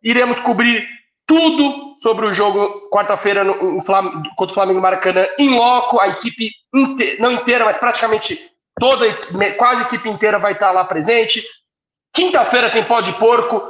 iremos 0.03 0.39
cobrir 0.39 0.87
tudo 1.25 1.95
sobre 2.01 2.25
o 2.25 2.33
jogo 2.33 2.89
quarta-feira 2.89 3.45
contra 4.35 4.51
o 4.51 4.53
Flamengo 4.53 4.81
Maracanã 4.81 5.27
em 5.37 5.57
loco. 5.57 5.99
A 5.99 6.07
equipe 6.07 6.49
não 7.19 7.31
inteira, 7.31 7.65
mas 7.65 7.77
praticamente 7.77 8.39
toda, 8.79 9.05
quase 9.57 9.83
a 9.83 9.85
equipe 9.85 10.09
inteira 10.09 10.39
vai 10.39 10.53
estar 10.53 10.71
lá 10.71 10.83
presente. 10.85 11.43
Quinta-feira 12.13 12.69
tem 12.69 12.83
pó 12.83 13.01
de 13.01 13.13
porco, 13.13 13.61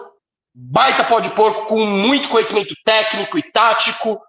baita 0.55 1.03
pó 1.03 1.19
de 1.19 1.29
porco 1.31 1.65
com 1.65 1.85
muito 1.85 2.29
conhecimento 2.29 2.73
técnico 2.85 3.37
e 3.37 3.43
tático. 3.51 4.19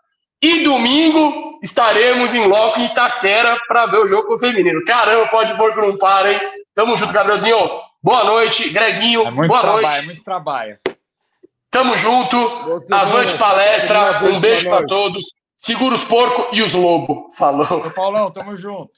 E 0.42 0.64
domingo 0.64 1.58
estaremos 1.62 2.34
em 2.34 2.46
loco 2.46 2.80
em 2.80 2.86
Itaquera 2.86 3.58
para 3.68 3.86
ver 3.86 3.98
o 3.98 4.06
jogo 4.06 4.28
com 4.28 4.34
o 4.34 4.38
feminino. 4.38 4.82
Caramba, 4.84 5.28
pó 5.28 5.42
de 5.42 5.54
porco 5.56 5.80
não 5.80 5.98
para, 5.98 6.32
hein? 6.32 6.40
Tamo 6.74 6.96
junto, 6.96 7.12
Gabrielzinho. 7.12 7.58
Boa 8.02 8.24
noite, 8.24 8.70
Greguinho. 8.70 9.26
É 9.26 9.30
boa 9.30 9.60
trabalho, 9.60 9.82
noite. 9.82 9.98
É 9.98 10.02
muito 10.02 10.24
trabalho. 10.24 10.78
Tamo 11.70 11.96
junto. 11.96 12.36
Avante 12.90 13.36
palestra. 13.36 14.24
Um 14.24 14.40
beijo 14.40 14.70
para 14.70 14.86
todos. 14.86 15.24
Segura 15.56 15.94
os 15.94 16.04
porcos 16.04 16.46
e 16.52 16.62
os 16.62 16.72
lobos. 16.72 17.36
Falou. 17.36 17.86
Ô, 17.86 17.90
Paulão, 17.90 18.30
tamo 18.30 18.56
junto. 18.56 18.92